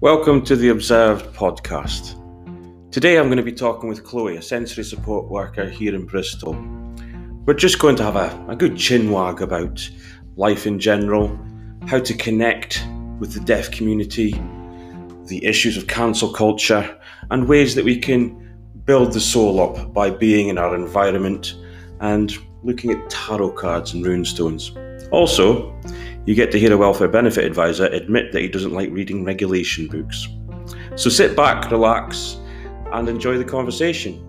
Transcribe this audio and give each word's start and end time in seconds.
Welcome 0.00 0.44
to 0.44 0.54
the 0.54 0.68
Observed 0.68 1.34
podcast. 1.34 2.14
Today 2.92 3.18
I'm 3.18 3.24
going 3.24 3.38
to 3.38 3.42
be 3.42 3.50
talking 3.50 3.88
with 3.88 4.04
Chloe, 4.04 4.36
a 4.36 4.42
sensory 4.42 4.84
support 4.84 5.28
worker 5.28 5.68
here 5.68 5.92
in 5.92 6.06
Bristol. 6.06 6.52
We're 7.44 7.54
just 7.54 7.80
going 7.80 7.96
to 7.96 8.04
have 8.04 8.14
a, 8.14 8.46
a 8.48 8.54
good 8.54 8.74
chinwag 8.74 9.40
about 9.40 9.90
life 10.36 10.68
in 10.68 10.78
general, 10.78 11.36
how 11.88 11.98
to 11.98 12.14
connect 12.14 12.86
with 13.18 13.34
the 13.34 13.40
deaf 13.40 13.72
community, 13.72 14.40
the 15.24 15.44
issues 15.44 15.76
of 15.76 15.88
cancel 15.88 16.32
culture, 16.32 16.96
and 17.32 17.48
ways 17.48 17.74
that 17.74 17.84
we 17.84 17.98
can 17.98 18.56
build 18.84 19.12
the 19.12 19.20
soul 19.20 19.60
up 19.60 19.92
by 19.92 20.10
being 20.10 20.46
in 20.46 20.58
our 20.58 20.76
environment 20.76 21.56
and 21.98 22.38
looking 22.62 22.92
at 22.92 23.10
tarot 23.10 23.50
cards 23.50 23.94
and 23.94 24.04
runestones. 24.04 24.70
Also, 25.10 25.76
you 26.28 26.34
get 26.34 26.52
to 26.52 26.58
hear 26.58 26.74
a 26.74 26.76
welfare 26.76 27.08
benefit 27.08 27.42
advisor 27.42 27.86
admit 27.86 28.32
that 28.32 28.42
he 28.42 28.48
doesn't 28.48 28.74
like 28.74 28.90
reading 28.90 29.24
regulation 29.24 29.86
books. 29.86 30.28
So 30.94 31.08
sit 31.08 31.34
back, 31.34 31.70
relax, 31.70 32.36
and 32.92 33.08
enjoy 33.08 33.38
the 33.38 33.46
conversation. 33.46 34.22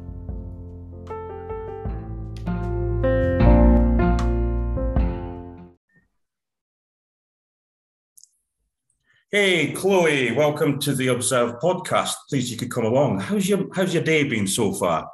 Hey, 9.30 9.74
Chloe, 9.74 10.32
welcome 10.32 10.80
to 10.80 10.96
the 10.96 11.08
Observe 11.08 11.60
podcast. 11.60 12.14
Please, 12.30 12.50
you 12.50 12.56
could 12.56 12.72
come 12.72 12.86
along. 12.86 13.20
How's 13.20 13.50
your 13.50 13.68
How's 13.76 13.94
your 13.94 14.04
day 14.04 14.24
been 14.24 14.48
so 14.48 14.72
far? 14.72 15.06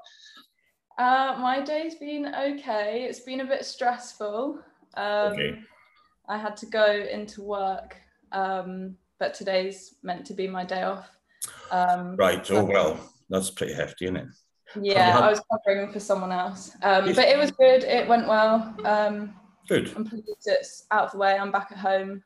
Uh, 1.00 1.36
my 1.40 1.62
day's 1.62 1.96
been 1.96 2.28
okay. 2.28 3.08
It's 3.10 3.22
been 3.22 3.40
a 3.42 3.46
bit 3.46 3.66
stressful. 3.66 4.60
Um, 4.96 5.34
okay. 5.34 5.60
I 6.28 6.38
had 6.38 6.58
to 6.58 6.66
go 6.66 7.08
into 7.12 7.42
work, 7.42 7.98
um, 8.32 8.96
but 9.20 9.34
today's 9.34 9.96
meant 10.04 10.26
to 10.26 10.34
be 10.34 10.48
my 10.48 10.66
day 10.66 10.84
off. 10.84 11.10
Um, 11.72 12.16
right. 12.16 12.46
Oh 12.52 12.64
well, 12.64 13.00
that's 13.30 13.52
pretty 13.52 13.74
hefty, 13.74 14.06
isn't 14.06 14.18
it? 14.18 14.28
Yeah, 14.82 15.12
had... 15.12 15.24
I 15.24 15.30
was 15.30 15.42
covering 15.52 15.92
for 15.92 16.00
someone 16.00 16.32
else, 16.32 16.76
um, 16.82 17.06
but 17.06 17.26
it 17.26 17.38
was 17.38 17.52
good. 17.52 17.84
It 17.84 18.08
went 18.08 18.28
well. 18.28 18.76
Um, 18.86 19.34
good. 19.68 19.92
I'm 19.96 20.06
pleased 20.06 20.28
it's 20.46 20.86
out 20.92 21.06
of 21.06 21.12
the 21.12 21.18
way. 21.18 21.38
I'm 21.38 21.52
back 21.52 21.72
at 21.72 21.78
home, 21.78 22.24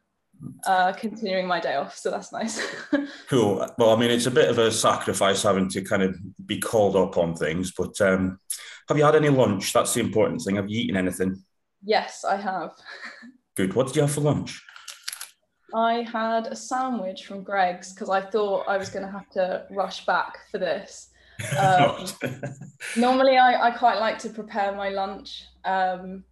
uh, 0.66 0.94
continuing 0.94 1.48
my 1.48 1.60
day 1.60 1.76
off, 1.76 1.98
so 1.98 2.10
that's 2.10 2.32
nice. 2.32 2.66
cool. 3.28 3.66
Well, 3.78 3.92
I 3.92 4.00
mean, 4.00 4.10
it's 4.12 4.26
a 4.26 4.32
bit 4.32 4.50
of 4.50 4.58
a 4.58 4.72
sacrifice 4.72 5.44
having 5.44 5.70
to 5.70 5.82
kind 5.82 6.04
of 6.04 6.18
be 6.46 6.60
called 6.60 6.96
up 6.96 7.18
on 7.18 7.36
things, 7.36 7.72
but 7.78 8.00
um, 8.02 8.40
have 8.88 8.98
you 8.98 9.06
had 9.06 9.16
any 9.16 9.30
lunch? 9.30 9.74
That's 9.74 9.94
the 9.94 10.02
important 10.02 10.42
thing. 10.42 10.56
Have 10.56 10.70
you 10.70 10.82
eaten 10.82 10.98
anything? 10.98 11.44
Yes, 11.84 12.24
I 12.24 12.38
have. 12.38 12.72
Good. 13.60 13.74
What 13.74 13.88
did 13.88 13.98
you 13.98 14.04
have 14.04 14.12
for 14.14 14.22
lunch? 14.22 14.64
I 15.76 16.08
had 16.10 16.48
a 16.48 16.56
sandwich 16.56 17.26
from 17.26 17.44
Greggs 17.44 17.92
because 17.92 18.10
I 18.10 18.22
thought 18.22 18.70
I 18.70 18.78
was 18.78 18.90
going 18.90 19.06
to 19.06 19.12
have 19.12 19.30
to 19.32 19.66
rush 19.70 20.06
back 20.06 20.38
for 20.50 20.60
this. 20.60 21.10
Um, 21.58 22.06
normally, 22.98 23.38
I, 23.38 23.68
I, 23.68 23.72
quite 23.72 24.00
like 24.00 24.18
to 24.20 24.30
prepare 24.30 24.74
my 24.74 24.90
lunch. 24.90 25.46
Um, 25.66 26.24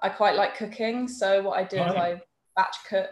I 0.00 0.08
quite 0.08 0.34
like 0.36 0.56
cooking. 0.56 1.08
So, 1.08 1.42
what 1.42 1.56
I 1.58 1.64
do 1.64 1.76
is 1.76 1.94
I 1.94 2.20
batch 2.56 2.76
cook 2.88 3.10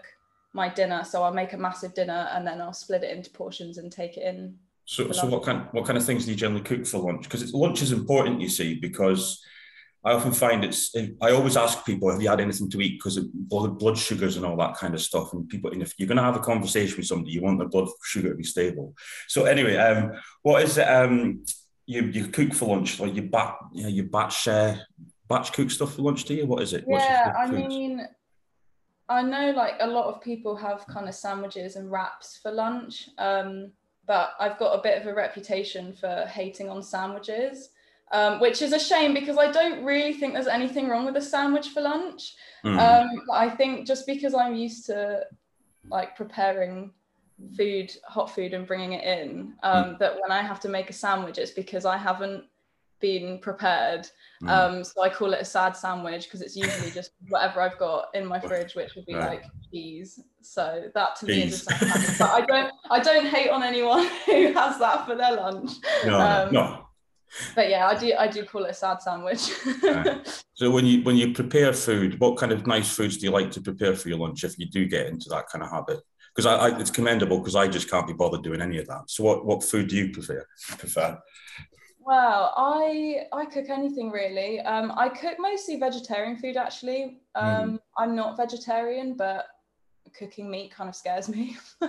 my 0.53 0.69
dinner. 0.69 1.03
So, 1.05 1.23
I'll 1.25 1.33
make 1.33 1.53
a 1.53 1.57
massive 1.57 1.95
dinner 1.95 2.29
and 2.33 2.45
then 2.45 2.61
I'll 2.61 2.73
split 2.73 3.05
it 3.05 3.17
into 3.17 3.31
portions 3.31 3.79
and 3.79 3.91
take 3.91 4.17
it 4.17 4.23
in. 4.23 4.57
So, 4.85 5.13
so 5.13 5.27
what 5.27 5.45
kind 5.45 5.69
what 5.71 5.85
kind 5.85 5.97
of 5.97 6.05
things 6.05 6.25
do 6.25 6.33
you 6.33 6.37
generally 6.37 6.65
cook 6.65 6.87
for 6.87 6.99
lunch? 6.99 7.25
Because 7.25 7.55
lunch 7.55 7.83
is 7.83 7.93
important, 7.93 8.41
you 8.41 8.49
see, 8.49 8.75
because 8.75 9.41
I 10.05 10.13
often 10.13 10.33
find 10.33 10.65
it's. 10.65 10.95
I 11.23 11.31
always 11.31 11.57
ask 11.57 11.85
people, 11.87 12.11
"Have 12.11 12.21
you 12.21 12.29
had 12.29 12.41
anything 12.41 12.71
to 12.71 12.81
eat?" 12.81 12.99
Because 12.99 13.17
of 13.17 13.27
blood 13.33 13.97
sugars 13.97 14.37
and 14.37 14.45
all 14.45 14.57
that 14.59 14.77
kind 14.77 14.93
of 14.93 15.01
stuff. 15.01 15.33
And 15.33 15.49
people, 15.49 15.71
and 15.71 15.83
if 15.83 15.95
you're 15.99 16.09
going 16.09 16.19
to 16.19 16.23
have 16.23 16.37
a 16.37 16.41
conversation 16.41 16.99
with 16.99 17.07
somebody, 17.07 17.33
you 17.33 17.41
want 17.41 17.59
the 17.59 17.65
blood 17.65 17.89
sugar 18.03 18.29
to 18.29 18.35
be 18.35 18.45
stable. 18.45 18.95
So 19.29 19.45
anyway, 19.45 19.77
um, 19.77 20.13
what 20.43 20.63
is 20.63 20.77
it? 20.77 20.87
Um, 20.87 21.45
you 21.87 22.03
you 22.03 22.27
cook 22.27 22.53
for 22.53 22.69
lunch, 22.69 23.01
like 23.01 23.15
you 23.15 23.23
batch, 23.23 23.57
you, 23.73 23.83
know, 23.85 23.89
you 23.89 24.03
batch 24.05 24.47
uh, 24.47 24.77
batch 25.29 25.55
cook 25.55 25.71
stuff 25.71 25.95
for 25.95 26.03
lunch, 26.03 26.25
do 26.25 26.35
you? 26.35 26.47
What 26.47 26.63
is 26.63 26.75
it? 26.75 26.85
Yeah, 26.87 27.33
I 27.39 27.51
mean, 27.51 28.07
I 29.09 29.23
know 29.23 29.53
like 29.53 29.75
a 29.81 29.87
lot 29.87 30.15
of 30.15 30.21
people 30.21 30.55
have 30.57 30.87
kind 30.87 31.09
of 31.09 31.15
sandwiches 31.15 31.77
and 31.77 31.91
wraps 31.91 32.39
for 32.43 32.51
lunch, 32.51 33.09
um, 33.17 33.73
but 34.07 34.33
I've 34.39 34.59
got 34.59 34.79
a 34.79 34.83
bit 34.83 35.01
of 35.01 35.07
a 35.07 35.15
reputation 35.15 35.95
for 35.95 36.27
hating 36.29 36.69
on 36.69 36.83
sandwiches 36.83 37.71
um, 38.13 38.41
which 38.41 38.63
is 38.63 38.73
a 38.73 38.79
shame 38.79 39.15
because 39.15 39.39
I 39.39 39.51
don't 39.51 39.85
really 39.85 40.13
think 40.13 40.35
there's 40.35 40.47
anything 40.47 40.89
wrong 40.89 41.05
with 41.05 41.17
a 41.17 41.23
sandwich 41.23 41.69
for 41.69 41.81
lunch. 41.81 42.35
Mm. 42.65 42.79
Um, 42.79 43.23
I 43.33 43.49
think 43.51 43.87
just 43.87 44.07
because 44.07 44.35
I'm 44.35 44.55
used 44.55 44.87
to 44.87 45.23
like 45.89 46.17
preparing 46.17 46.93
food, 47.57 47.93
hot 48.05 48.35
food, 48.35 48.55
and 48.55 48.67
bringing 48.67 48.93
it 48.93 49.05
in, 49.05 49.55
um, 49.63 49.85
mm. 49.85 49.99
that 49.99 50.15
when 50.15 50.31
I 50.31 50.43
have 50.43 50.61
to 50.61 50.69
make 50.69 50.91
a 50.91 50.93
sandwich, 50.93 51.39
it's 51.39 51.51
because 51.51 51.85
I 51.85 51.97
haven't 51.97 52.45
been 53.01 53.39
prepared. 53.39 54.09
Mm. 54.43 54.49
Um, 54.49 54.85
so 54.85 55.03
I 55.03 55.09
call 55.09 55.35
it 55.35 55.41
a 55.41 55.45
sad 55.45 55.77
sandwich 55.77 56.25
because 56.25 56.41
it's 56.41 56.57
usually 56.57 56.91
just 56.91 57.11
whatever 57.29 57.61
I've 57.61 57.79
got 57.79 58.07
in 58.15 58.27
my 58.27 58.39
fridge, 58.39 58.75
which 58.75 58.95
would 58.95 59.07
be 59.07 59.15
right. 59.15 59.41
like 59.43 59.45
cheese. 59.71 60.21
So 60.41 60.85
that 60.95 61.17
to 61.17 61.27
me 61.27 61.43
is 61.43 61.55
a 61.55 61.65
sad 61.65 61.79
sandwich. 61.79 62.19
But 62.19 62.31
I 62.31 62.41
don't, 62.47 62.73
I 62.91 63.01
don't 63.01 63.27
hate 63.27 63.51
on 63.51 63.63
anyone 63.63 64.07
who 64.27 64.53
has 64.53 64.79
that 64.79 65.07
for 65.07 65.17
their 65.17 65.33
lunch. 65.33 65.73
No, 66.07 66.21
um, 66.21 66.53
no 66.53 66.84
but 67.55 67.69
yeah, 67.69 67.87
I 67.87 67.99
do 67.99 68.15
I 68.19 68.29
do 68.29 68.45
call 68.45 68.65
it 68.65 68.71
a 68.71 68.75
sad 68.75 69.03
sandwich. 69.03 69.51
So 70.57 70.71
when 70.71 70.87
you 70.87 71.03
when 71.03 71.17
you 71.17 71.33
prepare 71.33 71.73
food, 71.73 72.21
what 72.21 72.37
kind 72.37 72.53
of 72.53 72.67
nice 72.67 72.89
foods 72.95 73.17
do 73.17 73.27
you 73.27 73.33
like 73.33 73.51
to 73.53 73.61
prepare 73.61 73.95
for 73.95 74.09
your 74.09 74.19
lunch 74.19 74.45
if 74.45 74.57
you 74.57 74.67
do 74.67 74.87
get 74.87 75.09
into 75.09 75.29
that 75.31 75.49
kind 75.49 75.65
of 75.65 75.71
habit? 75.71 76.01
Because 76.35 76.47
I, 76.47 76.69
I, 76.69 76.79
it's 76.79 76.91
commendable 76.91 77.39
because 77.39 77.57
I 77.57 77.67
just 77.67 77.91
can't 77.91 78.07
be 78.07 78.13
bothered 78.13 78.45
doing 78.45 78.61
any 78.61 78.79
of 78.79 78.87
that. 78.87 79.11
So 79.11 79.25
what 79.25 79.45
what 79.45 79.65
food 79.65 79.89
do 79.89 79.97
you 79.97 80.13
prefer? 80.13 80.47
Prefer? 80.79 81.19
Well, 81.99 82.55
I 82.57 83.27
I 83.33 83.47
cook 83.47 83.69
anything 83.69 84.13
really. 84.13 84.61
Um, 84.61 84.93
I 84.97 85.09
cook 85.09 85.39
mostly 85.41 85.81
vegetarian 85.81 86.37
food 86.37 86.57
actually. 86.57 87.19
Um, 87.35 87.73
mm. 87.73 87.79
I'm 87.99 88.15
not 88.15 88.37
vegetarian, 88.37 89.17
but 89.17 89.47
cooking 90.17 90.51
meat 90.51 90.73
kind 90.73 90.89
of 90.89 90.97
scares 90.97 91.29
me. 91.29 91.57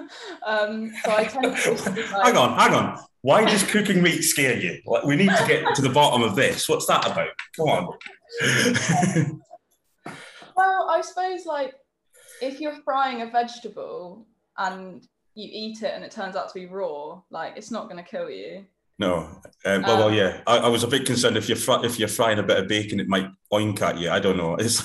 um, 0.45 0.91
so 1.03 1.11
I 1.11 1.25
tend 1.25 1.55
to. 1.55 1.71
Like, 1.71 2.05
hang 2.25 2.37
on, 2.37 2.57
hang 2.57 2.73
on. 2.73 2.99
Why 3.21 3.45
does 3.45 3.63
cooking 3.63 4.01
meat 4.03 4.21
scare 4.21 4.57
you? 4.57 4.81
Like, 4.85 5.03
we 5.03 5.15
need 5.15 5.29
to 5.29 5.45
get 5.47 5.75
to 5.75 5.81
the 5.81 5.89
bottom 5.89 6.21
of 6.21 6.35
this. 6.35 6.69
What's 6.69 6.85
that 6.87 7.05
about? 7.05 7.29
Come 7.55 7.69
on. 7.69 7.97
well, 10.55 10.89
I 10.89 11.01
suppose 11.01 11.45
like 11.45 11.73
if 12.41 12.59
you're 12.59 12.75
frying 12.83 13.21
a 13.21 13.27
vegetable 13.31 14.27
and 14.57 15.07
you 15.33 15.49
eat 15.51 15.81
it 15.83 15.93
and 15.93 16.03
it 16.03 16.11
turns 16.11 16.35
out 16.35 16.49
to 16.49 16.53
be 16.53 16.65
raw, 16.65 17.21
like 17.29 17.53
it's 17.57 17.71
not 17.71 17.89
going 17.89 18.03
to 18.03 18.09
kill 18.09 18.29
you. 18.29 18.65
No, 18.97 19.27
um, 19.65 19.81
well, 19.81 19.91
um, 19.91 19.99
well, 19.99 20.13
yeah. 20.13 20.41
I, 20.47 20.59
I, 20.59 20.67
was 20.69 20.83
a 20.83 20.87
bit 20.87 21.05
concerned 21.05 21.35
if 21.35 21.49
you're 21.49 21.57
fr- 21.57 21.83
if 21.83 21.99
you're 21.99 22.07
frying 22.07 22.39
a 22.39 22.43
bit 22.43 22.57
of 22.57 22.69
bacon, 22.69 23.01
it 23.01 23.09
might 23.09 23.27
oink 23.51 23.81
at 23.81 23.97
you. 23.97 24.09
I 24.09 24.19
don't 24.19 24.37
know. 24.37 24.55
It's 24.55 24.81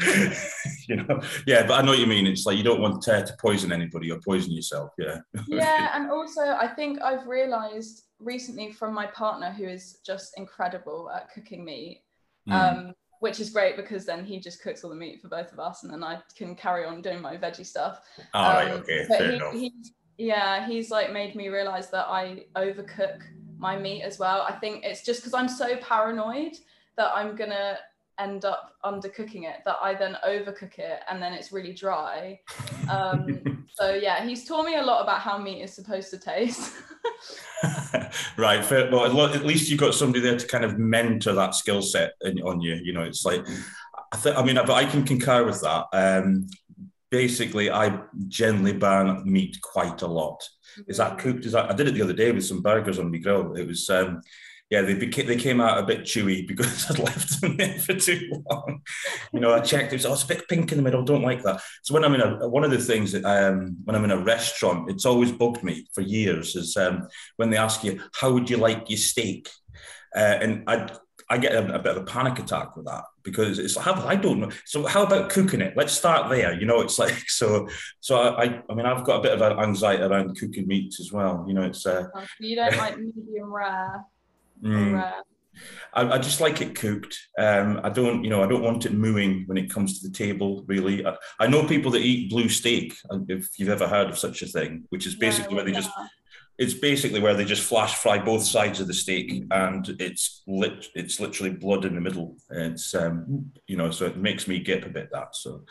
you 0.88 0.96
know, 0.96 1.20
yeah, 1.46 1.66
but 1.66 1.74
I 1.74 1.82
know 1.82 1.90
what 1.90 1.98
you 1.98 2.06
mean. 2.06 2.26
It's 2.26 2.46
like 2.46 2.56
you 2.56 2.64
don't 2.64 2.80
want 2.80 3.02
to, 3.02 3.24
to 3.24 3.36
poison 3.40 3.72
anybody 3.72 4.10
or 4.10 4.18
poison 4.20 4.52
yourself. 4.52 4.90
Yeah. 4.98 5.18
Yeah, 5.48 5.90
and 5.94 6.10
also 6.10 6.40
I 6.40 6.68
think 6.68 7.00
I've 7.02 7.26
realised 7.26 8.04
recently 8.18 8.72
from 8.72 8.94
my 8.94 9.06
partner, 9.06 9.50
who 9.50 9.64
is 9.64 9.98
just 10.04 10.38
incredible 10.38 11.10
at 11.14 11.32
cooking 11.32 11.64
meat, 11.64 12.02
mm. 12.48 12.52
um, 12.52 12.94
which 13.20 13.40
is 13.40 13.50
great 13.50 13.76
because 13.76 14.06
then 14.06 14.24
he 14.24 14.38
just 14.38 14.62
cooks 14.62 14.84
all 14.84 14.90
the 14.90 14.96
meat 14.96 15.20
for 15.20 15.28
both 15.28 15.52
of 15.52 15.58
us, 15.58 15.82
and 15.82 15.92
then 15.92 16.04
I 16.04 16.20
can 16.36 16.54
carry 16.54 16.84
on 16.84 17.02
doing 17.02 17.20
my 17.20 17.36
veggie 17.36 17.66
stuff. 17.66 18.00
All 18.32 18.46
um, 18.46 18.56
right, 18.56 18.70
okay, 18.74 19.04
fair 19.06 19.30
he, 19.30 19.36
enough. 19.36 19.52
He's, 19.52 19.92
yeah, 20.18 20.66
he's 20.66 20.90
like 20.90 21.12
made 21.12 21.34
me 21.34 21.48
realise 21.48 21.86
that 21.88 22.06
I 22.08 22.44
overcook 22.56 23.20
my 23.58 23.76
meat 23.78 24.02
as 24.02 24.18
well. 24.18 24.42
I 24.48 24.52
think 24.52 24.84
it's 24.84 25.04
just 25.04 25.20
because 25.20 25.34
I'm 25.34 25.48
so 25.48 25.76
paranoid 25.76 26.52
that 26.96 27.10
I'm 27.14 27.36
gonna 27.36 27.78
end 28.20 28.44
up 28.44 28.74
undercooking 28.84 29.44
it 29.44 29.56
that 29.64 29.76
I 29.82 29.94
then 29.94 30.16
overcook 30.26 30.78
it 30.78 31.00
and 31.08 31.22
then 31.22 31.32
it's 31.32 31.52
really 31.52 31.72
dry. 31.72 32.40
Um, 32.90 33.66
so 33.72 33.94
yeah, 33.94 34.24
he's 34.24 34.46
taught 34.46 34.66
me 34.66 34.76
a 34.76 34.82
lot 34.82 35.02
about 35.02 35.20
how 35.20 35.38
meat 35.38 35.62
is 35.62 35.72
supposed 35.72 36.10
to 36.10 36.18
taste. 36.18 36.74
right. 38.36 38.64
Fair, 38.64 38.90
well, 38.90 39.26
at 39.26 39.44
least 39.44 39.70
you've 39.70 39.80
got 39.80 39.94
somebody 39.94 40.20
there 40.20 40.38
to 40.38 40.46
kind 40.46 40.64
of 40.64 40.78
mentor 40.78 41.32
that 41.32 41.54
skill 41.54 41.82
set 41.82 42.12
on 42.44 42.60
you. 42.60 42.74
You 42.74 42.92
know, 42.92 43.02
it's 43.02 43.24
like, 43.24 43.46
I 44.12 44.16
think, 44.16 44.36
I 44.36 44.44
mean, 44.44 44.56
but 44.56 44.70
I 44.70 44.84
can 44.84 45.04
concur 45.04 45.44
with 45.44 45.60
that. 45.62 45.86
Um, 45.92 46.48
basically, 47.10 47.70
I 47.70 48.00
generally 48.28 48.72
burn 48.72 49.22
meat 49.24 49.60
quite 49.62 50.02
a 50.02 50.06
lot. 50.06 50.42
Is 50.86 50.98
that 50.98 51.16
mm. 51.16 51.18
cooked? 51.18 51.44
Is 51.44 51.52
that 51.52 51.70
I 51.70 51.74
did 51.74 51.88
it 51.88 51.94
the 51.94 52.02
other 52.02 52.12
day 52.12 52.32
with 52.32 52.44
some 52.44 52.62
burgers 52.62 52.98
on 52.98 53.10
my 53.10 53.18
grill. 53.18 53.54
It 53.54 53.66
was 53.66 53.88
um, 53.90 54.22
yeah, 54.70 54.82
they 54.82 54.94
became 54.94 55.26
they 55.26 55.36
came 55.36 55.60
out 55.60 55.78
a 55.78 55.82
bit 55.82 56.02
chewy 56.02 56.46
because 56.46 56.86
I'd 56.90 57.00
left 57.00 57.40
them 57.40 57.56
there 57.56 57.78
for 57.78 57.94
too 57.94 58.42
long. 58.48 58.82
You 59.32 59.40
know, 59.40 59.52
I 59.52 59.60
checked; 59.60 59.92
it 59.92 59.96
was 59.96 60.06
oh, 60.06 60.12
it's 60.12 60.22
a 60.22 60.28
bit 60.28 60.48
pink 60.48 60.70
in 60.70 60.78
the 60.78 60.84
middle. 60.84 61.02
Don't 61.02 61.22
like 61.22 61.42
that. 61.42 61.60
So 61.82 61.92
when 61.92 62.04
I'm 62.04 62.14
in 62.14 62.20
a 62.20 62.48
one 62.48 62.62
of 62.62 62.70
the 62.70 62.78
things 62.78 63.10
that 63.12 63.24
um, 63.24 63.76
when 63.84 63.96
I'm 63.96 64.04
in 64.04 64.12
a 64.12 64.22
restaurant, 64.22 64.88
it's 64.88 65.04
always 65.04 65.32
bugged 65.32 65.64
me 65.64 65.88
for 65.92 66.02
years 66.02 66.54
is 66.54 66.76
um, 66.76 67.08
when 67.36 67.50
they 67.50 67.56
ask 67.56 67.82
you 67.82 68.00
how 68.14 68.32
would 68.32 68.48
you 68.48 68.58
like 68.58 68.88
your 68.88 68.98
steak, 68.98 69.48
uh, 70.14 70.38
and 70.40 70.62
I 70.68 70.88
I 71.28 71.38
get 71.38 71.52
a, 71.52 71.74
a, 71.74 71.78
bit 71.78 71.96
of 71.96 72.02
a 72.02 72.06
panic 72.06 72.38
attack 72.38 72.76
with 72.76 72.86
that 72.86 73.04
because 73.24 73.58
it's 73.58 73.76
I 73.76 74.14
don't 74.14 74.38
know. 74.38 74.50
So 74.66 74.86
how 74.86 75.02
about 75.02 75.30
cooking 75.30 75.62
it? 75.62 75.74
Let's 75.76 75.92
start 75.92 76.30
there. 76.30 76.52
You 76.52 76.66
know, 76.66 76.80
it's 76.80 76.98
like 76.98 77.18
so. 77.28 77.68
So 77.98 78.20
I, 78.20 78.62
I 78.70 78.74
mean, 78.74 78.86
I've 78.86 79.04
got 79.04 79.18
a 79.18 79.22
bit 79.22 79.32
of 79.32 79.40
an 79.40 79.58
anxiety 79.58 80.04
around 80.04 80.38
cooking 80.38 80.68
meats 80.68 81.00
as 81.00 81.12
well. 81.12 81.44
You 81.48 81.54
know, 81.54 81.62
it's. 81.62 81.84
Uh, 81.86 82.06
oh, 82.14 82.24
you 82.38 82.54
don't 82.54 82.76
like 82.76 82.98
medium 82.98 83.52
rare. 83.52 84.04
Mm, 84.62 84.94
rare. 84.94 85.22
I, 85.92 86.12
I, 86.12 86.18
just 86.18 86.40
like 86.40 86.60
it 86.60 86.74
cooked. 86.74 87.18
Um, 87.38 87.80
I 87.82 87.90
don't, 87.90 88.24
you 88.24 88.30
know, 88.30 88.42
I 88.42 88.46
don't 88.46 88.62
want 88.62 88.86
it 88.86 88.92
mooing 88.92 89.44
when 89.46 89.58
it 89.58 89.70
comes 89.70 90.00
to 90.00 90.08
the 90.08 90.14
table. 90.14 90.64
Really, 90.66 91.04
I, 91.04 91.16
I 91.38 91.46
know 91.48 91.66
people 91.66 91.90
that 91.92 92.02
eat 92.02 92.30
blue 92.30 92.48
steak. 92.48 92.94
If 93.28 93.48
you've 93.58 93.68
ever 93.68 93.88
heard 93.88 94.08
of 94.08 94.18
such 94.18 94.42
a 94.42 94.46
thing, 94.46 94.84
which 94.90 95.06
is 95.06 95.16
basically 95.16 95.54
where 95.54 95.64
they 95.64 95.72
just 95.72 95.90
it's 96.60 96.74
basically 96.74 97.20
where 97.20 97.32
they 97.34 97.44
just 97.46 97.62
flash 97.62 97.94
fry 97.94 98.18
both 98.18 98.44
sides 98.44 98.80
of 98.80 98.86
the 98.86 98.94
steak 98.94 99.44
and 99.50 99.96
it's 99.98 100.42
lit 100.46 100.88
it's 100.94 101.18
literally 101.18 101.50
blood 101.50 101.86
in 101.86 101.94
the 101.94 102.00
middle 102.00 102.36
it's 102.50 102.94
um 102.94 103.50
you 103.66 103.76
know 103.76 103.90
so 103.90 104.04
it 104.04 104.18
makes 104.18 104.46
me 104.46 104.60
get 104.60 104.84
a 104.84 104.90
bit 104.90 105.08
that 105.10 105.34
so 105.34 105.64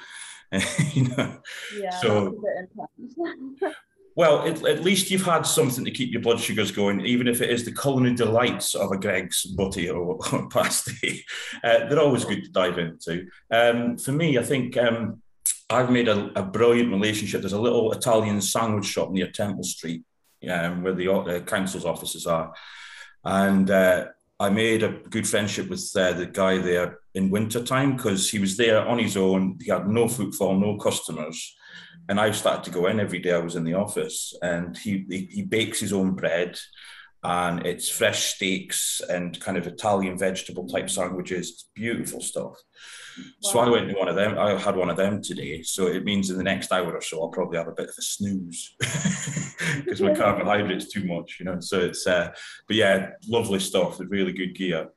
you 0.94 1.08
know 1.10 1.40
yeah 1.80 1.92
so 2.02 2.36
well 4.16 4.44
it, 4.44 4.64
at 4.66 4.84
least 4.84 5.10
you've 5.10 5.26
had 5.26 5.46
something 5.46 5.86
to 5.86 5.92
keep 5.92 6.12
your 6.12 6.22
blood 6.22 6.40
sugars 6.40 6.72
going 6.72 7.02
even 7.02 7.28
if 7.28 7.42
it 7.42 7.50
is 7.50 7.66
the 7.66 7.72
culinary 7.72 8.16
delights 8.16 8.76
of 8.76 8.92
a 8.92 8.98
Greggs 8.98 9.44
butty 9.46 9.90
or, 9.90 10.18
or 10.34 10.50
pasty 10.50 11.26
uh, 11.64 11.88
they're 11.88 12.00
always 12.00 12.26
good 12.26 12.44
to 12.44 12.52
dive 12.52 12.78
into 12.78 13.28
um, 13.52 13.98
for 13.98 14.12
me 14.12 14.38
i 14.38 14.44
think 14.44 14.76
um, 14.78 15.22
I've 15.70 15.92
made 15.92 16.08
a, 16.08 16.32
a, 16.36 16.44
brilliant 16.44 16.92
relationship. 16.92 17.42
There's 17.42 17.54
a 17.54 17.62
little 17.62 17.92
Italian 17.92 18.42
sandwich 18.42 18.86
shop 18.86 19.12
near 19.12 19.30
Temple 19.30 19.64
Street 19.64 20.04
um, 20.50 20.84
where 20.84 20.94
the 20.94 21.12
uh, 21.12 21.40
council's 21.42 21.86
offices 21.86 22.26
are. 22.26 22.54
And 23.24 23.70
uh, 23.70 24.08
I 24.40 24.50
made 24.50 24.84
a 24.84 25.00
good 25.10 25.28
friendship 25.28 25.70
with 25.70 25.92
uh, 25.96 26.14
the 26.14 26.26
guy 26.26 26.58
there 26.58 27.00
in 27.14 27.30
winter 27.30 27.64
time 27.64 27.96
because 27.96 28.30
he 28.30 28.40
was 28.40 28.58
there 28.58 28.88
on 28.88 28.98
his 28.98 29.18
own. 29.18 29.60
He 29.62 29.70
had 29.70 29.88
no 29.88 30.08
footfall, 30.08 30.58
no 30.58 30.78
customers. 30.78 31.56
And 32.10 32.20
I 32.20 32.32
started 32.32 32.66
to 32.66 32.72
go 32.72 32.88
in 32.88 33.00
every 33.00 33.20
day 33.20 33.32
I 33.32 33.38
was 33.38 33.56
in 33.56 33.64
the 33.64 33.76
office. 33.76 34.34
And 34.42 34.78
he, 34.78 35.06
he, 35.10 35.30
he 35.32 35.42
bakes 35.44 35.80
his 35.80 35.94
own 35.94 36.16
bread 36.16 36.60
and 37.24 37.66
it's 37.66 37.90
fresh 37.90 38.34
steaks 38.34 39.02
and 39.10 39.40
kind 39.42 39.58
of 39.58 39.68
Italian 39.68 40.18
vegetable 40.18 40.68
type 40.68 40.90
sandwiches. 40.90 41.50
It's 41.50 41.70
beautiful 41.76 42.22
stuff. 42.22 42.54
So 43.42 43.60
I 43.60 43.70
went 43.70 43.90
to 43.90 43.96
one 43.96 44.08
of 44.08 44.16
them. 44.16 44.38
I 44.38 44.58
had 44.58 44.78
one 44.78 44.90
of 44.90 44.96
them 44.96 45.22
today. 45.22 45.62
So 45.62 45.88
it 45.88 46.06
means 46.06 46.30
in 46.30 46.38
the 46.38 46.44
next 46.44 46.72
hour 46.72 46.94
or 46.94 47.02
so, 47.02 47.22
I'll 47.22 47.30
probably 47.30 47.58
have 47.58 47.68
a 47.68 47.74
bit 47.74 47.90
of 47.90 47.96
a 47.98 48.02
snooze 48.02 48.76
because 48.80 50.02
my 50.02 50.14
carbohydrates 50.16 50.88
too 50.88 51.04
much, 51.04 51.38
you 51.40 51.46
know. 51.46 51.60
So 51.60 51.80
it's, 51.80 52.08
uh, 52.08 52.30
but 52.68 52.78
yeah, 52.78 53.10
lovely 53.28 53.60
stuff. 53.60 54.00
Really 54.00 54.32
good 54.32 54.56
gear. 54.56 54.90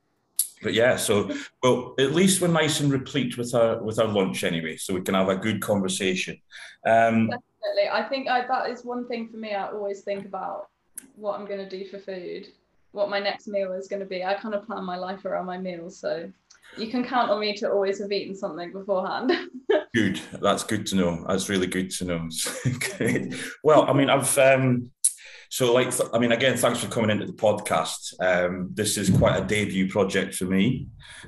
But 0.63 0.73
yeah, 0.73 0.95
so 0.95 1.31
well, 1.61 1.93
at 1.99 2.13
least 2.13 2.41
we're 2.41 2.47
nice 2.47 2.79
and 2.79 2.91
replete 2.91 3.37
with 3.37 3.53
our 3.53 3.81
with 3.83 3.99
our 3.99 4.07
lunch 4.07 4.43
anyway, 4.43 4.77
so 4.77 4.93
we 4.93 5.01
can 5.01 5.15
have 5.15 5.29
a 5.29 5.35
good 5.35 5.61
conversation. 5.61 6.39
Um, 6.85 7.27
Definitely, 7.27 7.89
I 7.91 8.03
think 8.03 8.27
I, 8.27 8.47
that 8.47 8.69
is 8.69 8.83
one 8.83 9.07
thing 9.07 9.29
for 9.29 9.37
me. 9.37 9.53
I 9.53 9.69
always 9.69 10.01
think 10.01 10.25
about 10.25 10.69
what 11.15 11.39
I'm 11.39 11.45
going 11.45 11.67
to 11.67 11.69
do 11.69 11.85
for 11.85 11.99
food, 11.99 12.47
what 12.91 13.09
my 13.09 13.19
next 13.19 13.47
meal 13.47 13.73
is 13.73 13.87
going 13.87 14.01
to 14.01 14.05
be. 14.05 14.23
I 14.23 14.33
kind 14.35 14.55
of 14.55 14.65
plan 14.65 14.83
my 14.83 14.97
life 14.97 15.25
around 15.25 15.45
my 15.45 15.57
meals, 15.57 15.99
so 15.99 16.31
you 16.77 16.87
can 16.87 17.03
count 17.03 17.29
on 17.29 17.39
me 17.39 17.53
to 17.55 17.69
always 17.69 17.99
have 17.99 18.11
eaten 18.11 18.35
something 18.35 18.71
beforehand. 18.71 19.31
good. 19.93 20.19
That's 20.41 20.63
good 20.63 20.85
to 20.87 20.95
know. 20.95 21.25
That's 21.27 21.49
really 21.49 21.67
good 21.67 21.91
to 21.91 22.05
know. 22.05 22.29
Great. 22.97 23.35
Well, 23.63 23.89
I 23.89 23.93
mean, 23.93 24.09
I've 24.09 24.37
um, 24.37 24.91
so 25.53 25.71
like 25.71 25.93
I 26.11 26.17
mean, 26.17 26.31
again, 26.31 26.57
thanks 26.57 26.79
for 26.79 26.87
coming 26.87 27.11
into 27.11 27.27
the 27.27 27.33
podcast. 27.33 28.15
Um, 28.19 28.71
this 28.73 28.97
is 28.97 29.11
quite 29.11 29.39
a 29.39 29.45
debut 29.45 29.87
project 29.87 30.33
for 30.33 30.45
me. 30.45 30.87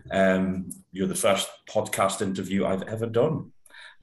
Um, 0.09 0.71
you're 0.91 1.05
the 1.05 1.13
first 1.13 1.47
podcast 1.69 2.23
interview 2.23 2.65
I've 2.65 2.81
ever 2.81 3.05
done. 3.05 3.51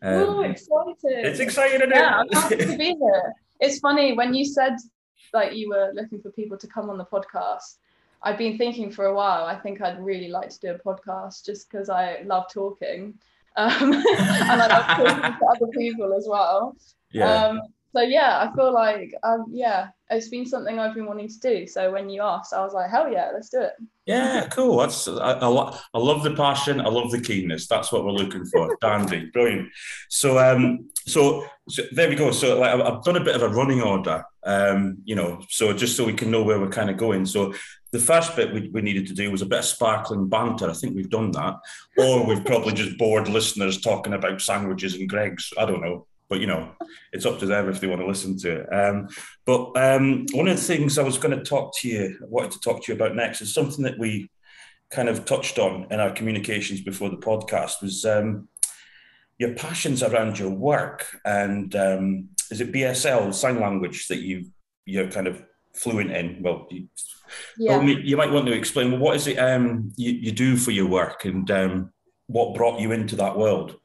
Um, 0.00 0.22
oh, 0.22 0.40
excited! 0.42 1.26
It's 1.26 1.40
exciting, 1.40 1.90
yeah, 1.90 2.20
I'm 2.20 2.28
happy 2.28 2.56
to 2.56 2.78
be 2.78 2.84
here. 3.00 3.34
It's 3.58 3.80
funny 3.80 4.12
when 4.12 4.32
you 4.32 4.44
said 4.44 4.76
like 5.32 5.56
you 5.56 5.70
were 5.70 5.90
looking 5.92 6.22
for 6.22 6.30
people 6.30 6.56
to 6.56 6.68
come 6.68 6.88
on 6.88 6.98
the 6.98 7.04
podcast. 7.04 7.78
I've 8.22 8.38
been 8.38 8.56
thinking 8.56 8.92
for 8.92 9.06
a 9.06 9.14
while. 9.14 9.44
I 9.46 9.58
think 9.58 9.82
I'd 9.82 9.98
really 10.00 10.28
like 10.28 10.50
to 10.50 10.60
do 10.60 10.68
a 10.68 10.78
podcast 10.78 11.44
just 11.44 11.68
because 11.68 11.90
I 11.90 12.22
love 12.26 12.44
talking, 12.48 13.14
um, 13.56 13.72
and 13.92 14.62
I 14.62 14.66
love 14.68 14.86
talking 14.86 15.40
to 15.40 15.46
other 15.46 15.66
people 15.76 16.14
as 16.14 16.28
well. 16.28 16.76
Yeah. 17.10 17.46
Um, 17.46 17.62
so 17.94 18.00
yeah, 18.00 18.48
I 18.48 18.54
feel 18.56 18.72
like 18.72 19.14
um, 19.22 19.46
yeah, 19.50 19.88
it's 20.08 20.28
been 20.28 20.46
something 20.46 20.78
I've 20.78 20.94
been 20.94 21.06
wanting 21.06 21.28
to 21.28 21.38
do. 21.40 21.66
So 21.66 21.92
when 21.92 22.08
you 22.08 22.22
asked, 22.22 22.54
I 22.54 22.60
was 22.60 22.72
like, 22.72 22.90
hell 22.90 23.10
yeah, 23.10 23.30
let's 23.34 23.50
do 23.50 23.60
it. 23.60 23.72
Yeah, 24.06 24.46
cool. 24.48 24.78
That's 24.78 25.06
I, 25.06 25.32
I, 25.32 25.78
I 25.94 25.98
love 25.98 26.22
the 26.22 26.34
passion. 26.34 26.80
I 26.80 26.88
love 26.88 27.10
the 27.10 27.20
keenness. 27.20 27.66
That's 27.66 27.92
what 27.92 28.04
we're 28.04 28.12
looking 28.12 28.46
for. 28.46 28.76
Dandy, 28.80 29.26
brilliant. 29.26 29.68
So 30.08 30.38
um, 30.38 30.88
so, 31.06 31.46
so 31.68 31.82
there 31.92 32.08
we 32.08 32.14
go. 32.14 32.30
So 32.30 32.58
like 32.58 32.80
I've 32.80 33.04
done 33.04 33.16
a 33.16 33.24
bit 33.24 33.36
of 33.36 33.42
a 33.42 33.48
running 33.48 33.82
order. 33.82 34.24
Um, 34.44 34.98
you 35.04 35.14
know, 35.14 35.42
so 35.50 35.72
just 35.74 35.96
so 35.96 36.04
we 36.04 36.14
can 36.14 36.30
know 36.30 36.42
where 36.42 36.58
we're 36.58 36.68
kind 36.68 36.90
of 36.90 36.96
going. 36.96 37.26
So 37.26 37.52
the 37.92 37.98
first 37.98 38.34
bit 38.34 38.54
we, 38.54 38.70
we 38.70 38.80
needed 38.80 39.06
to 39.08 39.14
do 39.14 39.30
was 39.30 39.42
a 39.42 39.46
bit 39.46 39.58
of 39.58 39.64
sparkling 39.66 40.28
banter. 40.28 40.70
I 40.70 40.72
think 40.72 40.96
we've 40.96 41.10
done 41.10 41.30
that, 41.32 41.56
or 41.98 42.24
we've 42.24 42.44
probably 42.44 42.72
just 42.72 42.96
bored 42.96 43.28
listeners 43.28 43.82
talking 43.82 44.14
about 44.14 44.40
sandwiches 44.40 44.94
and 44.94 45.08
Greggs. 45.08 45.52
I 45.58 45.66
don't 45.66 45.82
know 45.82 46.06
but 46.32 46.40
you 46.40 46.46
know, 46.46 46.70
it's 47.12 47.26
up 47.26 47.38
to 47.38 47.44
them 47.44 47.68
if 47.68 47.78
they 47.78 47.86
want 47.86 48.00
to 48.00 48.06
listen 48.06 48.38
to 48.38 48.60
it. 48.60 48.72
Um, 48.72 49.06
but 49.44 49.72
um, 49.76 50.24
one 50.32 50.48
of 50.48 50.56
the 50.56 50.62
things 50.62 50.96
I 50.96 51.02
was 51.02 51.18
going 51.18 51.38
to 51.38 51.44
talk 51.44 51.76
to 51.80 51.88
you, 51.88 52.16
I 52.22 52.24
wanted 52.26 52.52
to 52.52 52.60
talk 52.60 52.82
to 52.82 52.90
you 52.90 52.96
about 52.96 53.14
next, 53.14 53.42
is 53.42 53.52
something 53.52 53.84
that 53.84 53.98
we 53.98 54.30
kind 54.90 55.10
of 55.10 55.26
touched 55.26 55.58
on 55.58 55.88
in 55.90 56.00
our 56.00 56.10
communications 56.10 56.80
before 56.80 57.10
the 57.10 57.18
podcast 57.18 57.82
was 57.82 58.06
um, 58.06 58.48
your 59.36 59.52
passions 59.52 60.02
around 60.02 60.38
your 60.38 60.48
work 60.48 61.06
and 61.26 61.76
um, 61.76 62.28
is 62.50 62.62
it 62.62 62.72
BSL 62.72 63.34
sign 63.34 63.60
language 63.60 64.08
that 64.08 64.20
you 64.20 64.46
you're 64.86 65.10
kind 65.10 65.26
of 65.26 65.44
fluent 65.74 66.12
in? 66.12 66.42
Well, 66.42 66.66
you, 66.70 66.88
yeah. 67.58 67.76
well, 67.76 67.86
you 67.86 68.16
might 68.16 68.32
want 68.32 68.46
to 68.46 68.52
explain. 68.52 68.90
Well, 68.90 69.00
what 69.00 69.16
is 69.16 69.26
it 69.26 69.36
um, 69.36 69.92
you, 69.96 70.12
you 70.12 70.32
do 70.32 70.56
for 70.56 70.70
your 70.70 70.86
work 70.86 71.26
and 71.26 71.50
um, 71.50 71.92
what 72.28 72.54
brought 72.54 72.80
you 72.80 72.92
into 72.92 73.16
that 73.16 73.36
world? 73.36 73.76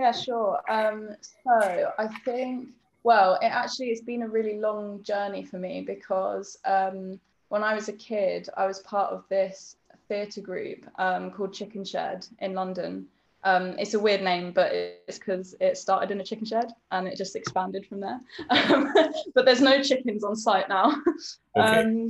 Yeah, 0.00 0.12
sure. 0.12 0.62
Um, 0.66 1.10
so 1.44 1.92
I 1.98 2.08
think, 2.24 2.70
well, 3.02 3.34
it 3.42 3.52
actually 3.52 3.88
it's 3.88 4.00
been 4.00 4.22
a 4.22 4.28
really 4.28 4.58
long 4.58 5.02
journey 5.02 5.44
for 5.44 5.58
me 5.58 5.82
because 5.82 6.56
um, 6.64 7.20
when 7.50 7.62
I 7.62 7.74
was 7.74 7.90
a 7.90 7.92
kid, 7.92 8.48
I 8.56 8.64
was 8.64 8.78
part 8.78 9.12
of 9.12 9.24
this 9.28 9.76
theatre 10.08 10.40
group 10.40 10.86
um, 10.98 11.30
called 11.30 11.52
Chickenshed 11.52 12.30
in 12.38 12.54
London. 12.54 13.08
Um, 13.44 13.78
it's 13.78 13.92
a 13.92 14.00
weird 14.00 14.22
name, 14.22 14.52
but 14.52 14.72
it's 14.72 15.18
because 15.18 15.54
it 15.60 15.76
started 15.76 16.10
in 16.10 16.22
a 16.22 16.24
chicken 16.24 16.46
shed 16.46 16.72
and 16.92 17.06
it 17.06 17.18
just 17.18 17.36
expanded 17.36 17.84
from 17.84 18.00
there. 18.00 18.20
Um, 18.48 18.94
but 19.34 19.44
there's 19.44 19.60
no 19.60 19.82
chickens 19.82 20.24
on 20.24 20.34
site 20.34 20.70
now. 20.70 20.96
Okay. 21.58 21.82
Um, 21.82 22.08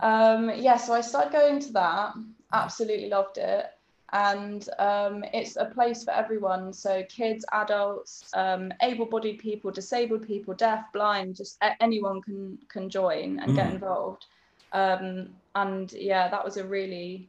um, 0.00 0.50
yeah, 0.56 0.76
so 0.76 0.94
I 0.94 1.00
started 1.00 1.30
going 1.30 1.60
to 1.60 1.72
that. 1.74 2.14
Absolutely 2.52 3.08
loved 3.08 3.38
it 3.38 3.66
and 4.12 4.68
um, 4.78 5.22
it's 5.34 5.56
a 5.56 5.66
place 5.66 6.04
for 6.04 6.12
everyone 6.12 6.72
so 6.72 7.02
kids 7.08 7.44
adults 7.52 8.30
um, 8.34 8.72
able-bodied 8.82 9.38
people 9.38 9.70
disabled 9.70 10.26
people 10.26 10.54
deaf 10.54 10.84
blind 10.92 11.36
just 11.36 11.58
anyone 11.80 12.22
can 12.22 12.58
can 12.68 12.88
join 12.88 13.38
and 13.40 13.52
mm. 13.52 13.56
get 13.56 13.70
involved 13.70 14.26
um, 14.72 15.28
and 15.54 15.92
yeah 15.92 16.28
that 16.28 16.44
was 16.44 16.56
a 16.56 16.64
really 16.64 17.28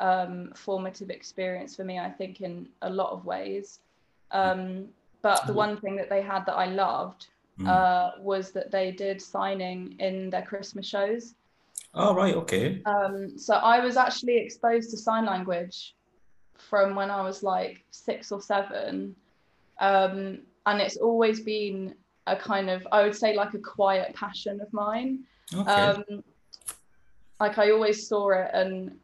um, 0.00 0.52
formative 0.54 1.10
experience 1.10 1.76
for 1.76 1.84
me 1.84 1.98
i 1.98 2.10
think 2.10 2.40
in 2.40 2.68
a 2.82 2.90
lot 2.90 3.12
of 3.12 3.24
ways 3.24 3.80
um, 4.32 4.86
but 5.22 5.46
the 5.46 5.52
one 5.52 5.76
thing 5.80 5.96
that 5.96 6.10
they 6.10 6.22
had 6.22 6.44
that 6.46 6.54
i 6.54 6.66
loved 6.66 7.28
mm. 7.60 7.68
uh, 7.68 8.20
was 8.20 8.50
that 8.50 8.72
they 8.72 8.90
did 8.90 9.22
signing 9.22 9.94
in 10.00 10.30
their 10.30 10.42
christmas 10.42 10.86
shows 10.86 11.34
Oh, 11.94 12.14
right, 12.14 12.34
okay. 12.34 12.82
Um, 12.84 13.38
so 13.38 13.54
I 13.54 13.80
was 13.80 13.96
actually 13.96 14.36
exposed 14.36 14.90
to 14.90 14.98
sign 14.98 15.24
language 15.24 15.94
from 16.58 16.94
when 16.94 17.10
I 17.10 17.22
was 17.22 17.42
like 17.42 17.84
six 17.90 18.30
or 18.30 18.42
seven. 18.42 19.14
Um, 19.80 20.40
and 20.66 20.80
it's 20.80 20.96
always 20.96 21.40
been 21.40 21.94
a 22.26 22.36
kind 22.36 22.68
of, 22.68 22.86
I 22.92 23.02
would 23.02 23.16
say, 23.16 23.34
like 23.34 23.54
a 23.54 23.58
quiet 23.58 24.14
passion 24.14 24.60
of 24.60 24.72
mine. 24.72 25.20
Okay. 25.54 25.70
Um, 25.70 26.22
like 27.40 27.58
I 27.58 27.70
always 27.70 28.08
saw 28.08 28.30
it 28.30 28.50
and 28.52 28.98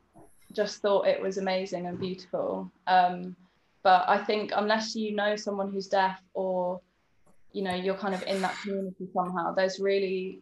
just 0.52 0.82
thought 0.82 1.06
it 1.06 1.20
was 1.20 1.38
amazing 1.38 1.87
and 1.87 1.99
beautiful. 1.99 2.70
Um, 2.87 3.37
but 3.82 4.04
I 4.08 4.18
think 4.18 4.52
unless 4.54 4.96
you 4.96 5.14
know 5.14 5.37
someone 5.37 5.70
who's 5.70 5.88
deaf 5.88 6.20
or 6.32 6.80
you 7.52 7.62
know 7.62 7.75
you're 7.75 7.96
kind 7.96 8.14
of 8.14 8.23
in 8.25 8.40
that 8.42 8.56
community 8.62 9.06
somehow, 9.12 9.52
there's 9.52 9.78
really 9.78 10.40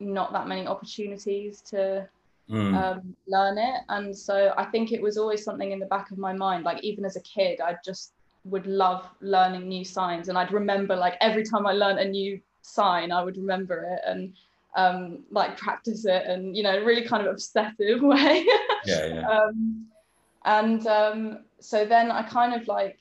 not 0.00 0.32
that 0.32 0.46
many 0.48 0.66
opportunities 0.66 1.60
to 1.62 2.08
mm. 2.50 2.74
um, 2.74 3.16
learn 3.26 3.58
it. 3.58 3.80
And 3.88 4.16
so 4.16 4.54
I 4.56 4.64
think 4.64 4.92
it 4.92 5.02
was 5.02 5.16
always 5.16 5.44
something 5.44 5.72
in 5.72 5.78
the 5.78 5.86
back 5.86 6.10
of 6.10 6.18
my 6.18 6.32
mind. 6.32 6.64
Like 6.64 6.82
even 6.82 7.04
as 7.04 7.16
a 7.16 7.20
kid, 7.20 7.60
I 7.60 7.76
just 7.84 8.12
would 8.44 8.66
love 8.66 9.08
learning 9.20 9.68
new 9.68 9.84
signs, 9.84 10.28
and 10.28 10.36
I'd 10.36 10.52
remember 10.52 10.94
like 10.96 11.14
every 11.20 11.44
time 11.44 11.66
I 11.66 11.72
learned 11.72 11.98
a 11.98 12.08
new 12.08 12.40
sign, 12.62 13.12
I 13.12 13.22
would 13.22 13.36
remember 13.36 13.84
it 13.84 14.00
and 14.06 14.32
um, 14.76 15.20
like 15.30 15.56
practice 15.56 16.04
it, 16.04 16.26
and 16.26 16.56
you 16.56 16.62
know, 16.62 16.78
really 16.82 17.06
kind 17.06 17.26
of 17.26 17.32
obsessive 17.32 18.02
way. 18.02 18.46
yeah, 18.84 19.06
yeah. 19.06 19.28
Um, 19.28 19.86
and 20.44 20.86
um, 20.86 21.38
so 21.60 21.86
then 21.86 22.10
I 22.10 22.22
kind 22.22 22.60
of 22.60 22.68
like 22.68 22.98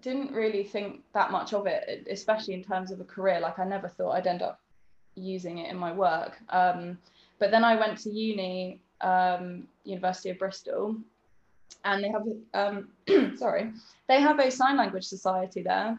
didn't 0.00 0.32
really 0.32 0.62
think 0.62 1.02
that 1.14 1.32
much 1.32 1.52
of 1.52 1.66
it, 1.66 2.06
especially 2.08 2.54
in 2.54 2.62
terms 2.62 2.92
of 2.92 3.00
a 3.00 3.04
career. 3.04 3.40
Like 3.40 3.58
I 3.58 3.64
never 3.64 3.88
thought 3.88 4.12
I'd 4.12 4.26
end 4.26 4.42
up 4.42 4.60
using 5.16 5.58
it 5.58 5.70
in 5.70 5.76
my 5.76 5.92
work. 5.92 6.38
Um, 6.50 6.98
but 7.38 7.50
then 7.50 7.64
I 7.64 7.76
went 7.76 7.98
to 7.98 8.10
uni, 8.10 8.80
um, 9.00 9.66
University 9.84 10.30
of 10.30 10.38
Bristol, 10.38 10.96
and 11.84 12.02
they 12.02 12.08
have 12.08 12.24
um, 12.54 12.88
sorry, 13.36 13.72
they 14.08 14.20
have 14.20 14.38
a 14.38 14.50
sign 14.50 14.76
language 14.76 15.04
society 15.04 15.62
there, 15.62 15.98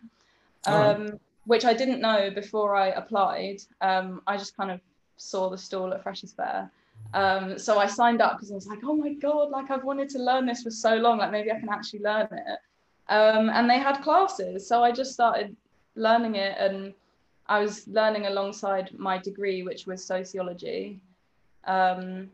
um, 0.66 1.20
which 1.46 1.66
I 1.66 1.74
didn't 1.74 2.02
know 2.02 2.30
before 2.30 2.76
I 2.76 2.88
applied. 2.88 3.58
Um, 3.82 4.22
I 4.28 4.38
just 4.38 4.56
kind 4.58 4.72
of 4.72 4.80
saw 5.18 5.50
the 5.50 5.58
stall 5.58 5.94
at 5.94 6.04
Freshers 6.04 6.34
Fair. 6.34 6.70
Um, 7.14 7.58
so 7.58 7.80
I 7.80 7.88
signed 7.88 8.22
up 8.22 8.34
because 8.34 8.52
I 8.52 8.56
was 8.56 8.68
like, 8.68 8.80
oh 8.84 8.96
my 8.96 9.14
god, 9.14 9.50
like 9.50 9.72
I've 9.72 9.84
wanted 9.84 10.10
to 10.10 10.20
learn 10.20 10.46
this 10.46 10.64
for 10.64 10.72
so 10.72 10.96
long, 10.96 11.20
like 11.20 11.32
maybe 11.32 11.52
I 11.52 11.60
can 11.60 11.70
actually 11.70 12.00
learn 12.00 12.28
it. 12.32 12.60
Um, 13.10 13.50
and 13.50 13.70
they 13.70 13.80
had 13.80 14.02
classes, 14.02 14.68
so 14.68 14.84
I 14.84 14.92
just 14.92 15.14
started 15.14 15.56
learning 15.96 16.36
it, 16.36 16.58
and 16.60 16.94
I 17.48 17.62
was 17.62 17.88
learning 17.88 18.26
alongside 18.26 18.92
my 18.98 19.18
degree, 19.18 19.64
which 19.64 19.86
was 19.86 20.04
sociology. 20.04 21.00
Um, 21.68 22.30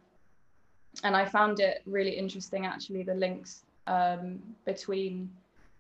and 1.04 1.16
I 1.16 1.26
found 1.26 1.60
it 1.60 1.82
really 1.86 2.12
interesting, 2.12 2.66
actually, 2.66 3.04
the 3.04 3.16
links 3.16 3.64
um, 3.88 4.40
between, 4.66 5.30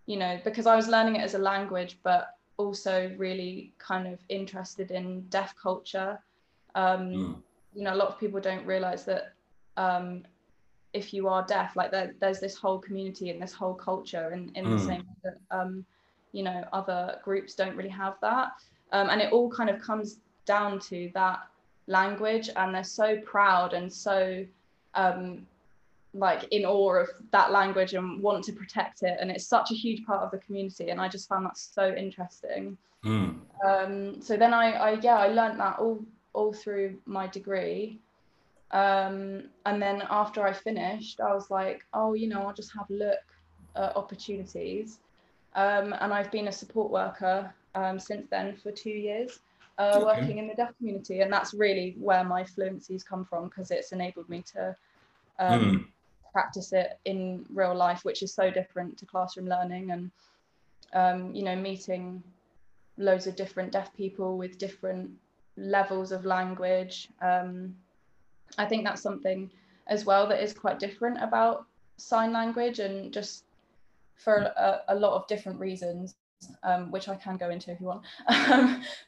you 0.07 0.17
know, 0.17 0.39
because 0.43 0.65
I 0.65 0.75
was 0.75 0.87
learning 0.87 1.15
it 1.17 1.21
as 1.21 1.35
a 1.35 1.39
language, 1.39 1.97
but 2.03 2.35
also 2.57 3.11
really 3.17 3.71
kind 3.77 4.07
of 4.07 4.19
interested 4.29 4.91
in 4.91 5.21
deaf 5.29 5.55
culture. 5.61 6.19
Um, 6.75 6.99
mm. 6.99 7.35
You 7.75 7.83
know, 7.83 7.93
a 7.93 7.99
lot 8.01 8.07
of 8.09 8.19
people 8.19 8.39
don't 8.39 8.65
realize 8.65 9.05
that 9.05 9.33
um, 9.77 10.23
if 10.93 11.13
you 11.13 11.27
are 11.27 11.45
deaf, 11.45 11.75
like 11.75 11.91
there, 11.91 12.13
there's 12.19 12.39
this 12.39 12.55
whole 12.55 12.79
community 12.79 13.29
and 13.29 13.41
this 13.41 13.53
whole 13.53 13.73
culture, 13.73 14.29
and 14.29 14.49
in, 14.55 14.65
in 14.65 14.71
mm. 14.71 14.79
the 14.79 14.85
same 14.85 14.99
way 15.01 15.15
that, 15.23 15.37
um, 15.51 15.85
you 16.31 16.43
know, 16.43 16.63
other 16.73 17.19
groups 17.23 17.53
don't 17.53 17.75
really 17.75 17.89
have 17.89 18.15
that. 18.21 18.53
Um, 18.91 19.09
and 19.09 19.21
it 19.21 19.31
all 19.31 19.49
kind 19.49 19.69
of 19.69 19.79
comes 19.79 20.17
down 20.45 20.79
to 20.79 21.09
that 21.13 21.39
language, 21.87 22.49
and 22.55 22.73
they're 22.73 22.83
so 22.83 23.17
proud 23.17 23.73
and 23.73 23.91
so 23.91 24.45
um, 24.95 25.45
like 26.13 26.45
in 26.51 26.65
awe 26.65 27.01
of 27.01 27.09
that 27.31 27.51
language 27.51 27.93
and 27.93 28.21
want 28.21 28.43
to 28.45 28.53
protect 28.53 29.03
it. 29.03 29.17
And 29.19 29.31
it's 29.31 29.47
such 29.47 29.71
a 29.71 29.73
huge 29.73 30.05
part 30.05 30.21
of 30.21 30.31
the 30.31 30.37
community 30.37 30.89
and 30.89 31.01
i 31.01 31.07
just 31.07 31.27
found 31.27 31.45
that 31.45 31.57
so 31.57 31.93
interesting. 31.95 32.77
Mm. 33.03 33.39
um, 33.65 34.21
so 34.21 34.37
then 34.37 34.53
I, 34.53 34.71
I 34.71 34.91
yeah 35.01 35.17
i 35.17 35.27
learned 35.27 35.59
that 35.59 35.77
all 35.77 35.99
all 36.33 36.53
through 36.53 36.97
my 37.05 37.27
degree. 37.27 37.99
Um, 38.71 39.49
and 39.65 39.81
then 39.81 40.03
after 40.09 40.45
i 40.45 40.53
finished 40.53 41.19
i 41.19 41.33
was 41.33 41.51
like 41.51 41.85
oh 41.93 42.13
you 42.13 42.27
know 42.27 42.41
i'll 42.41 42.53
just 42.53 42.73
have 42.73 42.89
a 42.89 42.93
look 42.93 43.25
at 43.75 43.95
opportunities. 43.95 44.99
Um, 45.55 45.93
and 45.99 46.13
i've 46.13 46.31
been 46.31 46.47
a 46.47 46.51
support 46.51 46.91
worker 46.91 47.53
um, 47.75 47.99
since 47.99 48.27
then 48.29 48.55
for 48.55 48.71
two 48.71 48.89
years 48.89 49.39
uh, 49.77 49.93
okay. 49.95 50.05
working 50.05 50.37
in 50.37 50.47
the 50.47 50.53
deaf 50.53 50.75
community 50.77 51.21
and 51.21 51.31
that's 51.31 51.53
really 51.53 51.95
where 51.99 52.23
my 52.23 52.43
fluencies 52.43 53.05
come 53.05 53.25
from 53.25 53.45
because 53.45 53.71
it's 53.71 53.91
enabled 53.91 54.29
me 54.29 54.43
to 54.53 54.75
um, 55.39 55.61
mm 55.61 55.85
practice 56.33 56.73
it 56.73 56.99
in 57.05 57.45
real 57.53 57.75
life, 57.75 58.03
which 58.03 58.23
is 58.23 58.33
so 58.33 58.49
different 58.49 58.97
to 58.97 59.05
classroom 59.05 59.47
learning 59.47 59.91
and 59.91 60.11
um, 60.93 61.33
you 61.33 61.43
know 61.43 61.55
meeting 61.55 62.21
loads 62.97 63.27
of 63.27 63.35
different 63.35 63.71
deaf 63.71 63.95
people 63.95 64.37
with 64.37 64.57
different 64.57 65.09
levels 65.55 66.11
of 66.11 66.25
language. 66.25 67.07
Um, 67.21 67.75
I 68.57 68.65
think 68.65 68.83
that's 68.83 69.01
something 69.01 69.49
as 69.87 70.05
well 70.05 70.27
that 70.27 70.41
is 70.41 70.53
quite 70.53 70.79
different 70.79 71.21
about 71.21 71.65
sign 71.97 72.33
language 72.33 72.79
and 72.79 73.13
just 73.13 73.43
for 74.15 74.35
a, 74.35 74.81
a 74.89 74.95
lot 74.95 75.13
of 75.15 75.27
different 75.27 75.59
reasons, 75.59 76.15
um, 76.63 76.91
which 76.91 77.09
I 77.09 77.15
can 77.15 77.37
go 77.37 77.49
into 77.49 77.71
if 77.71 77.79
you 77.79 77.87
want. 77.87 78.03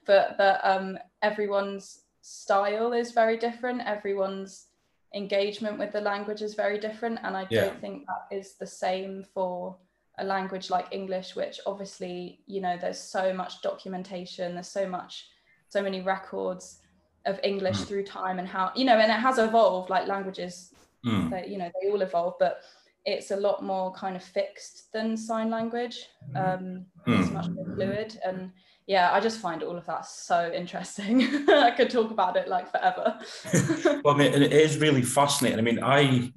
but 0.06 0.38
that 0.38 0.62
um, 0.64 0.98
everyone's 1.22 2.02
style 2.22 2.94
is 2.94 3.12
very 3.12 3.38
different. 3.38 3.82
Everyone's 3.82 4.68
engagement 5.16 5.80
with 5.80 5.94
the 5.94 6.02
language 6.02 6.42
is 6.42 6.54
very 6.54 6.78
different 6.78 7.18
and 7.24 7.38
i 7.38 7.48
yeah. 7.50 7.62
don't 7.62 7.80
think 7.80 8.06
that 8.06 8.36
is 8.36 8.56
the 8.56 8.68
same 8.68 9.24
for 9.34 9.76
a 10.18 10.24
language 10.24 10.70
like 10.70 10.88
english 10.92 11.36
which 11.36 11.60
obviously 11.66 12.42
you 12.48 12.60
know 12.60 12.78
there's 12.80 13.00
so 13.00 13.34
much 13.34 13.62
documentation 13.62 14.54
there's 14.54 14.68
so 14.68 14.88
much 14.88 15.28
so 15.70 15.82
many 15.82 16.02
records 16.02 16.80
of 17.26 17.40
english 17.44 17.78
mm. 17.78 17.86
through 17.86 18.04
time 18.04 18.40
and 18.40 18.48
how 18.48 18.72
you 18.76 18.84
know 18.84 18.98
and 18.98 19.10
it 19.10 19.16
has 19.16 19.38
evolved 19.38 19.90
like 19.90 20.06
languages 20.06 20.74
mm. 21.06 21.30
they, 21.30 21.48
you 21.48 21.58
know 21.58 21.72
they 21.82 21.90
all 21.90 22.02
evolve 22.02 22.34
but 22.38 22.62
it's 23.06 23.32
a 23.32 23.36
lot 23.36 23.64
more 23.64 23.94
kind 23.94 24.16
of 24.16 24.24
fixed 24.24 24.92
than 24.94 25.16
sign 25.16 25.50
language 25.50 26.08
um, 26.36 26.86
mm. 27.08 27.20
it's 27.20 27.32
much 27.32 27.48
more 27.50 27.66
fluid 27.76 28.20
and 28.26 28.52
yeah, 28.88 29.12
I 29.12 29.20
just 29.20 29.40
find 29.40 29.64
all 29.64 29.78
of 29.78 29.86
that 29.88 30.06
so 30.06 30.52
interesting. 30.54 31.24
I 31.50 31.72
could 31.72 31.90
talk 31.90 32.12
about 32.12 32.38
it 32.38 32.48
like 32.48 32.70
forever. 32.70 33.18
well, 34.04 34.14
I 34.14 34.18
mean, 34.18 34.34
it 34.34 34.54
is 34.54 34.78
really 34.78 35.02
fascinating. 35.02 35.58
I 35.58 35.64
mean, 35.64 35.80
I, 35.82 36.32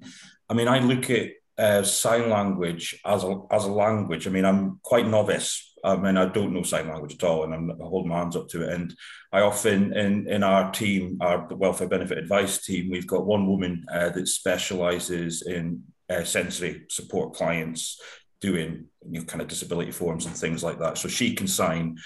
I 0.49 0.55
mean, 0.55 0.67
I 0.67 0.79
look 0.79 1.11
at 1.11 1.33
uh, 1.59 1.83
sign 1.83 2.31
language 2.31 2.99
as 3.05 3.25
a 3.25 3.41
as 3.51 3.65
a 3.65 3.73
language. 3.73 4.27
I 4.27 4.31
mean, 4.31 4.47
I'm 4.47 4.81
quite 4.83 5.07
novice. 5.07 5.65
I 5.85 5.97
mean, 5.97 6.17
I 6.17 6.27
don't 6.27 6.55
know 6.55 6.63
sign 6.63 6.89
language 6.89 7.15
at 7.15 7.25
all, 7.25 7.45
and 7.45 7.53
I'm 7.53 7.79
holding 7.81 8.11
my 8.11 8.19
hands 8.19 8.37
up 8.37 8.49
to 8.49 8.63
it. 8.63 8.73
And 8.73 8.95
I 9.33 9.41
often 9.41 9.93
in 9.93 10.27
in 10.29 10.43
our 10.43 10.73
team, 10.73 11.19
our 11.21 11.47
welfare 11.55 11.89
benefit 11.89 12.17
advice 12.17 12.65
team, 12.65 12.91
we've 12.91 13.07
got 13.07 13.27
one 13.27 13.47
woman 13.47 13.85
uh, 13.93 14.09
that 14.11 14.29
specialises 14.29 15.43
in 15.43 15.83
uh, 16.11 16.25
sensory 16.25 16.85
support 16.89 17.35
clients 17.35 18.01
doing 18.41 18.87
you 19.09 19.21
know, 19.21 19.25
kind 19.25 19.43
of 19.43 19.49
disability 19.49 19.91
forms 19.91 20.27
and 20.27 20.37
things 20.37 20.63
like 20.63 20.79
that. 20.79 20.99
So 20.99 21.09
she 21.09 21.35
can 21.35 21.47
sign 21.47 21.99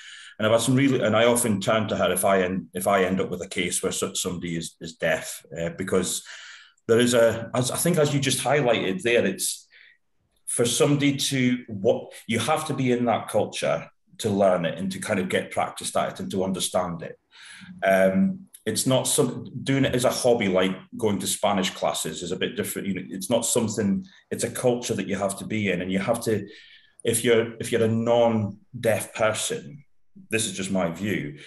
and 0.43 0.47
I've 0.47 0.53
had 0.53 0.63
some 0.63 0.75
really, 0.75 1.01
and 1.01 1.17
I 1.17 1.27
often 1.27 1.61
turn 1.61 1.89
to 1.89 1.97
her 1.97 2.11
if 2.11 2.25
I 2.25 2.43
end 2.43 2.67
if 2.75 2.89
I 2.89 3.05
end 3.05 3.21
up 3.21 3.31
with 3.31 3.43
a 3.43 3.49
case 3.49 3.81
where 3.81 3.93
somebody 3.93 4.57
is 4.57 4.75
is 4.81 4.95
deaf, 4.95 5.45
uh, 5.57 5.71
because 5.71 6.25
there 6.89 6.99
is 6.99 7.15
a, 7.15 7.51
as 7.55 7.71
I 7.71 7.77
think 7.77 7.99
as 7.99 8.13
you 8.13 8.21
just 8.21 8.43
highlighted 8.43 9.03
there, 9.03 9.25
it's 9.25 9.69
for 10.49 10.65
somebody 10.65 11.17
to 11.17 11.65
what 11.69 12.13
you 12.27 12.39
have 12.39 12.67
to 12.67 12.75
be 12.75 12.93
in 12.93 13.05
that 13.05 13.29
culture 13.29 13.89
to 14.19 14.31
learn 14.31 14.65
it 14.65 14.79
and 14.79 14.91
to 14.93 14.99
kind 14.99 15.21
of 15.21 15.29
get 15.29 15.51
practiced 15.51 15.97
at 15.97 16.15
it 16.15 16.21
and 16.21 16.31
to 16.31 16.45
understand 16.45 17.03
it. 17.03 17.17
Um, 17.85 18.47
it's 18.65 18.87
not 18.87 19.09
some 19.09 19.51
doing 19.65 19.85
it 19.85 19.95
as 19.95 20.05
a 20.05 20.11
hobby 20.11 20.49
like 20.49 20.77
going 20.97 21.19
to 21.19 21.27
Spanish 21.27 21.71
classes 21.71 22.23
is 22.23 22.33
a 22.33 22.37
bit 22.37 22.57
different. 22.57 22.89
You 22.89 22.95
know, 22.95 23.03
it's 23.09 23.31
not 23.31 23.45
something. 23.45 24.05
It's 24.31 24.45
a 24.45 24.51
culture 24.51 24.95
that 24.95 25.09
you 25.09 25.17
have 25.17 25.37
to 25.39 25.47
be 25.47 25.71
in, 25.71 25.83
and 25.83 25.91
you 25.91 25.99
have 25.99 26.21
to. 26.23 26.47
If 27.05 27.25
you're 27.25 27.55
if 27.59 27.73
you're 27.73 27.85
a 27.85 27.89
non-deaf 27.89 29.15
person, 29.15 29.85
this 30.31 30.47
is 30.47 30.53
just 30.53 30.71
my 30.71 30.91
view 30.91 31.39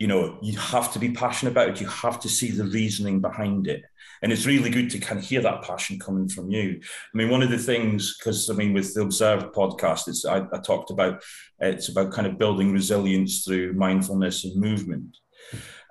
you 0.00 0.06
know 0.06 0.38
you 0.42 0.58
have 0.58 0.92
to 0.92 0.98
be 0.98 1.12
passionate 1.12 1.52
about 1.52 1.68
it 1.68 1.80
you 1.80 1.86
have 1.86 2.18
to 2.18 2.28
see 2.28 2.50
the 2.50 2.64
reasoning 2.64 3.20
behind 3.20 3.68
it 3.68 3.84
and 4.22 4.32
it's 4.32 4.46
really 4.46 4.70
good 4.70 4.90
to 4.90 4.98
kind 4.98 5.20
of 5.20 5.24
hear 5.24 5.42
that 5.42 5.62
passion 5.62 5.98
coming 5.98 6.26
from 6.26 6.50
you 6.50 6.80
i 6.82 7.16
mean 7.16 7.28
one 7.28 7.42
of 7.42 7.50
the 7.50 7.58
things 7.58 8.16
because 8.16 8.48
i 8.50 8.54
mean 8.54 8.72
with 8.72 8.92
the 8.94 9.02
observed 9.02 9.54
podcast 9.54 10.08
it's 10.08 10.24
I, 10.24 10.38
I, 10.38 10.58
talked 10.64 10.90
about 10.90 11.22
it's 11.60 11.90
about 11.90 12.12
kind 12.12 12.26
of 12.26 12.38
building 12.38 12.72
resilience 12.72 13.44
through 13.44 13.74
mindfulness 13.74 14.44
and 14.44 14.58
movement 14.58 15.16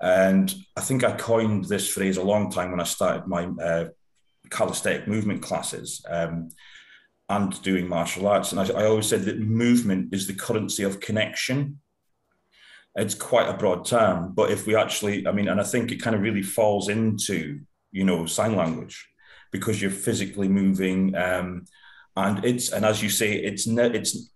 and 0.01 0.55
i 0.77 0.81
think 0.81 1.03
i 1.03 1.11
coined 1.15 1.65
this 1.65 1.89
phrase 1.89 2.17
a 2.17 2.23
long 2.23 2.49
time 2.51 2.71
when 2.71 2.79
i 2.79 2.85
started 2.85 3.27
my 3.27 3.45
uh, 3.61 3.85
calisthenic 4.49 5.07
movement 5.07 5.41
classes 5.41 6.03
um, 6.09 6.49
and 7.29 7.61
doing 7.61 7.87
martial 7.87 8.27
arts 8.27 8.51
and 8.51 8.59
I, 8.61 8.65
I 8.79 8.85
always 8.85 9.07
said 9.07 9.23
that 9.23 9.39
movement 9.39 10.13
is 10.13 10.25
the 10.25 10.33
currency 10.33 10.83
of 10.83 10.99
connection 10.99 11.79
it's 12.95 13.15
quite 13.15 13.49
a 13.49 13.57
broad 13.57 13.85
term. 13.85 14.33
But 14.33 14.51
if 14.51 14.65
we 14.65 14.75
actually, 14.75 15.27
I 15.27 15.31
mean, 15.31 15.47
and 15.47 15.59
I 15.59 15.63
think 15.63 15.91
it 15.91 16.01
kind 16.01 16.15
of 16.15 16.21
really 16.21 16.41
falls 16.41 16.89
into, 16.89 17.61
you 17.91 18.03
know, 18.03 18.25
sign 18.25 18.55
language 18.55 19.07
because 19.51 19.81
you're 19.81 19.91
physically 19.91 20.47
moving. 20.47 21.15
Um, 21.15 21.65
and 22.15 22.43
it's, 22.43 22.71
and 22.71 22.85
as 22.85 23.01
you 23.01 23.09
say, 23.09 23.33
it's, 23.33 23.67
ne- 23.67 23.93
it's, 23.93 24.31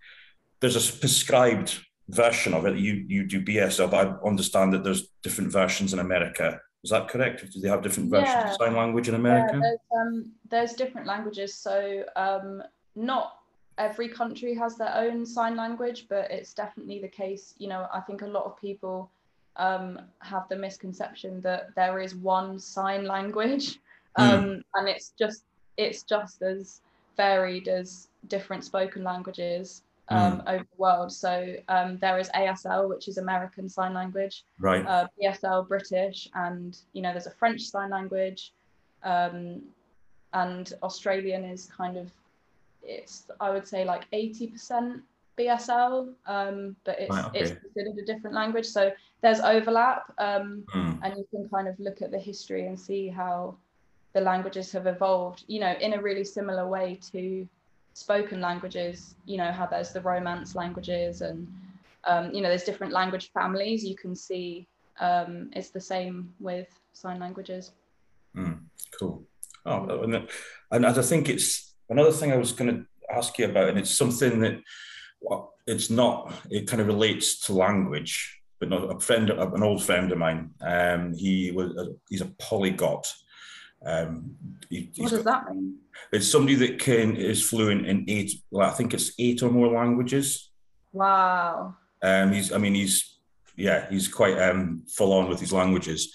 there's 0.60 0.76
a 0.76 1.00
prescribed 1.00 1.80
version 2.10 2.54
of 2.54 2.66
it. 2.66 2.78
You, 2.78 3.06
you 3.08 3.26
do 3.26 3.42
BSL, 3.42 3.92
but 3.92 4.08
I 4.08 4.28
understand 4.28 4.74
that 4.74 4.84
there's 4.84 5.10
different 5.22 5.52
versions 5.52 5.94
in 5.94 6.00
America. 6.00 6.60
Is 6.84 6.90
that 6.90 7.08
correct? 7.08 7.50
Do 7.52 7.62
they 7.62 7.70
have 7.70 7.82
different 7.82 8.10
versions 8.10 8.30
yeah. 8.30 8.52
of 8.52 8.58
sign 8.58 8.76
language 8.76 9.08
in 9.08 9.16
America? 9.16 9.54
Yeah, 9.54 9.60
there's, 9.62 9.80
um, 9.96 10.32
there's 10.50 10.74
different 10.74 11.08
languages. 11.08 11.54
So 11.54 12.04
um, 12.16 12.62
not 12.96 13.38
every 13.78 14.10
country 14.10 14.54
has 14.56 14.76
their 14.76 14.94
own 14.96 15.26
sign 15.26 15.56
language, 15.56 16.08
but 16.10 16.30
it's 16.30 16.54
definitely 16.54 17.00
the 17.00 17.08
case. 17.08 17.56
You 17.58 17.70
know, 17.70 17.88
I 17.94 18.02
think 18.02 18.22
a 18.22 18.28
lot 18.28 18.46
of 18.46 18.60
people 18.60 19.10
um, 19.56 20.00
have 20.20 20.48
the 20.50 20.58
misconception 20.58 21.40
that 21.42 21.74
there 21.76 22.00
is 22.00 22.16
one 22.16 22.60
sign 22.60 23.06
language, 23.06 23.80
mm. 24.20 24.62
and 24.74 24.90
it's 24.90 25.14
just 25.18 25.44
it's 25.78 26.04
just 26.04 26.42
as 26.42 26.82
varied 27.18 27.68
as 27.68 28.10
different 28.28 28.64
spoken 28.64 29.04
languages 29.04 29.84
um, 30.10 30.42
mm. 30.42 30.48
over 30.48 30.64
the 30.64 30.78
world. 30.78 31.12
So 31.12 31.56
um, 31.70 31.98
there 31.98 32.18
is 32.20 32.30
ASL, 32.30 32.90
which 32.90 33.08
is 33.08 33.18
American 33.18 33.70
Sign 33.70 33.94
Language, 33.94 34.44
right? 34.60 34.86
Uh, 34.86 35.08
BSL, 35.22 35.68
British, 35.68 36.28
and 36.36 36.78
you 36.94 37.02
know 37.02 37.12
there's 37.12 37.28
a 37.28 37.32
French 37.32 37.62
Sign 37.62 37.90
Language, 37.90 38.54
um, 39.04 39.62
and 40.34 40.74
Australian 40.84 41.44
is 41.46 41.70
kind 41.76 41.98
of 41.98 42.12
it's 42.84 43.26
I 43.40 43.50
would 43.50 43.68
say 43.68 43.86
like 43.86 44.10
80% 44.12 45.02
BSL, 45.38 46.14
um, 46.28 46.76
but 46.84 47.00
it's 47.00 47.10
Right, 47.10 47.26
okay. 47.26 47.40
it's 47.40 47.60
considered 47.60 47.98
a 47.98 48.06
different 48.06 48.36
language. 48.36 48.66
So 48.68 48.92
there's 49.22 49.40
overlap, 49.40 50.14
um, 50.18 50.64
Mm. 50.76 51.00
and 51.02 51.18
you 51.18 51.26
can 51.32 51.50
kind 51.50 51.68
of 51.68 51.80
look 51.80 52.02
at 52.02 52.12
the 52.12 52.20
history 52.20 52.68
and 52.68 52.80
see 52.80 53.08
how 53.08 53.56
the 54.12 54.22
languages 54.22 54.72
have 54.74 54.86
evolved. 54.86 55.44
You 55.48 55.62
know, 55.62 55.74
in 55.80 55.94
a 55.94 56.02
really 56.02 56.24
similar 56.24 56.68
way 56.68 57.00
to 57.12 57.48
spoken 57.94 58.42
languages. 58.42 59.16
You 59.26 59.38
know 59.38 59.52
how 59.52 59.66
there's 59.66 59.94
the 59.94 60.02
Romance 60.02 60.56
languages, 60.56 61.22
and 61.22 61.48
um, 62.06 62.34
you 62.34 62.42
know 62.42 62.50
there's 62.50 62.64
different 62.64 62.94
language 62.94 63.32
families. 63.34 63.84
You 63.84 63.96
can 63.96 64.16
see 64.16 64.68
um, 65.00 65.50
it's 65.54 65.70
the 65.70 65.82
same 65.82 66.34
with 66.40 66.68
sign 66.94 67.20
languages. 67.20 67.72
Mm, 68.36 68.62
cool. 69.00 69.24
Oh, 69.66 70.04
and, 70.04 70.28
and 70.72 70.86
I 70.86 70.94
think 71.02 71.30
it's 71.30 71.74
another 71.90 72.12
thing 72.12 72.32
I 72.32 72.38
was 72.38 72.52
going 72.52 72.76
to 72.76 72.86
ask 73.16 73.38
you 73.38 73.46
about, 73.46 73.70
and 73.70 73.80
it's 73.80 73.96
something 73.96 74.40
that 74.40 74.60
well, 75.22 75.54
it's 75.66 75.90
not. 75.90 76.34
It 76.50 76.68
kind 76.68 76.82
of 76.82 76.88
relates 76.88 77.40
to 77.42 77.54
language, 77.54 78.42
but 78.60 78.70
not 78.70 78.96
a 78.96 79.00
friend, 79.00 79.30
an 79.30 79.64
old 79.64 79.84
friend 79.84 80.12
of 80.12 80.18
mine. 80.18 80.52
Um, 80.62 81.14
he 81.14 81.52
was 81.52 81.76
a, 81.78 81.94
he's 82.10 82.22
a 82.22 82.34
polyglot. 82.40 83.12
Um, 83.86 84.36
he, 84.70 84.92
What 84.98 85.12
does 85.12 85.24
that 85.24 85.50
mean? 85.54 85.78
It's 86.12 86.30
somebody 86.32 86.56
that 86.56 86.80
can 86.80 87.16
is 87.16 87.48
fluent 87.48 87.86
in 87.86 88.06
eight. 88.08 88.32
Well, 88.52 88.68
I 88.70 88.74
think 88.74 88.94
it's 88.94 89.14
eight 89.20 89.44
or 89.44 89.50
more 89.50 89.68
languages. 89.68 90.52
Wow. 90.92 91.76
Um, 92.02 92.32
he's, 92.32 92.52
I 92.52 92.58
mean, 92.58 92.76
he's, 92.76 93.18
yeah, 93.56 93.88
he's 93.90 94.08
quite 94.08 94.38
um, 94.40 94.84
full 94.88 95.14
on 95.14 95.30
with 95.30 95.40
his 95.40 95.54
languages. 95.54 96.12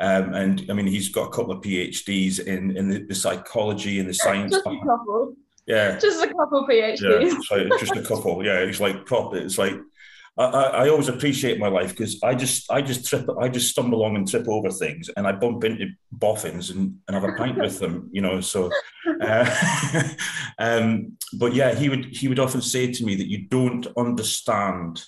Um, 0.00 0.32
and 0.34 0.64
I 0.70 0.74
mean, 0.74 0.86
he's 0.86 1.08
got 1.08 1.28
a 1.28 1.30
couple 1.30 1.52
of 1.52 1.62
PhDs 1.62 2.40
in, 2.40 2.76
in 2.76 2.88
the, 2.88 3.04
the 3.04 3.14
psychology 3.14 3.98
and 3.98 4.08
the 4.08 4.14
science. 4.24 4.52
Just 4.52 4.66
a 4.66 4.78
couple. 4.86 5.34
Yeah. 5.66 5.98
Just 5.98 6.22
a 6.24 6.28
couple 6.28 6.66
Yeah, 6.70 6.92
PhDs. 6.94 6.96
it's 7.36 7.50
like, 7.50 7.80
just 7.80 7.96
a 7.96 8.02
couple. 8.02 8.44
Yeah, 8.44 8.58
it's 8.60 8.80
like 8.80 9.04
proper. 9.06 9.36
It's 9.38 9.58
like 9.58 9.74
I, 10.38 10.44
I, 10.84 10.88
always 10.88 11.08
appreciate 11.08 11.58
my 11.58 11.66
life 11.66 11.90
because 11.90 12.22
I 12.22 12.34
just 12.34 12.70
I 12.70 12.80
just 12.80 13.06
trip 13.06 13.26
I 13.40 13.48
just 13.48 13.70
stumble 13.70 13.98
along 13.98 14.14
and 14.14 14.28
trip 14.28 14.46
over 14.48 14.70
things 14.70 15.10
and 15.16 15.26
I 15.26 15.32
bump 15.32 15.64
into 15.64 15.88
boffins 16.12 16.70
and, 16.70 16.96
and 17.06 17.14
have 17.14 17.24
a 17.24 17.32
pint 17.32 17.58
with 17.58 17.80
them, 17.80 18.08
you 18.12 18.22
know. 18.22 18.40
So, 18.40 18.70
uh, 19.20 20.04
um, 20.58 21.16
but 21.34 21.54
yeah, 21.54 21.74
he 21.74 21.88
would 21.88 22.04
he 22.06 22.28
would 22.28 22.38
often 22.38 22.60
say 22.60 22.92
to 22.92 23.04
me 23.04 23.16
that 23.16 23.28
you 23.28 23.46
don't 23.48 23.86
understand 23.96 25.04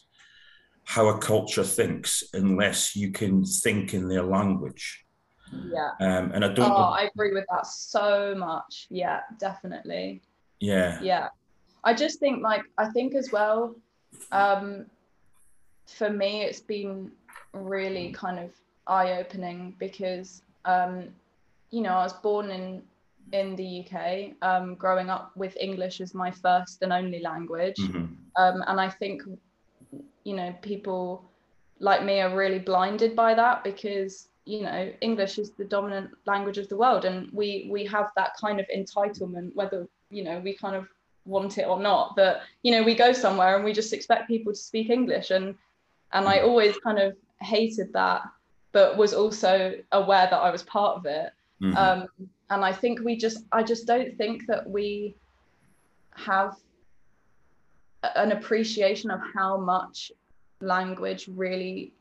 how 0.84 1.08
a 1.08 1.18
culture 1.18 1.62
thinks 1.62 2.24
unless 2.34 2.96
you 2.96 3.12
can 3.12 3.44
think 3.44 3.94
in 3.94 4.08
their 4.08 4.24
language. 4.24 5.04
Yeah. 5.52 5.90
Um, 6.00 6.32
and 6.32 6.44
I 6.44 6.48
don't. 6.52 6.70
Oh, 6.70 6.74
I 6.74 7.08
agree 7.14 7.32
with 7.32 7.44
that 7.52 7.66
so 7.66 8.34
much. 8.36 8.88
Yeah, 8.90 9.20
definitely. 9.38 10.22
yeah. 10.58 11.00
Yeah. 11.00 11.28
I 11.84 11.94
just 11.94 12.18
think 12.18 12.42
like 12.42 12.62
I 12.76 12.90
think 12.90 13.14
as 13.14 13.30
well, 13.32 13.76
um, 14.32 14.86
for 15.92 16.10
me 16.10 16.42
it's 16.42 16.60
been 16.60 17.10
really 17.52 18.12
kind 18.12 18.38
of 18.38 18.50
eye-opening 18.86 19.74
because 19.78 20.42
um, 20.64 21.08
you 21.70 21.82
know, 21.82 21.90
I 21.90 22.02
was 22.02 22.12
born 22.12 22.50
in 22.50 22.82
in 23.32 23.54
the 23.54 23.84
UK, 23.84 24.32
um, 24.42 24.74
growing 24.74 25.08
up 25.08 25.30
with 25.36 25.56
English 25.60 26.00
as 26.00 26.14
my 26.14 26.32
first 26.32 26.82
and 26.82 26.92
only 26.92 27.20
language. 27.20 27.76
Mhm. 27.76 28.16
um, 28.36 28.64
and 28.66 28.80
I 28.80 28.88
think 28.88 29.22
you 30.24 30.34
know 30.34 30.54
people 30.62 31.24
like 31.78 32.04
me 32.04 32.20
are 32.20 32.34
really 32.34 32.58
blinded 32.58 33.14
by 33.14 33.34
that 33.34 33.64
because 33.64 34.28
you 34.44 34.62
know 34.62 34.92
English 35.00 35.38
is 35.38 35.52
the 35.52 35.64
dominant 35.64 36.10
language 36.26 36.58
of 36.58 36.68
the 36.68 36.76
world, 36.76 37.04
and 37.04 37.30
we 37.32 37.68
we 37.70 37.84
have 37.86 38.10
that 38.16 38.32
kind 38.40 38.58
of 38.60 38.66
entitlement, 38.74 39.54
whether 39.54 39.88
you 40.10 40.24
know 40.24 40.40
we 40.40 40.54
kind 40.54 40.76
of 40.76 40.88
want 41.26 41.58
it 41.58 41.68
or 41.68 41.78
not, 41.78 42.16
that 42.16 42.42
you 42.62 42.72
know 42.72 42.82
we 42.82 42.94
go 42.94 43.12
somewhere 43.12 43.54
and 43.56 43.64
we 43.64 43.72
just 43.72 43.92
expect 43.92 44.26
people 44.28 44.52
to 44.52 44.58
speak 44.58 44.90
English, 44.90 45.30
and 45.30 45.54
and 46.12 46.28
I 46.28 46.40
always 46.40 46.76
kind 46.78 46.98
of 46.98 47.16
hated 47.40 47.92
that, 47.92 48.22
but 48.72 48.96
was 48.96 49.14
also 49.14 49.74
aware 49.92 50.28
that 50.30 50.36
I 50.38 50.50
was 50.50 50.62
part 50.62 50.96
of 50.96 51.06
it. 51.06 51.32
Mhm. 51.60 51.76
Um, 51.76 52.28
and 52.50 52.64
I 52.64 52.72
think 52.72 53.00
we 53.00 53.16
just, 53.16 53.44
I 53.52 53.62
just 53.62 53.86
don't 53.86 54.16
think 54.16 54.46
that 54.46 54.68
we 54.68 55.14
have 56.12 56.56
an 58.14 58.32
appreciation 58.32 59.10
of 59.10 59.20
how 59.34 59.56
much 59.56 60.10
language 60.60 61.28
really 61.28 61.92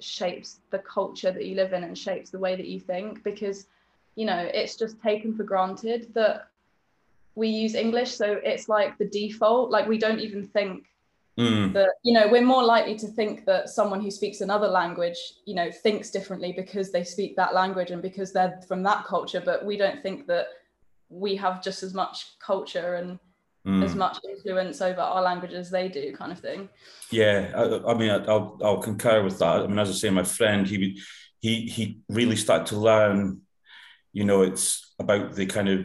shapes 0.00 0.60
the 0.70 0.78
culture 0.78 1.30
that 1.30 1.44
you 1.44 1.56
live 1.56 1.72
in 1.72 1.84
and 1.84 1.96
shapes 1.96 2.30
the 2.30 2.38
way 2.38 2.54
that 2.56 2.66
you 2.66 2.78
think 2.78 3.22
because 3.24 3.66
you 4.14 4.24
know 4.24 4.38
it's 4.54 4.76
just 4.76 5.00
taken 5.02 5.34
for 5.36 5.42
granted 5.42 6.12
that 6.14 6.48
we 7.34 7.48
use 7.48 7.74
english 7.74 8.14
so 8.14 8.40
it's 8.44 8.68
like 8.68 8.96
the 8.98 9.04
default 9.06 9.70
like 9.70 9.88
we 9.88 9.98
don't 9.98 10.20
even 10.20 10.46
think 10.46 10.84
Mm. 11.38 11.72
that 11.72 11.90
you 12.02 12.12
know 12.12 12.26
we're 12.26 12.42
more 12.42 12.64
likely 12.64 12.96
to 12.98 13.06
think 13.06 13.44
that 13.44 13.68
someone 13.68 14.00
who 14.00 14.10
speaks 14.10 14.40
another 14.40 14.66
language 14.66 15.16
you 15.46 15.54
know 15.54 15.70
thinks 15.70 16.10
differently 16.10 16.52
because 16.56 16.90
they 16.90 17.04
speak 17.04 17.36
that 17.36 17.54
language 17.54 17.92
and 17.92 18.02
because 18.02 18.32
they're 18.32 18.60
from 18.66 18.82
that 18.82 19.04
culture 19.04 19.40
but 19.44 19.64
we 19.64 19.76
don't 19.76 20.02
think 20.02 20.26
that 20.26 20.46
we 21.08 21.36
have 21.36 21.62
just 21.62 21.82
as 21.84 21.94
much 21.94 22.16
culture 22.40 22.94
and 22.96 23.18
Mm. 23.66 23.84
as 23.84 23.94
much 23.96 24.16
influence 24.24 24.80
over 24.80 25.00
our 25.00 25.20
language 25.20 25.52
as 25.52 25.68
they 25.70 25.88
do 25.88 26.12
kind 26.16 26.32
of 26.32 26.38
thing 26.38 26.68
Yeah, 27.10 27.52
I, 27.54 27.90
I 27.90 27.94
mean, 27.94 28.10
I- 28.10 28.24
I'll 28.24 28.56
I'll 28.62 28.82
concur 28.90 29.22
with 29.22 29.38
that. 29.40 29.62
I 29.62 29.66
mean, 29.66 29.78
as 29.78 29.90
I 29.90 29.92
say, 29.94 30.10
my 30.10 30.22
friend, 30.22 30.66
he 30.66 30.78
would- 30.78 30.98
he 31.40 31.52
he 31.68 31.82
really 32.08 32.36
started 32.36 32.66
to 32.68 32.78
learn. 32.78 33.42
You 34.12 34.24
know, 34.24 34.42
it's 34.42 34.94
about 34.98 35.34
the 35.34 35.46
kind 35.46 35.68
of 35.68 35.78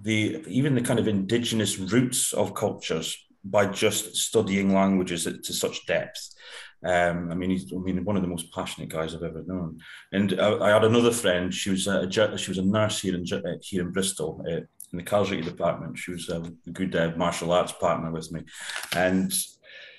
the 0.00 0.42
even 0.46 0.74
the 0.74 0.80
kind 0.88 0.98
of 1.00 1.08
indigenous 1.08 1.76
roots 1.78 2.32
of 2.32 2.54
cultures 2.54 3.08
by 3.44 3.66
just 3.66 4.16
studying 4.16 4.74
languages 4.74 5.24
to 5.24 5.52
such 5.52 5.86
depth. 5.86 6.34
Um, 6.84 7.30
I 7.30 7.34
mean, 7.34 7.50
he's 7.50 7.72
I 7.72 7.78
mean 7.78 8.04
one 8.04 8.16
of 8.16 8.22
the 8.22 8.28
most 8.28 8.52
passionate 8.52 8.88
guys 8.88 9.14
I've 9.14 9.22
ever 9.22 9.42
known. 9.46 9.80
And 10.12 10.40
I, 10.40 10.58
I 10.58 10.70
had 10.70 10.84
another 10.84 11.12
friend. 11.12 11.52
She 11.52 11.70
was 11.70 11.86
a 11.86 12.10
she 12.10 12.50
was 12.50 12.58
a 12.58 12.62
nurse 12.62 13.00
here 13.00 13.14
in 13.14 13.24
uh, 13.32 13.58
here 13.62 13.82
in 13.82 13.92
Bristol. 13.92 14.44
Uh, 14.46 14.62
in 14.92 14.96
the 14.98 15.04
casualty 15.04 15.42
department, 15.42 15.98
she 15.98 16.10
was 16.10 16.28
a 16.28 16.40
good 16.72 16.96
uh, 16.96 17.12
martial 17.16 17.52
arts 17.52 17.72
partner 17.72 18.10
with 18.10 18.32
me, 18.32 18.42
and 18.96 19.32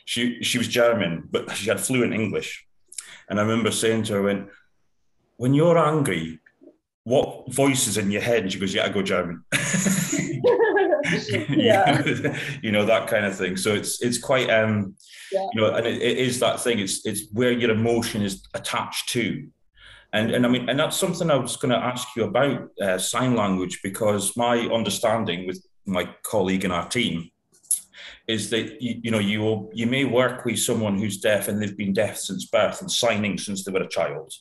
she 0.05 0.41
she 0.43 0.57
was 0.57 0.67
German, 0.67 1.29
but 1.31 1.51
she 1.51 1.69
had 1.69 1.79
fluent 1.79 2.13
English. 2.13 2.65
And 3.29 3.39
I 3.39 3.43
remember 3.43 3.71
saying 3.71 4.03
to 4.03 4.13
her, 4.15 4.21
"When 4.23 4.49
when 5.37 5.53
you're 5.53 5.77
angry, 5.77 6.40
what 7.03 7.51
voice 7.53 7.87
is 7.87 7.97
in 7.97 8.11
your 8.11 8.21
head?" 8.21 8.43
And 8.43 8.51
she 8.51 8.59
goes, 8.59 8.73
"Yeah, 8.73 8.85
I 8.85 8.89
go 8.89 9.01
German." 9.01 9.43
yeah 11.49 12.01
you 12.61 12.71
know 12.71 12.85
that 12.85 13.07
kind 13.07 13.25
of 13.25 13.35
thing. 13.35 13.57
So 13.57 13.73
it's 13.73 14.01
it's 14.01 14.17
quite 14.17 14.49
um, 14.49 14.95
Yeah. 15.31 15.47
you 15.53 15.61
know, 15.61 15.73
and 15.73 15.85
it, 15.87 16.01
it 16.01 16.17
is 16.17 16.39
that 16.39 16.59
thing. 16.59 16.79
It's 16.79 17.05
it's 17.05 17.23
where 17.31 17.51
your 17.51 17.71
emotion 17.71 18.21
is 18.21 18.43
attached 18.53 19.09
to. 19.09 19.47
And, 20.13 20.31
and 20.31 20.45
I 20.45 20.49
mean, 20.49 20.67
and 20.69 20.77
that's 20.77 20.97
something 20.97 21.31
I 21.31 21.37
was 21.37 21.55
going 21.55 21.71
to 21.71 21.77
ask 21.77 22.05
you 22.17 22.25
about 22.25 22.69
uh, 22.81 22.97
sign 22.97 23.33
language 23.37 23.79
because 23.81 24.35
my 24.35 24.57
understanding 24.67 25.47
with 25.47 25.65
my 25.85 26.09
colleague 26.23 26.65
in 26.65 26.71
our 26.71 26.85
team 26.89 27.29
is 28.27 28.49
that 28.49 28.81
you, 28.81 28.99
you 29.03 29.11
know 29.11 29.19
you 29.19 29.39
will, 29.39 29.69
you 29.73 29.87
may 29.87 30.03
work 30.03 30.43
with 30.43 30.59
someone 30.59 30.97
who's 30.97 31.17
deaf 31.21 31.47
and 31.47 31.61
they've 31.61 31.77
been 31.77 31.93
deaf 31.93 32.17
since 32.17 32.45
birth 32.45 32.81
and 32.81 32.91
signing 32.91 33.37
since 33.37 33.63
they 33.63 33.71
were 33.71 33.83
a 33.83 33.87
child, 33.87 34.33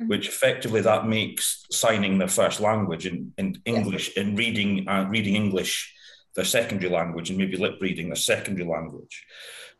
Mhm. 0.00 0.08
which 0.08 0.28
effectively 0.28 0.80
that 0.80 1.06
makes 1.06 1.66
signing 1.70 2.18
their 2.18 2.28
first 2.28 2.60
language 2.60 3.06
and, 3.06 3.32
and 3.38 3.58
English 3.64 4.16
and 4.16 4.38
reading 4.38 4.88
uh, 4.88 5.04
reading 5.08 5.36
English 5.36 5.92
their 6.34 6.44
secondary 6.44 6.90
language 6.90 7.28
and 7.28 7.38
maybe 7.38 7.56
lip 7.56 7.76
reading 7.80 8.08
their 8.08 8.16
secondary 8.16 8.66
language. 8.66 9.24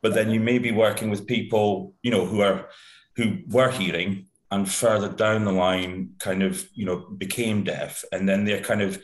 But 0.03 0.15
then 0.15 0.31
you 0.31 0.41
may 0.41 0.59
be 0.59 0.73
working 0.73 1.09
with 1.11 1.27
people 1.27 1.95
you 2.03 2.11
know 2.11 2.27
who 2.27 2.41
are 2.41 2.69
who 3.17 3.39
were 3.49 3.71
hearing 3.71 4.27
and 4.51 4.71
further 4.71 5.09
down 5.09 5.45
the 5.45 5.53
line 5.53 6.11
kind 6.19 6.43
of 6.43 6.69
you 6.75 6.85
know 6.85 6.99
became 7.17 7.65
deaf 7.65 8.05
and 8.13 8.29
then 8.29 8.45
they're 8.45 8.61
kind 8.61 8.83
of 8.83 9.01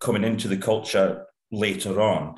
coming 0.00 0.24
into 0.24 0.48
the 0.48 0.56
culture 0.56 1.26
later 1.52 2.00
on 2.00 2.34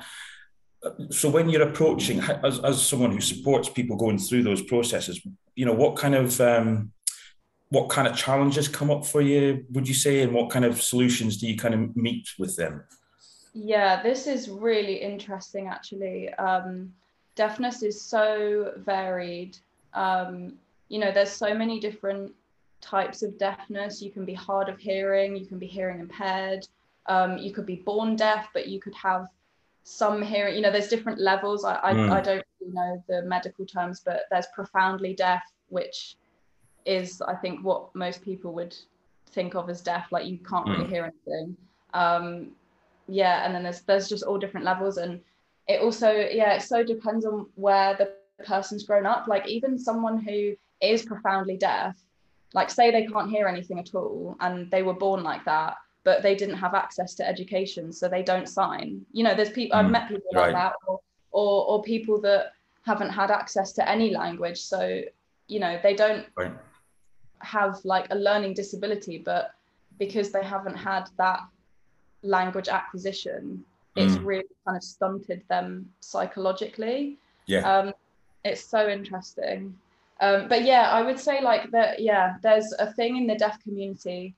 so 1.09 1.29
when 1.29 1.49
you're 1.49 1.67
approaching 1.67 2.19
as, 2.43 2.59
as 2.59 2.81
someone 2.81 3.11
who 3.11 3.21
supports 3.21 3.69
people 3.69 3.95
going 3.95 4.17
through 4.17 4.43
those 4.43 4.61
processes 4.61 5.21
you 5.55 5.65
know 5.65 5.73
what 5.73 5.95
kind 5.95 6.15
of 6.15 6.39
um, 6.41 6.91
what 7.73 7.89
kind 7.89 8.07
of 8.07 8.15
challenges 8.15 8.67
come 8.67 8.89
up 8.95 9.03
for 9.11 9.21
you 9.21 9.65
would 9.73 9.87
you 9.87 9.97
say 10.05 10.21
and 10.23 10.31
what 10.37 10.47
kind 10.53 10.65
of 10.69 10.73
solutions 10.91 11.37
do 11.37 11.47
you 11.47 11.57
kind 11.63 11.73
of 11.73 11.81
meet 12.07 12.25
with 12.37 12.53
them 12.55 12.83
Yeah, 13.53 14.01
this 14.01 14.21
is 14.35 14.41
really 14.49 14.95
interesting 15.11 15.65
actually. 15.67 16.19
Um, 16.49 16.93
deafness 17.35 17.77
is 17.89 17.97
so 18.01 18.73
varied. 18.77 19.53
Um, 19.93 20.33
you 20.89 20.99
know, 21.01 21.11
there's 21.11 21.31
so 21.45 21.53
many 21.53 21.79
different 21.87 22.31
types 22.81 23.19
of 23.25 23.37
deafness. 23.37 24.01
You 24.01 24.11
can 24.15 24.25
be 24.25 24.33
hard 24.33 24.67
of 24.69 24.77
hearing, 24.89 25.29
you 25.35 25.45
can 25.45 25.59
be 25.59 25.67
hearing 25.77 25.99
impaired, 25.99 26.67
um, 27.13 27.37
you 27.45 27.51
could 27.55 27.67
be 27.75 27.79
born 27.89 28.15
deaf, 28.15 28.43
but 28.55 28.67
you 28.67 28.79
could 28.79 28.95
have 28.95 29.27
some 29.83 30.21
hearing. 30.21 30.55
You 30.55 30.61
know, 30.63 30.71
there's 30.71 30.87
different 30.95 31.19
levels. 31.19 31.59
I, 31.71 31.75
I, 31.87 31.93
Mm. 31.93 32.11
I 32.17 32.21
don't 32.27 32.45
really 32.59 32.73
know 32.79 33.03
the 33.07 33.21
medical 33.35 33.65
terms, 33.65 34.01
but 34.07 34.19
there's 34.31 34.47
profoundly 34.59 35.13
deaf, 35.13 35.43
which 35.69 36.15
is, 36.85 37.21
I 37.21 37.35
think, 37.35 37.63
what 37.63 37.93
most 37.95 38.21
people 38.21 38.53
would 38.53 38.75
think 39.31 39.55
of 39.55 39.69
as 39.69 39.81
deaf. 39.81 40.11
Like 40.11 40.25
you 40.27 40.37
can't 40.37 40.67
really 40.67 40.85
Mm. 40.85 40.89
hear 40.89 41.03
anything. 41.05 41.57
Um, 41.93 42.51
yeah, 43.07 43.45
and 43.45 43.53
then 43.53 43.63
there's 43.63 43.81
there's 43.81 44.09
just 44.09 44.23
all 44.23 44.37
different 44.37 44.65
levels, 44.65 44.97
and 44.97 45.19
it 45.67 45.81
also 45.81 46.11
yeah, 46.11 46.53
it 46.53 46.61
so 46.61 46.83
depends 46.83 47.25
on 47.25 47.47
where 47.55 47.95
the 47.95 48.11
person's 48.45 48.83
grown 48.83 49.05
up. 49.05 49.27
Like 49.27 49.47
even 49.47 49.77
someone 49.77 50.17
who 50.19 50.55
is 50.81 51.03
profoundly 51.03 51.57
deaf, 51.57 51.95
like 52.53 52.69
say 52.69 52.91
they 52.91 53.05
can't 53.05 53.29
hear 53.29 53.47
anything 53.47 53.79
at 53.79 53.93
all, 53.93 54.35
and 54.39 54.69
they 54.71 54.83
were 54.83 54.93
born 54.93 55.23
like 55.23 55.43
that, 55.45 55.75
but 56.03 56.21
they 56.23 56.35
didn't 56.35 56.57
have 56.57 56.73
access 56.73 57.13
to 57.15 57.27
education, 57.27 57.91
so 57.91 58.07
they 58.07 58.23
don't 58.23 58.47
sign. 58.47 59.05
You 59.11 59.23
know, 59.23 59.35
there's 59.35 59.49
people 59.49 59.77
mm, 59.77 59.83
I've 59.83 59.91
met 59.91 60.07
people 60.09 60.31
right. 60.33 60.53
like 60.53 60.53
that, 60.53 60.73
or, 60.87 60.99
or 61.31 61.65
or 61.65 61.83
people 61.83 62.21
that 62.21 62.53
haven't 62.85 63.09
had 63.09 63.31
access 63.31 63.73
to 63.73 63.89
any 63.89 64.11
language, 64.11 64.59
so 64.61 65.01
you 65.47 65.59
know 65.59 65.79
they 65.83 65.93
don't 65.93 66.25
right. 66.35 66.51
Have 67.43 67.79
like 67.83 68.07
a 68.11 68.15
learning 68.15 68.53
disability, 68.53 69.17
but 69.17 69.53
because 69.99 70.31
they 70.31 70.43
haven't 70.43 70.75
had 70.75 71.09
that 71.17 71.41
language 72.21 72.67
acquisition, 72.67 73.63
it's 73.95 74.15
mm. 74.15 74.25
really 74.25 74.45
kind 74.65 74.77
of 74.77 74.83
stunted 74.83 75.43
them 75.49 75.89
psychologically. 75.99 77.17
Yeah. 77.45 77.59
Um, 77.59 77.93
it's 78.43 78.63
so 78.63 78.89
interesting. 78.89 79.75
Um, 80.19 80.47
but 80.47 80.63
yeah, 80.63 80.89
I 80.91 81.01
would 81.01 81.19
say 81.19 81.41
like 81.41 81.71
that. 81.71 81.99
Yeah, 81.99 82.35
there's 82.41 82.73
a 82.79 82.91
thing 82.93 83.17
in 83.17 83.27
the 83.27 83.35
deaf 83.35 83.61
community, 83.61 84.35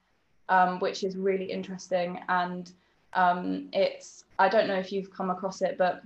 um, 0.49 0.79
which 0.79 1.03
is 1.03 1.15
really 1.15 1.45
interesting, 1.45 2.19
and 2.29 2.71
um, 3.13 3.69
it's 3.71 4.25
I 4.39 4.49
don't 4.49 4.67
know 4.67 4.75
if 4.75 4.91
you've 4.91 5.11
come 5.11 5.29
across 5.29 5.61
it, 5.61 5.77
but 5.77 6.01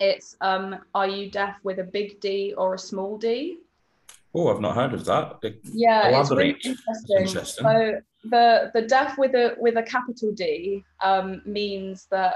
it's 0.00 0.36
um, 0.40 0.78
are 0.94 1.08
you 1.08 1.30
deaf 1.30 1.56
with 1.62 1.78
a 1.78 1.84
big 1.84 2.20
D 2.20 2.54
or 2.56 2.74
a 2.74 2.78
small 2.78 3.18
D? 3.18 3.58
Oh, 4.34 4.48
I've 4.54 4.60
not 4.60 4.74
heard 4.74 4.92
of 4.92 5.04
that. 5.06 5.38
Yeah, 5.64 6.08
Elaborate. 6.08 6.20
it's 6.20 6.30
really 6.30 6.50
interesting. 6.50 7.18
interesting. 7.18 7.64
So 7.64 8.00
the 8.24 8.70
the 8.74 8.82
deaf 8.82 9.16
with 9.16 9.34
a 9.34 9.54
with 9.58 9.76
a 9.76 9.82
capital 9.82 10.32
D 10.32 10.84
um, 11.02 11.42
means 11.46 12.06
that 12.10 12.34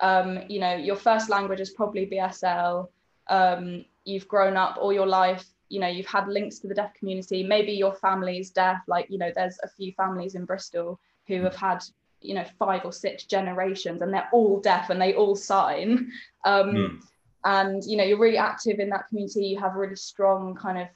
um, 0.00 0.40
you 0.48 0.58
know 0.58 0.74
your 0.74 0.96
first 0.96 1.28
language 1.28 1.60
is 1.60 1.70
probably 1.70 2.06
BSL. 2.06 2.88
Um, 3.28 3.84
you've 4.04 4.28
grown 4.28 4.56
up 4.56 4.78
all 4.80 4.92
your 4.92 5.06
life. 5.06 5.44
You 5.68 5.80
know 5.80 5.88
you've 5.88 6.06
had 6.06 6.28
links 6.28 6.58
to 6.60 6.68
the 6.68 6.74
deaf 6.74 6.94
community. 6.94 7.42
Maybe 7.42 7.72
your 7.72 7.94
family's 7.94 8.50
deaf. 8.50 8.78
Like 8.86 9.06
you 9.10 9.18
know, 9.18 9.30
there's 9.34 9.58
a 9.62 9.68
few 9.68 9.92
families 9.92 10.34
in 10.34 10.46
Bristol 10.46 10.98
who 11.26 11.42
have 11.42 11.56
had 11.56 11.84
you 12.20 12.34
know 12.34 12.44
five 12.58 12.86
or 12.86 12.92
six 12.92 13.24
generations, 13.24 14.00
and 14.00 14.12
they're 14.12 14.28
all 14.32 14.60
deaf 14.60 14.88
and 14.90 15.00
they 15.00 15.14
all 15.14 15.36
sign. 15.36 16.10
Mm. 16.46 17.00
And 17.46 17.84
you 17.84 17.98
know 17.98 18.04
you're 18.04 18.18
really 18.18 18.38
active 18.38 18.78
in 18.78 18.88
that 18.88 19.08
community. 19.08 19.46
You 19.46 19.60
have 19.60 19.76
a 19.76 19.78
really 19.78 19.96
strong 19.96 20.54
kind 20.54 20.78
of 20.78 20.88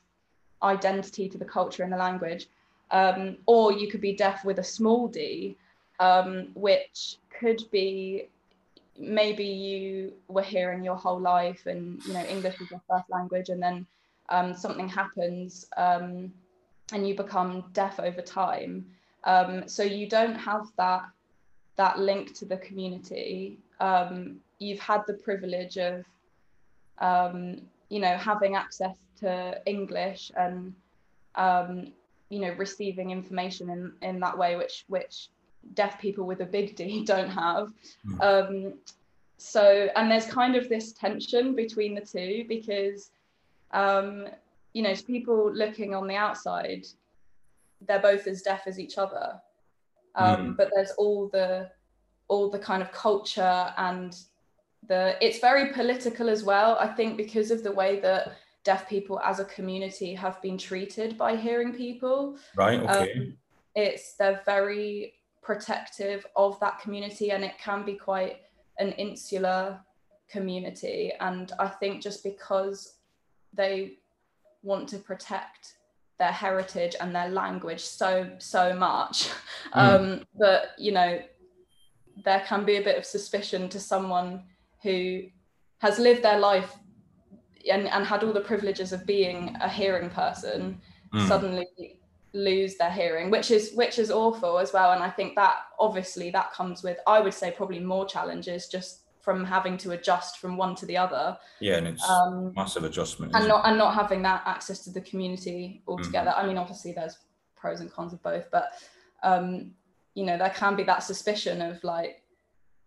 identity 0.63 1.29
to 1.29 1.39
the 1.39 1.45
culture 1.45 1.83
and 1.83 1.93
the 1.93 1.97
language 1.97 2.49
um, 2.91 3.37
or 3.47 3.73
you 3.73 3.89
could 3.89 4.01
be 4.01 4.15
deaf 4.15 4.45
with 4.45 4.59
a 4.59 4.65
small 4.65 5.09
d, 5.09 5.57
um, 6.01 6.49
which 6.55 7.17
could 7.39 7.63
be 7.71 8.29
maybe 8.99 9.45
you 9.45 10.13
were 10.27 10.43
hearing 10.43 10.83
your 10.83 10.97
whole 10.97 11.21
life 11.21 11.67
and 11.67 12.05
you 12.05 12.13
know 12.13 12.25
English 12.25 12.61
is 12.61 12.71
your 12.71 12.81
first 12.89 13.09
language, 13.11 13.49
and 13.49 13.63
then 13.63 13.87
um, 14.31 14.55
something 14.55 14.89
happens 14.89 15.67
um, 15.77 16.33
and 16.93 17.07
you 17.07 17.15
become 17.15 17.65
deaf 17.73 18.01
over 18.01 18.23
time. 18.23 18.87
Um, 19.25 19.69
so 19.69 19.83
you 19.83 20.09
don't 20.09 20.37
have 20.37 20.67
that 20.77 21.03
that 21.77 21.99
link 21.99 22.35
to 22.35 22.45
the 22.45 22.57
community. 22.57 23.59
Um, 23.81 24.41
you've 24.59 24.81
had 24.81 25.07
the 25.07 25.15
privilege 25.15 25.79
of 25.79 26.05
you 27.89 28.01
know 28.01 28.17
having 28.17 28.55
access 28.55 28.97
to 29.21 29.61
English 29.67 30.31
and 30.37 30.75
um, 31.35 31.93
you 32.29 32.41
know 32.41 32.53
receiving 32.57 33.11
information 33.11 33.71
in 33.71 33.93
in 34.03 34.21
that 34.21 34.37
way 34.37 34.57
which 34.57 34.85
which 34.89 35.29
deaf 35.75 35.99
people 36.01 36.25
with 36.27 36.41
a 36.41 36.47
big 36.47 36.77
d 36.77 37.05
don't 37.07 37.31
have 37.31 37.73
mm. 38.07 38.21
um 38.23 38.75
so 39.39 39.89
and 39.97 40.11
there's 40.11 40.27
kind 40.27 40.57
of 40.57 40.69
this 40.69 40.93
tension 40.93 41.55
between 41.55 41.95
the 41.95 42.01
two 42.01 42.45
because 42.49 43.11
um 43.73 44.27
you 44.73 44.83
know 44.83 44.95
to 44.95 45.05
people 45.05 45.53
looking 45.53 45.95
on 45.95 46.07
the 46.07 46.15
outside 46.15 46.87
they're 47.87 48.01
both 48.01 48.27
as 48.27 48.43
deaf 48.43 48.63
as 48.67 48.79
each 48.79 48.99
other 48.99 49.41
um 50.15 50.37
mm. 50.37 50.57
but 50.57 50.71
there's 50.75 50.93
all 50.93 51.29
the 51.29 51.71
all 52.29 52.51
the 52.51 52.59
kind 52.59 52.83
of 52.83 52.93
culture 52.93 53.73
and 53.79 54.17
the 54.89 55.17
it's 55.25 55.39
very 55.39 55.73
political 55.73 56.29
as 56.29 56.43
well 56.43 56.77
i 56.81 56.87
think 56.87 57.17
because 57.17 57.51
of 57.51 57.63
the 57.63 57.73
way 57.73 58.01
that 58.01 58.37
deaf 58.69 58.87
people 58.87 59.19
as 59.21 59.41
a 59.41 59.47
community 59.47 60.13
have 60.15 60.43
been 60.43 60.59
treated 60.59 61.17
by 61.17 61.35
hearing 61.35 61.73
people. 61.73 62.37
Right. 62.55 62.81
Okay. 62.81 63.13
Um, 63.15 63.37
it's 63.75 64.15
they're 64.17 64.43
very 64.45 65.15
protective 65.43 66.27
of 66.37 66.61
that 66.61 66.79
community, 66.79 67.31
and 67.31 67.43
it 67.43 67.55
can 67.59 67.85
be 67.87 67.95
quite 67.95 68.43
an 68.79 68.93
insular 68.93 69.81
community. 70.31 71.13
And 71.19 71.51
I 71.59 71.69
think 71.69 72.03
just 72.03 72.23
because 72.23 72.97
they 73.55 73.95
want 74.63 74.87
to 74.91 74.99
protect 74.99 75.77
their 76.19 76.33
heritage 76.33 76.95
and 77.01 77.15
their 77.15 77.31
language 77.31 77.81
so 77.81 78.31
so 78.39 78.75
much, 78.75 79.31
mm. 79.73 79.83
um, 79.83 80.25
that 80.39 80.73
you 80.77 80.93
know 80.93 81.23
there 82.23 82.45
can 82.47 82.67
be 82.67 82.77
a 82.77 82.83
bit 82.83 82.99
of 82.99 83.07
suspicion 83.07 83.69
to 83.71 83.81
someone 83.81 84.43
who 84.83 85.23
has 85.79 85.99
lived 85.99 86.23
their 86.23 86.39
life 86.39 86.77
and, 87.71 87.89
and 87.89 88.05
had 88.05 88.23
all 88.23 88.33
the 88.33 88.41
privileges 88.41 88.93
of 88.93 89.07
being 89.07 89.57
a 89.61 89.69
hearing 89.69 90.11
person 90.11 90.81
mm. 91.13 91.29
suddenly 91.29 91.67
lose 92.35 92.77
their 92.77 92.91
hearing 92.91 93.31
which 93.31 93.51
is 93.51 93.73
which 93.73 93.99
is 93.99 94.11
awful 94.11 94.59
as 94.59 94.73
well 94.73 94.93
and 94.93 95.03
i 95.03 95.09
think 95.09 95.35
that 95.35 95.57
obviously 95.79 96.31
that 96.31 96.53
comes 96.53 96.83
with 96.83 96.99
i 97.07 97.19
would 97.19 97.33
say 97.33 97.51
probably 97.51 97.81
more 97.81 98.07
challenges 98.07 98.69
just 98.69 99.05
from 99.23 99.45
having 99.45 99.77
to 99.79 99.93
adjust 99.93 100.39
from 100.39 100.57
one 100.57 100.75
to 100.75 100.85
the 100.85 100.97
other 100.97 101.37
yeah 101.61 101.77
and 101.77 101.87
it's 101.87 102.09
um, 102.09 102.53
massive 102.55 102.85
adjustment 102.85 103.33
and 103.35 103.49
not 103.49 103.65
it? 103.65 103.69
and 103.69 103.79
not 103.79 103.95
having 103.95 104.23
that 104.23 104.43
access 104.45 104.85
to 104.85 104.91
the 104.91 105.01
community 105.01 105.83
altogether 105.89 106.31
mm. 106.31 106.39
i 106.39 106.47
mean 106.47 106.59
obviously 106.59 106.93
there's 106.93 107.17
pros 107.57 107.81
and 107.81 107.91
cons 107.91 108.13
of 108.13 108.23
both 108.23 108.45
but 108.53 108.73
um 109.23 109.71
you 110.15 110.25
know 110.25 110.37
there 110.37 110.51
can 110.51 110.77
be 110.77 110.83
that 110.83 111.03
suspicion 111.03 111.63
of 111.63 111.83
like 111.83 112.23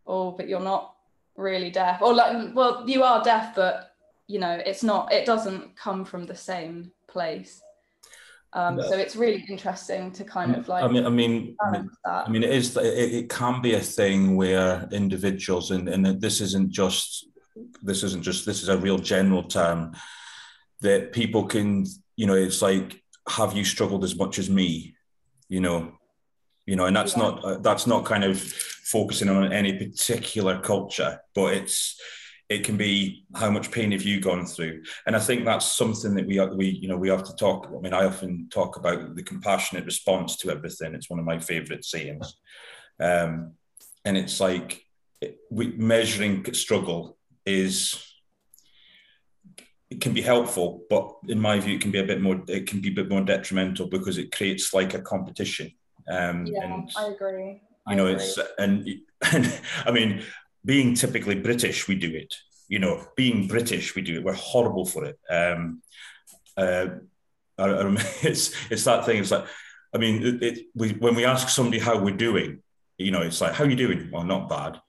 oh 0.05 0.31
but 0.31 0.47
you're 0.47 0.59
not 0.59 0.95
really 1.35 1.71
deaf. 1.71 2.01
Or 2.01 2.13
like 2.13 2.53
well 2.53 2.83
you 2.87 3.03
are 3.03 3.23
deaf 3.23 3.55
but 3.55 3.91
you 4.27 4.39
know 4.39 4.61
it's 4.65 4.83
not 4.83 5.11
it 5.11 5.25
doesn't 5.25 5.75
come 5.75 6.05
from 6.05 6.25
the 6.25 6.35
same 6.35 6.91
place. 7.07 7.61
Um, 8.53 8.81
so 8.81 8.97
it's 8.97 9.15
really 9.15 9.45
interesting 9.47 10.11
to 10.11 10.25
kind 10.25 10.55
of 10.55 10.67
like 10.67 10.83
I 10.83 10.87
mean 10.89 11.05
I 11.05 11.09
mean 11.09 11.55
I 12.05 12.29
mean 12.29 12.43
it 12.43 12.49
is 12.49 12.75
it, 12.75 13.13
it 13.13 13.29
can 13.29 13.61
be 13.61 13.75
a 13.75 13.79
thing 13.79 14.35
where 14.35 14.89
individuals 14.91 15.71
and 15.71 15.87
and 15.87 16.19
this 16.19 16.41
isn't 16.41 16.69
just 16.69 17.27
this 17.81 18.03
isn't 18.03 18.23
just 18.23 18.45
this 18.45 18.61
is 18.61 18.67
a 18.67 18.77
real 18.77 18.97
general 18.97 19.43
term 19.43 19.95
that 20.81 21.13
people 21.13 21.45
can 21.45 21.85
you 22.17 22.25
know 22.25 22.35
it's 22.35 22.61
like 22.61 23.01
have 23.29 23.55
you 23.55 23.63
struggled 23.63 24.03
as 24.03 24.17
much 24.17 24.37
as 24.37 24.49
me? 24.49 24.95
You 25.47 25.61
know 25.61 25.93
you 26.71 26.77
know 26.77 26.85
and 26.85 26.95
that's 26.95 27.17
yeah. 27.17 27.23
not 27.23 27.43
uh, 27.43 27.57
that's 27.57 27.85
not 27.85 28.05
kind 28.05 28.23
of 28.23 28.39
focusing 28.41 29.27
on 29.27 29.51
any 29.51 29.73
particular 29.73 30.57
culture 30.61 31.19
but 31.35 31.53
it's 31.53 31.99
it 32.47 32.63
can 32.63 32.77
be 32.77 33.25
how 33.35 33.49
much 33.49 33.71
pain 33.71 33.91
have 33.91 34.03
you 34.03 34.19
gone 34.19 34.45
through? 34.45 34.81
And 35.05 35.13
i 35.13 35.19
think 35.19 35.43
that's 35.43 35.77
something 35.81 36.15
that 36.15 36.25
we 36.25 36.39
we 36.55 36.67
you 36.69 36.87
know 36.87 36.95
we 36.95 37.09
have 37.09 37.25
to 37.25 37.35
talk 37.35 37.67
i 37.67 37.79
mean 37.81 37.93
i 37.93 38.05
often 38.05 38.47
talk 38.49 38.77
about 38.77 39.15
the 39.15 39.23
compassionate 39.23 39.85
response 39.85 40.37
to 40.37 40.49
everything. 40.49 40.95
It's 40.95 41.09
one 41.09 41.19
of 41.19 41.25
my 41.25 41.39
favorite 41.39 41.83
sayings. 41.83 42.27
Um, 43.01 43.53
and 44.05 44.15
it's 44.17 44.39
like 44.39 44.81
we, 45.49 45.73
measuring 45.73 46.53
struggle 46.53 47.17
is 47.45 47.75
it 49.89 49.99
can 49.99 50.13
be 50.13 50.21
helpful 50.21 50.85
but 50.89 51.05
in 51.27 51.39
my 51.39 51.59
view 51.59 51.75
it 51.75 51.81
can 51.81 51.91
be 51.91 51.99
a 51.99 52.11
bit 52.11 52.21
more 52.21 52.41
it 52.47 52.65
can 52.65 52.79
be 52.79 52.91
a 52.93 52.97
bit 52.99 53.09
more 53.09 53.21
detrimental 53.21 53.87
because 53.87 54.17
it 54.17 54.31
creates 54.31 54.73
like 54.73 54.93
a 54.93 55.01
competition 55.01 55.69
um 56.09 56.45
yeah 56.45 56.63
and, 56.63 56.89
i 56.97 57.07
agree 57.07 57.61
you 57.87 57.95
know 57.95 58.07
it's 58.07 58.37
and, 58.57 58.87
and 59.31 59.59
i 59.85 59.91
mean 59.91 60.23
being 60.65 60.93
typically 60.93 61.35
British, 61.35 61.87
we 61.87 61.95
do 61.95 62.13
it. 62.13 62.35
You 62.67 62.79
know, 62.79 63.05
being 63.15 63.47
British, 63.47 63.95
we 63.95 64.01
do 64.01 64.15
it. 64.15 64.23
We're 64.23 64.33
horrible 64.33 64.85
for 64.85 65.05
it. 65.05 65.19
Um, 65.29 65.81
uh, 66.55 66.87
I, 67.57 67.65
I, 67.65 67.95
it's 68.21 68.53
it's 68.71 68.83
that 68.85 69.05
thing. 69.05 69.17
It's 69.17 69.31
like, 69.31 69.45
I 69.93 69.97
mean, 69.97 70.25
it, 70.25 70.43
it, 70.43 70.65
we, 70.75 70.91
when 70.91 71.15
we 71.15 71.25
ask 71.25 71.49
somebody 71.49 71.79
how 71.79 71.99
we're 71.99 72.15
doing, 72.15 72.61
you 72.97 73.11
know, 73.11 73.21
it's 73.21 73.41
like, 73.41 73.53
how 73.53 73.65
are 73.65 73.69
you 73.69 73.75
doing? 73.75 74.09
Well, 74.11 74.23
not 74.23 74.47
bad. 74.47 74.79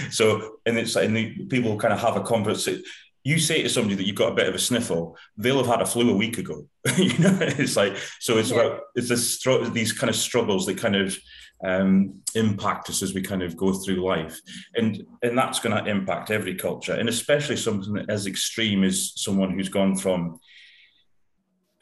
so, 0.10 0.56
and 0.66 0.78
it's 0.78 0.96
like, 0.96 1.04
and 1.04 1.16
the, 1.16 1.46
people 1.46 1.76
kind 1.76 1.94
of 1.94 2.00
have 2.00 2.16
a 2.16 2.22
conversation. 2.22 2.82
You 3.22 3.38
say 3.38 3.62
to 3.62 3.68
somebody 3.68 3.96
that 3.96 4.06
you've 4.06 4.16
got 4.16 4.32
a 4.32 4.34
bit 4.34 4.48
of 4.48 4.54
a 4.54 4.58
sniffle, 4.58 5.16
they'll 5.36 5.58
have 5.58 5.66
had 5.66 5.82
a 5.82 5.86
flu 5.86 6.10
a 6.10 6.16
week 6.16 6.38
ago. 6.38 6.66
you 6.96 7.18
know, 7.18 7.38
it's 7.40 7.76
like, 7.76 7.96
so 8.18 8.38
it's 8.38 8.50
yeah. 8.50 8.60
about 8.60 8.80
it's 8.94 9.08
this, 9.08 9.44
these 9.72 9.92
kind 9.92 10.08
of 10.08 10.16
struggles 10.16 10.66
that 10.66 10.78
kind 10.78 10.96
of 10.96 11.16
um, 11.62 12.20
impact 12.34 12.88
us 12.88 13.02
as 13.02 13.12
we 13.12 13.20
kind 13.20 13.42
of 13.42 13.56
go 13.56 13.72
through 13.72 14.04
life, 14.04 14.40
and 14.74 15.02
and 15.22 15.36
that's 15.36 15.60
going 15.60 15.76
to 15.76 15.90
impact 15.90 16.30
every 16.30 16.54
culture, 16.54 16.94
and 16.94 17.08
especially 17.08 17.56
something 17.56 18.04
as 18.08 18.26
extreme 18.26 18.84
as 18.84 19.12
someone 19.16 19.50
who's 19.50 19.68
gone 19.68 19.96
from. 19.96 20.40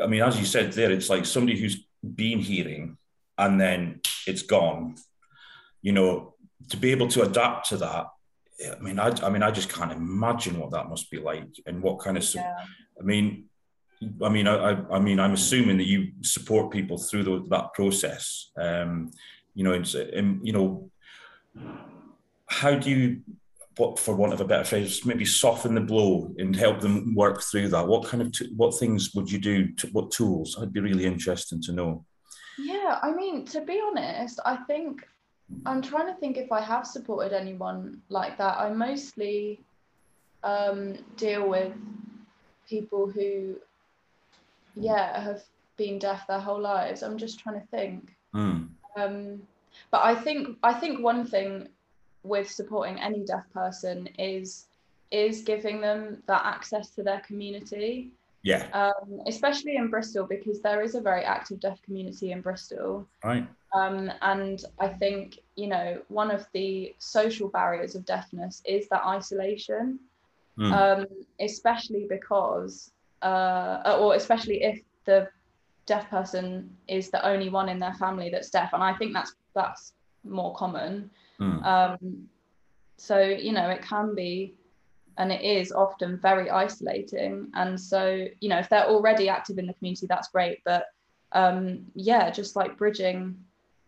I 0.00 0.06
mean, 0.06 0.22
as 0.22 0.38
you 0.38 0.44
said 0.44 0.72
there, 0.72 0.90
it's 0.90 1.10
like 1.10 1.26
somebody 1.26 1.58
who's 1.58 1.84
been 2.02 2.38
hearing 2.38 2.96
and 3.38 3.60
then 3.60 4.00
it's 4.26 4.42
gone. 4.42 4.96
You 5.80 5.92
know, 5.92 6.34
to 6.70 6.76
be 6.76 6.90
able 6.90 7.08
to 7.08 7.22
adapt 7.22 7.68
to 7.68 7.76
that, 7.78 8.06
I 8.60 8.80
mean, 8.80 8.98
I, 8.98 9.12
I 9.22 9.30
mean, 9.30 9.42
I 9.42 9.50
just 9.50 9.72
can't 9.72 9.92
imagine 9.92 10.58
what 10.58 10.72
that 10.72 10.88
must 10.88 11.10
be 11.10 11.18
like 11.18 11.48
and 11.66 11.82
what 11.82 12.00
kind 12.00 12.16
of. 12.16 12.34
Yeah. 12.34 12.56
I 13.00 13.04
mean, 13.04 13.44
I 14.22 14.28
mean, 14.28 14.46
I, 14.46 14.80
I 14.90 14.98
mean, 14.98 15.20
I'm 15.20 15.34
assuming 15.34 15.76
that 15.78 15.86
you 15.86 16.12
support 16.22 16.72
people 16.72 16.98
through 16.98 17.24
the, 17.24 17.46
that 17.50 17.72
process. 17.74 18.50
Um, 18.60 19.10
you 19.54 19.64
know, 19.64 19.72
and, 19.72 19.94
and 19.94 20.46
you 20.46 20.52
know, 20.52 20.90
how 22.48 22.74
do 22.74 22.90
you, 22.90 23.20
what 23.76 23.98
for 23.98 24.14
want 24.14 24.32
of 24.32 24.40
a 24.40 24.44
better 24.44 24.64
phrase, 24.64 25.04
maybe 25.04 25.24
soften 25.24 25.74
the 25.74 25.80
blow 25.80 26.32
and 26.38 26.54
help 26.54 26.80
them 26.80 27.14
work 27.14 27.42
through 27.42 27.68
that? 27.68 27.86
What 27.86 28.06
kind 28.06 28.22
of 28.22 28.32
t- 28.32 28.52
what 28.56 28.78
things 28.78 29.14
would 29.14 29.30
you 29.30 29.38
do? 29.38 29.72
To, 29.74 29.86
what 29.88 30.10
tools? 30.10 30.58
I'd 30.60 30.72
be 30.72 30.80
really 30.80 31.04
interested 31.04 31.62
to 31.62 31.72
know. 31.72 32.04
Yeah, 32.56 32.98
I 33.02 33.12
mean, 33.12 33.44
to 33.46 33.60
be 33.60 33.80
honest, 33.84 34.40
I 34.44 34.56
think 34.66 35.04
I'm 35.66 35.82
trying 35.82 36.06
to 36.06 36.14
think 36.20 36.36
if 36.36 36.52
I 36.52 36.60
have 36.60 36.86
supported 36.86 37.32
anyone 37.32 38.02
like 38.08 38.38
that. 38.38 38.58
I 38.58 38.70
mostly 38.70 39.60
um, 40.42 40.98
deal 41.16 41.48
with 41.48 41.72
people 42.68 43.08
who 43.08 43.56
yeah 44.76 45.20
have 45.20 45.42
been 45.76 45.98
deaf 45.98 46.26
their 46.26 46.38
whole 46.38 46.60
lives 46.60 47.02
i'm 47.02 47.18
just 47.18 47.38
trying 47.38 47.60
to 47.60 47.66
think 47.68 48.14
mm. 48.34 48.68
um, 48.96 49.42
but 49.90 50.04
i 50.04 50.14
think 50.14 50.56
i 50.62 50.72
think 50.72 51.02
one 51.02 51.26
thing 51.26 51.68
with 52.22 52.50
supporting 52.50 52.98
any 53.00 53.24
deaf 53.24 53.44
person 53.52 54.08
is 54.18 54.66
is 55.10 55.42
giving 55.42 55.80
them 55.80 56.22
that 56.26 56.44
access 56.44 56.90
to 56.90 57.02
their 57.02 57.20
community 57.20 58.10
yeah 58.42 58.66
um, 58.72 59.20
especially 59.26 59.76
in 59.76 59.88
bristol 59.88 60.26
because 60.26 60.60
there 60.60 60.82
is 60.82 60.94
a 60.94 61.00
very 61.00 61.24
active 61.24 61.58
deaf 61.60 61.80
community 61.82 62.32
in 62.32 62.40
bristol 62.40 63.06
right 63.24 63.46
um, 63.74 64.10
and 64.22 64.64
i 64.78 64.88
think 64.88 65.38
you 65.56 65.66
know 65.66 66.00
one 66.08 66.30
of 66.30 66.46
the 66.52 66.94
social 66.98 67.48
barriers 67.48 67.94
of 67.94 68.04
deafness 68.04 68.62
is 68.64 68.88
that 68.88 69.04
isolation 69.04 69.98
mm. 70.58 70.72
um, 70.72 71.06
especially 71.40 72.06
because 72.08 72.92
uh, 73.22 73.96
or 74.00 74.14
especially 74.14 74.62
if 74.62 74.80
the 75.04 75.28
deaf 75.88 76.08
person 76.10 76.70
is 76.86 77.10
the 77.10 77.26
only 77.26 77.48
one 77.48 77.68
in 77.68 77.78
their 77.78 77.94
family 77.94 78.28
that's 78.30 78.50
deaf, 78.50 78.72
and 78.74 78.82
I 78.82 78.94
think 78.94 79.12
that's 79.14 79.34
that's 79.54 79.94
more 80.22 80.54
common. 80.54 81.10
Mm. 81.40 81.64
Um, 81.64 82.28
so 82.96 83.18
you 83.20 83.52
know, 83.52 83.68
it 83.70 83.82
can 83.82 84.14
be, 84.14 84.54
and 85.18 85.32
it 85.32 85.42
is 85.42 85.72
often 85.72 86.16
very 86.16 86.48
isolating. 86.48 87.48
And 87.54 87.78
so 87.78 88.26
you 88.40 88.48
know, 88.48 88.58
if 88.58 88.68
they're 88.68 88.86
already 88.86 89.28
active 89.28 89.58
in 89.58 89.66
the 89.66 89.74
community, 89.74 90.06
that's 90.06 90.28
great. 90.28 90.60
But 90.64 90.86
um, 91.32 91.86
yeah, 91.94 92.30
just 92.30 92.56
like 92.56 92.78
bridging 92.78 93.36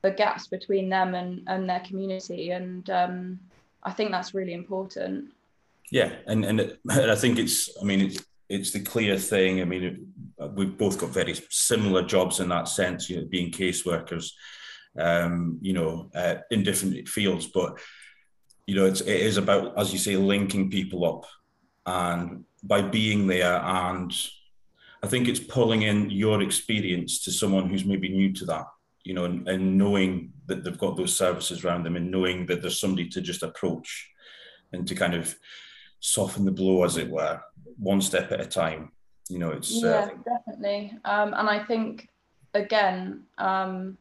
the 0.02 0.10
gaps 0.10 0.48
between 0.48 0.88
them 0.88 1.14
and 1.14 1.42
and 1.46 1.68
their 1.68 1.80
community, 1.80 2.50
and 2.50 2.88
um, 2.90 3.40
I 3.82 3.92
think 3.92 4.10
that's 4.10 4.34
really 4.34 4.54
important. 4.54 5.30
Yeah, 5.90 6.12
and 6.26 6.44
and, 6.44 6.60
it, 6.60 6.80
and 6.90 7.10
I 7.10 7.14
think 7.14 7.38
it's. 7.38 7.70
I 7.80 7.84
mean, 7.84 8.00
it's 8.00 8.22
it's 8.48 8.72
the 8.72 8.80
clear 8.80 9.16
thing. 9.16 9.60
I 9.60 9.64
mean, 9.64 10.12
we've 10.54 10.76
both 10.76 10.98
got 10.98 11.10
very 11.10 11.34
similar 11.48 12.02
jobs 12.02 12.40
in 12.40 12.48
that 12.48 12.68
sense, 12.68 13.08
you 13.08 13.16
know, 13.16 13.26
being 13.30 13.52
caseworkers, 13.52 14.32
um, 14.98 15.58
you 15.62 15.72
know, 15.72 16.10
uh, 16.14 16.36
in 16.50 16.64
different 16.64 17.08
fields. 17.08 17.46
But 17.46 17.78
you 18.66 18.74
know, 18.74 18.86
it's, 18.86 19.00
it 19.00 19.20
is 19.20 19.36
about, 19.36 19.78
as 19.78 19.92
you 19.92 19.98
say, 19.98 20.16
linking 20.16 20.70
people 20.70 21.04
up, 21.04 21.26
and 21.86 22.44
by 22.62 22.82
being 22.82 23.26
there, 23.26 23.60
and 23.62 24.12
I 25.02 25.06
think 25.06 25.28
it's 25.28 25.40
pulling 25.40 25.82
in 25.82 26.10
your 26.10 26.42
experience 26.42 27.24
to 27.24 27.32
someone 27.32 27.68
who's 27.68 27.84
maybe 27.84 28.08
new 28.08 28.32
to 28.34 28.44
that, 28.46 28.66
you 29.02 29.14
know, 29.14 29.24
and, 29.24 29.48
and 29.48 29.78
knowing 29.78 30.32
that 30.46 30.62
they've 30.62 30.78
got 30.78 30.96
those 30.96 31.16
services 31.16 31.64
around 31.64 31.84
them, 31.84 31.96
and 31.96 32.10
knowing 32.10 32.46
that 32.46 32.60
there's 32.60 32.80
somebody 32.80 33.08
to 33.08 33.20
just 33.20 33.42
approach, 33.42 34.10
and 34.72 34.86
to 34.86 34.94
kind 34.94 35.14
of 35.14 35.34
soften 36.00 36.44
the 36.44 36.52
blow, 36.52 36.84
as 36.84 36.96
it 36.96 37.08
were, 37.08 37.40
one 37.78 38.00
step 38.00 38.30
at 38.32 38.40
a 38.40 38.46
time. 38.46 38.92
You 39.28 39.38
know, 39.38 39.50
it's 39.50 39.70
yeah, 39.70 39.88
uh, 39.88 40.08
definitely. 40.24 40.92
Um, 41.04 41.34
and 41.34 41.48
I 41.48 41.64
think 41.64 42.08
again, 42.52 43.24
um, 43.38 43.96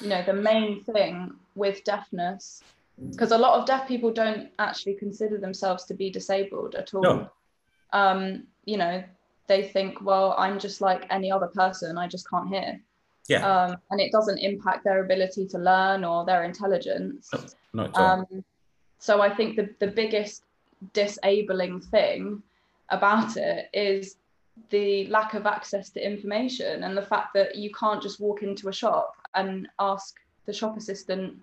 you 0.00 0.08
know, 0.08 0.22
the 0.24 0.32
main 0.32 0.82
thing 0.84 1.34
with 1.54 1.84
deafness, 1.84 2.62
because 3.10 3.32
a 3.32 3.38
lot 3.38 3.58
of 3.58 3.66
deaf 3.66 3.88
people 3.88 4.12
don't 4.12 4.48
actually 4.58 4.94
consider 4.94 5.38
themselves 5.38 5.84
to 5.84 5.94
be 5.94 6.10
disabled 6.10 6.74
at 6.74 6.92
all. 6.94 7.02
No. 7.02 7.30
Um, 7.92 8.44
you 8.64 8.76
know, 8.76 9.02
they 9.46 9.62
think, 9.62 10.02
well, 10.02 10.34
I'm 10.38 10.58
just 10.58 10.80
like 10.80 11.06
any 11.10 11.30
other 11.30 11.48
person. 11.48 11.98
I 11.98 12.06
just 12.06 12.28
can't 12.28 12.48
hear. 12.48 12.80
Yeah. 13.28 13.46
Um, 13.46 13.76
and 13.90 14.00
it 14.00 14.12
doesn't 14.12 14.38
impact 14.38 14.84
their 14.84 15.04
ability 15.04 15.46
to 15.48 15.58
learn 15.58 16.04
or 16.04 16.24
their 16.24 16.44
intelligence. 16.44 17.30
No, 17.32 17.40
not 17.72 17.88
at 17.90 17.96
all. 17.96 18.10
Um, 18.10 18.44
so 18.98 19.20
I 19.20 19.34
think 19.34 19.56
the, 19.56 19.70
the 19.78 19.86
biggest 19.86 20.44
disabling 20.92 21.80
thing 21.80 22.42
about 22.90 23.36
it 23.36 23.70
is 23.72 24.16
the 24.68 25.06
lack 25.06 25.34
of 25.34 25.46
access 25.46 25.90
to 25.90 26.04
information 26.04 26.84
and 26.84 26.96
the 26.96 27.02
fact 27.02 27.32
that 27.34 27.56
you 27.56 27.70
can't 27.72 28.02
just 28.02 28.20
walk 28.20 28.42
into 28.42 28.68
a 28.68 28.72
shop 28.72 29.14
and 29.34 29.68
ask 29.78 30.16
the 30.46 30.52
shop 30.52 30.76
assistant 30.76 31.38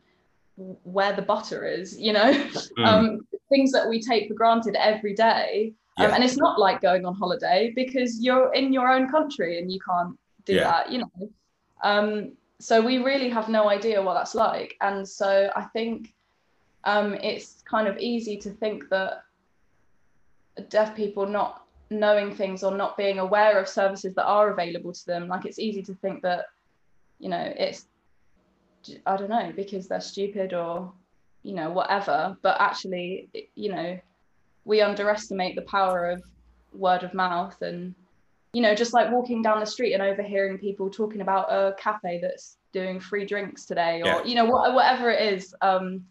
where 0.58 1.14
the 1.14 1.22
butter 1.22 1.66
is 1.66 1.98
you 2.00 2.14
know? 2.14 2.32
Mm. 2.78 2.86
um, 2.86 3.28
things 3.50 3.72
that 3.72 3.88
we 3.88 4.02
take 4.02 4.28
for 4.28 4.34
granted 4.34 4.76
every 4.76 5.16
day. 5.16 5.74
Um, 6.00 6.12
and 6.12 6.24
it's 6.24 6.38
not 6.38 6.60
like 6.60 6.82
going 6.82 7.06
on 7.06 7.16
holiday 7.16 7.72
because 7.76 8.20
you're 8.20 8.54
in 8.54 8.72
your 8.72 8.88
own 8.88 9.10
country 9.10 9.58
and 9.58 9.72
you 9.72 9.80
can't 9.80 10.16
do 10.46 10.56
yeah. 10.56 10.64
that 10.64 10.92
you 10.92 11.00
know? 11.00 11.30
Um, 11.82 12.34
so 12.60 12.82
we 12.82 12.98
really 13.00 13.30
have 13.30 13.50
no 13.50 13.70
idea 13.70 14.02
what 14.02 14.14
that's 14.14 14.36
like. 14.36 14.76
And 14.82 15.08
so 15.08 15.52
i 15.56 15.64
think 15.64 16.14
um, 16.84 17.16
it's 17.16 17.64
kind 17.70 17.88
of 17.88 17.98
easy 17.98 18.38
to 18.38 18.50
think 18.50 18.90
that 18.90 19.24
deaf 20.70 20.96
people 20.96 21.26
not 21.26 21.64
knowing 21.90 22.34
things 22.34 22.64
or 22.64 22.76
not 22.76 22.98
being 22.98 23.20
aware 23.20 23.60
of 23.60 23.68
services 23.68 24.14
that 24.16 24.26
are 24.26 24.52
available 24.52 24.92
to 24.92 25.06
them 25.06 25.28
like 25.28 25.46
it's 25.46 25.60
easy 25.60 25.82
to 25.82 25.94
think 25.96 26.22
that 26.22 26.46
you 27.20 27.30
know 27.30 27.54
it's 27.58 27.86
i 29.06 29.18
don't 29.18 29.30
know 29.30 29.52
because 29.56 29.88
they're 29.88 30.02
stupid 30.02 30.54
or 30.54 30.94
you 31.44 31.54
know 31.54 31.70
whatever. 31.70 32.38
But 32.42 32.60
actually 32.60 33.30
you 33.56 33.72
know 33.72 34.00
we 34.66 34.82
underestimate 34.82 35.56
the 35.56 35.62
power 35.64 36.10
of 36.10 36.24
word 36.74 37.04
of 37.04 37.14
mouth 37.14 37.62
and 37.62 37.96
you 38.54 38.62
know 38.62 38.76
just 38.76 38.94
like 38.94 39.12
walking 39.12 39.42
down 39.42 39.60
the 39.62 39.66
street 39.66 39.94
and 39.94 40.04
overhearing 40.04 40.58
people 40.58 40.90
talking 40.90 41.22
about 41.22 41.50
a 41.50 41.74
cafe 41.80 42.20
that's 42.22 42.58
doing 42.74 43.00
free 43.00 43.26
drinks 43.26 43.66
today 43.66 44.02
or 44.02 44.08
yeah. 44.08 44.24
you 44.26 44.36
know 44.36 44.46
whatever 44.46 45.10
it 45.10 45.34
is 45.34 45.56
um 45.62 46.04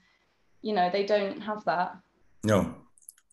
you 0.63 0.75
know 0.75 0.91
they 0.91 1.05
don't 1.05 1.41
have 1.41 1.65
that. 1.65 1.97
No. 2.43 2.75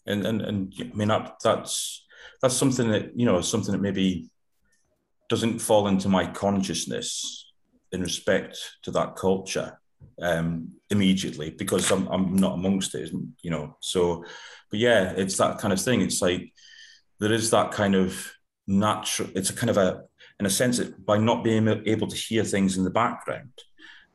And 0.05 0.25
and 0.25 0.41
and 0.41 0.73
I 0.79 0.95
mean 0.95 1.07
that 1.07 1.37
that's 1.43 2.05
that's 2.41 2.55
something 2.55 2.89
that 2.91 3.17
you 3.17 3.25
know 3.25 3.41
something 3.41 3.71
that 3.71 3.81
maybe 3.81 4.29
doesn't 5.29 5.59
fall 5.59 5.87
into 5.87 6.09
my 6.09 6.27
consciousness 6.27 7.42
in 7.93 8.01
respect 8.01 8.57
to 8.83 8.91
that 8.91 9.15
culture 9.15 9.79
um, 10.21 10.73
immediately 10.89 11.51
because 11.51 11.89
I'm 11.91 12.07
I'm 12.07 12.35
not 12.35 12.55
amongst 12.55 12.93
it, 12.95 13.11
you 13.41 13.51
know. 13.51 13.77
So, 13.79 14.25
but 14.69 14.79
yeah, 14.79 15.13
it's 15.15 15.37
that 15.37 15.59
kind 15.59 15.71
of 15.71 15.81
thing. 15.81 16.01
It's 16.01 16.21
like 16.21 16.53
there 17.19 17.31
is 17.31 17.51
that 17.51 17.71
kind 17.71 17.95
of 17.95 18.33
natural. 18.67 19.29
It's 19.35 19.49
a 19.49 19.55
kind 19.55 19.69
of 19.69 19.77
a 19.77 20.03
in 20.39 20.45
a 20.45 20.49
sense 20.49 20.79
by 20.79 21.17
not 21.17 21.43
being 21.43 21.67
able 21.85 22.07
to 22.07 22.15
hear 22.15 22.43
things 22.43 22.77
in 22.77 22.83
the 22.83 22.89
background, 22.89 23.53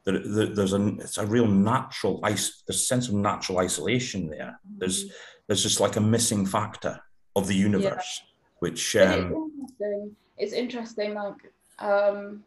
there, 0.04 0.46
there's 0.46 0.72
a 0.72 0.86
it's 0.98 1.18
a 1.18 1.26
real 1.26 1.46
natural 1.46 2.20
ice. 2.22 2.62
A 2.68 2.72
sense 2.72 3.08
of 3.08 3.14
natural 3.14 3.58
isolation 3.58 4.28
there. 4.28 4.58
There's 4.78 5.10
there's 5.46 5.62
just 5.62 5.80
like 5.80 5.96
a 5.96 6.00
missing 6.00 6.46
factor 6.46 7.00
of 7.36 7.46
the 7.46 7.54
universe, 7.54 8.22
yeah. 8.22 8.28
which 8.60 8.96
um, 8.96 9.52
it's 9.62 9.80
interesting. 9.80 10.16
It's 10.38 10.52
interesting. 10.52 11.14
Like 11.14 11.52
um, 11.78 12.44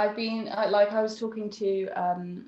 I've 0.00 0.16
been 0.16 0.46
like 0.46 0.92
I 0.92 1.02
was 1.02 1.18
talking 1.18 1.50
to 1.50 1.88
um, 1.88 2.46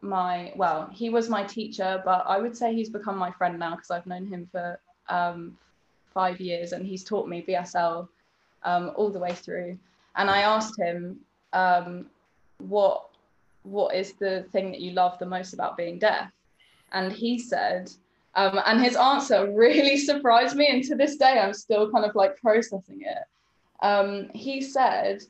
my 0.00 0.52
well, 0.56 0.88
he 0.90 1.10
was 1.10 1.28
my 1.28 1.44
teacher, 1.44 2.02
but 2.02 2.24
I 2.26 2.38
would 2.38 2.56
say 2.56 2.74
he's 2.74 2.88
become 2.88 3.18
my 3.18 3.30
friend 3.30 3.58
now 3.58 3.72
because 3.76 3.90
I've 3.90 4.06
known 4.06 4.26
him 4.26 4.48
for 4.50 4.80
um, 5.10 5.58
five 6.14 6.40
years 6.40 6.72
and 6.72 6.86
he's 6.86 7.04
taught 7.04 7.28
me 7.28 7.44
BSL 7.46 8.08
um, 8.62 8.92
all 8.96 9.10
the 9.10 9.18
way 9.18 9.34
through. 9.34 9.78
And 10.16 10.30
I 10.30 10.40
asked 10.40 10.78
him 10.78 11.18
um, 11.52 12.06
what 12.56 13.10
what 13.64 13.94
is 13.94 14.14
the 14.14 14.46
thing 14.52 14.70
that 14.70 14.80
you 14.80 14.92
love 14.92 15.18
the 15.18 15.26
most 15.26 15.52
about 15.52 15.76
being 15.76 15.98
deaf, 15.98 16.30
and 16.92 17.12
he 17.12 17.38
said 17.38 17.90
um, 18.34 18.58
and 18.64 18.80
his 18.80 18.96
answer 18.96 19.52
really 19.52 19.96
surprised 20.10 20.56
me. 20.56 20.68
And 20.68 20.82
to 20.84 20.94
this 20.94 21.16
day, 21.16 21.38
I'm 21.38 21.52
still 21.52 21.90
kind 21.90 22.06
of 22.06 22.14
like 22.14 22.40
processing 22.40 23.02
it. 23.02 23.24
Um, 23.82 24.30
he 24.32 24.62
said, 24.62 25.22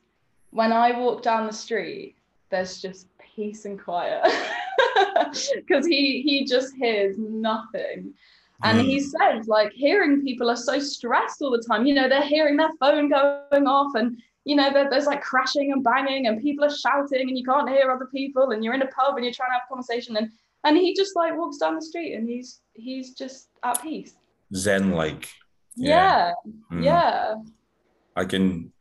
When 0.51 0.71
I 0.73 0.97
walk 0.97 1.21
down 1.21 1.47
the 1.47 1.53
street, 1.53 2.15
there's 2.49 2.81
just 2.81 3.07
peace 3.19 3.65
and 3.65 3.79
quiet. 3.79 4.25
Because 5.55 5.85
he, 5.85 6.21
he 6.23 6.45
just 6.45 6.73
hears 6.75 7.15
nothing. 7.17 8.13
And 8.63 8.79
mm. 8.79 8.83
he 8.83 8.99
said, 8.99 9.47
like, 9.47 9.71
hearing 9.71 10.23
people 10.23 10.49
are 10.49 10.55
so 10.55 10.79
stressed 10.79 11.41
all 11.41 11.51
the 11.51 11.63
time. 11.63 11.85
You 11.85 11.93
know, 11.93 12.09
they're 12.09 12.23
hearing 12.23 12.57
their 12.57 12.71
phone 12.79 13.09
going 13.09 13.67
off 13.67 13.93
and 13.95 14.17
you 14.45 14.55
know, 14.55 14.71
there's 14.71 15.05
like 15.05 15.21
crashing 15.21 15.71
and 15.71 15.83
banging 15.83 16.25
and 16.25 16.41
people 16.41 16.65
are 16.65 16.75
shouting 16.75 17.29
and 17.29 17.37
you 17.37 17.43
can't 17.43 17.69
hear 17.69 17.91
other 17.91 18.07
people 18.07 18.49
and 18.51 18.63
you're 18.63 18.73
in 18.73 18.81
a 18.81 18.87
pub 18.87 19.15
and 19.15 19.23
you're 19.23 19.33
trying 19.33 19.49
to 19.49 19.53
have 19.53 19.61
a 19.65 19.69
conversation 19.69 20.17
and 20.17 20.31
and 20.63 20.75
he 20.75 20.95
just 20.95 21.15
like 21.15 21.37
walks 21.37 21.57
down 21.57 21.75
the 21.75 21.81
street 21.81 22.15
and 22.15 22.27
he's 22.27 22.61
he's 22.73 23.13
just 23.13 23.49
at 23.63 23.81
peace. 23.81 24.15
Zen 24.55 24.91
like. 24.91 25.29
Yeah, 25.75 26.33
Mm. 26.71 26.83
yeah, 26.83 27.35
I 28.15 28.25
can. 28.25 28.73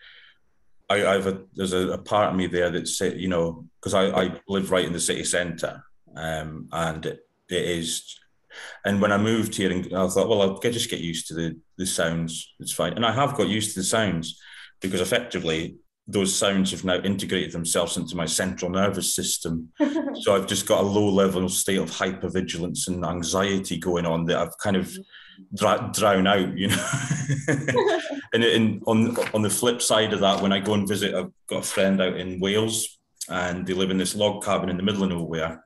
I, 0.89 1.07
I've 1.07 1.27
a, 1.27 1.43
there's 1.55 1.73
a, 1.73 1.91
a 1.91 1.99
part 1.99 2.31
of 2.31 2.37
me 2.37 2.47
there 2.47 2.71
that 2.71 2.89
say 2.89 3.15
you 3.15 3.29
know 3.29 3.67
because 3.81 3.95
I, 3.95 4.07
I 4.07 4.41
live 4.49 4.71
right 4.71 4.85
in 4.85 4.93
the 4.93 5.01
city 5.01 5.25
centre, 5.25 5.83
um, 6.17 6.69
and 6.73 7.05
it, 7.07 7.21
it 7.49 7.63
is. 7.63 8.19
And 8.85 9.01
when 9.01 9.13
I 9.13 9.19
moved 9.19 9.55
here, 9.55 9.71
and 9.71 9.87
I 9.95 10.09
thought, 10.09 10.29
well, 10.29 10.43
I'll 10.43 10.59
just 10.59 10.91
get 10.91 11.01
used 11.01 11.29
to 11.29 11.35
the 11.35 11.57
the 11.77 11.87
sounds. 11.87 12.55
It's 12.61 12.73
fine, 12.73 12.95
and 12.95 13.05
I 13.05 13.13
have 13.13 13.37
got 13.37 13.49
used 13.49 13.75
to 13.75 13.81
the 13.81 13.85
sounds 13.85 14.41
because 14.81 15.01
effectively 15.01 15.77
those 16.11 16.35
sounds 16.35 16.71
have 16.71 16.85
now 16.85 16.97
integrated 17.01 17.53
themselves 17.53 17.99
into 17.99 18.17
my 18.17 18.25
central 18.25 18.71
nervous 18.71 19.15
system. 19.15 19.71
so 20.23 20.35
I've 20.35 20.47
just 20.47 20.67
got 20.67 20.81
a 20.81 20.87
low 20.87 21.11
level 21.11 21.47
state 21.51 21.79
of 21.79 21.91
hypervigilance 21.91 22.89
and 22.89 23.05
anxiety 23.05 23.77
going 23.77 24.07
on 24.07 24.25
that 24.25 24.39
I've 24.39 24.57
kind 24.59 24.77
of 24.77 24.91
dra- 25.55 25.91
drown 25.95 26.27
out, 26.27 26.57
you 26.57 26.69
know. 26.69 26.89
and, 28.33 28.45
and 28.45 28.83
on 28.87 29.17
on 29.35 29.43
the 29.43 29.51
flip 29.51 29.83
side 29.83 30.13
of 30.13 30.21
that, 30.21 30.43
when 30.43 30.53
I 30.53 30.61
go 30.61 30.75
and 30.75 30.89
visit, 30.89 31.15
I've 31.15 31.33
got 31.49 31.65
a 31.65 31.67
friend 31.67 32.01
out 32.01 32.17
in 32.17 32.41
Wales, 32.41 32.99
and 33.29 33.67
they 33.67 33.75
live 33.75 33.91
in 33.91 33.99
this 33.99 34.15
log 34.15 34.45
cabin 34.45 34.69
in 34.69 34.77
the 34.77 34.83
middle 34.83 35.03
of 35.03 35.11
nowhere. 35.11 35.65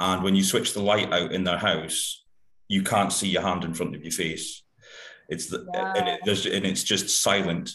And 0.00 0.22
when 0.22 0.36
you 0.36 0.44
switch 0.44 0.74
the 0.74 0.82
light 0.82 1.12
out 1.12 1.32
in 1.32 1.44
their 1.44 1.58
house, 1.58 2.24
you 2.68 2.82
can't 2.82 3.12
see 3.12 3.28
your 3.28 3.42
hand 3.42 3.64
in 3.64 3.74
front 3.74 3.96
of 3.96 4.02
your 4.02 4.12
face. 4.12 4.62
It's 5.28 5.46
the 5.46 5.66
and, 5.74 6.08
it, 6.08 6.20
there's, 6.24 6.46
and 6.46 6.64
it's 6.64 6.82
just 6.82 7.22
silent. 7.22 7.72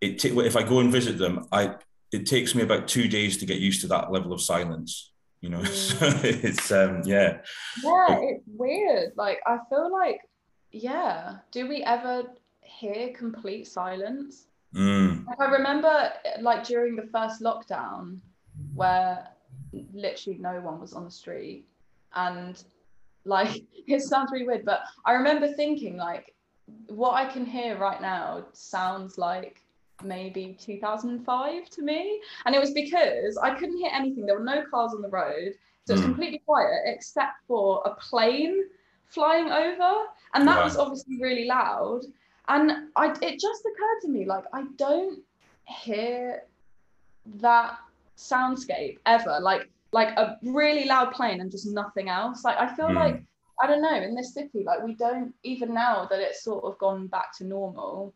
It 0.00 0.18
ta- 0.18 0.40
if 0.40 0.56
I 0.56 0.62
go 0.62 0.80
and 0.80 0.90
visit 0.90 1.18
them, 1.18 1.46
I 1.52 1.74
it 2.12 2.26
takes 2.26 2.54
me 2.54 2.62
about 2.62 2.88
two 2.88 3.06
days 3.08 3.36
to 3.38 3.46
get 3.46 3.58
used 3.58 3.82
to 3.82 3.88
that 3.88 4.10
level 4.10 4.32
of 4.32 4.40
silence. 4.40 5.12
You 5.40 5.50
know, 5.50 5.64
so 5.64 6.06
it's 6.24 6.72
um 6.72 7.02
yeah. 7.04 7.38
yeah. 7.82 8.18
It's 8.20 8.44
weird. 8.46 9.12
Like 9.16 9.40
I 9.46 9.58
feel 9.68 9.92
like, 9.92 10.20
yeah. 10.72 11.38
Do 11.50 11.68
we 11.68 11.82
ever 11.82 12.24
hear 12.62 13.12
complete 13.16 13.66
silence? 13.66 14.46
Mm, 14.74 15.26
Like, 15.26 15.40
I 15.40 15.46
remember, 15.46 16.12
like 16.40 16.64
during 16.64 16.96
the 16.96 17.06
first 17.12 17.42
lockdown, 17.42 18.18
where 18.74 19.26
literally 19.92 20.38
no 20.38 20.60
one 20.60 20.80
was 20.80 20.92
on 20.92 21.04
the 21.04 21.10
street, 21.10 21.66
and 22.14 22.62
like 23.24 23.62
it 23.86 24.00
sounds 24.02 24.30
really 24.32 24.46
weird, 24.46 24.64
but 24.64 24.80
I 25.04 25.12
remember 25.12 25.48
thinking 25.52 25.96
like, 25.96 26.34
what 26.86 27.14
I 27.14 27.24
can 27.30 27.44
hear 27.44 27.76
right 27.76 28.00
now 28.00 28.46
sounds 28.52 29.18
like 29.18 29.62
maybe 30.04 30.56
2005 30.60 31.68
to 31.70 31.82
me, 31.82 32.20
and 32.46 32.54
it 32.54 32.60
was 32.60 32.72
because 32.72 33.36
I 33.36 33.54
couldn't 33.54 33.78
hear 33.78 33.90
anything. 33.92 34.24
There 34.26 34.38
were 34.38 34.44
no 34.44 34.64
cars 34.70 34.92
on 34.94 35.02
the 35.02 35.08
road, 35.08 35.52
so 35.84 35.94
it's 35.94 36.02
Mm. 36.02 36.06
completely 36.06 36.42
quiet 36.46 36.82
except 36.86 37.44
for 37.48 37.82
a 37.84 37.94
plane 37.96 38.64
flying 39.10 39.50
over, 39.50 40.06
and 40.34 40.46
that 40.48 40.58
Wow. 40.58 40.64
was 40.64 40.76
obviously 40.76 41.18
really 41.20 41.44
loud. 41.46 42.02
And 42.48 42.88
I, 42.96 43.10
it 43.22 43.38
just 43.38 43.62
occurred 43.64 44.00
to 44.02 44.08
me 44.08 44.24
like 44.24 44.44
I 44.52 44.64
don't 44.76 45.20
hear 45.64 46.42
that 47.36 47.78
soundscape 48.16 48.98
ever. 49.06 49.38
Like 49.40 49.68
like 49.92 50.16
a 50.16 50.38
really 50.42 50.84
loud 50.84 51.12
plane 51.12 51.40
and 51.40 51.50
just 51.50 51.66
nothing 51.66 52.08
else. 52.08 52.44
Like 52.44 52.58
I 52.58 52.74
feel 52.74 52.88
Mm. 52.90 52.96
like 52.96 53.22
I 53.62 53.66
don't 53.66 53.82
know 53.82 53.94
in 53.94 54.14
this 54.14 54.32
city 54.34 54.64
like 54.64 54.82
we 54.82 54.94
don't 54.94 55.34
even 55.42 55.74
now 55.74 56.06
that 56.10 56.20
it's 56.20 56.42
sort 56.42 56.64
of 56.64 56.78
gone 56.78 57.06
back 57.08 57.36
to 57.38 57.44
normal, 57.44 58.14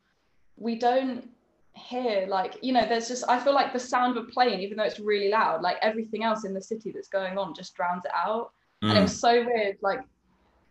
we 0.57 0.77
don't 0.77 1.29
hear 1.75 2.27
like 2.29 2.57
you 2.63 2.73
know 2.73 2.87
there's 2.87 3.09
just 3.09 3.25
I 3.29 3.39
feel 3.41 3.53
like 3.53 3.73
the 3.73 3.81
sound 3.81 4.17
of 4.17 4.25
a 4.25 4.31
plane 4.31 4.61
even 4.61 4.77
though 4.77 4.85
it's 4.85 5.01
really 5.01 5.29
loud 5.29 5.61
like 5.61 5.77
everything 5.83 6.23
else 6.23 6.45
in 6.45 6.55
the 6.55 6.63
city 6.63 6.93
that's 6.93 7.09
going 7.09 7.37
on 7.37 7.53
just 7.53 7.75
drowns 7.75 8.05
it 8.05 8.13
out 8.15 8.53
and 8.83 8.93
it 8.93 9.01
mm. 9.01 9.03
was 9.03 9.19
so 9.19 9.45
weird 9.45 9.77
like 9.83 10.01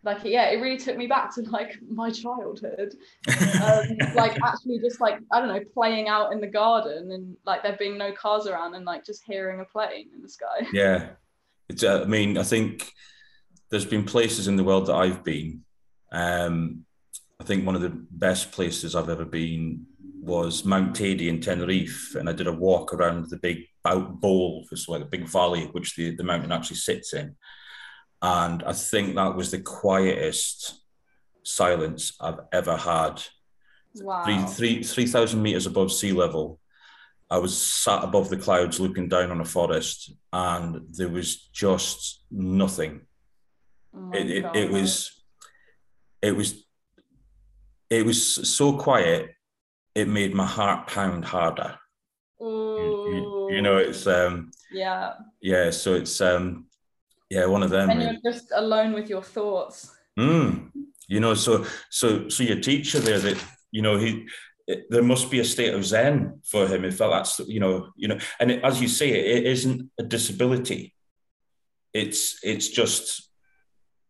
like 0.04 0.18
yeah 0.24 0.50
it 0.50 0.60
really 0.60 0.76
took 0.76 0.96
me 0.96 1.06
back 1.06 1.34
to 1.34 1.40
like 1.42 1.78
my 1.88 2.10
childhood 2.10 2.94
um, 3.62 3.96
like 4.14 4.38
actually 4.42 4.78
just 4.78 5.00
like 5.00 5.18
I 5.32 5.40
don't 5.40 5.48
know, 5.48 5.60
playing 5.72 6.08
out 6.08 6.32
in 6.32 6.40
the 6.40 6.46
garden 6.46 7.10
and 7.12 7.36
like 7.44 7.62
there 7.62 7.76
being 7.78 7.98
no 7.98 8.12
cars 8.12 8.46
around 8.46 8.74
and 8.74 8.84
like 8.84 9.04
just 9.04 9.22
hearing 9.24 9.60
a 9.60 9.64
plane 9.64 10.08
in 10.14 10.22
the 10.22 10.28
sky. 10.28 10.66
Yeah, 10.72 11.10
it's. 11.68 11.82
Uh, 11.82 12.02
I 12.02 12.06
mean, 12.06 12.38
I 12.38 12.42
think 12.42 12.92
there's 13.70 13.84
been 13.84 14.04
places 14.04 14.48
in 14.48 14.56
the 14.56 14.64
world 14.64 14.86
that 14.86 14.94
I've 14.94 15.24
been. 15.24 15.62
Um, 16.12 16.84
I 17.40 17.44
think 17.44 17.66
one 17.66 17.74
of 17.74 17.82
the 17.82 17.90
best 18.10 18.52
places 18.52 18.94
I've 18.94 19.08
ever 19.08 19.24
been 19.24 19.86
was 20.20 20.64
Mount 20.64 20.96
Teide 20.96 21.28
in 21.28 21.40
Tenerife, 21.40 22.14
and 22.14 22.28
I 22.28 22.32
did 22.32 22.46
a 22.46 22.52
walk 22.52 22.94
around 22.94 23.28
the 23.28 23.36
big 23.36 23.64
bow- 23.82 24.00
bowl, 24.00 24.64
it's 24.70 24.88
like 24.88 25.02
a 25.02 25.06
big 25.06 25.28
valley 25.28 25.68
which 25.72 25.96
the, 25.96 26.14
the 26.14 26.22
mountain 26.24 26.52
actually 26.52 26.76
sits 26.76 27.12
in, 27.12 27.36
and 28.24 28.62
I 28.62 28.72
think 28.72 29.14
that 29.14 29.36
was 29.36 29.50
the 29.50 29.60
quietest 29.60 30.80
silence 31.42 32.02
I've 32.20 32.40
ever 32.52 32.76
had 32.76 33.22
Wow. 33.96 34.24
three 34.24 34.42
three 34.56 34.82
three 34.82 35.06
thousand 35.06 35.42
meters 35.42 35.66
above 35.66 35.92
sea 35.92 36.12
level. 36.12 36.58
I 37.30 37.38
was 37.38 37.54
sat 37.56 38.02
above 38.02 38.28
the 38.28 38.36
clouds 38.46 38.80
looking 38.80 39.08
down 39.08 39.30
on 39.30 39.40
a 39.40 39.44
forest, 39.44 40.12
and 40.32 40.68
there 40.96 41.08
was 41.08 41.36
just 41.52 42.24
nothing. 42.30 43.02
Oh 43.94 44.10
It, 44.12 44.26
it, 44.38 44.44
it 44.56 44.70
was 44.72 45.22
it 46.22 46.34
was 46.36 46.64
it 47.90 48.04
was 48.06 48.18
so 48.56 48.76
quiet. 48.78 49.30
It 49.94 50.08
made 50.08 50.34
my 50.34 50.46
heart 50.46 50.88
pound 50.88 51.24
harder. 51.24 51.78
You, 52.40 52.88
you- 53.12 53.34
you 53.54 53.62
know, 53.62 53.76
it's 53.76 54.06
um 54.06 54.50
yeah. 54.72 55.12
yeah. 55.40 55.70
So 55.70 55.94
it's 55.94 56.20
um 56.20 56.66
yeah, 57.30 57.46
one 57.46 57.62
of 57.62 57.70
them. 57.70 57.90
And 57.90 58.00
really. 58.00 58.18
you're 58.22 58.32
just 58.32 58.52
alone 58.54 58.92
with 58.92 59.08
your 59.08 59.22
thoughts. 59.22 59.94
Mm. 60.18 60.70
You 61.08 61.20
know, 61.20 61.34
so 61.34 61.64
so 61.90 62.28
so 62.28 62.42
your 62.42 62.60
teacher 62.60 63.00
there 63.00 63.18
that 63.18 63.42
you 63.70 63.82
know 63.82 63.96
he 63.96 64.26
it, 64.66 64.86
there 64.90 65.02
must 65.02 65.30
be 65.30 65.40
a 65.40 65.44
state 65.44 65.74
of 65.74 65.84
zen 65.84 66.40
for 66.44 66.66
him 66.66 66.84
if 66.84 66.96
that's 66.96 67.38
you 67.40 67.60
know 67.60 67.88
you 67.96 68.08
know 68.08 68.18
and 68.40 68.50
it, 68.50 68.64
as 68.64 68.80
you 68.80 68.88
say 68.88 69.10
it 69.10 69.44
isn't 69.44 69.90
a 69.98 70.02
disability 70.02 70.94
it's 71.92 72.38
it's 72.42 72.68
just 72.68 73.30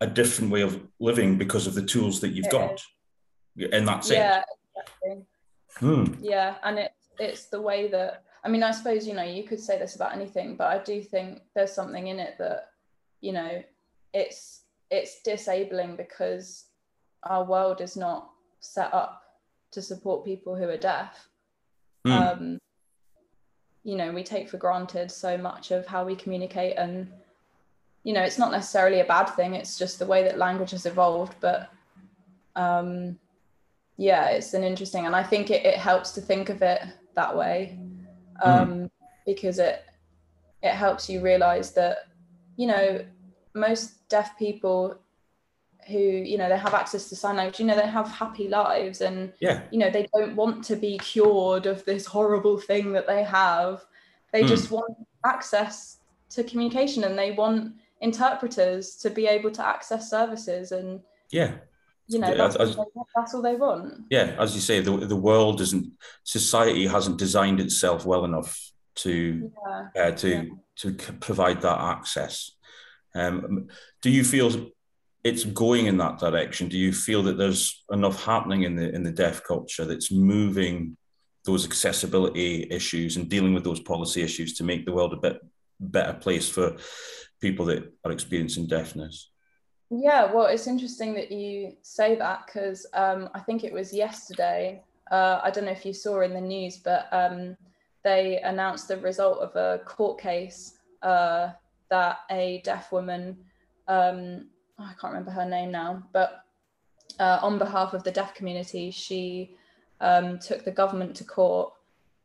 a 0.01 0.07
different 0.07 0.53
way 0.53 0.61
of 0.61 0.81
living 1.01 1.37
because 1.39 1.67
of 1.67 1.75
the 1.75 1.83
tools 1.83 2.21
that 2.21 2.29
you've 2.29 2.47
It 2.47 2.53
got 2.53 2.81
and 3.73 3.87
that's 3.87 4.11
it. 4.11 4.17
yeah, 4.17 4.43
exactly. 4.77 5.25
Hmm. 5.77 6.15
Yeah, 6.21 6.57
and 6.63 6.79
it's 6.79 7.09
it's 7.19 7.45
the 7.47 7.61
way 7.61 7.89
that 7.89 8.25
I 8.45 8.49
mean, 8.49 8.63
I 8.63 8.73
suppose 8.73 9.07
you 9.07 9.15
know 9.15 9.23
you 9.23 9.45
could 9.45 9.61
say 9.61 9.79
this 9.79 9.97
about 9.97 10.15
anything, 10.15 10.57
but 10.57 10.67
I 10.67 10.83
do 10.83 11.03
think 11.03 11.43
there's 11.55 11.73
something 11.73 12.09
in 12.09 12.19
it 12.19 12.37
that 12.39 12.71
you 13.25 13.33
know 13.33 13.63
it's 14.13 14.63
it's 14.91 15.23
disabling 15.23 15.97
because 15.97 16.67
our 17.25 17.45
world 17.45 17.81
is 17.81 17.97
not 17.97 18.31
set 18.61 18.93
up 18.95 19.23
to 19.73 19.83
support 19.83 20.25
people 20.25 20.55
who 20.55 20.69
are 20.69 20.77
deaf. 20.77 21.29
Hmm. 22.05 22.13
Um, 22.13 22.59
you 23.83 23.97
know, 23.97 24.13
we 24.13 24.23
take 24.23 24.49
for 24.49 24.57
granted 24.57 25.11
so 25.11 25.37
much 25.37 25.71
of 25.71 25.87
how 25.87 26.05
we 26.05 26.15
communicate, 26.15 26.77
and 26.77 27.11
you 28.05 28.13
know, 28.13 28.23
it's 28.23 28.39
not 28.39 28.53
necessarily 28.53 29.01
a 29.01 29.05
bad 29.05 29.27
thing. 29.31 29.55
It's 29.55 29.79
just 29.79 29.99
the 29.99 30.07
way 30.07 30.23
that 30.23 30.39
language 30.39 30.71
has 30.73 30.87
evolved, 30.87 31.35
but 31.41 31.71
um, 32.57 33.19
yeah 33.97 34.29
it's 34.29 34.55
an 34.55 34.65
interesting 34.65 35.07
and 35.07 35.15
i 35.15 35.23
think 35.23 35.51
it, 35.51 35.65
it 35.65 35.77
helps 35.77 36.11
to 36.13 36.21
think 36.21 36.49
of 36.49 36.63
it 36.63 36.83
that 37.15 37.37
way 37.37 37.79
um, 38.43 38.91
because 39.25 39.59
it 39.59 39.85
it 40.63 40.73
helps 40.73 41.09
you 41.09 41.21
realize 41.21 41.73
that 41.73 42.09
you 42.57 42.67
know 42.67 43.05
most 43.55 44.09
deaf 44.09 44.37
people 44.39 44.97
who 45.89 45.99
you 45.99 46.39
know 46.39 46.49
they 46.49 46.57
have 46.59 46.75
access 46.75 47.09
to 47.09 47.17
sign 47.17 47.37
language 47.37 47.61
you 47.61 47.67
know 47.67 47.77
they 47.77 47.87
have 47.87 48.09
happy 48.11 48.49
lives 48.49 49.01
and 49.03 49.33
yeah 49.41 49.63
you 49.71 49.79
know 49.79 49.91
they 49.91 50.07
don't 50.15 50.35
want 50.35 50.65
to 50.65 50.77
be 50.77 50.97
cured 50.99 51.67
of 51.67 51.85
this 51.85 52.07
horrible 52.07 52.59
thing 52.59 52.93
that 52.93 53.07
they 53.07 53.23
have 53.23 53.85
they 54.33 54.43
Mm. 54.43 54.49
just 54.49 54.71
want 54.71 54.97
access 55.27 55.99
to 56.31 56.43
communication 56.43 57.05
and 57.05 57.19
they 57.19 57.33
want 57.33 57.75
interpreters 58.01 58.97
to 58.97 59.11
be 59.11 59.27
able 59.27 59.51
to 59.51 59.65
access 59.65 60.09
services 60.11 60.73
and 60.73 61.01
yeah 61.31 61.53
you 62.09 62.19
know 62.19 62.29
Yeah, 62.29 62.35
that's, 62.35 62.57
as- 62.57 62.77
all 62.77 62.91
they, 62.95 63.01
that's 63.15 63.35
all 63.35 63.43
they 63.43 63.57
want 63.57 64.05
yeah 64.11 64.35
as 64.39 64.55
you 64.55 64.61
say 64.63 64.81
the, 64.81 64.97
the 65.07 65.17
world 65.17 65.61
isn't 65.61 65.93
society 66.23 66.87
hasn't 66.87 67.19
designed 67.19 67.61
itself 67.61 68.07
well 68.07 68.25
enough 68.25 68.73
to 68.97 69.51
yeah 69.95 70.03
uh, 70.03 70.11
to 70.13 70.29
Yeah. 70.29 70.45
to 70.77 70.93
provide 71.21 71.61
that 71.63 71.79
access. 71.79 72.51
Um, 73.15 73.69
do 74.03 74.11
you 74.11 74.25
feel 74.25 74.71
it's 75.23 75.45
going 75.45 75.87
in 75.87 75.97
that 75.99 76.19
direction? 76.19 76.69
Do 76.69 76.79
you 76.79 76.93
feel 76.93 77.23
that 77.25 77.39
there's 77.39 77.85
enough 77.91 78.25
happening 78.25 78.63
in 78.63 78.77
the 78.77 78.95
in 78.95 79.03
the 79.03 79.13
deaf 79.13 79.43
culture 79.43 79.85
that's 79.85 80.13
moving 80.13 80.97
those 81.45 81.65
accessibility 81.65 82.67
issues 82.71 83.17
and 83.17 83.29
dealing 83.29 83.55
with 83.55 83.65
those 83.65 83.81
policy 83.81 84.23
issues 84.23 84.55
to 84.55 84.65
make 84.65 84.85
the 84.87 84.93
world 84.93 85.13
a 85.13 85.17
bit 85.17 85.41
better 85.79 86.15
place 86.15 86.49
for 86.49 86.77
people 87.41 87.67
that 87.67 87.93
are 88.05 88.13
experiencing 88.13 88.67
deafness? 88.67 89.31
Yeah, 89.91 90.33
well, 90.33 90.47
it's 90.47 90.67
interesting 90.67 91.15
that 91.15 91.31
you 91.31 91.77
say 91.83 92.17
that 92.17 92.47
because 92.47 92.87
um, 92.95 93.29
I 93.35 93.41
think 93.41 93.65
it 93.65 93.73
was 93.73 93.93
yesterday. 93.93 94.83
Uh, 95.11 95.41
I 95.43 95.51
don't 95.51 95.67
know 95.67 95.71
if 95.71 95.85
you 95.85 95.93
saw 95.93 96.23
in 96.23 96.33
the 96.33 96.41
news, 96.41 96.79
but 96.79 97.07
um, 97.13 97.57
they 98.03 98.41
announced 98.41 98.89
the 98.89 98.97
result 98.97 99.39
of 99.41 99.55
a 99.57 99.85
court 99.85 100.19
case 100.19 100.79
uh, 101.03 101.51
that 101.95 102.21
a 102.31 102.61
deaf 102.65 102.91
woman 102.93 103.37
um, 103.89 104.47
I 104.79 104.93
can't 105.01 105.13
remember 105.13 105.31
her 105.31 105.49
name 105.49 105.71
now, 105.71 106.03
but 106.13 106.45
uh, 107.21 107.39
on 107.43 107.59
behalf 107.59 107.95
of 107.95 108.03
the 108.03 108.11
deaf 108.11 108.35
community, 108.35 108.91
she 108.91 109.57
um, 110.01 110.39
took 110.39 110.65
the 110.65 110.71
government 110.71 111.15
to 111.17 111.25
court 111.25 111.73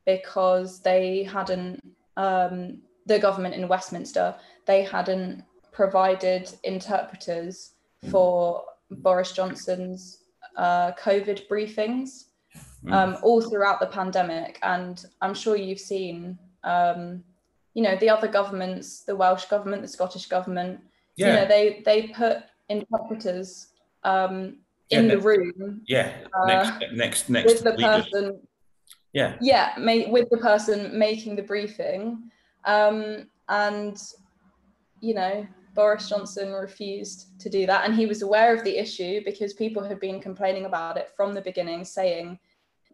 because 0.05 0.79
they 0.79 1.23
hadn't, 1.23 1.79
um, 2.17 2.79
the 3.05 3.19
government 3.19 3.55
in 3.55 3.67
Westminster, 3.67 4.35
they 4.65 4.83
hadn't 4.83 5.43
provided 5.71 6.51
interpreters 6.63 7.73
for 8.09 8.63
Boris 8.89 9.31
Johnson's 9.31 10.23
uh, 10.57 10.91
COVID 10.93 11.47
briefings 11.47 12.25
hmm. 12.83 12.93
um, 12.93 13.17
all 13.21 13.41
throughout 13.41 13.79
the 13.79 13.85
pandemic. 13.85 14.57
And 14.63 15.05
I'm 15.21 15.35
sure 15.35 15.55
you've 15.55 15.79
seen, 15.79 16.39
um, 16.63 17.23
you 17.79 17.85
know, 17.85 17.95
the 17.95 18.09
other 18.09 18.27
governments, 18.27 19.03
the 19.03 19.15
Welsh 19.15 19.45
government, 19.45 19.81
the 19.81 19.87
Scottish 19.87 20.25
government, 20.25 20.81
yeah. 21.15 21.27
you 21.27 21.33
know, 21.33 21.45
they, 21.47 21.81
they 21.85 22.07
put 22.07 22.39
interpreters 22.67 23.67
um, 24.03 24.57
in 24.89 25.05
yeah, 25.05 25.15
the 25.15 25.21
room. 25.21 25.81
Yeah, 25.87 26.11
uh, 26.33 26.45
next, 26.45 26.91
next, 26.91 27.29
next. 27.29 27.45
With 27.45 27.63
the 27.63 27.71
leaders. 27.71 28.09
person. 28.09 28.39
Yeah. 29.13 29.37
Yeah, 29.39 29.79
with 30.11 30.29
the 30.29 30.39
person 30.39 30.99
making 30.99 31.37
the 31.37 31.41
briefing. 31.41 32.29
Um, 32.65 33.29
and, 33.47 33.97
you 34.99 35.13
know, 35.13 35.47
Boris 35.73 36.09
Johnson 36.09 36.51
refused 36.51 37.39
to 37.39 37.49
do 37.49 37.65
that. 37.65 37.85
And 37.85 37.95
he 37.95 38.07
was 38.07 38.23
aware 38.23 38.53
of 38.53 38.65
the 38.65 38.77
issue 38.77 39.21
because 39.23 39.53
people 39.53 39.85
had 39.85 40.01
been 40.01 40.19
complaining 40.19 40.65
about 40.65 40.97
it 40.97 41.11
from 41.15 41.33
the 41.33 41.39
beginning, 41.39 41.85
saying, 41.85 42.39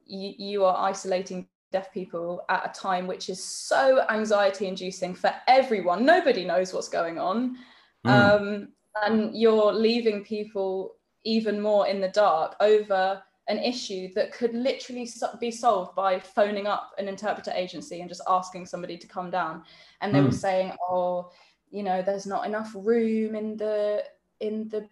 you 0.06 0.64
are 0.64 0.78
isolating 0.78 1.48
deaf 1.76 1.92
people 1.92 2.46
at 2.48 2.70
a 2.70 2.80
time 2.80 3.06
which 3.06 3.28
is 3.28 3.44
so 3.44 4.06
anxiety 4.10 4.66
inducing 4.66 5.14
for 5.14 5.34
everyone. 5.46 6.06
Nobody 6.06 6.46
knows 6.46 6.74
what's 6.74 6.88
going 6.88 7.18
on. 7.20 7.58
Mm. 8.08 8.12
Um, 8.12 8.68
and 9.04 9.36
you're 9.36 9.74
leaving 9.74 10.24
people 10.24 10.96
even 11.26 11.60
more 11.60 11.86
in 11.86 12.00
the 12.00 12.08
dark 12.08 12.56
over 12.62 13.22
an 13.50 13.60
issue 13.60 14.08
that 14.16 14.32
could 14.32 14.54
literally 14.54 15.08
be 15.42 15.52
solved 15.52 15.94
by 15.96 16.18
phoning 16.18 16.66
up 16.66 16.92
an 16.98 17.10
interpreter 17.10 17.52
agency 17.52 18.00
and 18.00 18.10
just 18.10 18.22
asking 18.26 18.66
somebody 18.66 18.98
to 18.98 19.08
come 19.08 19.30
down 19.30 19.62
and 20.02 20.16
they 20.16 20.20
mm. 20.20 20.26
were 20.26 20.32
saying 20.48 20.72
oh 20.90 21.30
you 21.70 21.84
know 21.84 22.02
there's 22.02 22.26
not 22.26 22.46
enough 22.46 22.72
room 22.74 23.36
in 23.36 23.56
the 23.58 24.04
in 24.40 24.68
the 24.70 24.88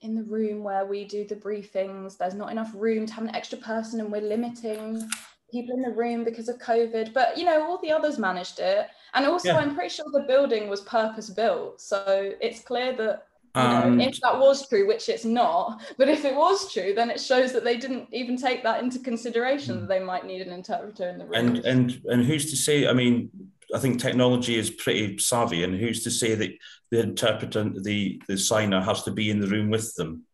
in 0.00 0.14
the 0.14 0.22
room 0.22 0.62
where 0.62 0.86
we 0.86 1.04
do 1.04 1.26
the 1.26 1.36
briefings 1.36 2.16
there's 2.16 2.40
not 2.42 2.50
enough 2.50 2.72
room 2.74 3.04
to 3.04 3.12
have 3.12 3.24
an 3.24 3.34
extra 3.34 3.58
person 3.58 4.00
and 4.00 4.10
we're 4.10 4.30
limiting 4.34 5.06
people 5.50 5.74
in 5.74 5.82
the 5.82 5.90
room 5.90 6.24
because 6.24 6.48
of 6.48 6.58
covid 6.58 7.12
but 7.12 7.36
you 7.36 7.44
know 7.44 7.62
all 7.62 7.78
the 7.82 7.90
others 7.90 8.18
managed 8.18 8.58
it 8.58 8.88
and 9.14 9.26
also 9.26 9.48
yeah. 9.48 9.58
i'm 9.58 9.74
pretty 9.74 9.88
sure 9.88 10.06
the 10.12 10.24
building 10.26 10.68
was 10.68 10.80
purpose 10.82 11.30
built 11.30 11.80
so 11.80 12.32
it's 12.40 12.60
clear 12.60 12.94
that 12.96 13.26
um, 13.56 13.98
know, 13.98 14.04
if 14.04 14.20
that 14.20 14.38
was 14.38 14.68
true, 14.68 14.86
which 14.86 15.08
it's 15.08 15.24
not, 15.24 15.80
but 15.96 16.08
if 16.08 16.24
it 16.24 16.34
was 16.34 16.72
true, 16.72 16.92
then 16.92 17.08
it 17.08 17.20
shows 17.20 17.52
that 17.52 17.62
they 17.62 17.76
didn't 17.76 18.08
even 18.12 18.36
take 18.36 18.64
that 18.64 18.82
into 18.82 18.98
consideration 18.98 19.80
that 19.80 19.88
they 19.88 20.00
might 20.00 20.26
need 20.26 20.42
an 20.42 20.52
interpreter 20.52 21.08
in 21.08 21.18
the 21.18 21.24
room. 21.24 21.34
And 21.34 21.58
and 21.58 22.00
and 22.06 22.24
who's 22.24 22.50
to 22.50 22.56
say? 22.56 22.88
I 22.88 22.92
mean, 22.92 23.30
I 23.72 23.78
think 23.78 24.00
technology 24.00 24.56
is 24.56 24.70
pretty 24.70 25.18
savvy, 25.18 25.62
and 25.62 25.78
who's 25.78 26.02
to 26.02 26.10
say 26.10 26.34
that 26.34 26.50
the 26.90 27.00
interpreter, 27.00 27.70
the 27.80 28.20
the 28.26 28.36
signer, 28.36 28.80
has 28.80 29.04
to 29.04 29.12
be 29.12 29.30
in 29.30 29.38
the 29.38 29.46
room 29.46 29.70
with 29.70 29.94
them? 29.94 30.24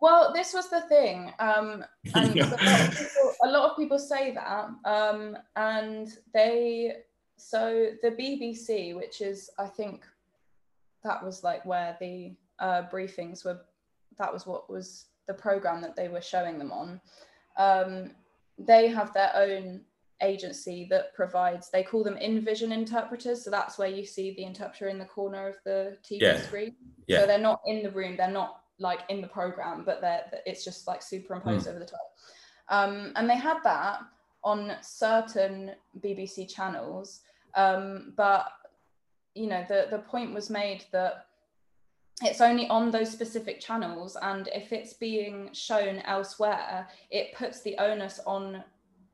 Well, 0.00 0.32
this 0.32 0.54
was 0.54 0.70
the 0.70 0.80
thing, 0.82 1.32
um, 1.38 1.84
and 2.14 2.34
yeah. 2.34 2.46
a, 2.46 2.56
lot 2.56 2.90
people, 2.90 3.34
a, 3.44 3.48
lot 3.50 3.70
of 3.70 3.76
people, 3.76 3.98
say 3.98 4.32
that, 4.32 4.70
um, 4.84 5.36
and 5.56 6.08
they 6.32 6.96
so 7.36 7.90
the 8.02 8.10
BBC, 8.10 8.94
which 8.96 9.20
is 9.20 9.50
I 9.58 9.66
think 9.66 10.04
that 11.04 11.22
was 11.22 11.44
like 11.44 11.64
where 11.64 11.96
the 12.00 12.34
uh, 12.58 12.82
briefings 12.92 13.44
were 13.44 13.60
that 14.18 14.32
was 14.32 14.46
what 14.46 14.70
was 14.70 15.06
the 15.26 15.34
program 15.34 15.80
that 15.82 15.96
they 15.96 16.08
were 16.08 16.22
showing 16.22 16.58
them 16.58 16.72
on. 16.72 17.00
Um, 17.56 18.12
they 18.58 18.88
have 18.88 19.12
their 19.12 19.32
own 19.34 19.82
agency 20.22 20.86
that 20.90 21.14
provides 21.14 21.70
they 21.70 21.82
call 21.82 22.04
them 22.04 22.18
in 22.18 22.44
vision 22.44 22.72
interpreters 22.72 23.42
so 23.42 23.50
that's 23.50 23.78
where 23.78 23.88
you 23.88 24.04
see 24.04 24.34
the 24.34 24.44
interpreter 24.44 24.88
in 24.88 24.98
the 24.98 25.04
corner 25.06 25.48
of 25.48 25.56
the 25.64 25.96
tv 26.04 26.20
yeah. 26.20 26.40
screen 26.42 26.76
yeah. 27.06 27.20
so 27.20 27.26
they're 27.26 27.38
not 27.38 27.62
in 27.66 27.82
the 27.82 27.90
room 27.90 28.18
they're 28.18 28.30
not 28.30 28.59
like 28.80 29.00
in 29.08 29.20
the 29.20 29.28
program 29.28 29.84
but 29.84 30.00
they're 30.00 30.24
it's 30.46 30.64
just 30.64 30.86
like 30.88 31.02
superimposed 31.02 31.66
mm. 31.66 31.70
over 31.70 31.78
the 31.78 31.84
top 31.84 32.14
um, 32.68 33.12
and 33.16 33.28
they 33.28 33.36
had 33.36 33.58
that 33.62 34.00
on 34.42 34.72
certain 34.80 35.72
bbc 36.00 36.52
channels 36.52 37.20
um, 37.54 38.12
but 38.16 38.46
you 39.34 39.46
know 39.46 39.64
the 39.68 39.86
the 39.90 39.98
point 39.98 40.34
was 40.34 40.50
made 40.50 40.84
that 40.92 41.26
it's 42.22 42.40
only 42.40 42.68
on 42.68 42.90
those 42.90 43.10
specific 43.10 43.60
channels 43.60 44.16
and 44.22 44.48
if 44.54 44.72
it's 44.72 44.94
being 44.94 45.50
shown 45.52 45.98
elsewhere 46.00 46.88
it 47.10 47.34
puts 47.34 47.62
the 47.62 47.76
onus 47.78 48.20
on 48.26 48.62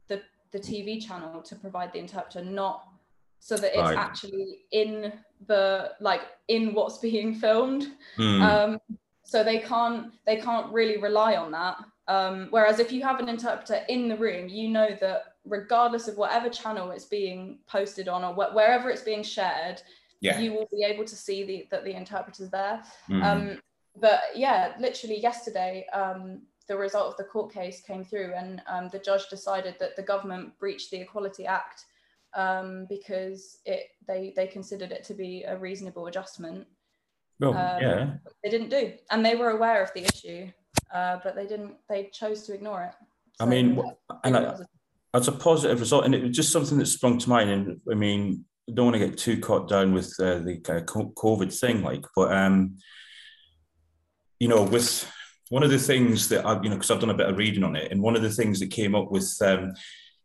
the 0.08 0.22
the 0.52 0.58
tv 0.58 1.04
channel 1.04 1.42
to 1.42 1.54
provide 1.56 1.92
the 1.92 1.98
interpreter 1.98 2.44
not 2.44 2.88
so 3.40 3.56
that 3.56 3.72
it's 3.74 3.78
right. 3.78 3.96
actually 3.96 4.60
in 4.72 5.12
the 5.46 5.92
like 6.00 6.22
in 6.48 6.74
what's 6.74 6.98
being 7.08 7.34
filmed 7.34 7.92
mm. 8.18 8.40
um 8.42 8.80
so 9.26 9.44
they 9.44 9.58
can't 9.58 10.12
they 10.24 10.36
can't 10.36 10.72
really 10.72 10.96
rely 10.96 11.36
on 11.36 11.50
that 11.50 11.76
um 12.08 12.46
whereas 12.50 12.78
if 12.78 12.90
you 12.90 13.02
have 13.02 13.20
an 13.20 13.28
interpreter 13.28 13.82
in 13.88 14.08
the 14.08 14.16
room 14.16 14.48
you 14.48 14.68
know 14.68 14.88
that 15.00 15.34
regardless 15.44 16.08
of 16.08 16.16
whatever 16.16 16.48
channel 16.48 16.90
it's 16.90 17.04
being 17.04 17.58
posted 17.66 18.08
on 18.08 18.24
or 18.24 18.32
wh- 18.32 18.54
wherever 18.54 18.88
it's 18.88 19.02
being 19.02 19.22
shared 19.22 19.82
yeah. 20.20 20.38
you 20.40 20.52
will 20.52 20.68
be 20.70 20.84
able 20.84 21.04
to 21.04 21.16
see 21.16 21.44
the, 21.44 21.66
that 21.70 21.84
the 21.84 21.94
interpreter's 21.94 22.50
there. 22.50 22.82
Mm. 23.08 23.22
Um, 23.22 23.60
but 23.98 24.20
yeah, 24.34 24.74
literally 24.78 25.20
yesterday, 25.20 25.86
um, 25.92 26.42
the 26.68 26.76
result 26.76 27.08
of 27.08 27.16
the 27.16 27.24
court 27.24 27.52
case 27.52 27.80
came 27.80 28.04
through, 28.04 28.34
and 28.34 28.60
um, 28.66 28.88
the 28.90 28.98
judge 28.98 29.28
decided 29.30 29.76
that 29.78 29.96
the 29.96 30.02
government 30.02 30.58
breached 30.58 30.90
the 30.90 30.98
Equality 30.98 31.46
Act 31.46 31.84
um, 32.34 32.86
because 32.88 33.58
it 33.64 33.90
they 34.06 34.32
they 34.36 34.46
considered 34.46 34.92
it 34.92 35.04
to 35.04 35.14
be 35.14 35.44
a 35.44 35.56
reasonable 35.56 36.08
adjustment. 36.08 36.66
Well, 37.38 37.50
um, 37.50 37.82
yeah, 37.82 38.14
they 38.42 38.50
didn't 38.50 38.70
do, 38.70 38.94
and 39.10 39.24
they 39.24 39.34
were 39.34 39.50
aware 39.50 39.82
of 39.82 39.92
the 39.94 40.04
issue, 40.04 40.50
uh, 40.94 41.18
but 41.22 41.34
they 41.36 41.46
didn't. 41.46 41.74
They 41.88 42.10
chose 42.12 42.42
to 42.44 42.54
ignore 42.54 42.82
it. 42.84 42.94
So, 43.38 43.44
I 43.44 43.48
mean, 43.48 43.82
and 44.24 44.36
I, 44.36 44.56
that's 45.12 45.28
a 45.28 45.32
positive 45.32 45.80
result, 45.80 46.04
and 46.04 46.14
it 46.14 46.22
was 46.22 46.36
just 46.36 46.52
something 46.52 46.78
that 46.78 46.86
sprung 46.86 47.18
to 47.18 47.28
mind. 47.28 47.50
And 47.50 47.80
I 47.90 47.94
mean, 47.94 48.44
I 48.68 48.72
don't 48.72 48.86
want 48.86 48.96
to 48.96 49.06
get 49.06 49.18
too 49.18 49.38
caught 49.38 49.68
down 49.68 49.92
with 49.92 50.14
uh, 50.18 50.38
the 50.38 50.58
kind 50.58 50.80
of 50.80 50.86
COVID 50.86 51.58
thing, 51.58 51.82
like, 51.82 52.04
but 52.14 52.32
um, 52.32 52.76
you 54.38 54.48
know, 54.48 54.62
with 54.62 55.10
one 55.48 55.62
of 55.62 55.70
the 55.70 55.78
things 55.78 56.28
that 56.28 56.44
I've, 56.44 56.64
you 56.64 56.70
know, 56.70 56.76
because 56.76 56.90
I've 56.90 57.00
done 57.00 57.10
a 57.10 57.14
bit 57.14 57.28
of 57.28 57.36
reading 57.36 57.64
on 57.64 57.76
it, 57.76 57.92
and 57.92 58.02
one 58.02 58.16
of 58.16 58.22
the 58.22 58.30
things 58.30 58.60
that 58.60 58.70
came 58.70 58.94
up 58.94 59.10
with, 59.10 59.30
um, 59.42 59.74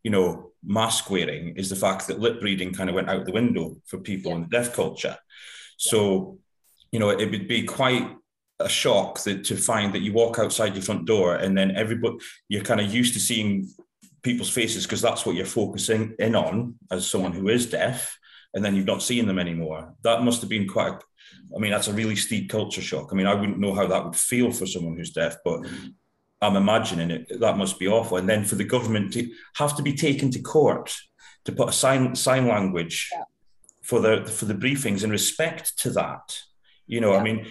you 0.04 0.12
know, 0.12 0.52
mask 0.64 1.10
wearing 1.10 1.56
is 1.56 1.70
the 1.70 1.76
fact 1.76 2.08
that 2.08 2.20
lip 2.20 2.42
reading 2.42 2.74
kind 2.74 2.90
of 2.90 2.96
went 2.96 3.10
out 3.10 3.26
the 3.26 3.32
window 3.32 3.78
for 3.86 4.00
people 4.00 4.32
yeah. 4.32 4.38
in 4.38 4.42
the 4.44 4.50
deaf 4.50 4.74
culture. 4.74 5.18
So, 5.78 6.40
you 6.92 7.00
know, 7.00 7.10
it 7.10 7.30
would 7.32 7.48
be 7.48 7.64
quite 7.64 8.10
a 8.60 8.70
shock 8.70 9.24
that 9.24 9.44
to 9.46 9.56
find 9.56 9.94
that 9.94 10.02
you 10.02 10.14
walk 10.14 10.38
outside 10.40 10.76
your 10.76 10.84
front 10.84 11.06
door 11.06 11.36
and 11.36 11.58
then 11.58 11.76
everybody 11.76 12.18
you're 12.48 12.64
kind 12.64 12.80
of 12.80 12.94
used 12.94 13.14
to 13.14 13.20
seeing 13.20 13.68
people's 14.22 14.50
faces 14.50 14.86
because 14.86 15.02
that's 15.02 15.26
what 15.26 15.36
you're 15.36 15.46
focusing 15.46 16.14
in 16.20 16.36
on 16.36 16.76
as 16.92 17.10
someone 17.10 17.32
who 17.32 17.50
is 17.50 17.66
deaf 17.66 18.20
and 18.54 18.64
then 18.64 18.76
you've 18.76 18.86
not 18.86 19.02
seen 19.02 19.26
them 19.28 19.40
anymore. 19.40 19.94
That 20.04 20.24
must 20.24 20.42
have 20.42 20.50
been 20.50 20.68
quite. 20.68 20.94
I 21.56 21.60
mean, 21.60 21.72
that's 21.72 21.88
a 21.88 21.94
really 21.94 22.16
steep 22.16 22.50
culture 22.50 22.82
shock. 22.82 23.10
I 23.12 23.16
mean, 23.16 23.28
I 23.28 23.34
wouldn't 23.34 23.60
know 23.60 23.74
how 23.74 23.88
that 23.88 24.04
would 24.04 24.16
feel 24.16 24.52
for 24.52 24.66
someone 24.66 24.96
who's 24.96 25.12
deaf, 25.12 25.38
but 25.44 25.66
I'm 26.42 26.56
imagining 26.56 27.12
it. 27.12 27.40
That 27.40 27.58
must 27.58 27.80
be 27.80 27.88
awful. 27.88 28.18
And 28.18 28.28
then 28.28 28.44
for 28.44 28.56
the 28.56 28.64
government 28.64 29.14
to 29.14 29.30
have 29.56 29.76
to 29.78 29.84
be 29.84 29.94
taken 29.94 30.32
to 30.32 30.40
court 30.40 30.96
to 31.46 31.52
put 31.52 31.70
a 31.70 31.74
sign 31.74 32.16
sign 32.16 32.48
language 32.48 33.10
yeah. 33.14 33.24
for 33.82 34.00
the 34.00 34.26
for 34.26 34.46
the 34.46 34.54
briefings 34.54 35.04
in 35.04 35.10
respect 35.10 35.78
to 35.80 35.90
that. 35.92 36.38
You 36.92 37.02
know, 37.02 37.14
yeah. 37.14 37.20
I 37.20 37.24
mean, 37.24 37.48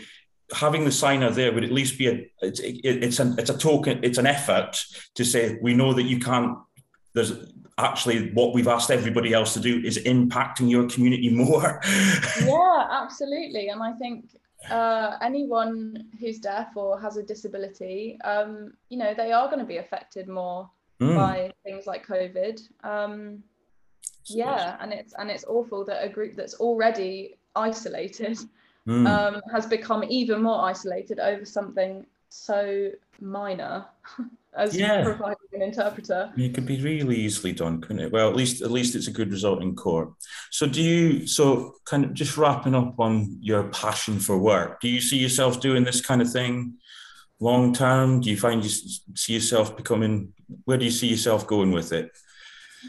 having 0.52 0.84
the 0.84 0.92
signer 0.92 1.30
there 1.30 1.52
would 1.52 1.64
at 1.64 1.72
least 1.72 1.98
be 1.98 2.08
a 2.08 2.30
it's 2.42 2.60
it's 2.62 3.18
an 3.18 3.36
it's 3.38 3.50
a 3.50 3.56
token 3.56 4.00
it's 4.02 4.18
an 4.18 4.26
effort 4.26 4.72
to 5.14 5.24
say 5.24 5.58
we 5.62 5.72
know 5.74 5.92
that 5.94 6.02
you 6.02 6.18
can't 6.18 6.58
there's 7.14 7.32
actually 7.78 8.30
what 8.32 8.52
we've 8.54 8.68
asked 8.68 8.90
everybody 8.90 9.32
else 9.32 9.54
to 9.54 9.60
do 9.60 9.80
is 9.80 9.98
impacting 9.98 10.70
your 10.70 10.86
community 10.88 11.30
more. 11.44 11.80
yeah, 12.44 12.88
absolutely. 12.90 13.68
And 13.68 13.82
I 13.82 13.92
think 13.92 14.36
uh, 14.70 15.16
anyone 15.22 16.06
who's 16.20 16.38
deaf 16.38 16.76
or 16.76 17.00
has 17.00 17.16
a 17.16 17.22
disability, 17.22 18.18
um, 18.22 18.74
you 18.90 18.98
know, 18.98 19.14
they 19.14 19.32
are 19.32 19.46
going 19.46 19.60
to 19.60 19.64
be 19.64 19.78
affected 19.78 20.28
more 20.28 20.70
mm. 21.00 21.16
by 21.16 21.52
things 21.64 21.86
like 21.86 22.06
COVID. 22.06 22.60
Um, 22.84 23.42
yeah, 24.26 24.76
and 24.80 24.92
it's 24.92 25.14
and 25.14 25.30
it's 25.30 25.44
awful 25.44 25.84
that 25.86 26.04
a 26.04 26.08
group 26.08 26.36
that's 26.36 26.54
already 26.54 27.38
isolated 27.56 28.38
mm. 28.88 29.06
um, 29.06 29.40
has 29.52 29.66
become 29.66 30.04
even 30.08 30.42
more 30.42 30.64
isolated 30.64 31.18
over 31.18 31.44
something 31.44 32.06
so 32.30 32.90
minor 33.20 33.84
as 34.56 34.76
yeah. 34.76 35.02
providing 35.02 35.36
an 35.52 35.62
interpreter. 35.62 36.32
It 36.36 36.54
could 36.54 36.66
be 36.66 36.80
really 36.80 37.16
easily 37.16 37.52
done, 37.52 37.80
couldn't 37.80 38.00
it? 38.00 38.12
Well, 38.12 38.28
at 38.28 38.36
least 38.36 38.62
at 38.62 38.70
least 38.70 38.94
it's 38.94 39.06
a 39.06 39.12
good 39.12 39.30
result 39.30 39.62
in 39.62 39.76
court. 39.76 40.10
So 40.50 40.66
do 40.66 40.82
you 40.82 41.26
so 41.26 41.74
kind 41.84 42.04
of 42.04 42.14
just 42.14 42.36
wrapping 42.36 42.74
up 42.74 42.98
on 42.98 43.36
your 43.40 43.64
passion 43.64 44.18
for 44.18 44.38
work, 44.38 44.80
do 44.80 44.88
you 44.88 45.00
see 45.00 45.18
yourself 45.18 45.60
doing 45.60 45.84
this 45.84 46.00
kind 46.00 46.22
of 46.22 46.30
thing 46.30 46.74
long 47.40 47.72
term? 47.72 48.20
Do 48.20 48.30
you 48.30 48.36
find 48.36 48.62
you 48.62 48.70
see 48.70 49.34
yourself 49.34 49.76
becoming 49.76 50.32
where 50.64 50.78
do 50.78 50.84
you 50.84 50.90
see 50.90 51.08
yourself 51.08 51.46
going 51.46 51.72
with 51.72 51.92
it? 51.92 52.10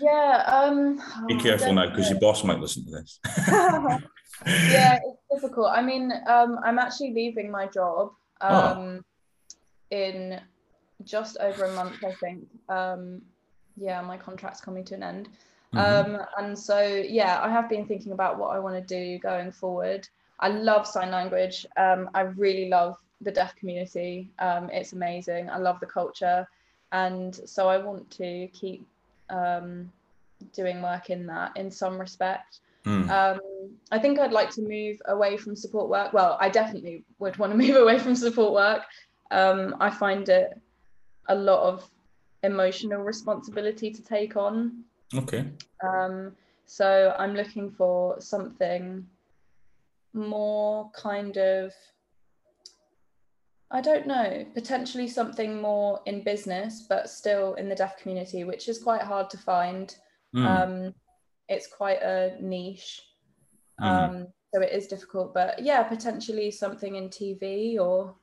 Yeah, 0.02 0.44
um 0.48 1.02
Be 1.28 1.36
careful 1.36 1.74
now 1.74 1.90
because 1.90 2.10
your 2.10 2.20
boss 2.20 2.44
might 2.44 2.60
listen 2.60 2.86
to 2.86 2.92
this. 2.92 3.20
yeah, 4.46 5.00
it's 5.06 5.22
difficult. 5.32 5.72
I 5.72 5.82
mean, 5.82 6.12
um, 6.28 6.60
I'm 6.64 6.80
actually 6.80 7.14
leaving 7.14 7.52
my 7.52 7.68
job 7.68 8.14
Oh. 8.42 8.72
um, 8.72 9.06
in 9.92 10.42
just 11.04 11.38
over 11.40 11.66
a 11.66 11.74
month, 11.74 12.04
I 12.04 12.14
think. 12.14 12.48
Um, 12.70 13.22
yeah, 13.78 14.02
my 14.02 14.18
contract's 14.18 14.62
coming 14.62 14.84
to 14.86 14.96
an 14.96 15.04
end. 15.04 15.30
Mhm. 15.74 15.80
Um, 15.80 16.26
and 16.38 16.58
so, 16.58 16.82
yeah, 16.82 17.40
I 17.42 17.50
have 17.50 17.70
been 17.70 17.86
thinking 17.86 18.12
about 18.12 18.38
what 18.38 18.56
I 18.56 18.60
want 18.60 18.76
to 18.76 18.82
do 18.82 19.20
going 19.20 19.52
forward. 19.52 20.08
I 20.40 20.50
love 20.50 20.88
sign 20.88 21.12
language. 21.12 21.66
Um, 21.78 22.10
I 22.14 22.22
really 22.22 22.68
love 22.68 22.98
the 23.22 23.32
deaf 23.32 23.56
community. 23.56 24.30
Um, 24.40 24.70
it's 24.72 24.94
amazing. 24.94 25.50
I 25.50 25.58
love 25.58 25.80
the 25.80 25.86
culture. 25.86 26.48
And 26.92 27.40
so 27.46 27.70
I 27.70 27.78
want 27.78 28.10
to 28.12 28.48
keep 28.48 28.86
um, 29.30 29.92
doing 30.54 30.82
work 30.82 31.10
in 31.10 31.26
that 31.28 31.56
in 31.56 31.72
some 31.72 31.98
respect. 31.98 32.60
Hmm. 32.84 33.10
Um, 33.10 33.40
I 33.92 34.00
think 34.00 34.20
I'd 34.20 34.32
like 34.32 34.50
to 34.52 34.62
move 34.62 35.02
away 35.08 35.38
from 35.38 35.56
support 35.56 35.90
work. 35.90 36.14
Well, 36.14 36.38
I 36.40 36.50
definitely 36.50 37.04
would 37.20 37.38
want 37.38 37.52
to 37.52 37.58
move 37.66 37.76
away 37.76 38.00
from 38.00 38.16
support 38.16 38.54
work. 38.54 38.84
Um, 39.32 39.76
I 39.80 39.90
find 39.90 40.28
it 40.30 40.60
a 41.30 41.36
lot 41.36 41.62
of 41.62 41.90
emotional 42.44 43.02
responsibility 43.02 43.92
to 43.92 44.02
take 44.04 44.36
on. 44.36 44.84
Okay. 45.16 45.46
Um, 45.84 46.34
so 46.66 47.16
I'm 47.18 47.34
looking 47.34 47.70
for 47.72 48.20
something 48.20 49.06
more 50.14 50.90
kind 50.92 51.38
of, 51.38 51.74
I 53.70 53.82
don't 53.82 54.08
know, 54.08 54.46
potentially 54.54 55.08
something 55.08 55.62
more 55.62 56.02
in 56.06 56.24
business, 56.24 56.86
but 56.88 57.10
still 57.10 57.54
in 57.56 57.70
the 57.70 57.76
deaf 57.76 57.98
community, 57.98 58.44
which 58.44 58.68
is 58.68 58.82
quite 58.82 59.02
hard 59.02 59.30
to 59.32 59.38
find. 59.38 59.96
Hmm. 60.34 60.46
Um, 60.46 60.94
it's 61.50 61.68
quite 61.68 62.02
a 62.02 62.38
niche. 62.40 63.02
Mhm. 63.82 64.10
Um, 64.10 64.28
so 64.54 64.62
it 64.62 64.72
is 64.74 64.88
difficult, 64.88 65.34
but 65.34 65.60
yeah, 65.60 65.84
potentially 65.84 66.52
something 66.52 66.96
in 66.96 67.10
TV 67.10 67.80
or 67.80 68.16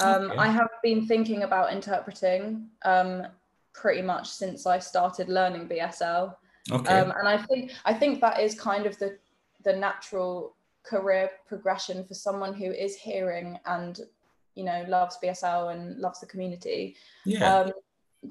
um, 0.00 0.30
Okay. 0.30 0.36
I 0.38 0.48
have 0.48 0.70
been 0.82 1.06
thinking 1.06 1.42
about 1.42 1.72
interpreting 1.72 2.68
um, 2.84 3.26
pretty 3.72 4.02
much 4.02 4.28
since 4.28 4.66
I 4.66 4.78
started 4.78 5.28
learning 5.28 5.68
BSL. 5.68 6.36
okay. 6.70 7.00
Um, 7.00 7.12
and 7.16 7.28
I 7.28 7.38
think 7.38 7.72
I 7.84 7.94
think 7.94 8.20
that 8.20 8.40
is 8.40 8.58
kind 8.58 8.86
of 8.86 8.98
the 8.98 9.18
the 9.64 9.74
natural 9.74 10.54
career 10.84 11.30
progression 11.46 12.04
for 12.04 12.14
someone 12.14 12.54
who 12.54 12.70
is 12.70 12.96
hearing 12.96 13.58
and 13.66 14.00
you 14.54 14.64
know 14.64 14.84
loves 14.88 15.18
BSL 15.22 15.72
and 15.72 15.98
loves 15.98 16.20
the 16.20 16.26
community. 16.26 16.96
yeah. 17.24 17.60
Um, 17.60 17.72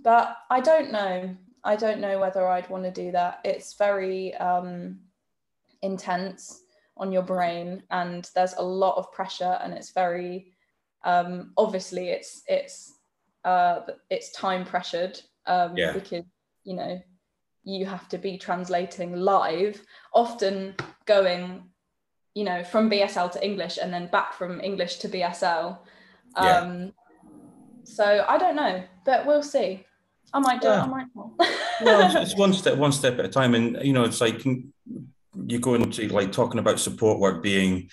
but 0.03 0.37
I 0.49 0.59
don't 0.59 0.91
know. 0.91 1.35
I 1.63 1.75
don't 1.75 1.99
know 1.99 2.19
whether 2.19 2.47
I'd 2.47 2.69
want 2.69 2.83
to 2.83 2.91
do 2.91 3.11
that. 3.11 3.39
It's 3.43 3.73
very 3.73 4.33
um, 4.35 4.99
intense 5.81 6.63
on 6.99 7.11
your 7.11 7.21
brain, 7.23 7.83
and 7.91 8.29
there's 8.35 8.53
a 8.53 8.63
lot 8.63 8.97
of 8.97 9.11
pressure, 9.11 9.57
and 9.61 9.73
it's 9.73 9.91
very 9.91 10.53
um, 11.03 11.51
obviously 11.57 12.09
it's 12.09 12.43
it's 12.47 12.93
uh, 13.45 13.81
it's 14.09 14.31
time 14.31 14.65
pressured 14.65 15.19
um, 15.45 15.75
Yeah. 15.77 15.93
because 15.93 16.25
you 16.63 16.75
know 16.75 17.01
you 17.63 17.85
have 17.85 18.07
to 18.09 18.17
be 18.17 18.37
translating 18.37 19.15
live, 19.15 19.81
often 20.13 20.75
going 21.05 21.69
you 22.33 22.43
know 22.43 22.63
from 22.63 22.89
BSL 22.89 23.31
to 23.31 23.43
English 23.45 23.77
and 23.81 23.93
then 23.93 24.07
back 24.07 24.33
from 24.33 24.61
English 24.61 24.97
to 24.97 25.09
BSL. 25.09 25.79
Yeah. 26.41 26.57
Um, 26.57 26.93
so 27.83 28.25
I 28.27 28.37
don't 28.37 28.55
know, 28.55 28.83
but 29.05 29.25
we'll 29.25 29.43
see. 29.43 29.85
I 30.33 30.39
might 30.39 30.61
do 30.61 30.67
it. 30.67 30.71
I 30.71 30.85
might 30.87 31.07
not. 31.15 31.31
well, 31.81 32.05
it's, 32.05 32.15
it's 32.31 32.37
one 32.37 32.53
step, 32.53 32.77
one 32.77 32.91
step 32.91 33.17
at 33.17 33.25
a 33.25 33.29
time, 33.29 33.55
and 33.55 33.77
you 33.81 33.93
know, 33.93 34.03
it's 34.03 34.19
like 34.19 34.43
you 35.47 35.59
go 35.59 35.75
into 35.75 36.07
like 36.09 36.31
talking 36.31 36.59
about 36.59 36.79
support 36.79 37.19
work 37.19 37.43
being, 37.43 37.89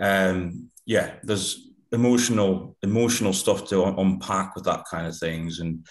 um, 0.00 0.70
yeah, 0.86 1.14
there's 1.22 1.68
emotional, 1.92 2.76
emotional 2.82 3.32
stuff 3.32 3.66
to 3.68 3.84
un- 3.84 3.98
unpack 3.98 4.54
with 4.54 4.64
that 4.64 4.84
kind 4.90 5.06
of 5.06 5.16
things, 5.16 5.60
and 5.60 5.86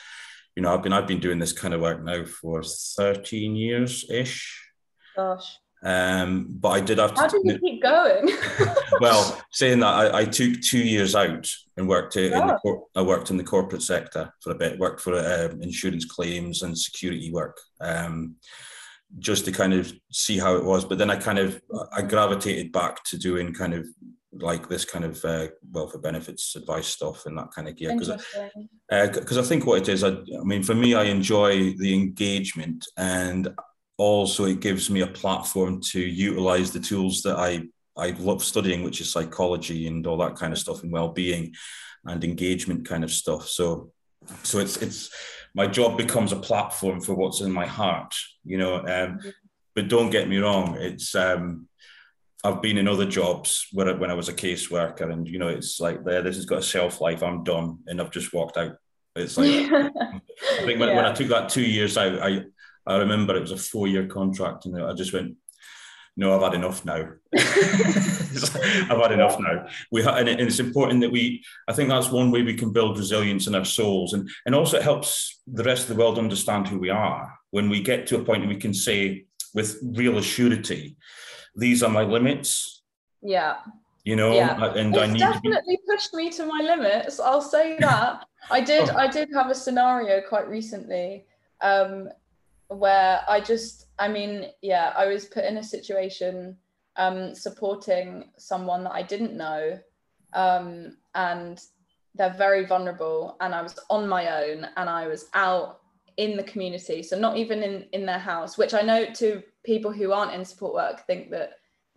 you 0.56 0.62
know, 0.62 0.74
I've 0.74 0.84
been 0.84 0.94
I've 0.94 1.08
been 1.08 1.20
doing 1.20 1.40
this 1.40 1.54
kind 1.54 1.74
of 1.74 1.82
work 1.82 2.04
now 2.04 2.26
for 2.26 2.62
thirteen 2.64 3.56
years 3.56 4.06
ish. 4.10 4.60
Gosh, 5.16 5.58
Um, 5.84 6.48
but 6.50 6.70
I 6.70 6.80
did 6.80 6.98
have 6.98 7.14
to. 7.14 7.22
how 7.22 7.28
do 7.28 7.42
you 7.44 7.60
keep 7.60 7.82
going? 7.84 8.30
well, 9.00 9.40
saying 9.52 9.80
that, 9.82 9.88
I, 10.14 10.20
I 10.22 10.26
took 10.26 10.60
two 10.62 10.80
years 10.84 11.16
out 11.16 11.48
and 11.78 11.88
worked 11.88 12.16
in 12.18 12.32
the, 12.32 12.54
Oh. 12.56 12.58
cor- 12.58 12.84
I 12.96 13.02
worked 13.04 13.30
in 13.30 13.38
the 13.38 13.44
corporate 13.44 13.82
sector 13.84 14.32
for 14.42 14.52
a 14.52 14.56
bit. 14.56 14.80
Worked 14.80 15.02
for 15.02 15.18
um, 15.18 15.62
insurance 15.62 16.06
claims 16.06 16.62
and 16.64 16.78
security 16.78 17.32
work, 17.32 17.58
um, 17.82 18.36
just 19.20 19.46
to 19.46 19.52
kind 19.52 19.74
of 19.74 19.92
see 20.12 20.38
how 20.38 20.56
it 20.56 20.64
was. 20.64 20.86
But 20.86 20.98
then 20.98 21.10
I 21.10 21.16
kind 21.16 21.40
of 21.40 21.62
I 21.92 22.02
gravitated 22.02 22.72
back 22.72 23.04
to 23.06 23.18
doing 23.18 23.54
kind 23.54 23.74
of 23.74 23.86
like 24.32 24.68
this 24.68 24.84
kind 24.84 25.06
of 25.06 25.24
uh, 25.24 25.48
welfare 25.72 26.02
benefits 26.02 26.56
advice 26.56 26.88
stuff 26.88 27.26
and 27.26 27.38
that 27.38 27.52
kind 27.56 27.68
of 27.68 27.76
gear 27.76 27.94
because 27.98 28.10
because 28.90 29.38
I 29.38 29.44
think 29.44 29.66
what 29.66 29.82
it 29.82 29.90
is, 29.90 30.04
I, 30.04 30.10
I 30.10 30.44
mean, 30.44 30.64
for 30.64 30.76
me, 30.76 30.96
I 30.96 31.04
enjoy 31.04 31.74
the 31.74 31.94
engagement, 31.94 32.86
and 32.98 33.50
also 33.98 34.46
it 34.46 34.60
gives 34.60 34.90
me 34.90 35.02
a 35.02 35.08
platform 35.08 35.82
to 35.92 36.00
utilize 36.00 36.72
the 36.72 36.80
tools 36.80 37.22
that 37.22 37.38
I 37.38 37.64
I 37.96 38.12
love 38.12 38.44
studying, 38.44 38.84
which 38.84 39.02
is 39.02 39.12
psychology 39.12 39.88
and 39.88 40.06
all 40.08 40.18
that 40.18 40.36
kind 40.36 40.52
of 40.52 40.60
stuff, 40.60 40.84
and 40.84 40.92
well-being 40.92 41.54
and 42.06 42.24
engagement 42.24 42.86
kind 42.86 43.04
of 43.04 43.12
stuff. 43.12 43.48
So, 43.48 43.93
so 44.44 44.60
it's 44.60 44.78
it's 44.78 45.10
my 45.56 45.68
job 45.68 45.98
becomes 45.98 46.32
a 46.32 46.38
platform 46.40 47.00
for 47.02 47.14
what's 47.14 47.42
in 47.42 47.52
my 47.52 47.66
heart, 47.66 48.14
you 48.44 48.58
know. 48.58 48.86
Um, 48.86 49.20
but 49.76 49.88
don't 49.88 50.10
get 50.12 50.28
me 50.30 50.38
wrong, 50.38 50.76
it's 50.80 51.14
um, 51.16 51.68
I've 52.44 52.62
been 52.62 52.78
in 52.78 52.88
other 52.88 53.06
jobs 53.06 53.68
where 53.72 53.90
I- 53.90 53.98
when 54.00 54.12
I 54.12 54.16
was 54.16 54.30
a 54.30 54.34
caseworker, 54.34 55.12
and 55.12 55.28
you 55.28 55.40
know, 55.40 55.48
it's 55.48 55.80
like 55.80 56.04
there, 56.04 56.22
this 56.22 56.36
has 56.36 56.46
got 56.46 56.60
a 56.60 56.64
shelf 56.64 57.02
life. 57.02 57.24
I'm 57.24 57.44
done, 57.44 57.80
and 57.88 58.02
I've 58.02 58.12
just 58.12 58.34
walked 58.34 58.58
out. 58.58 58.74
It's 59.16 59.38
like 59.38 59.50
I 59.72 60.66
think 60.66 60.80
when, 60.80 60.96
when 60.96 61.06
I 61.06 61.14
took 61.14 61.28
that 61.30 61.50
two 61.50 61.64
years 61.64 61.98
out, 61.98 62.20
I 62.22 62.44
I 62.86 62.98
remember 62.98 63.36
it 63.36 63.42
was 63.42 63.52
a 63.52 63.58
four 63.58 63.88
year 63.88 64.08
contract, 64.08 64.66
and 64.66 64.82
I 64.82 64.94
just 64.94 65.14
went, 65.14 65.36
no, 66.16 66.36
I've 66.36 66.44
had 66.44 66.54
enough 66.54 66.86
now. 66.86 67.10
I've 67.36 69.02
had 69.02 69.12
enough 69.12 69.40
now. 69.40 69.66
We 69.92 70.04
ha- 70.04 70.16
and, 70.16 70.30
it, 70.30 70.40
and 70.40 70.48
it's 70.48 70.60
important 70.60 71.02
that 71.02 71.12
we. 71.12 71.44
I 71.68 71.74
think 71.74 71.90
that's 71.90 72.10
one 72.12 72.32
way 72.32 72.42
we 72.44 72.54
can 72.56 72.72
build 72.72 72.98
resilience 72.98 73.48
in 73.48 73.56
our 73.56 73.66
souls, 73.66 74.14
and 74.14 74.30
and 74.46 74.56
also 74.56 74.78
it 74.78 74.84
helps 74.84 75.42
the 75.48 75.64
rest 75.64 75.90
of 75.90 75.96
the 75.96 76.02
world 76.04 76.18
understand 76.20 76.68
who 76.68 76.78
we 76.80 76.90
are 76.90 77.34
when 77.52 77.70
we 77.70 77.82
get 77.82 78.08
to 78.08 78.18
a 78.18 78.24
point 78.24 78.42
where 78.42 78.50
we 78.50 78.58
can 78.60 78.74
say 78.74 79.26
with 79.54 79.78
real 79.84 80.14
assurity, 80.14 80.96
these 81.56 81.84
are 81.84 81.90
my 81.90 82.04
limits. 82.04 82.82
yeah. 83.22 83.58
You 84.06 84.18
know, 84.18 84.34
Yeah. 84.34 84.62
and 84.76 84.94
I 84.98 85.04
It's 85.06 85.14
need 85.14 85.20
to 85.20 85.26
be. 85.26 85.34
definitely 85.34 85.80
pushed 85.90 86.14
me 86.14 86.30
to 86.32 86.46
my 86.46 86.60
limits. 86.62 87.22
I'll 87.22 87.42
say 87.42 87.78
that. 87.80 88.26
I 88.52 88.60
did. 88.60 88.90
Oh. 88.90 88.98
I 88.98 89.08
did 89.08 89.30
have 89.34 89.50
a 89.50 89.56
scenario 89.56 90.20
quite 90.28 90.50
recently, 90.50 91.26
um, 91.62 92.10
where 92.74 93.22
I 93.28 93.40
just. 93.40 93.88
I 94.00 94.08
mean, 94.08 94.48
yeah, 94.62 94.94
I 94.98 95.08
was 95.08 95.26
put 95.26 95.46
in 95.46 95.58
a 95.58 95.64
situation 95.64 96.58
um, 96.98 97.36
supporting 97.36 98.32
someone 98.38 98.84
that 98.86 98.94
I 98.94 99.04
didn't 99.04 99.38
know, 99.38 99.80
um, 100.34 100.98
and 101.16 101.62
they're 102.16 102.34
very 102.34 102.66
vulnerable. 102.66 103.38
And 103.40 103.54
I 103.54 103.62
was 103.62 103.80
on 103.90 104.08
my 104.08 104.44
own, 104.44 104.68
and 104.78 104.90
I 104.90 105.08
was 105.08 105.30
out 105.34 105.80
in 106.18 106.38
the 106.38 106.44
community, 106.44 107.04
so 107.04 107.18
not 107.18 107.38
even 107.38 107.64
in 107.64 107.86
in 107.92 108.06
their 108.06 108.20
house. 108.20 108.58
Which 108.58 108.74
I 108.74 108.82
know 108.82 109.06
to 109.14 109.44
people 109.64 109.92
who 109.92 110.12
aren't 110.12 110.34
in 110.34 110.44
support 110.44 110.74
work 110.74 111.06
think 111.08 111.30
that 111.32 111.54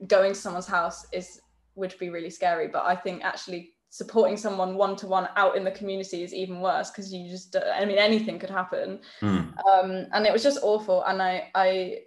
going 0.06 0.32
to 0.32 0.38
someone's 0.38 0.66
house 0.66 1.06
is 1.12 1.40
would 1.74 1.94
be 1.98 2.10
really 2.10 2.30
scary 2.30 2.68
but 2.68 2.84
i 2.84 2.94
think 2.94 3.24
actually 3.24 3.70
supporting 3.96 4.36
someone 4.36 4.76
one 4.76 4.94
to 4.96 5.06
one 5.06 5.26
out 5.36 5.56
in 5.56 5.64
the 5.64 5.70
community 5.70 6.22
is 6.22 6.34
even 6.34 6.60
worse 6.60 6.90
because 6.90 7.12
you 7.12 7.30
just 7.30 7.56
I 7.56 7.84
mean 7.86 7.98
anything 7.98 8.38
could 8.38 8.50
happen 8.50 9.00
Hmm. 9.20 9.42
um 9.72 9.90
and 10.12 10.26
it 10.26 10.32
was 10.32 10.42
just 10.42 10.58
awful 10.62 11.02
and 11.04 11.22
i 11.22 11.34
i 11.54 12.00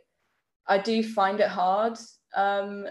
i 0.68 0.78
do 0.78 1.02
find 1.02 1.40
it 1.40 1.50
hard 1.50 1.98
um 2.36 2.86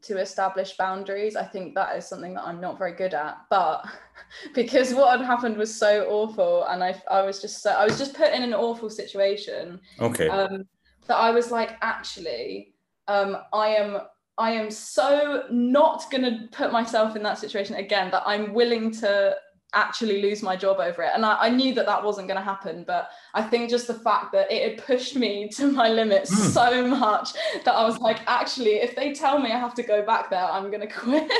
to 0.00 0.18
establish 0.18 0.76
boundaries 0.78 1.36
i 1.36 1.44
think 1.44 1.74
that 1.74 1.94
is 1.96 2.08
something 2.08 2.32
that 2.34 2.46
i'm 2.46 2.60
not 2.60 2.78
very 2.78 2.94
good 3.02 3.12
at 3.12 3.36
but 3.50 3.84
because 4.54 4.94
what 4.94 5.18
had 5.18 5.26
happened 5.26 5.58
was 5.58 5.74
so 5.86 6.06
awful 6.08 6.64
and 6.70 6.82
i 6.82 6.94
i 7.10 7.20
was 7.20 7.42
just 7.42 7.62
so 7.62 7.70
i 7.72 7.84
was 7.84 7.98
just 7.98 8.14
put 8.14 8.32
in 8.32 8.42
an 8.42 8.54
awful 8.54 8.88
situation 8.88 9.78
Okay. 10.00 10.28
um, 10.28 10.64
that 11.06 11.16
I 11.16 11.30
was 11.30 11.50
like, 11.50 11.72
actually, 11.80 12.74
um, 13.08 13.38
I 13.54 13.68
am 13.68 13.98
I 14.38 14.52
am 14.52 14.70
so 14.70 15.44
not 15.50 16.10
gonna 16.10 16.48
put 16.52 16.72
myself 16.72 17.16
in 17.16 17.22
that 17.24 17.38
situation 17.38 17.76
again 17.76 18.10
that 18.12 18.22
I'm 18.26 18.54
willing 18.54 18.90
to 19.00 19.36
actually 19.74 20.22
lose 20.22 20.42
my 20.42 20.56
job 20.56 20.78
over 20.80 21.02
it. 21.02 21.10
And 21.14 21.26
I, 21.26 21.36
I 21.40 21.48
knew 21.50 21.74
that 21.74 21.84
that 21.86 22.02
wasn't 22.02 22.26
going 22.26 22.38
to 22.38 22.44
happen. 22.44 22.84
But 22.86 23.10
I 23.34 23.42
think 23.42 23.68
just 23.68 23.86
the 23.86 23.94
fact 23.94 24.32
that 24.32 24.50
it 24.50 24.70
had 24.70 24.86
pushed 24.86 25.14
me 25.14 25.48
to 25.52 25.70
my 25.70 25.88
limits 25.88 26.34
mm. 26.34 26.50
so 26.50 26.86
much 26.86 27.34
that 27.64 27.74
I 27.74 27.84
was 27.84 27.98
like, 27.98 28.20
actually, 28.26 28.76
if 28.76 28.96
they 28.96 29.12
tell 29.12 29.38
me 29.38 29.52
I 29.52 29.58
have 29.58 29.74
to 29.74 29.82
go 29.82 30.04
back 30.04 30.30
there, 30.30 30.44
I'm 30.44 30.70
going 30.70 30.80
to 30.86 30.86
quit. 30.86 31.30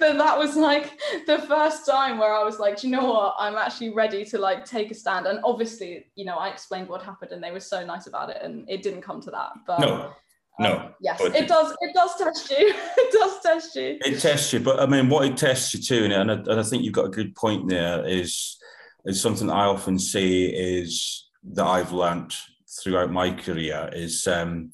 but 0.00 0.16
that 0.16 0.38
was 0.38 0.56
like 0.56 0.98
the 1.26 1.38
first 1.40 1.86
time 1.86 2.18
where 2.18 2.32
I 2.32 2.42
was 2.42 2.58
like, 2.58 2.82
you 2.82 2.90
know 2.90 3.04
what? 3.04 3.34
I'm 3.38 3.56
actually 3.56 3.90
ready 3.90 4.24
to 4.26 4.38
like 4.38 4.64
take 4.64 4.90
a 4.90 4.94
stand. 4.94 5.26
And 5.26 5.40
obviously, 5.44 6.06
you 6.14 6.24
know, 6.24 6.36
I 6.36 6.48
explained 6.48 6.88
what 6.88 7.02
happened 7.02 7.32
and 7.32 7.42
they 7.42 7.50
were 7.50 7.60
so 7.60 7.84
nice 7.84 8.06
about 8.06 8.30
it. 8.30 8.38
And 8.42 8.68
it 8.68 8.82
didn't 8.82 9.02
come 9.02 9.20
to 9.22 9.30
that. 9.30 9.50
But 9.66 9.80
no. 9.80 10.12
No. 10.58 10.76
Um, 10.76 10.94
yes, 11.00 11.20
it 11.20 11.48
does. 11.48 11.74
It 11.80 11.94
does 11.94 12.16
test 12.16 12.50
you. 12.50 12.56
it 12.96 13.12
does 13.12 13.40
test 13.40 13.74
you. 13.74 13.98
It 14.04 14.20
tests 14.20 14.52
you, 14.52 14.60
but 14.60 14.78
I 14.80 14.86
mean, 14.86 15.08
what 15.08 15.24
it 15.24 15.36
tests 15.36 15.74
you 15.74 15.80
too, 15.80 16.04
and 16.04 16.30
I, 16.30 16.34
and 16.34 16.60
I 16.60 16.62
think 16.62 16.84
you've 16.84 16.94
got 16.94 17.06
a 17.06 17.10
good 17.10 17.34
point 17.34 17.68
there. 17.68 18.06
Is 18.06 18.56
is 19.04 19.20
something 19.20 19.50
I 19.50 19.64
often 19.64 19.98
say 19.98 20.44
is 20.44 21.28
that 21.52 21.66
I've 21.66 21.92
learnt 21.92 22.36
throughout 22.82 23.10
my 23.10 23.32
career 23.32 23.90
is 23.92 24.26
um, 24.26 24.72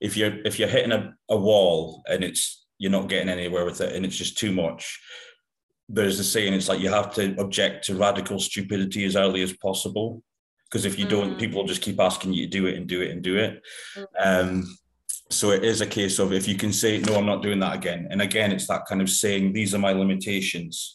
if 0.00 0.16
you're 0.16 0.40
if 0.44 0.58
you're 0.58 0.68
hitting 0.68 0.92
a, 0.92 1.14
a 1.28 1.36
wall 1.36 2.02
and 2.08 2.24
it's 2.24 2.66
you're 2.78 2.92
not 2.92 3.08
getting 3.08 3.28
anywhere 3.28 3.64
with 3.64 3.80
it 3.80 3.94
and 3.94 4.04
it's 4.04 4.16
just 4.16 4.38
too 4.38 4.52
much. 4.52 5.00
There's 5.90 6.18
a 6.20 6.24
saying, 6.24 6.52
it's 6.52 6.68
like 6.68 6.80
you 6.80 6.90
have 6.90 7.14
to 7.14 7.34
object 7.38 7.86
to 7.86 7.94
radical 7.94 8.38
stupidity 8.38 9.04
as 9.04 9.16
early 9.16 9.42
as 9.42 9.54
possible 9.54 10.22
because 10.70 10.84
if 10.84 10.98
you 10.98 11.06
mm. 11.06 11.10
don't, 11.10 11.38
people 11.38 11.60
will 11.60 11.68
just 11.68 11.82
keep 11.82 11.98
asking 11.98 12.34
you 12.34 12.44
to 12.44 12.50
do 12.50 12.66
it 12.66 12.76
and 12.76 12.86
do 12.86 13.00
it 13.00 13.10
and 13.10 13.22
do 13.22 13.36
it. 13.36 13.62
Mm. 13.96 14.06
Um, 14.20 14.78
so 15.30 15.50
it 15.50 15.64
is 15.64 15.80
a 15.80 15.86
case 15.86 16.18
of 16.18 16.32
if 16.32 16.48
you 16.48 16.56
can 16.56 16.72
say 16.72 16.98
no 16.98 17.16
i'm 17.16 17.26
not 17.26 17.42
doing 17.42 17.60
that 17.60 17.76
again 17.76 18.08
and 18.10 18.22
again 18.22 18.50
it's 18.50 18.66
that 18.66 18.86
kind 18.86 19.02
of 19.02 19.10
saying 19.10 19.52
these 19.52 19.74
are 19.74 19.78
my 19.78 19.92
limitations. 19.92 20.94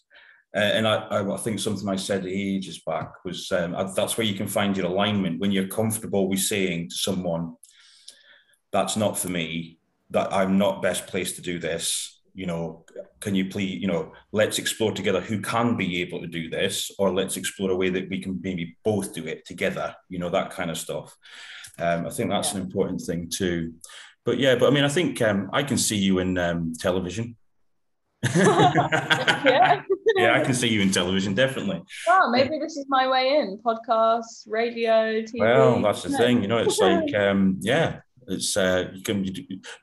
Uh, 0.55 0.59
and 0.59 0.87
I, 0.87 1.07
I, 1.09 1.37
think 1.37 1.59
something 1.59 1.89
i 1.89 1.95
said 1.95 2.27
ages 2.27 2.81
back 2.85 3.25
was 3.25 3.51
um, 3.51 3.75
that's 3.95 4.17
where 4.17 4.27
you 4.27 4.35
can 4.35 4.47
find 4.47 4.77
your 4.77 4.85
alignment. 4.85 5.39
When 5.39 5.51
you're 5.51 5.67
comfortable 5.67 6.29
with 6.29 6.41
saying 6.41 6.89
to 6.89 6.95
someone 6.95 7.55
that's 8.73 8.97
not 8.97 9.17
for 9.17 9.29
me 9.29 9.77
that 10.09 10.33
i'm 10.33 10.57
not 10.57 10.81
best 10.81 11.07
placed 11.07 11.37
to 11.37 11.41
do 11.41 11.59
this 11.59 12.21
you 12.33 12.45
know 12.45 12.83
can 13.21 13.35
you 13.35 13.45
please 13.45 13.79
you 13.79 13.87
know 13.87 14.11
let's 14.31 14.59
explore 14.59 14.91
together 14.91 15.21
who 15.21 15.39
can 15.39 15.77
be 15.77 16.01
able 16.01 16.19
to 16.19 16.27
do 16.27 16.49
this 16.49 16.91
or 16.97 17.13
let's 17.13 17.37
explore 17.37 17.71
a 17.71 17.75
way 17.75 17.89
that 17.89 18.09
we 18.09 18.19
can 18.19 18.39
maybe 18.41 18.75
both 18.83 19.13
do 19.13 19.25
it 19.25 19.45
together 19.45 19.95
you 20.09 20.19
know 20.19 20.29
that 20.29 20.49
kind 20.51 20.69
of 20.69 20.77
stuff. 20.77 21.15
Um, 21.79 22.05
i 22.05 22.09
think 22.09 22.29
that's 22.29 22.51
yeah. 22.51 22.59
an 22.59 22.65
important 22.65 23.01
thing 23.01 23.29
too 23.29 23.73
but 24.25 24.39
yeah, 24.39 24.55
but 24.55 24.67
I 24.67 24.73
mean, 24.73 24.83
I 24.83 24.89
think 24.89 25.21
um, 25.21 25.49
I 25.53 25.63
can 25.63 25.77
see 25.77 25.97
you 25.97 26.19
in 26.19 26.37
um, 26.37 26.73
television. 26.79 27.35
yeah. 28.35 29.81
yeah, 30.15 30.39
I 30.39 30.43
can 30.43 30.53
see 30.53 30.69
you 30.69 30.81
in 30.81 30.91
television, 30.91 31.33
definitely. 31.33 31.81
Well, 32.07 32.31
maybe 32.31 32.57
this 32.57 32.77
is 32.77 32.85
my 32.87 33.07
way 33.07 33.35
in 33.35 33.59
podcasts, 33.65 34.45
radio, 34.47 35.21
TV. 35.21 35.39
Well, 35.39 35.81
that's 35.81 36.03
the 36.03 36.17
thing, 36.17 36.41
you 36.41 36.47
know, 36.47 36.59
it's 36.59 36.79
like, 36.79 37.13
um, 37.15 37.57
yeah, 37.59 37.99
it's 38.27 38.55
uh, 38.55 38.89
you 38.93 39.01
can 39.01 39.23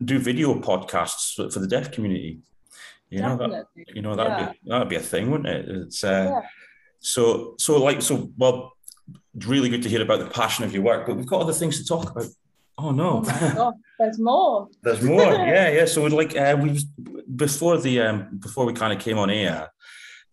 do 0.05 0.19
video 0.19 0.55
podcasts 0.55 1.35
for, 1.53 1.61
the 1.61 1.67
deaf 1.67 1.93
community. 1.93 2.41
You 3.09 3.23
know 3.23 3.37
that, 3.37 3.67
you 3.75 4.03
know 4.03 4.15
that'd 4.15 4.33
yeah. 4.33 4.53
be 4.53 4.71
that'd 4.71 4.89
be 4.89 4.97
a 4.97 5.01
thing, 5.01 5.31
wouldn't 5.31 5.49
it? 5.49 5.69
It's 5.69 6.05
uh, 6.05 6.31
yeah. 6.31 6.49
so 7.01 7.55
so 7.59 7.83
like 7.83 8.03
so. 8.03 8.31
Well, 8.39 8.73
really 9.47 9.69
good 9.69 9.83
to 9.83 9.89
hear 9.89 10.03
about 10.03 10.21
the 10.21 10.27
passion 10.27 10.65
of 10.65 10.73
your 10.73 10.83
work, 10.83 11.07
but 11.07 11.17
we've 11.17 11.27
got 11.27 11.41
other 11.41 11.53
things 11.53 11.79
to 11.79 11.85
talk 11.85 12.11
about. 12.11 12.27
Oh 12.83 12.93
no! 12.93 13.23
Oh 13.27 13.75
there's 13.99 14.19
more. 14.19 14.69
There's 14.83 15.03
more. 15.03 15.33
yeah, 15.33 15.69
yeah. 15.69 15.85
So 15.85 16.03
we'd 16.03 16.13
like 16.13 16.35
uh, 16.35 16.57
we 16.59 16.81
before 17.37 17.77
the 17.77 18.01
um, 18.01 18.39
before 18.39 18.65
we 18.65 18.73
kind 18.73 18.93
of 18.93 18.99
came 18.99 19.19
on 19.19 19.29
air, 19.29 19.71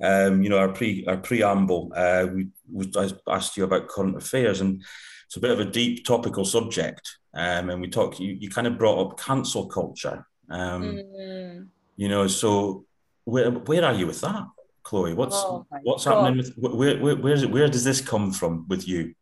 um, 0.01 0.41
you 0.41 0.49
know, 0.49 0.57
our 0.57 0.69
pre 0.69 1.05
our 1.07 1.17
preamble, 1.17 1.91
uh, 1.93 2.27
we, 2.33 2.47
we 2.71 2.89
I 2.95 3.09
asked 3.27 3.57
you 3.57 3.65
about 3.65 3.89
current 3.89 4.15
affairs, 4.15 4.61
and 4.61 4.81
it's 5.25 5.35
a 5.35 5.41
bit 5.41 5.51
of 5.51 5.59
a 5.59 5.65
deep 5.65 6.05
topical 6.05 6.45
subject. 6.45 7.17
Um, 7.33 7.69
and 7.69 7.81
we 7.81 7.89
talked. 7.89 8.19
You, 8.19 8.33
you 8.39 8.49
kind 8.49 8.67
of 8.67 8.77
brought 8.77 9.05
up 9.05 9.19
cancel 9.19 9.67
culture. 9.67 10.25
Um, 10.49 10.83
mm. 10.83 11.67
You 11.97 12.09
know, 12.09 12.27
so 12.27 12.85
where 13.25 13.51
where 13.51 13.83
are 13.83 13.93
you 13.93 14.07
with 14.07 14.21
that, 14.21 14.45
Chloe? 14.83 15.13
What's 15.13 15.35
oh 15.35 15.65
what's 15.83 16.05
God. 16.05 16.23
happening 16.23 16.37
with 16.37 16.55
where, 16.57 16.97
where 16.97 17.15
where 17.17 17.33
is 17.33 17.43
it? 17.43 17.51
Where 17.51 17.67
does 17.67 17.83
this 17.83 17.99
come 17.99 18.31
from 18.31 18.65
with 18.69 18.87
you? 18.87 19.13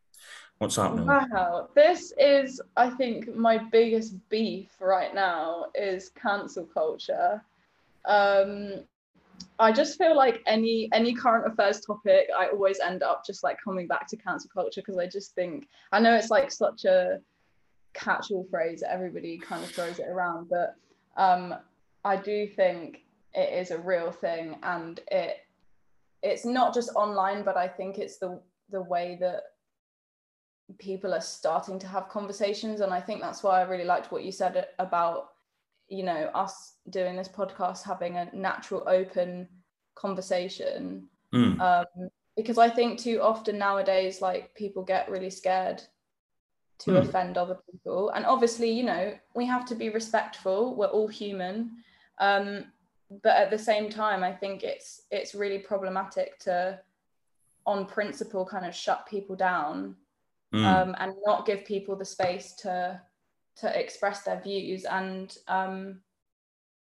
What's 0.59 0.77
happening? 0.77 1.05
Wow, 1.05 1.69
this 1.75 2.13
is, 2.17 2.61
I 2.77 2.89
think, 2.89 3.35
my 3.35 3.57
biggest 3.57 4.15
beef 4.29 4.69
right 4.79 5.13
now 5.13 5.65
is 5.75 6.09
cancel 6.09 6.65
culture. 6.65 7.43
Um, 8.05 8.85
I 9.59 9.73
just 9.73 9.97
feel 9.97 10.15
like 10.15 10.41
any 10.45 10.89
any 10.93 11.13
current 11.13 11.51
affairs 11.51 11.81
topic, 11.81 12.29
I 12.37 12.47
always 12.47 12.79
end 12.79 13.03
up 13.03 13.25
just 13.25 13.43
like 13.43 13.57
coming 13.61 13.87
back 13.87 14.07
to 14.07 14.17
cancel 14.17 14.49
culture 14.53 14.81
because 14.81 14.97
I 14.97 15.07
just 15.07 15.35
think 15.35 15.67
I 15.91 15.99
know 15.99 16.15
it's 16.15 16.29
like 16.29 16.51
such 16.51 16.85
a 16.85 17.19
catch-all 17.93 18.45
phrase 18.49 18.81
that 18.81 18.91
everybody 18.91 19.37
kind 19.37 19.63
of 19.63 19.69
throws 19.71 19.99
it 19.99 20.07
around, 20.07 20.49
but 20.49 20.75
um, 21.17 21.55
I 22.03 22.15
do 22.15 22.47
think 22.47 23.03
it 23.33 23.53
is 23.53 23.71
a 23.71 23.77
real 23.77 24.11
thing, 24.11 24.57
and 24.63 25.01
it 25.11 25.37
it's 26.23 26.45
not 26.45 26.73
just 26.73 26.91
online, 26.95 27.43
but 27.43 27.57
I 27.57 27.67
think 27.67 27.97
it's 27.97 28.17
the 28.17 28.39
the 28.71 28.81
way 28.81 29.17
that 29.19 29.43
people 30.77 31.13
are 31.13 31.21
starting 31.21 31.77
to 31.79 31.87
have 31.87 32.09
conversations 32.09 32.81
and 32.81 32.93
i 32.93 32.99
think 32.99 33.21
that's 33.21 33.43
why 33.43 33.59
i 33.59 33.63
really 33.63 33.85
liked 33.85 34.11
what 34.11 34.23
you 34.23 34.31
said 34.31 34.67
about 34.79 35.29
you 35.87 36.03
know 36.03 36.29
us 36.33 36.73
doing 36.89 37.15
this 37.15 37.27
podcast 37.27 37.83
having 37.83 38.17
a 38.17 38.29
natural 38.33 38.83
open 38.87 39.47
conversation 39.93 41.07
mm. 41.33 41.59
um, 41.59 42.09
because 42.35 42.57
i 42.57 42.69
think 42.69 42.99
too 42.99 43.21
often 43.21 43.57
nowadays 43.57 44.21
like 44.21 44.53
people 44.55 44.83
get 44.83 45.09
really 45.09 45.29
scared 45.29 45.81
to 46.79 46.91
mm. 46.91 46.97
offend 46.97 47.37
other 47.37 47.57
people 47.71 48.09
and 48.09 48.25
obviously 48.25 48.71
you 48.71 48.83
know 48.83 49.13
we 49.35 49.45
have 49.45 49.65
to 49.65 49.75
be 49.75 49.89
respectful 49.89 50.75
we're 50.75 50.87
all 50.87 51.07
human 51.07 51.71
um, 52.19 52.65
but 53.21 53.35
at 53.35 53.51
the 53.51 53.57
same 53.57 53.89
time 53.89 54.23
i 54.23 54.31
think 54.31 54.63
it's 54.63 55.03
it's 55.11 55.35
really 55.35 55.59
problematic 55.59 56.39
to 56.39 56.79
on 57.67 57.85
principle 57.85 58.45
kind 58.45 58.65
of 58.65 58.75
shut 58.75 59.05
people 59.05 59.35
down 59.35 59.95
mm. 60.55 60.65
um, 60.65 60.95
and 60.99 61.13
not 61.25 61.45
give 61.45 61.65
people 61.65 61.95
the 61.95 62.05
space 62.05 62.53
to 62.53 62.99
to 63.57 63.79
express 63.79 64.23
their 64.23 64.41
views 64.41 64.85
and 64.85 65.37
um, 65.47 66.01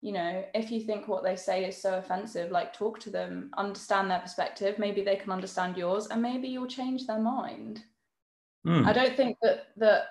you 0.01 0.11
know 0.11 0.43
if 0.53 0.71
you 0.71 0.81
think 0.81 1.07
what 1.07 1.23
they 1.23 1.35
say 1.35 1.65
is 1.65 1.79
so 1.79 1.97
offensive 1.97 2.51
like 2.51 2.73
talk 2.73 2.99
to 2.99 3.09
them 3.09 3.49
understand 3.57 4.09
their 4.09 4.19
perspective 4.19 4.77
maybe 4.77 5.03
they 5.03 5.15
can 5.15 5.31
understand 5.31 5.77
yours 5.77 6.07
and 6.07 6.21
maybe 6.21 6.47
you'll 6.47 6.67
change 6.67 7.07
their 7.07 7.19
mind 7.19 7.83
mm. 8.65 8.85
i 8.85 8.93
don't 8.93 9.15
think 9.15 9.37
that 9.41 9.67
that 9.77 10.05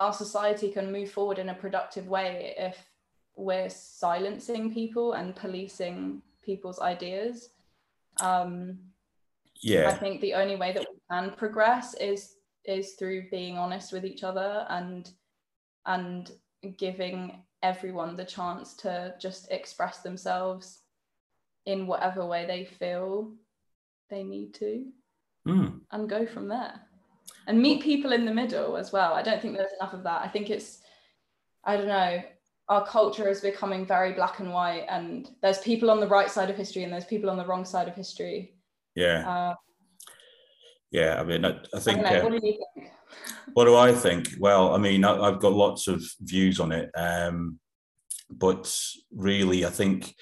our 0.00 0.12
society 0.12 0.70
can 0.70 0.92
move 0.92 1.10
forward 1.10 1.38
in 1.38 1.48
a 1.48 1.54
productive 1.54 2.08
way 2.08 2.54
if 2.58 2.76
we're 3.36 3.70
silencing 3.70 4.72
people 4.72 5.14
and 5.14 5.34
policing 5.34 6.20
people's 6.44 6.80
ideas 6.80 7.50
um, 8.20 8.78
yeah. 9.62 9.88
I 9.88 9.94
think 9.94 10.20
the 10.20 10.34
only 10.34 10.56
way 10.56 10.72
that 10.72 10.86
we 10.90 10.98
can 11.10 11.32
progress 11.36 11.94
is 11.94 12.34
is 12.64 12.94
through 12.94 13.28
being 13.30 13.58
honest 13.58 13.92
with 13.92 14.04
each 14.04 14.22
other 14.22 14.66
and 14.68 15.10
and 15.86 16.30
giving 16.78 17.42
everyone 17.62 18.16
the 18.16 18.24
chance 18.24 18.74
to 18.74 19.14
just 19.20 19.50
express 19.50 19.98
themselves 19.98 20.80
in 21.66 21.86
whatever 21.86 22.26
way 22.26 22.44
they 22.46 22.64
feel 22.64 23.32
they 24.10 24.22
need 24.22 24.52
to 24.54 24.84
mm. 25.46 25.80
and 25.90 26.08
go 26.08 26.26
from 26.26 26.48
there. 26.48 26.80
And 27.46 27.60
meet 27.60 27.82
people 27.82 28.12
in 28.12 28.24
the 28.24 28.34
middle 28.34 28.76
as 28.76 28.92
well. 28.92 29.14
I 29.14 29.22
don't 29.22 29.40
think 29.40 29.56
there's 29.56 29.72
enough 29.80 29.94
of 29.94 30.02
that. 30.04 30.22
I 30.22 30.28
think 30.28 30.50
it's 30.50 30.82
i 31.64 31.76
don't 31.76 31.88
know 31.88 32.22
our 32.68 32.86
culture 32.86 33.28
is 33.28 33.40
becoming 33.40 33.84
very 33.84 34.12
black 34.12 34.38
and 34.38 34.52
white 34.52 34.86
and 34.88 35.30
there's 35.42 35.58
people 35.58 35.90
on 35.90 36.00
the 36.00 36.06
right 36.06 36.30
side 36.30 36.48
of 36.48 36.56
history 36.56 36.84
and 36.84 36.92
there's 36.92 37.04
people 37.04 37.28
on 37.28 37.36
the 37.36 37.44
wrong 37.44 37.64
side 37.64 37.88
of 37.88 37.94
history 37.94 38.54
yeah. 38.94 39.28
Uh, 39.28 39.54
yeah, 40.90 41.18
I 41.18 41.24
mean, 41.24 41.44
I, 41.44 41.58
I 41.74 41.80
think. 41.80 42.00
I 42.00 42.02
know, 42.02 42.20
uh, 42.20 42.22
what 42.24 42.40
do 42.40 42.46
you 42.46 42.58
think? 42.76 42.92
What 43.54 43.64
do 43.64 43.76
I 43.76 43.92
think? 43.92 44.28
Well, 44.38 44.74
I 44.74 44.78
mean, 44.78 45.04
I, 45.04 45.30
have 45.30 45.40
got 45.40 45.52
lots 45.52 45.88
of 45.88 46.02
views 46.20 46.60
on 46.60 46.70
it, 46.70 46.90
um, 46.94 47.58
but 48.30 48.74
really, 49.10 49.64
I 49.64 49.70
think 49.70 50.14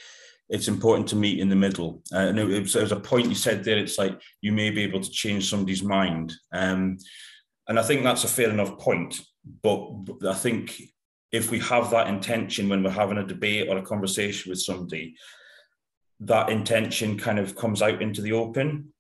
it's 0.49 0.69
important 0.69 1.09
to 1.09 1.17
meet 1.17 1.41
in 1.41 1.49
the 1.49 1.57
middle. 1.57 2.03
Uh, 2.13 2.19
and 2.19 2.39
it 2.39 2.63
was, 2.63 2.73
there 2.73 2.83
was 2.83 2.93
a 2.93 3.01
point 3.01 3.29
you 3.29 3.35
said 3.35 3.65
there. 3.65 3.79
It's 3.79 3.99
like 3.99 4.21
you 4.41 4.53
may 4.53 4.71
be 4.71 4.83
able 4.83 5.01
to 5.01 5.11
change 5.11 5.51
somebody's 5.51 5.83
mind, 5.83 6.33
um, 6.53 6.99
and 7.69 7.79
I 7.79 7.83
think 7.83 8.05
that's 8.05 8.25
a 8.25 8.29
fair 8.29 8.51
enough 8.51 8.79
point. 8.79 9.21
But 9.63 9.89
I 10.29 10.35
think 10.35 10.81
if 11.33 11.51
we 11.51 11.59
have 11.61 11.91
that 11.91 12.09
intention 12.09 12.69
when 12.69 12.83
we're 12.83 12.91
having 12.91 13.19
a 13.19 13.27
debate 13.27 13.69
or 13.69 13.79
a 13.79 13.83
conversation 13.83 14.51
with 14.51 14.61
somebody, 14.61 15.15
that 16.21 16.51
intention 16.51 17.19
kind 17.19 17.39
of 17.39 17.57
comes 17.57 17.83
out 17.83 18.03
into 18.03 18.23
the 18.23 18.33
open. 18.33 18.93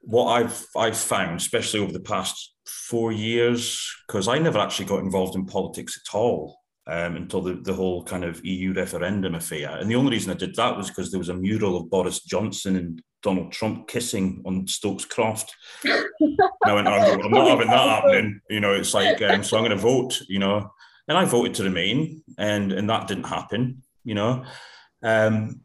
What 0.00 0.26
I've 0.26 0.66
I've 0.76 0.96
found, 0.96 1.40
especially 1.40 1.80
over 1.80 1.92
the 1.92 2.00
past 2.00 2.54
four 2.66 3.12
years, 3.12 3.90
because 4.06 4.28
I 4.28 4.38
never 4.38 4.58
actually 4.58 4.86
got 4.86 5.00
involved 5.00 5.34
in 5.34 5.46
politics 5.46 6.00
at 6.04 6.14
all. 6.14 6.58
um, 6.88 7.16
until 7.16 7.42
the, 7.42 7.54
the 7.54 7.74
whole 7.74 8.02
kind 8.02 8.24
of 8.24 8.42
EU 8.44 8.72
referendum 8.72 9.34
affair. 9.34 9.76
And 9.76 9.90
the 9.90 9.94
only 9.94 10.10
reason 10.10 10.32
I 10.32 10.36
did 10.36 10.56
that 10.56 10.76
was 10.76 10.88
because 10.88 11.10
there 11.10 11.18
was 11.18 11.28
a 11.28 11.34
mural 11.34 11.76
of 11.76 11.90
Boris 11.90 12.24
Johnson 12.24 12.76
and 12.76 13.02
Donald 13.22 13.52
Trump 13.52 13.88
kissing 13.88 14.42
on 14.46 14.66
Stokes 14.66 15.04
Croft. 15.04 15.54
I 15.84 16.72
went, 16.72 16.88
I'm, 16.88 17.20
I'm, 17.20 17.30
not 17.30 17.48
having 17.48 17.68
that 17.68 17.88
happening. 17.88 18.40
You 18.48 18.60
know, 18.60 18.72
it's 18.72 18.94
like, 18.94 19.20
um, 19.20 19.44
so 19.44 19.58
I'm 19.58 19.64
going 19.64 19.76
to 19.76 19.82
vote, 19.82 20.22
you 20.28 20.38
know. 20.38 20.70
And 21.08 21.16
I 21.16 21.24
voted 21.24 21.54
to 21.54 21.64
remain, 21.64 22.22
and, 22.38 22.72
and 22.72 22.88
that 22.88 23.06
didn't 23.06 23.24
happen, 23.24 23.82
you 24.04 24.14
know. 24.14 24.44
Um, 25.02 25.60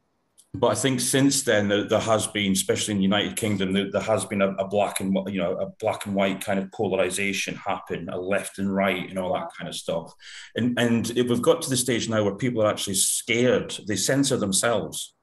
but 0.55 0.67
I 0.67 0.75
think 0.75 0.99
since 0.99 1.41
then 1.41 1.67
there, 1.67 1.87
there, 1.87 1.99
has 1.99 2.27
been, 2.27 2.51
especially 2.51 2.91
in 2.91 2.99
the 2.99 3.03
United 3.03 3.35
Kingdom, 3.35 3.73
there, 3.73 3.89
there, 3.89 4.01
has 4.01 4.23
been 4.23 4.43
a, 4.43 4.51
a, 4.51 4.67
black 4.67 4.99
and 4.99 5.17
you 5.27 5.39
know 5.39 5.55
a 5.57 5.67
black 5.79 6.05
and 6.05 6.13
white 6.13 6.41
kind 6.41 6.59
of 6.59 6.71
polarization 6.71 7.55
happen, 7.55 8.07
a 8.09 8.17
left 8.19 8.59
and 8.59 8.73
right, 8.73 9.09
and 9.09 9.17
all 9.17 9.33
that 9.33 9.49
kind 9.57 9.67
of 9.67 9.75
stuff. 9.75 10.13
And 10.55 10.77
and 10.79 11.11
we've 11.15 11.41
got 11.41 11.63
to 11.63 11.69
the 11.71 11.77
stage 11.77 12.07
now 12.07 12.23
where 12.23 12.35
people 12.35 12.61
are 12.61 12.69
actually 12.69 12.95
scared. 12.95 13.75
They 13.87 13.95
censor 13.95 14.37
themselves 14.37 15.15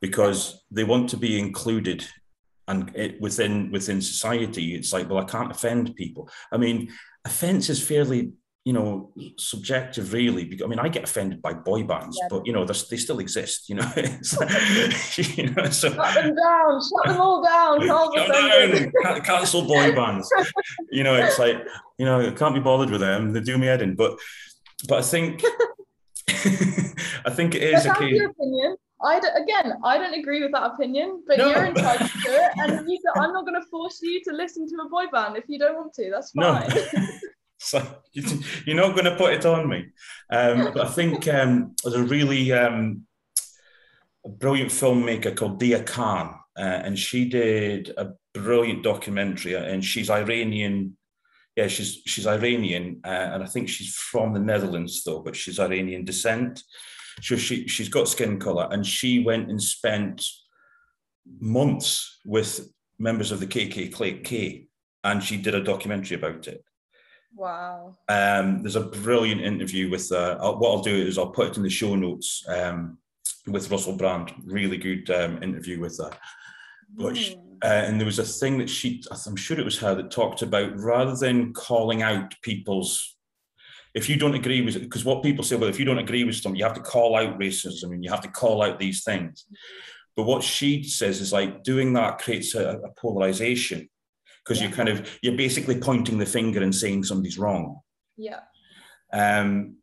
because 0.00 0.64
they 0.72 0.84
want 0.84 1.10
to 1.10 1.16
be 1.16 1.38
included 1.38 2.04
and 2.66 2.90
it, 2.96 3.20
within 3.20 3.70
within 3.70 4.02
society. 4.02 4.74
It's 4.74 4.92
like, 4.92 5.08
well, 5.08 5.22
I 5.22 5.24
can't 5.24 5.52
offend 5.52 5.94
people. 5.94 6.28
I 6.50 6.56
mean, 6.56 6.88
offense 7.24 7.70
is 7.70 7.80
fairly 7.80 8.32
you 8.64 8.72
know, 8.72 9.12
subjective, 9.38 10.12
really. 10.12 10.44
Because, 10.44 10.64
I 10.64 10.68
mean, 10.68 10.78
I 10.78 10.88
get 10.88 11.04
offended 11.04 11.40
by 11.40 11.54
boy 11.54 11.84
bands, 11.84 12.18
yeah. 12.20 12.28
but 12.30 12.46
you 12.46 12.52
know, 12.52 12.64
they 12.64 12.96
still 12.96 13.18
exist. 13.18 13.68
You 13.68 13.76
know, 13.76 13.90
you 15.16 15.50
know, 15.50 15.70
so 15.70 15.90
shut 15.90 16.14
them 16.14 16.34
down, 16.34 16.80
shut 16.80 17.06
them 17.06 17.20
all 17.20 17.42
down, 17.42 17.86
shut 17.86 18.32
down, 18.32 19.20
cancel 19.22 19.62
boy 19.62 19.94
bands. 19.94 20.30
you 20.90 21.02
know, 21.04 21.14
it's 21.14 21.38
like 21.38 21.64
you 21.98 22.06
know, 22.06 22.20
I 22.20 22.30
can't 22.30 22.54
be 22.54 22.60
bothered 22.60 22.90
with 22.90 23.00
them. 23.00 23.32
They 23.32 23.40
do 23.40 23.58
me 23.58 23.66
head 23.66 23.82
in. 23.82 23.94
But, 23.96 24.18
but 24.88 24.98
I 24.98 25.02
think, 25.02 25.42
I 26.28 27.30
think 27.30 27.56
it 27.56 27.62
is 27.62 27.86
a 27.86 27.94
case. 27.94 28.12
Your 28.12 28.30
opinion. 28.30 28.76
I 29.00 29.20
don't, 29.20 29.42
again, 29.42 29.74
I 29.84 29.96
don't 29.96 30.14
agree 30.14 30.42
with 30.42 30.50
that 30.52 30.72
opinion, 30.72 31.22
but 31.26 31.38
no. 31.38 31.48
you're 31.48 31.66
entitled 31.66 32.10
to 32.10 32.30
it, 32.30 32.52
and 32.56 32.90
you, 32.90 32.98
I'm 33.14 33.32
not 33.32 33.46
going 33.46 33.60
to 33.60 33.66
force 33.68 34.00
you 34.02 34.20
to 34.24 34.32
listen 34.32 34.68
to 34.68 34.74
a 34.84 34.88
boy 34.88 35.04
band 35.12 35.36
if 35.36 35.44
you 35.46 35.58
don't 35.58 35.76
want 35.76 35.92
to. 35.94 36.10
That's 36.10 36.32
fine. 36.32 36.68
No. 36.68 37.08
so 37.60 37.82
you're 38.12 38.76
not 38.76 38.94
going 38.94 39.04
to 39.04 39.16
put 39.16 39.34
it 39.34 39.44
on 39.44 39.68
me. 39.68 39.86
Um, 40.30 40.72
but 40.72 40.86
I 40.86 40.88
think 40.88 41.26
um, 41.26 41.74
there's 41.82 41.96
a 41.96 42.04
really 42.04 42.52
um, 42.52 43.04
brilliant 44.24 44.70
filmmaker 44.70 45.36
called 45.36 45.60
Deeyah 45.60 45.84
Khan, 45.84 46.38
uh, 46.56 46.60
and 46.60 46.96
she 46.96 47.28
did 47.28 47.92
a 47.96 48.12
brilliant 48.32 48.84
documentary. 48.84 49.54
And 49.54 49.84
she's 49.84 50.08
Iranian. 50.08 50.96
Yeah, 51.56 51.66
she's 51.66 52.00
she's 52.06 52.28
Iranian, 52.28 53.00
uh, 53.04 53.30
and 53.32 53.42
I 53.42 53.46
think 53.46 53.68
she's 53.68 53.94
from 53.96 54.32
the 54.32 54.40
Netherlands 54.40 55.02
though, 55.02 55.20
but 55.20 55.34
she's 55.34 55.58
Iranian 55.58 56.04
descent. 56.04 56.62
So 57.20 57.34
she 57.34 57.66
she's 57.66 57.88
got 57.88 58.06
skin 58.06 58.38
color, 58.38 58.68
and 58.70 58.86
she 58.86 59.24
went 59.24 59.50
and 59.50 59.60
spent 59.60 60.24
months 61.40 62.20
with 62.24 62.72
members 63.00 63.32
of 63.32 63.40
the 63.40 63.48
KKK, 63.48 64.68
and 65.02 65.20
she 65.20 65.36
did 65.36 65.56
a 65.56 65.64
documentary 65.64 66.16
about 66.16 66.46
it. 66.46 66.62
Wow. 67.34 67.96
Um, 68.08 68.62
there's 68.62 68.76
a 68.76 68.80
brilliant 68.80 69.40
interview 69.40 69.90
with, 69.90 70.10
uh, 70.10 70.38
I'll, 70.40 70.58
what 70.58 70.70
I'll 70.70 70.82
do 70.82 70.94
is 70.94 71.18
I'll 71.18 71.30
put 71.30 71.48
it 71.48 71.56
in 71.56 71.62
the 71.62 71.70
show 71.70 71.94
notes 71.94 72.44
um, 72.48 72.98
with 73.46 73.70
Russell 73.70 73.96
Brand. 73.96 74.32
Really 74.44 74.76
good 74.76 75.08
um, 75.10 75.42
interview 75.42 75.80
with 75.80 75.96
that. 75.98 76.18
But 76.94 77.14
mm. 77.14 77.36
uh, 77.62 77.66
and 77.66 78.00
there 78.00 78.06
was 78.06 78.18
a 78.18 78.24
thing 78.24 78.58
that 78.58 78.70
she, 78.70 79.02
I'm 79.26 79.36
sure 79.36 79.58
it 79.58 79.64
was 79.64 79.78
her 79.78 79.94
that 79.94 80.10
talked 80.10 80.42
about 80.42 80.76
rather 80.78 81.14
than 81.14 81.52
calling 81.52 82.02
out 82.02 82.34
people's, 82.42 83.16
if 83.94 84.08
you 84.08 84.16
don't 84.16 84.34
agree 84.34 84.62
with 84.62 84.80
because 84.80 85.04
what 85.04 85.22
people 85.22 85.44
say, 85.44 85.56
well, 85.56 85.68
if 85.68 85.78
you 85.78 85.84
don't 85.84 85.98
agree 85.98 86.24
with 86.24 86.36
something, 86.36 86.58
you 86.58 86.64
have 86.64 86.74
to 86.74 86.80
call 86.80 87.14
out 87.14 87.38
racism 87.38 87.92
and 87.92 88.02
you 88.02 88.10
have 88.10 88.22
to 88.22 88.30
call 88.30 88.62
out 88.62 88.78
these 88.78 89.04
things. 89.04 89.44
But 90.16 90.24
what 90.24 90.42
she 90.42 90.82
says 90.82 91.20
is 91.20 91.32
like 91.32 91.62
doing 91.62 91.92
that 91.92 92.18
creates 92.18 92.54
a, 92.54 92.78
a 92.78 92.90
polarization 92.92 93.88
because 94.48 94.62
yeah. 94.62 94.68
you're 94.68 94.76
kind 94.76 94.88
of 94.88 95.18
you're 95.22 95.36
basically 95.36 95.78
pointing 95.78 96.16
the 96.18 96.26
finger 96.26 96.62
and 96.62 96.74
saying 96.74 97.04
somebody's 97.04 97.38
wrong. 97.38 97.80
Yeah. 98.16 98.40
Um, 99.12 99.76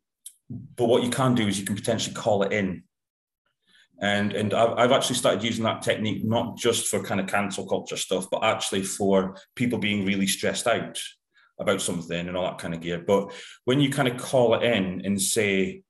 but 0.50 0.86
what 0.86 1.04
you 1.04 1.10
can 1.10 1.34
do 1.34 1.46
is 1.46 1.58
you 1.58 1.64
can 1.64 1.76
potentially 1.76 2.14
call 2.14 2.42
it 2.42 2.52
in. 2.52 2.82
And 4.00 4.32
and 4.32 4.52
I've, 4.52 4.72
I've 4.76 4.92
actually 4.92 5.16
started 5.16 5.42
using 5.42 5.64
that 5.64 5.82
technique 5.82 6.24
not 6.24 6.56
just 6.58 6.88
for 6.88 7.02
kind 7.02 7.20
of 7.20 7.28
cancel 7.28 7.66
culture 7.66 7.96
stuff, 7.96 8.26
but 8.30 8.44
actually 8.44 8.82
for 8.82 9.36
people 9.54 9.78
being 9.78 10.04
really 10.04 10.26
stressed 10.26 10.66
out 10.66 10.98
about 11.58 11.80
something 11.80 12.28
and 12.28 12.36
all 12.36 12.44
that 12.44 12.58
kind 12.58 12.74
of 12.74 12.80
gear. 12.80 12.98
But 12.98 13.32
when 13.64 13.80
you 13.80 13.90
kind 13.90 14.08
of 14.08 14.18
call 14.18 14.54
it 14.54 14.62
in 14.62 15.02
and 15.04 15.20
say, 15.20 15.82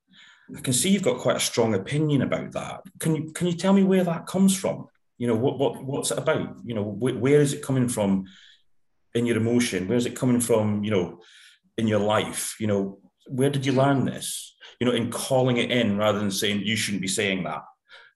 I 0.56 0.60
can 0.60 0.72
see 0.72 0.90
you've 0.90 1.02
got 1.02 1.18
quite 1.18 1.36
a 1.36 1.40
strong 1.40 1.74
opinion 1.74 2.22
about 2.22 2.52
that. 2.52 2.82
Can 3.00 3.16
you 3.16 3.32
can 3.32 3.48
you 3.48 3.54
tell 3.54 3.72
me 3.72 3.82
where 3.82 4.04
that 4.04 4.26
comes 4.26 4.56
from? 4.56 4.86
You 5.18 5.26
know 5.26 5.34
what 5.34 5.58
what 5.58 5.82
what's 5.82 6.10
it 6.10 6.18
about? 6.18 6.56
You 6.64 6.74
know 6.74 6.84
wh- 6.84 7.20
where 7.20 7.40
is 7.40 7.54
it 7.54 7.62
coming 7.62 7.88
from? 7.88 8.26
In 9.16 9.26
your 9.26 9.38
emotion? 9.38 9.88
Where's 9.88 10.06
it 10.06 10.14
coming 10.14 10.40
from? 10.40 10.84
You 10.84 10.90
know, 10.90 11.20
in 11.78 11.88
your 11.88 12.00
life? 12.00 12.54
You 12.60 12.66
know, 12.66 12.98
where 13.26 13.50
did 13.50 13.66
you 13.66 13.72
learn 13.72 14.04
this? 14.04 14.54
You 14.80 14.86
know, 14.86 14.92
in 14.92 15.10
calling 15.10 15.56
it 15.56 15.70
in 15.70 15.96
rather 15.96 16.18
than 16.18 16.30
saying 16.30 16.60
you 16.60 16.76
shouldn't 16.76 17.02
be 17.02 17.08
saying 17.08 17.44
that. 17.44 17.62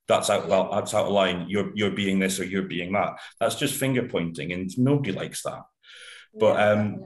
That's 0.09 0.29
out. 0.29 0.49
Well, 0.49 0.71
that's 0.73 0.95
out 0.95 1.07
of 1.07 1.13
line. 1.13 1.47
You're 1.49 1.73
you're 1.75 1.91
being 1.91 2.19
this 2.19 2.39
or 2.39 2.45
you're 2.45 2.63
being 2.63 2.93
that. 2.93 3.15
That's 3.39 3.55
just 3.55 3.75
finger 3.75 4.07
pointing, 4.09 4.53
and 4.53 4.71
nobody 4.77 5.13
likes 5.13 5.43
that. 5.43 5.63
But 6.35 6.61
um, 6.61 7.05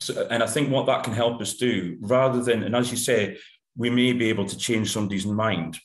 so, 0.00 0.26
and 0.30 0.42
I 0.42 0.46
think 0.46 0.70
what 0.70 0.86
that 0.86 1.04
can 1.04 1.12
help 1.12 1.40
us 1.40 1.54
do, 1.54 1.96
rather 2.00 2.42
than, 2.42 2.62
and 2.64 2.74
as 2.74 2.90
you 2.90 2.96
say, 2.96 3.38
we 3.76 3.90
may 3.90 4.12
be 4.12 4.28
able 4.28 4.46
to 4.46 4.58
change 4.58 4.92
somebody's 4.92 5.26
mind. 5.26 5.78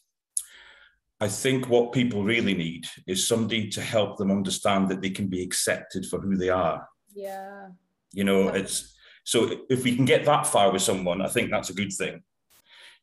I 1.22 1.28
think 1.28 1.68
what 1.68 1.91
people 1.91 2.24
really 2.24 2.53
need 2.53 2.86
is 3.05 3.28
somebody 3.28 3.70
to 3.70 3.82
help 3.82 4.18
them 4.18 4.32
understand 4.32 4.89
that 4.89 5.01
they 5.01 5.10
can 5.10 5.28
be 5.28 5.43
accepted 5.43 6.05
for 6.05 6.20
who 6.22 6.38
they 6.38 6.49
are 6.49 6.88
yeah. 7.14 7.68
You 8.14 8.24
know, 8.24 8.49
it's 8.49 8.95
so 9.24 9.51
if 9.70 9.84
we 9.84 9.95
can 9.95 10.05
get 10.05 10.26
that 10.26 10.47
far 10.47 10.72
with 10.72 10.82
someone, 10.82 11.22
I 11.22 11.28
think 11.28 11.51
that's 11.51 11.70
a 11.70 11.76
good 11.76 11.93
thing. 11.93 12.24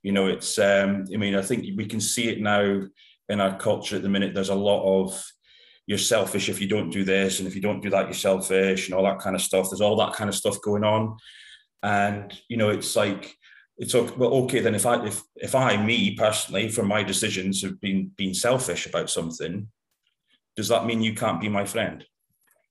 You 0.03 0.13
know, 0.13 0.27
it's 0.27 0.59
um, 0.59 1.05
I 1.13 1.17
mean, 1.17 1.35
I 1.35 1.43
think 1.43 1.65
we 1.77 1.87
can 1.87 2.01
see 2.01 2.29
it 2.29 2.41
now 2.41 2.83
in 3.29 3.41
our 3.41 3.57
culture 3.57 3.97
at 3.97 4.03
the 4.03 4.09
minute. 4.09 4.35
There's 4.35 4.49
a 4.49 4.55
lot 4.55 4.83
of 4.85 5.25
you're 5.87 5.99
selfish 5.99 6.49
if 6.49 6.61
you 6.61 6.69
don't 6.69 6.91
do 6.91 7.05
this, 7.05 7.39
and 7.39 7.47
if 7.47 7.55
you 7.55 7.61
don't 7.61 7.81
do 7.81 7.91
that, 7.91 8.07
you're 8.07 8.15
selfish, 8.15 8.89
and 8.89 8.95
all 8.95 9.05
that 9.05 9.21
kind 9.21 9.37
of 9.37 9.43
stuff. 9.43 9.71
There's 9.71 9.81
all 9.81 9.97
that 9.97 10.15
kind 10.15 10.29
of 10.29 10.35
stuff 10.35 10.61
going 10.61 10.85
on. 10.85 11.17
And 11.83 12.37
you 12.49 12.57
know, 12.57 12.71
it's 12.71 12.97
like 12.97 13.37
it's 13.79 13.95
okay, 13.95 14.15
well, 14.17 14.33
okay 14.45 14.61
then 14.61 14.75
if 14.75 14.87
I 14.87 15.05
if 15.05 15.23
if 15.37 15.55
I 15.55 15.77
me 15.77 16.15
personally 16.15 16.69
from 16.69 16.89
my 16.89 17.03
decisions 17.03 17.63
have 17.63 17.81
been 17.81 18.11
been 18.17 18.35
selfish 18.35 18.87
about 18.87 19.11
something, 19.11 19.69
does 20.57 20.69
that 20.69 20.87
mean 20.87 21.03
you 21.03 21.15
can't 21.15 21.41
be 21.41 21.49
my 21.49 21.65
friend? 21.65 22.05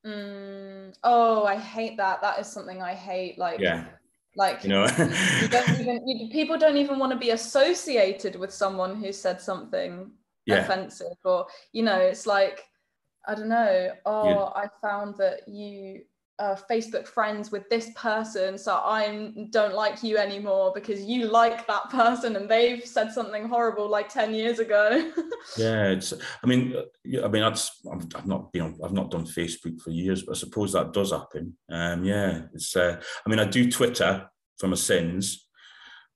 Mm, 0.05 0.74
oh, 1.03 1.45
I 1.45 1.55
hate 1.55 1.97
that. 1.97 2.21
That 2.21 2.39
is 2.39 2.47
something 2.47 2.81
I 2.81 2.93
hate. 2.93 3.37
Like, 3.37 3.59
yeah. 3.59 3.85
Like 4.37 4.63
you 4.63 4.69
know, 4.69 4.83
you 5.41 5.47
don't 5.47 5.79
even 5.79 6.07
you, 6.07 6.29
people 6.29 6.57
don't 6.57 6.75
even 6.75 6.99
want 6.99 7.13
to 7.13 7.17
be 7.17 7.29
associated 7.29 8.35
with 8.35 8.51
someone 8.51 8.95
who 8.95 9.13
said 9.13 9.39
something 9.39 10.11
yeah. 10.45 10.57
offensive, 10.57 11.15
or 11.23 11.47
you 11.71 11.83
know, 11.83 11.99
it's 11.99 12.27
like 12.27 12.65
I 13.27 13.35
don't 13.35 13.47
know. 13.47 13.91
Oh, 14.05 14.29
yeah. 14.29 14.63
I 14.63 14.67
found 14.81 15.15
that 15.17 15.47
you 15.47 16.01
uh, 16.39 16.55
Facebook 16.69 17.07
friends 17.07 17.51
with 17.51 17.69
this 17.69 17.91
person, 17.95 18.57
so 18.57 18.75
I 18.75 19.33
don't 19.51 19.73
like 19.73 20.03
you 20.03 20.17
anymore 20.17 20.71
because 20.75 21.03
you 21.03 21.27
like 21.27 21.65
that 21.67 21.89
person 21.89 22.35
and 22.35 22.49
they've 22.49 22.85
said 22.85 23.11
something 23.11 23.47
horrible 23.47 23.89
like 23.89 24.09
ten 24.09 24.33
years 24.33 24.59
ago. 24.59 25.11
yeah, 25.57 25.87
it's. 25.89 26.13
I 26.13 26.47
mean, 26.47 26.75
I 27.23 27.27
mean, 27.27 27.41
that's. 27.41 27.79
I've 27.91 28.27
not 28.27 28.51
been. 28.51 28.63
On, 28.63 28.79
I've 28.83 28.93
not 28.93 29.11
done 29.11 29.25
Facebook 29.25 29.81
for 29.81 29.91
years, 29.91 30.23
but 30.23 30.35
I 30.35 30.39
suppose 30.39 30.73
that 30.73 30.93
does 30.93 31.11
happen. 31.11 31.57
Um, 31.69 32.03
yeah, 32.03 32.43
it's. 32.53 32.75
Uh, 32.75 33.01
I 33.25 33.29
mean, 33.29 33.39
I 33.39 33.45
do 33.45 33.71
Twitter 33.71 34.29
for 34.57 34.67
my 34.67 34.75
sins, 34.75 35.47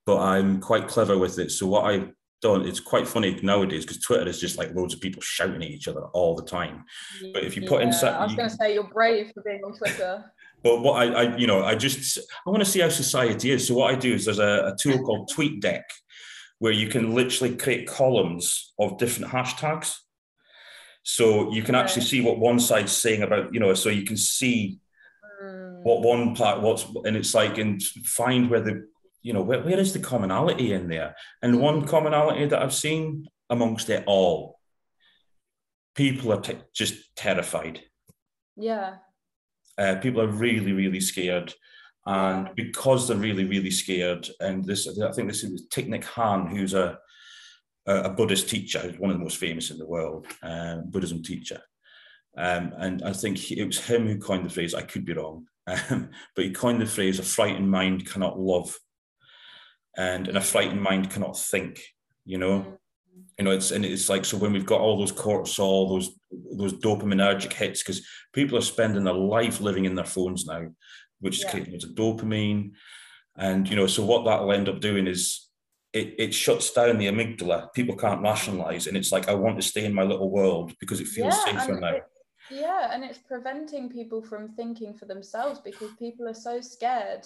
but 0.06 0.20
I'm 0.20 0.60
quite 0.60 0.88
clever 0.88 1.18
with 1.18 1.40
it. 1.40 1.52
So 1.52 1.68
what 1.68 1.94
I 1.94 2.10
done. 2.42 2.66
It's 2.68 2.80
quite 2.80 3.08
funny 3.08 3.40
nowadays 3.42 3.86
because 3.86 4.02
Twitter 4.02 4.28
is 4.28 4.40
just 4.40 4.58
like 4.58 4.74
loads 4.74 4.94
of 4.94 5.02
people 5.02 5.22
shouting 5.22 5.64
at 5.64 5.70
each 5.70 5.88
other 5.88 6.02
all 6.14 6.36
the 6.36 6.44
time. 6.44 6.86
But 7.34 7.44
if 7.44 7.56
you 7.56 7.68
put 7.68 7.82
in, 7.82 7.90
I 7.90 8.26
was 8.26 8.36
going 8.36 8.50
to 8.50 8.56
say 8.56 8.74
you're 8.74 8.84
brave 8.84 9.32
for 9.34 9.42
being 9.44 9.62
on 9.64 9.78
Twitter. 9.78 10.26
But 10.62 10.82
what 10.82 10.96
I, 10.96 11.06
I, 11.06 11.38
you 11.38 11.48
know, 11.48 11.64
I 11.64 11.74
just 11.74 12.20
I 12.46 12.50
want 12.50 12.62
to 12.62 12.70
see 12.70 12.82
how 12.82 12.90
society 12.90 13.52
is. 13.52 13.66
So 13.66 13.76
what 13.76 13.94
I 13.94 13.98
do 13.98 14.14
is 14.14 14.26
there's 14.26 14.40
a, 14.40 14.74
a 14.74 14.76
tool 14.78 15.00
called 15.06 15.30
TweetDeck 15.30 15.84
where 16.58 16.74
you 16.74 16.90
can 16.90 17.16
literally 17.16 17.56
create 17.56 17.88
columns 17.88 18.74
of 18.78 18.98
different 18.98 19.32
hashtags. 19.32 19.96
So 21.04 21.52
you 21.54 21.64
can 21.64 21.76
actually 21.76 22.02
see 22.02 22.20
what 22.20 22.40
one 22.40 22.60
side's 22.60 22.92
saying 22.92 23.24
about, 23.24 23.54
you 23.54 23.62
know, 23.62 23.74
so 23.74 23.88
you 23.88 24.04
can 24.04 24.18
see 24.18 24.80
mm. 25.42 25.82
what 25.84 26.02
one 26.02 26.36
part, 26.36 26.62
what's, 26.62 26.86
and 27.06 27.16
it's 27.16 27.34
like, 27.34 27.58
and 27.58 27.82
find 27.82 28.50
where 28.50 28.60
the 28.60 28.86
you 29.22 29.34
know, 29.34 29.42
where, 29.42 29.62
where 29.62 29.80
is 29.80 29.94
the 29.94 30.00
commonality 30.00 30.74
in 30.74 30.88
there? 30.88 31.16
And 31.42 31.60
one 31.60 31.86
commonality 31.86 32.46
that 32.48 32.62
I've 32.62 32.74
seen 32.74 33.28
amongst 33.50 33.90
it 33.90 34.04
all, 34.08 34.60
people 35.96 36.32
are 36.34 36.42
t- 36.42 36.58
just 36.74 37.16
terrified. 37.16 37.82
Yeah. 38.56 38.96
Uh, 39.78 39.96
people 39.96 40.22
are 40.22 40.28
really, 40.28 40.74
really 40.74 41.00
scared. 41.00 41.54
And 42.06 42.50
because 42.56 43.08
they're 43.08 43.18
really, 43.18 43.46
really 43.46 43.72
scared, 43.72 44.28
and 44.40 44.66
this, 44.66 44.88
I 44.88 45.12
think 45.12 45.28
this 45.28 45.44
is 45.44 45.68
Thich 45.68 45.88
Nhat 45.88 46.04
Hanh, 46.04 46.50
who's 46.50 46.74
a, 46.74 46.98
a 47.86 48.10
Buddhist 48.10 48.50
teacher, 48.50 48.80
who's 48.80 49.00
one 49.00 49.12
of 49.12 49.18
the 49.18 49.24
most 49.24 49.38
famous 49.38 49.70
in 49.70 49.78
the 49.78 49.88
world, 49.88 50.26
uh, 50.42 50.78
Buddhism 50.86 51.22
teacher. 51.22 51.62
Um, 52.38 52.74
and 52.78 53.04
I 53.04 53.14
think 53.14 53.38
he, 53.38 53.60
it 53.60 53.66
was 53.66 53.80
him 53.80 54.08
who 54.08 54.18
coined 54.18 54.46
the 54.46 54.50
phrase, 54.50 54.74
I 54.74 54.82
could 54.82 55.06
be 55.06 55.14
wrong, 55.14 55.46
um, 55.68 56.10
but 56.36 56.46
he 56.46 56.52
coined 56.52 56.82
the 56.82 56.86
phrase, 56.86 57.20
a 57.20 57.24
frightened 57.24 57.70
mind 57.70 58.08
cannot 58.08 58.40
love. 58.40 58.78
And, 59.98 60.28
and 60.28 60.38
a 60.38 60.42
frightened 60.42 60.82
mind 60.82 61.10
cannot 61.10 61.38
think, 61.38 61.82
you 62.26 62.38
know? 62.38 62.60
Mm-hmm. 62.60 62.74
You 63.38 63.46
know, 63.46 63.52
it's 63.52 63.72
and 63.72 63.86
it's 63.86 64.10
like 64.10 64.26
so 64.26 64.38
when 64.38 64.52
we've 64.52 64.66
got 64.66 64.82
all 64.82 64.98
those 64.98 65.14
cortisol, 65.14 65.90
those 65.90 66.12
those 66.58 66.74
dopaminergic 66.74 67.54
hits, 67.54 67.82
because 67.82 68.06
people 68.34 68.58
are 68.58 68.62
spending 68.62 69.06
their 69.06 69.14
life 69.14 69.62
living 69.62 69.86
in 69.86 69.96
their 69.96 70.06
phones 70.06 70.46
now, 70.46 70.68
which 71.22 71.40
yeah. 71.40 71.46
is 71.46 71.52
creating 71.52 71.76
a 71.76 71.78
dopamine. 71.78 72.72
And 73.38 73.70
you 73.70 73.78
know, 73.78 73.88
so 73.88 74.04
what 74.04 74.26
that'll 74.26 74.52
end 74.52 74.68
up 74.68 74.82
doing 74.82 75.08
is 75.08 75.48
it, 75.94 76.16
it 76.18 76.34
shuts 76.34 76.72
down 76.72 76.98
the 76.98 77.08
amygdala. 77.08 77.74
People 77.74 77.96
can't 77.96 78.22
rationalize, 78.22 78.88
and 78.88 78.98
it's 78.98 79.14
like 79.14 79.30
I 79.30 79.34
want 79.34 79.56
to 79.56 79.68
stay 79.68 79.86
in 79.86 79.94
my 79.94 80.04
little 80.04 80.30
world 80.30 80.74
because 80.80 81.00
it 81.00 81.08
feels 81.08 81.36
yeah, 81.48 81.60
safer 81.60 81.80
now. 81.80 81.96
It, 81.96 82.04
yeah, 82.52 82.90
and 82.94 83.04
it's 83.04 83.20
preventing 83.20 83.90
people 83.90 84.22
from 84.22 84.50
thinking 84.50 84.94
for 84.94 85.06
themselves 85.06 85.60
because 85.60 85.92
people 85.98 86.28
are 86.28 86.34
so 86.34 86.62
scared 86.62 87.26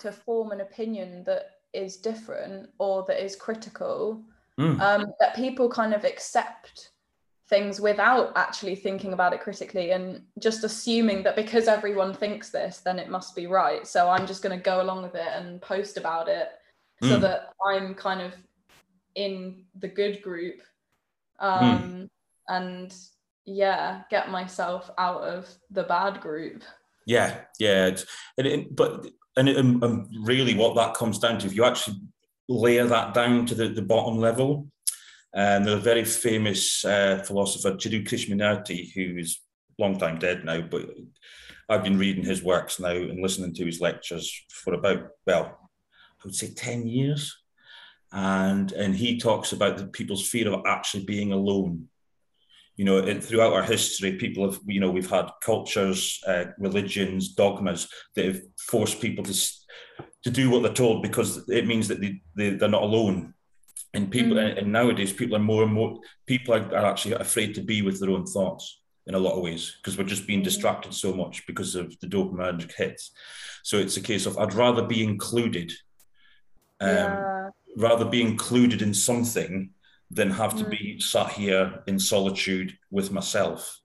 to 0.00 0.12
form 0.12 0.50
an 0.52 0.60
opinion 0.60 1.24
that 1.24 1.50
is 1.72 1.96
different 1.96 2.68
or 2.78 3.04
that 3.06 3.22
is 3.22 3.36
critical 3.36 4.22
mm. 4.58 4.80
um, 4.80 5.12
that 5.20 5.34
people 5.34 5.68
kind 5.68 5.94
of 5.94 6.04
accept 6.04 6.90
things 7.48 7.80
without 7.80 8.32
actually 8.36 8.74
thinking 8.74 9.12
about 9.12 9.32
it 9.32 9.40
critically 9.40 9.90
and 9.90 10.22
just 10.38 10.64
assuming 10.64 11.22
that 11.22 11.36
because 11.36 11.68
everyone 11.68 12.14
thinks 12.14 12.50
this 12.50 12.78
then 12.78 12.98
it 12.98 13.10
must 13.10 13.36
be 13.36 13.46
right 13.46 13.86
so 13.86 14.08
i'm 14.08 14.26
just 14.26 14.42
going 14.42 14.56
to 14.56 14.62
go 14.62 14.80
along 14.80 15.02
with 15.02 15.14
it 15.14 15.28
and 15.34 15.60
post 15.60 15.96
about 15.96 16.28
it 16.28 16.48
mm. 17.02 17.08
so 17.08 17.18
that 17.18 17.52
i'm 17.66 17.94
kind 17.94 18.22
of 18.22 18.32
in 19.14 19.64
the 19.80 19.88
good 19.88 20.22
group 20.22 20.62
um, 21.40 21.82
mm. 21.82 22.08
and 22.48 22.94
yeah 23.44 24.02
get 24.08 24.30
myself 24.30 24.90
out 24.96 25.20
of 25.22 25.46
the 25.70 25.82
bad 25.82 26.20
group 26.20 26.62
yeah 27.06 27.40
yeah 27.58 27.94
and 28.38 28.46
it, 28.46 28.74
but 28.74 29.06
and, 29.36 29.48
it, 29.48 29.56
and 29.56 30.08
really 30.24 30.54
what 30.54 30.74
that 30.76 30.94
comes 30.94 31.18
down 31.18 31.38
to 31.38 31.46
if 31.46 31.54
you 31.54 31.64
actually 31.64 31.96
layer 32.48 32.86
that 32.86 33.14
down 33.14 33.46
to 33.46 33.54
the, 33.54 33.68
the 33.68 33.82
bottom 33.82 34.18
level 34.18 34.68
and 35.34 35.64
there's 35.64 35.78
a 35.78 35.82
very 35.82 36.04
famous 36.04 36.84
uh, 36.84 37.22
philosopher 37.24 37.76
Jiddu 37.76 38.06
Krishnamurti 38.06 38.92
who 38.94 39.18
is 39.18 39.40
long 39.78 39.98
time 39.98 40.18
dead 40.18 40.44
now 40.44 40.60
but 40.60 40.86
I've 41.68 41.84
been 41.84 41.98
reading 41.98 42.24
his 42.24 42.42
works 42.42 42.78
now 42.78 42.90
and 42.90 43.22
listening 43.22 43.54
to 43.54 43.64
his 43.64 43.80
lectures 43.80 44.30
for 44.50 44.74
about 44.74 45.08
well 45.26 45.58
I 46.22 46.28
would 46.28 46.34
say 46.34 46.52
10 46.54 46.86
years. 46.86 47.36
And 48.12 48.72
and 48.72 48.94
he 48.94 49.18
talks 49.18 49.52
about 49.52 49.78
the 49.78 49.86
people's 49.86 50.28
fear 50.28 50.52
of 50.52 50.62
actually 50.66 51.04
being 51.04 51.32
alone 51.32 51.88
you 52.82 52.86
know, 52.86 52.98
it, 52.98 53.22
throughout 53.22 53.52
our 53.52 53.62
history, 53.62 54.16
people 54.16 54.50
have, 54.50 54.58
you 54.66 54.80
know, 54.80 54.90
we've 54.90 55.08
had 55.08 55.30
cultures, 55.40 56.20
uh, 56.26 56.46
religions, 56.58 57.28
dogmas 57.28 57.86
that 58.16 58.24
have 58.24 58.40
forced 58.58 59.00
people 59.00 59.22
to 59.22 59.34
to 60.24 60.30
do 60.30 60.50
what 60.50 60.64
they're 60.64 60.72
told 60.72 61.00
because 61.00 61.48
it 61.48 61.64
means 61.64 61.86
that 61.86 62.00
they, 62.00 62.20
they 62.34 62.50
they're 62.56 62.68
not 62.68 62.82
alone. 62.82 63.34
And 63.94 64.10
people, 64.10 64.36
mm. 64.36 64.58
and 64.58 64.72
nowadays, 64.72 65.12
people 65.12 65.36
are 65.36 65.48
more 65.52 65.62
and 65.62 65.72
more 65.72 66.00
people 66.26 66.54
are, 66.54 66.74
are 66.74 66.86
actually 66.86 67.14
afraid 67.14 67.54
to 67.54 67.60
be 67.60 67.82
with 67.82 68.00
their 68.00 68.10
own 68.10 68.26
thoughts 68.26 68.80
in 69.06 69.14
a 69.14 69.24
lot 69.26 69.36
of 69.36 69.44
ways 69.44 69.76
because 69.76 69.96
we're 69.96 70.14
just 70.14 70.26
being 70.26 70.40
mm. 70.40 70.50
distracted 70.50 70.92
so 70.92 71.14
much 71.14 71.46
because 71.46 71.76
of 71.76 71.96
the 72.00 72.08
dopamine 72.08 72.68
hits. 72.72 73.12
So 73.62 73.78
it's 73.78 73.96
a 73.96 74.08
case 74.10 74.26
of 74.26 74.36
I'd 74.38 74.54
rather 74.54 74.84
be 74.84 75.04
included, 75.04 75.70
um, 76.80 76.88
yeah. 76.88 77.48
rather 77.76 78.06
be 78.06 78.22
included 78.22 78.82
in 78.82 78.92
something 78.92 79.70
than 80.12 80.30
have 80.30 80.56
to 80.58 80.64
be 80.64 80.96
mm. 80.96 81.02
sat 81.02 81.30
here 81.30 81.82
in 81.86 81.98
solitude 81.98 82.76
with 82.90 83.10
myself. 83.10 83.80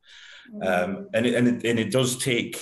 Mm. 0.54 0.68
Um, 0.68 1.10
and, 1.14 1.26
it, 1.26 1.36
and, 1.36 1.48
it, 1.48 1.66
and 1.66 1.80
it 1.80 1.92
does 1.92 2.18
take 2.18 2.62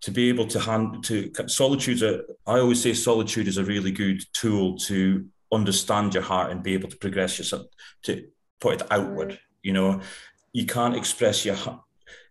to 0.00 0.10
be 0.10 0.28
able 0.28 0.46
to 0.48 0.60
hand 0.60 1.04
to 1.04 1.30
solitude. 1.46 2.02
I 2.46 2.58
always 2.58 2.82
say 2.82 2.94
solitude 2.94 3.48
is 3.48 3.58
a 3.58 3.64
really 3.64 3.92
good 3.92 4.22
tool 4.32 4.76
to 4.78 5.26
understand 5.52 6.14
your 6.14 6.22
heart 6.22 6.50
and 6.50 6.62
be 6.62 6.74
able 6.74 6.88
to 6.88 6.96
progress 6.96 7.38
yourself 7.38 7.66
to 8.02 8.26
put 8.60 8.80
it 8.80 8.86
outward. 8.90 9.30
Mm. 9.30 9.38
You 9.62 9.72
know, 9.72 10.00
you 10.52 10.66
can't 10.66 10.96
express 10.96 11.44
your 11.44 11.54
heart. 11.54 11.80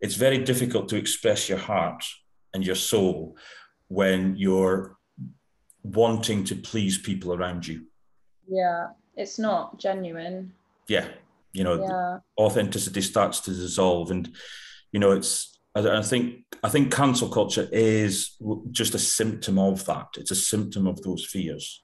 It's 0.01 0.15
very 0.15 0.39
difficult 0.39 0.89
to 0.89 0.97
express 0.97 1.47
your 1.47 1.59
heart 1.59 2.03
and 2.53 2.65
your 2.65 2.75
soul 2.75 3.38
when 3.88 4.36
you're 4.36 4.97
wanting 5.84 6.43
to 6.45 6.55
please 6.55 6.97
people 6.97 7.34
around 7.34 7.65
you. 7.65 7.86
Yeah 8.49 8.88
it's 9.18 9.38
not 9.38 9.78
genuine 9.80 10.53
yeah 10.88 11.07
you 11.51 11.63
know 11.63 11.82
yeah. 11.82 12.18
authenticity 12.43 13.01
starts 13.01 13.41
to 13.41 13.51
dissolve 13.51 14.11
and 14.11 14.34
you 14.91 14.99
know 14.99 15.11
it's 15.11 15.57
I, 15.86 16.01
think 16.01 16.43
I 16.63 16.70
think 16.70 16.93
cancel 16.93 17.30
culture 17.30 17.68
is 17.72 18.36
just 18.72 18.95
a 18.95 18.99
symptom 18.99 19.59
of 19.59 19.86
that. 19.86 20.07
It's 20.18 20.32
a 20.32 20.36
symptom 20.36 20.88
of 20.88 21.01
those 21.03 21.26
fears. 21.26 21.84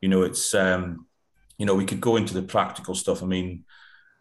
You 0.00 0.08
know, 0.08 0.22
it's 0.22 0.54
um, 0.54 1.06
you 1.58 1.66
know, 1.66 1.74
we 1.74 1.84
could 1.84 2.00
go 2.00 2.16
into 2.16 2.34
the 2.34 2.42
practical 2.42 2.94
stuff. 2.94 3.22
I 3.22 3.26
mean, 3.26 3.64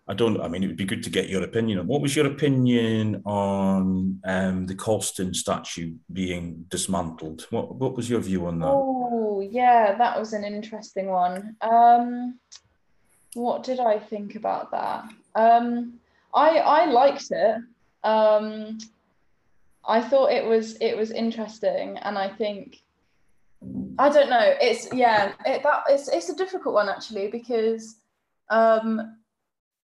I 0.07 0.13
don't. 0.13 0.39
I 0.41 0.47
mean, 0.47 0.63
it 0.63 0.67
would 0.67 0.77
be 0.77 0.85
good 0.85 1.03
to 1.03 1.09
get 1.09 1.29
your 1.29 1.43
opinion. 1.43 1.85
What 1.87 2.01
was 2.01 2.15
your 2.15 2.27
opinion 2.27 3.21
on 3.25 4.19
um, 4.25 4.65
the 4.67 4.75
Colston 4.75 5.33
statue 5.33 5.95
being 6.11 6.65
dismantled? 6.67 7.47
What 7.49 7.75
What 7.75 7.95
was 7.95 8.09
your 8.09 8.19
view 8.21 8.47
on 8.47 8.59
that? 8.59 8.67
Oh, 8.67 8.94
yeah, 9.51 9.95
that 9.97 10.19
was 10.19 10.33
an 10.33 10.43
interesting 10.43 11.07
one. 11.07 11.55
Um, 11.61 12.39
what 13.33 13.63
did 13.63 13.79
I 13.79 13.99
think 13.99 14.35
about 14.35 14.71
that? 14.71 15.09
Um, 15.35 15.99
I 16.33 16.57
I 16.57 16.85
liked 16.85 17.31
it. 17.31 17.57
Um, 18.03 18.77
I 19.87 20.01
thought 20.01 20.31
it 20.31 20.45
was 20.45 20.77
it 20.81 20.97
was 20.97 21.11
interesting, 21.11 21.97
and 21.97 22.17
I 22.17 22.29
think 22.29 22.81
I 23.97 24.09
don't 24.09 24.29
know. 24.29 24.53
It's 24.61 24.91
yeah, 24.93 25.33
it, 25.45 25.63
that 25.63 25.83
it's 25.89 26.07
it's 26.07 26.29
a 26.29 26.35
difficult 26.35 26.73
one 26.73 26.89
actually 26.89 27.27
because 27.27 27.97
um, 28.49 29.17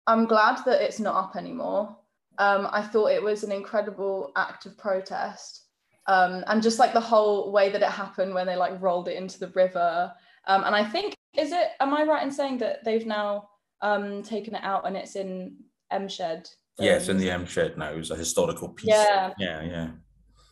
I'm 0.07 0.25
glad 0.25 0.59
that 0.65 0.81
it's 0.81 0.99
not 0.99 1.15
up 1.15 1.35
anymore. 1.35 1.95
Um, 2.37 2.67
I 2.71 2.81
thought 2.81 3.11
it 3.11 3.21
was 3.21 3.43
an 3.43 3.51
incredible 3.51 4.31
act 4.35 4.65
of 4.65 4.77
protest, 4.77 5.63
um, 6.11 6.43
and 6.47 6.61
just 6.61 6.77
like 6.77 6.91
the 6.91 6.99
whole 6.99 7.53
way 7.53 7.69
that 7.69 7.81
it 7.81 7.89
happened 7.89 8.33
when 8.33 8.45
they 8.45 8.57
like 8.57 8.81
rolled 8.81 9.07
it 9.07 9.15
into 9.15 9.39
the 9.39 9.47
river. 9.49 10.11
Um, 10.45 10.65
and 10.65 10.75
I 10.75 10.83
think 10.83 11.15
is 11.37 11.53
it? 11.53 11.69
Am 11.79 11.93
I 11.93 12.03
right 12.03 12.23
in 12.23 12.31
saying 12.31 12.57
that 12.57 12.83
they've 12.83 13.05
now 13.05 13.47
um, 13.81 14.21
taken 14.21 14.53
it 14.53 14.63
out 14.63 14.85
and 14.85 14.97
it's 14.97 15.15
in 15.15 15.55
M 15.89 16.09
Shed? 16.09 16.49
Yes, 16.77 17.07
in 17.07 17.17
the 17.17 17.31
M 17.31 17.45
Shed 17.45 17.77
now. 17.77 17.93
It's 17.93 18.09
a 18.09 18.15
historical 18.15 18.69
piece. 18.69 18.89
Yeah, 18.89 19.33
yeah, 19.37 19.63
yeah. 19.63 19.87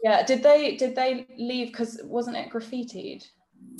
Yeah. 0.01 0.25
Did 0.25 0.43
they 0.43 0.77
did 0.77 0.95
they 0.95 1.27
leave 1.37 1.67
because 1.67 1.99
wasn't 2.05 2.37
it 2.37 2.49
graffitied? 2.49 3.25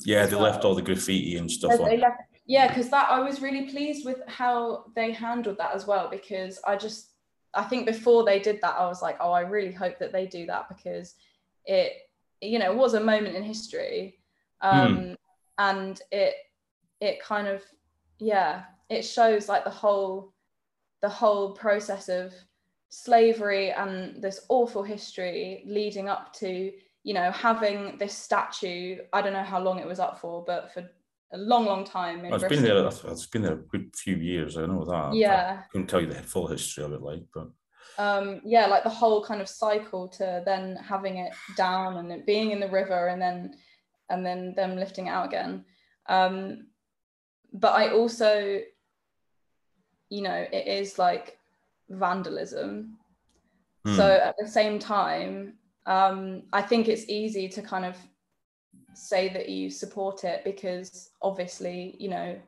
Yeah, 0.04 0.26
they 0.26 0.36
well? 0.36 0.44
left 0.44 0.66
all 0.66 0.76
the 0.76 0.82
graffiti 0.82 1.38
and 1.38 1.50
stuff 1.50 1.80
on. 1.80 1.98
Left, 1.98 2.18
yeah, 2.46 2.68
because 2.68 2.90
that 2.90 3.10
I 3.10 3.22
was 3.22 3.42
really 3.42 3.70
pleased 3.70 4.06
with 4.06 4.18
how 4.28 4.86
they 4.98 5.14
handled 5.14 5.58
that 5.60 5.74
as 5.74 5.88
well 5.88 6.10
because 6.12 6.60
I 6.68 6.76
just 6.76 7.14
I 7.54 7.64
think 7.64 7.86
before 7.86 8.26
they 8.26 8.40
did 8.40 8.60
that 8.62 8.76
I 8.78 8.86
was 8.88 9.02
like, 9.02 9.16
oh, 9.22 9.32
I 9.32 9.42
really 9.42 9.72
hope 9.72 9.98
that 10.00 10.12
they 10.12 10.28
do 10.28 10.46
that 10.48 10.68
because 10.68 11.16
it 11.70 11.94
you 12.42 12.60
know 12.60 12.74
was 12.74 12.96
a 12.96 13.00
moment 13.00 13.36
in 13.36 13.44
history, 13.44 14.20
um, 14.62 14.98
mm. 14.98 15.16
and 15.60 16.02
it 16.12 16.34
it 17.00 17.22
kind 17.22 17.48
of 17.48 17.64
yeah 18.20 18.64
it 18.90 19.04
shows 19.04 19.48
like 19.48 19.64
the 19.64 19.70
whole 19.70 20.34
the 21.02 21.10
whole 21.10 21.54
process 21.54 22.10
of 22.10 22.34
slavery 22.90 23.72
and 23.72 24.22
this 24.22 24.46
awful 24.50 24.84
history 24.84 25.64
leading 25.66 26.10
up 26.10 26.34
to 26.34 26.72
you 27.04 27.14
know 27.14 27.32
having 27.32 27.98
this 28.00 28.14
statue. 28.14 28.98
I 29.14 29.22
don't 29.22 29.34
know 29.34 29.44
how 29.44 29.60
long 29.60 29.80
it 29.80 29.88
was 29.88 30.00
up 30.00 30.20
for 30.20 30.44
but 30.44 30.74
for 30.74 30.90
a 31.32 31.38
long 31.38 31.66
long 31.66 31.86
time 31.86 32.24
well, 32.24 32.34
it's 32.34 32.44
been 32.46 32.64
there 32.64 32.88
it's 32.88 33.26
been 33.28 33.44
there 33.44 33.54
a 33.54 33.58
good 33.58 33.96
few 33.96 34.16
years 34.16 34.58
i 34.58 34.66
know 34.66 34.84
that 34.84 35.14
yeah. 35.14 35.60
I 35.60 35.66
couldn't 35.72 35.86
tell 35.86 36.02
you 36.02 36.08
the 36.08 36.16
full 36.16 36.48
history 36.48 36.84
of 36.84 36.92
it 36.92 37.04
like 37.04 37.22
but 37.32 37.50
um 38.00 38.40
yeah 38.46 38.66
like 38.66 38.84
the 38.84 38.90
whole 38.90 39.24
kind 39.24 39.42
of 39.42 39.50
cycle 39.50 40.08
to 40.08 40.42
then 40.46 40.78
having 40.78 41.18
it 41.18 41.34
down 41.58 41.98
and 41.98 42.12
it 42.12 42.26
being 42.26 42.52
in 42.52 42.60
the 42.60 42.70
river 42.70 43.08
and 43.08 43.22
then 43.22 43.54
and 44.10 44.26
then 44.26 44.56
them 44.56 44.78
lifting 44.78 45.08
it 45.08 45.12
out 45.12 45.28
again 45.28 45.64
um 46.08 46.66
but 47.54 47.74
i 47.74 47.90
also 47.92 48.62
you 50.10 50.22
know 50.22 50.46
it 50.52 50.66
is 50.66 50.98
like 50.98 51.38
vandalism 51.90 52.98
mm. 53.86 53.96
so 53.98 54.06
at 54.06 54.36
the 54.40 54.48
same 54.48 54.80
time 54.80 55.54
um, 55.86 56.44
i 56.54 56.62
think 56.62 56.88
it's 56.88 57.10
easy 57.10 57.50
to 57.50 57.62
kind 57.62 57.84
of 57.84 57.98
say 58.94 59.28
that 59.30 59.50
you 59.50 59.70
support 59.70 60.24
it 60.24 60.42
because 60.46 61.12
obviously 61.22 61.96
you 62.00 62.10
know 62.10 62.40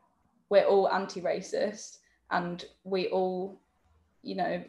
we're 0.49 0.66
all 0.66 0.89
anti-racist 0.89 1.97
and 2.30 2.66
we 2.84 3.08
all 3.08 3.60
you 4.22 4.36
know 4.36 4.64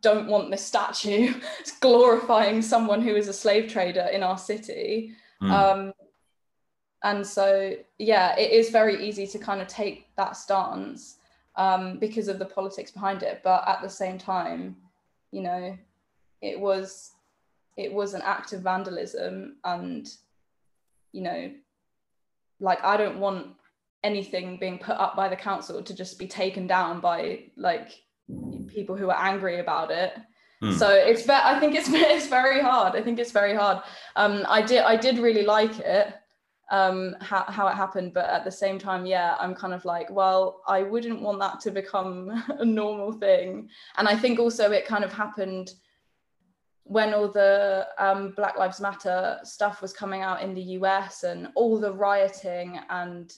don't 0.00 0.26
want 0.26 0.50
this 0.50 0.64
statue 0.64 1.34
it's 1.60 1.78
glorifying 1.80 2.62
someone 2.62 3.02
who 3.02 3.14
is 3.14 3.28
a 3.28 3.32
slave 3.32 3.70
trader 3.70 4.08
in 4.12 4.22
our 4.22 4.38
city 4.38 5.14
Mm. 5.44 5.50
Um, 5.50 5.92
and 7.02 7.26
so, 7.26 7.74
yeah, 7.98 8.36
it 8.38 8.50
is 8.50 8.70
very 8.70 9.06
easy 9.06 9.26
to 9.26 9.38
kind 9.38 9.60
of 9.60 9.68
take 9.68 10.08
that 10.16 10.36
stance 10.36 11.16
um, 11.56 11.98
because 11.98 12.28
of 12.28 12.38
the 12.38 12.46
politics 12.46 12.90
behind 12.90 13.22
it. 13.22 13.42
But 13.44 13.68
at 13.68 13.82
the 13.82 13.90
same 13.90 14.16
time, 14.16 14.76
you 15.30 15.42
know, 15.42 15.76
it 16.40 16.58
was 16.58 17.12
it 17.76 17.92
was 17.92 18.14
an 18.14 18.22
act 18.22 18.52
of 18.52 18.62
vandalism, 18.62 19.56
and 19.64 20.08
you 21.12 21.22
know, 21.22 21.50
like 22.60 22.82
I 22.82 22.96
don't 22.96 23.18
want 23.18 23.48
anything 24.02 24.58
being 24.58 24.78
put 24.78 24.96
up 24.96 25.16
by 25.16 25.28
the 25.28 25.36
council 25.36 25.82
to 25.82 25.94
just 25.94 26.18
be 26.18 26.26
taken 26.26 26.66
down 26.66 27.00
by 27.00 27.44
like 27.56 28.02
people 28.68 28.96
who 28.96 29.10
are 29.10 29.20
angry 29.20 29.60
about 29.60 29.90
it. 29.90 30.14
Mm. 30.62 30.78
So 30.78 30.88
it's 30.90 31.24
ve- 31.26 31.32
I 31.32 31.58
think 31.60 31.74
it's 31.74 31.88
it's 31.92 32.26
very 32.26 32.60
hard. 32.60 32.96
I 32.96 33.02
think 33.02 33.18
it's 33.18 33.32
very 33.32 33.54
hard. 33.54 33.82
Um, 34.16 34.44
I 34.48 34.62
did 34.62 34.82
I 34.84 34.96
did 34.96 35.18
really 35.18 35.44
like 35.44 35.78
it 35.80 36.14
um 36.70 37.14
how, 37.20 37.44
how 37.48 37.68
it 37.68 37.74
happened 37.74 38.14
but 38.14 38.24
at 38.30 38.42
the 38.42 38.50
same 38.50 38.78
time 38.78 39.04
yeah 39.04 39.36
i'm 39.38 39.54
kind 39.54 39.74
of 39.74 39.84
like 39.84 40.08
well 40.10 40.62
i 40.66 40.82
wouldn't 40.82 41.20
want 41.20 41.38
that 41.38 41.60
to 41.60 41.70
become 41.70 42.30
a 42.58 42.64
normal 42.64 43.12
thing 43.12 43.68
and 43.98 44.08
i 44.08 44.16
think 44.16 44.38
also 44.38 44.70
it 44.70 44.86
kind 44.86 45.04
of 45.04 45.12
happened 45.12 45.74
when 46.86 47.14
all 47.14 47.28
the 47.28 47.86
um, 47.98 48.32
black 48.36 48.58
lives 48.58 48.80
matter 48.80 49.38
stuff 49.42 49.80
was 49.80 49.92
coming 49.92 50.20
out 50.20 50.42
in 50.42 50.54
the 50.54 50.62
us 50.62 51.22
and 51.22 51.48
all 51.54 51.78
the 51.78 51.92
rioting 51.92 52.78
and 52.90 53.32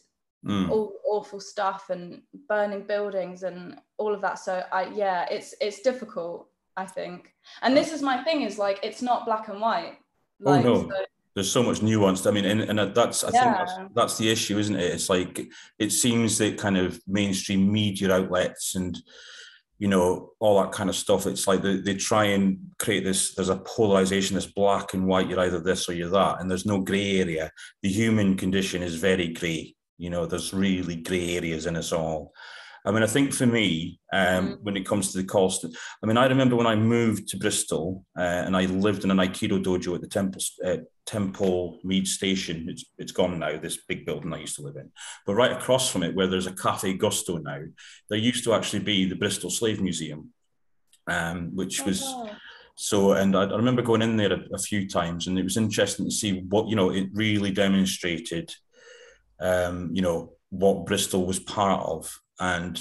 mm. 0.47 0.70
all 0.70 0.92
awful 1.05 1.40
stuff 1.40 1.90
and 1.90 2.22
burning 2.49 2.82
buildings 2.82 3.42
and 3.42 3.78
all 3.99 4.14
of 4.14 4.20
that 4.20 4.38
so 4.38 4.62
i 4.72 4.86
yeah 4.94 5.26
it's 5.30 5.55
it's 5.61 5.80
difficult 5.80 6.49
i 6.76 6.84
think 6.84 7.32
and 7.62 7.76
this 7.76 7.92
is 7.92 8.03
my 8.03 8.22
thing 8.22 8.42
is 8.42 8.59
like 8.59 8.78
it's 8.82 9.03
not 9.03 9.24
black 9.24 9.49
and 9.49 9.61
white 9.61 9.99
like, 10.40 10.64
oh 10.64 10.82
no 10.82 10.88
so, 10.88 11.05
there's 11.36 11.53
so 11.53 11.62
much 11.62 11.82
nuance. 11.82 12.26
I 12.26 12.30
mean, 12.30 12.47
and, 12.47 12.62
and 12.62 12.94
that's 12.94 13.22
I 13.22 13.30
yeah. 13.32 13.42
think 13.42 13.57
that's, 13.59 13.94
that's, 13.94 14.18
the 14.18 14.30
issue, 14.30 14.59
isn't 14.59 14.74
it? 14.74 14.94
It's 14.94 15.11
like 15.11 15.47
it 15.78 15.92
seems 15.92 16.38
that 16.38 16.57
kind 16.57 16.78
of 16.78 16.99
mainstream 17.07 17.70
media 17.70 18.11
outlets 18.11 18.74
and 18.74 18.99
you 19.78 19.86
know 19.86 20.30
all 20.40 20.62
that 20.62 20.72
kind 20.72 20.88
of 20.88 20.97
stuff. 20.97 21.26
It's 21.26 21.47
like 21.47 21.61
they, 21.61 21.76
they 21.76 21.94
try 21.94 22.24
and 22.24 22.59
create 22.78 23.05
this. 23.05 23.34
There's 23.34 23.51
a 23.51 23.57
polarization. 23.57 24.34
This 24.34 24.47
black 24.47 24.94
and 24.94 25.07
white. 25.07 25.28
You're 25.28 25.40
either 25.40 25.61
this 25.61 25.86
or 25.90 25.92
you're 25.92 26.09
that, 26.09 26.40
and 26.40 26.51
there's 26.51 26.64
no 26.64 26.80
grey 26.80 27.20
area. 27.20 27.53
The 27.82 27.90
human 27.90 28.38
condition 28.38 28.82
is 28.82 28.97
very 28.97 29.28
grey. 29.28 29.75
You 29.99 30.11
know, 30.11 30.26
there's 30.26 30.53
really 30.53 30.97
grey 30.97 31.36
areas 31.36 31.66
in 31.66 31.76
us 31.76 31.92
all. 31.92 32.32
I 32.86 32.92
mean, 32.92 33.03
I 33.03 33.09
think 33.09 33.32
for 33.32 33.47
me, 33.47 33.99
um, 34.12 34.49
mm. 34.49 34.62
when 34.62 34.76
it 34.76 34.86
comes 34.86 35.11
to 35.11 35.18
the 35.18 35.24
cost, 35.24 35.64
I 35.64 36.07
mean, 36.07 36.16
I 36.16 36.26
remember 36.26 36.55
when 36.55 36.68
I 36.68 36.76
moved 36.76 37.26
to 37.28 37.36
Bristol 37.36 38.05
uh, 38.16 38.22
and 38.22 38.57
I 38.57 38.66
lived 38.66 39.03
in 39.03 39.11
an 39.11 39.16
Aikido 39.16 39.62
dojo 39.62 39.97
at 39.97 40.03
the 40.03 40.07
Temple 40.07 40.40
uh, 40.64 40.76
Temple 41.05 41.80
Meads 41.82 42.12
Station. 42.12 42.66
It's 42.68 42.84
it's 42.97 43.11
gone 43.11 43.40
now. 43.40 43.59
This 43.59 43.78
big 43.88 44.07
building 44.07 44.32
I 44.32 44.38
used 44.38 44.55
to 44.57 44.62
live 44.62 44.76
in, 44.76 44.92
but 45.26 45.34
right 45.34 45.51
across 45.51 45.90
from 45.90 46.05
it, 46.05 46.14
where 46.14 46.28
there's 46.28 46.47
a 46.47 46.53
Cafe 46.53 46.94
Gusto 46.94 47.38
now, 47.38 47.61
there 48.09 48.18
used 48.18 48.44
to 48.44 48.55
actually 48.55 48.84
be 48.84 49.09
the 49.09 49.16
Bristol 49.16 49.51
Slave 49.51 49.80
Museum, 49.80 50.32
um, 51.09 51.57
which 51.57 51.84
was. 51.84 52.03
Oh, 52.05 52.30
so, 52.78 53.12
and 53.12 53.34
I, 53.34 53.44
I, 53.44 53.57
remember 53.57 53.80
going 53.80 54.03
in 54.03 54.18
there 54.18 54.34
a, 54.34 54.40
a, 54.53 54.59
few 54.59 54.86
times, 54.86 55.26
and 55.26 55.38
it 55.38 55.42
was 55.42 55.57
interesting 55.57 56.05
to 56.05 56.11
see 56.11 56.40
what 56.40 56.68
you 56.68 56.76
know. 56.76 56.90
It 56.90 57.09
really 57.14 57.51
demonstrated, 57.51 58.55
um, 59.41 59.91
you 59.93 60.03
know, 60.03 60.32
what 60.51 60.87
Bristol 60.87 61.26
was 61.26 61.39
part 61.39 61.84
of 61.87 62.20
and 62.41 62.76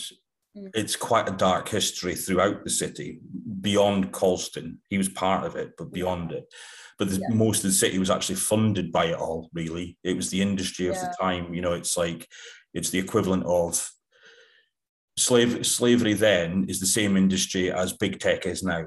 mm. 0.57 0.69
it's 0.73 0.95
quite 0.95 1.27
a 1.27 1.35
dark 1.35 1.67
history 1.69 2.15
throughout 2.15 2.63
the 2.63 2.69
city 2.69 3.19
beyond 3.61 4.11
Colston. 4.11 4.79
He 4.89 4.97
was 4.97 5.09
part 5.09 5.45
of 5.45 5.55
it, 5.55 5.73
but 5.77 5.91
beyond 5.91 6.31
it. 6.31 6.45
But 6.97 7.09
the, 7.09 7.17
yeah. 7.17 7.27
most 7.29 7.63
of 7.63 7.71
the 7.71 7.75
city 7.75 7.99
was 7.99 8.09
actually 8.09 8.35
funded 8.35 8.91
by 8.91 9.05
it 9.05 9.17
all, 9.17 9.49
really. 9.53 9.97
It 10.03 10.15
was 10.15 10.29
the 10.29 10.41
industry 10.41 10.87
of 10.87 10.95
yeah. 10.95 11.01
the 11.01 11.15
time. 11.19 11.53
You 11.53 11.61
know, 11.61 11.73
it's 11.73 11.97
like 11.97 12.27
it's 12.73 12.89
the 12.89 12.99
equivalent 12.99 13.43
of 13.45 13.89
slave 15.17 15.65
slavery 15.65 16.13
then 16.13 16.65
is 16.67 16.79
the 16.79 16.85
same 16.85 17.15
industry 17.15 17.71
as 17.71 17.93
big 17.93 18.19
tech 18.19 18.45
is 18.45 18.63
now 18.63 18.85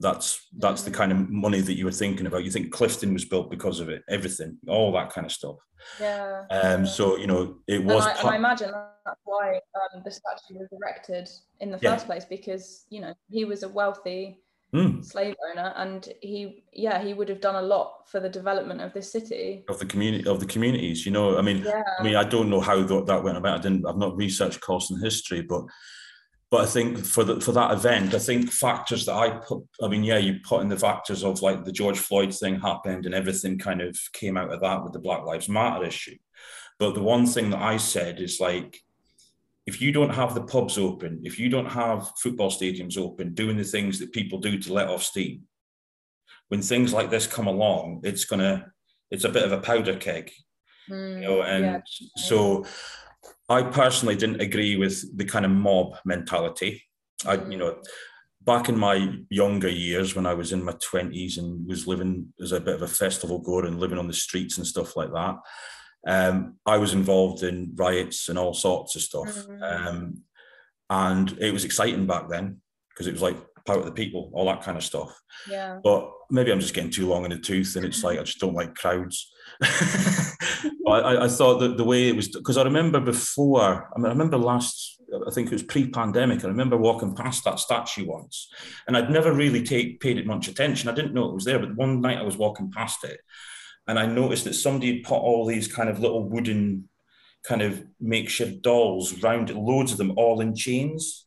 that's 0.00 0.48
that's 0.58 0.82
the 0.82 0.90
kind 0.90 1.12
of 1.12 1.28
money 1.28 1.60
that 1.60 1.74
you 1.74 1.84
were 1.84 1.92
thinking 1.92 2.26
about. 2.26 2.44
You 2.44 2.50
think 2.50 2.72
Clifton 2.72 3.12
was 3.12 3.26
built 3.26 3.50
because 3.50 3.80
of 3.80 3.90
it, 3.90 4.02
everything, 4.08 4.56
all 4.66 4.92
that 4.92 5.10
kind 5.10 5.26
of 5.26 5.32
stuff. 5.32 5.56
Yeah. 6.00 6.44
Um. 6.50 6.86
So 6.86 7.16
you 7.18 7.26
know, 7.26 7.58
it 7.68 7.84
was. 7.84 8.06
And 8.06 8.16
I, 8.16 8.20
and 8.20 8.30
I 8.30 8.36
imagine 8.36 8.70
that's 9.04 9.20
why 9.24 9.60
um, 9.74 10.02
the 10.04 10.10
statue 10.10 10.58
was 10.58 10.68
erected 10.72 11.28
in 11.60 11.70
the 11.70 11.78
yeah. 11.82 11.92
first 11.92 12.06
place 12.06 12.24
because 12.24 12.86
you 12.88 13.00
know 13.00 13.14
he 13.28 13.44
was 13.44 13.62
a 13.62 13.68
wealthy 13.68 14.40
mm. 14.74 15.04
slave 15.04 15.34
owner, 15.50 15.74
and 15.76 16.08
he 16.22 16.64
yeah 16.72 17.02
he 17.02 17.12
would 17.12 17.28
have 17.28 17.42
done 17.42 17.56
a 17.56 17.62
lot 17.62 18.08
for 18.10 18.20
the 18.20 18.28
development 18.28 18.80
of 18.80 18.94
this 18.94 19.12
city 19.12 19.64
of 19.68 19.78
the 19.78 19.86
community 19.86 20.26
of 20.26 20.40
the 20.40 20.46
communities. 20.46 21.04
You 21.04 21.12
know, 21.12 21.36
I 21.36 21.42
mean, 21.42 21.58
yeah. 21.58 21.82
I 21.98 22.02
mean, 22.02 22.16
I 22.16 22.24
don't 22.24 22.48
know 22.48 22.60
how 22.60 22.82
that 22.82 23.22
went 23.22 23.36
about. 23.36 23.58
I 23.58 23.62
didn't. 23.62 23.86
I've 23.86 23.98
not 23.98 24.16
researched 24.16 24.60
and 24.66 25.02
history, 25.02 25.42
but 25.42 25.62
but 26.50 26.62
I 26.62 26.66
think 26.66 26.98
for 26.98 27.22
the, 27.22 27.40
for 27.40 27.52
that 27.52 27.70
event, 27.70 28.12
I 28.12 28.18
think 28.18 28.50
factors 28.50 29.06
that 29.06 29.14
I 29.14 29.30
put, 29.30 29.62
I 29.80 29.86
mean, 29.86 30.02
yeah, 30.02 30.18
you 30.18 30.40
put 30.42 30.62
in 30.62 30.68
the 30.68 30.76
factors 30.76 31.22
of 31.22 31.42
like 31.42 31.64
the 31.64 31.70
George 31.70 31.98
Floyd 31.98 32.34
thing 32.34 32.58
happened 32.58 33.06
and 33.06 33.14
everything 33.14 33.56
kind 33.56 33.80
of 33.80 33.96
came 34.12 34.36
out 34.36 34.52
of 34.52 34.60
that 34.60 34.82
with 34.82 34.92
the 34.92 34.98
Black 34.98 35.24
Lives 35.24 35.48
Matter 35.48 35.84
issue. 35.84 36.16
But 36.80 36.94
the 36.94 37.02
one 37.02 37.26
thing 37.26 37.50
that 37.50 37.62
I 37.62 37.76
said 37.76 38.20
is 38.20 38.40
like, 38.40 38.80
if 39.66 39.80
you 39.80 39.92
don't 39.92 40.14
have 40.14 40.34
the 40.34 40.42
pubs 40.42 40.76
open, 40.76 41.20
if 41.22 41.38
you 41.38 41.48
don't 41.48 41.70
have 41.70 42.10
football 42.20 42.50
stadiums 42.50 42.98
open, 42.98 43.34
doing 43.34 43.56
the 43.56 43.62
things 43.62 44.00
that 44.00 44.12
people 44.12 44.40
do 44.40 44.58
to 44.58 44.72
let 44.72 44.88
off 44.88 45.04
steam, 45.04 45.42
when 46.48 46.62
things 46.62 46.92
like 46.92 47.10
this 47.10 47.28
come 47.28 47.46
along, 47.46 48.00
it's 48.02 48.24
gonna, 48.24 48.72
it's 49.12 49.24
a 49.24 49.28
bit 49.28 49.44
of 49.44 49.52
a 49.52 49.60
powder 49.60 49.94
keg, 49.94 50.32
mm, 50.90 51.14
you 51.14 51.20
know. 51.20 51.42
And 51.42 51.64
yeah. 51.64 51.80
so 52.16 52.64
I 53.50 53.64
personally 53.64 54.14
didn't 54.14 54.40
agree 54.40 54.76
with 54.76 55.16
the 55.18 55.24
kind 55.24 55.44
of 55.44 55.50
mob 55.50 55.96
mentality. 56.04 56.84
I, 57.26 57.34
you 57.34 57.58
know, 57.58 57.76
back 58.42 58.68
in 58.68 58.78
my 58.78 59.18
younger 59.28 59.68
years 59.68 60.14
when 60.14 60.24
I 60.24 60.34
was 60.34 60.52
in 60.52 60.62
my 60.62 60.72
20s 60.72 61.36
and 61.36 61.66
was 61.66 61.86
living 61.86 62.32
as 62.40 62.52
a 62.52 62.60
bit 62.60 62.76
of 62.76 62.82
a 62.82 62.88
festival 62.88 63.40
goer 63.40 63.66
and 63.66 63.80
living 63.80 63.98
on 63.98 64.06
the 64.06 64.14
streets 64.14 64.56
and 64.56 64.66
stuff 64.66 64.96
like 64.96 65.12
that, 65.12 65.36
um, 66.06 66.58
I 66.64 66.78
was 66.78 66.94
involved 66.94 67.42
in 67.42 67.72
riots 67.74 68.28
and 68.28 68.38
all 68.38 68.54
sorts 68.54 68.94
of 68.94 69.02
stuff. 69.02 69.34
Mm-hmm. 69.34 69.62
Um, 69.62 70.22
and 70.88 71.36
it 71.40 71.52
was 71.52 71.64
exciting 71.64 72.06
back 72.06 72.28
then 72.30 72.60
because 72.90 73.08
it 73.08 73.12
was 73.12 73.22
like 73.22 73.36
power 73.66 73.78
of 73.78 73.86
the 73.86 73.92
people, 73.92 74.30
all 74.32 74.46
that 74.46 74.62
kind 74.62 74.76
of 74.76 74.84
stuff. 74.84 75.20
Yeah. 75.48 75.78
But 75.82 76.10
maybe 76.30 76.52
I'm 76.52 76.60
just 76.60 76.74
getting 76.74 76.90
too 76.90 77.08
long 77.08 77.24
in 77.24 77.30
the 77.30 77.38
tooth 77.38 77.76
and 77.76 77.84
it's 77.84 78.02
like 78.02 78.18
I 78.18 78.22
just 78.22 78.40
don't 78.40 78.54
like 78.54 78.74
crowds. 78.74 79.30
I, 80.90 81.24
I, 81.24 81.28
thought 81.28 81.58
that 81.60 81.76
the 81.76 81.84
way 81.84 82.08
it 82.08 82.16
was 82.16 82.28
because 82.28 82.56
I 82.56 82.62
remember 82.62 83.00
before. 83.00 83.90
I 83.94 83.98
mean, 83.98 84.06
I 84.06 84.10
remember 84.10 84.38
last. 84.38 84.98
I 85.26 85.30
think 85.32 85.48
it 85.48 85.52
was 85.52 85.62
pre-pandemic. 85.64 86.44
I 86.44 86.48
remember 86.48 86.76
walking 86.76 87.14
past 87.14 87.44
that 87.44 87.58
statue 87.58 88.06
once, 88.06 88.48
and 88.86 88.96
I'd 88.96 89.10
never 89.10 89.32
really 89.32 89.62
take, 89.62 90.00
paid 90.00 90.18
it 90.18 90.26
much 90.26 90.46
attention. 90.46 90.88
I 90.88 90.94
didn't 90.94 91.14
know 91.14 91.28
it 91.28 91.34
was 91.34 91.44
there, 91.44 91.58
but 91.58 91.74
one 91.74 92.00
night 92.00 92.18
I 92.18 92.22
was 92.22 92.36
walking 92.36 92.70
past 92.70 93.02
it, 93.04 93.20
and 93.88 93.98
I 93.98 94.06
noticed 94.06 94.44
that 94.44 94.54
somebody 94.54 94.94
had 94.94 95.04
put 95.04 95.18
all 95.18 95.46
these 95.46 95.66
kind 95.66 95.88
of 95.88 95.98
little 95.98 96.28
wooden, 96.28 96.88
kind 97.42 97.60
of 97.60 97.84
makeshift 97.98 98.62
dolls 98.62 99.20
round 99.22 99.50
it, 99.50 99.56
loads 99.56 99.92
of 99.92 99.98
them, 99.98 100.14
all 100.16 100.40
in 100.40 100.54
chains. 100.54 101.26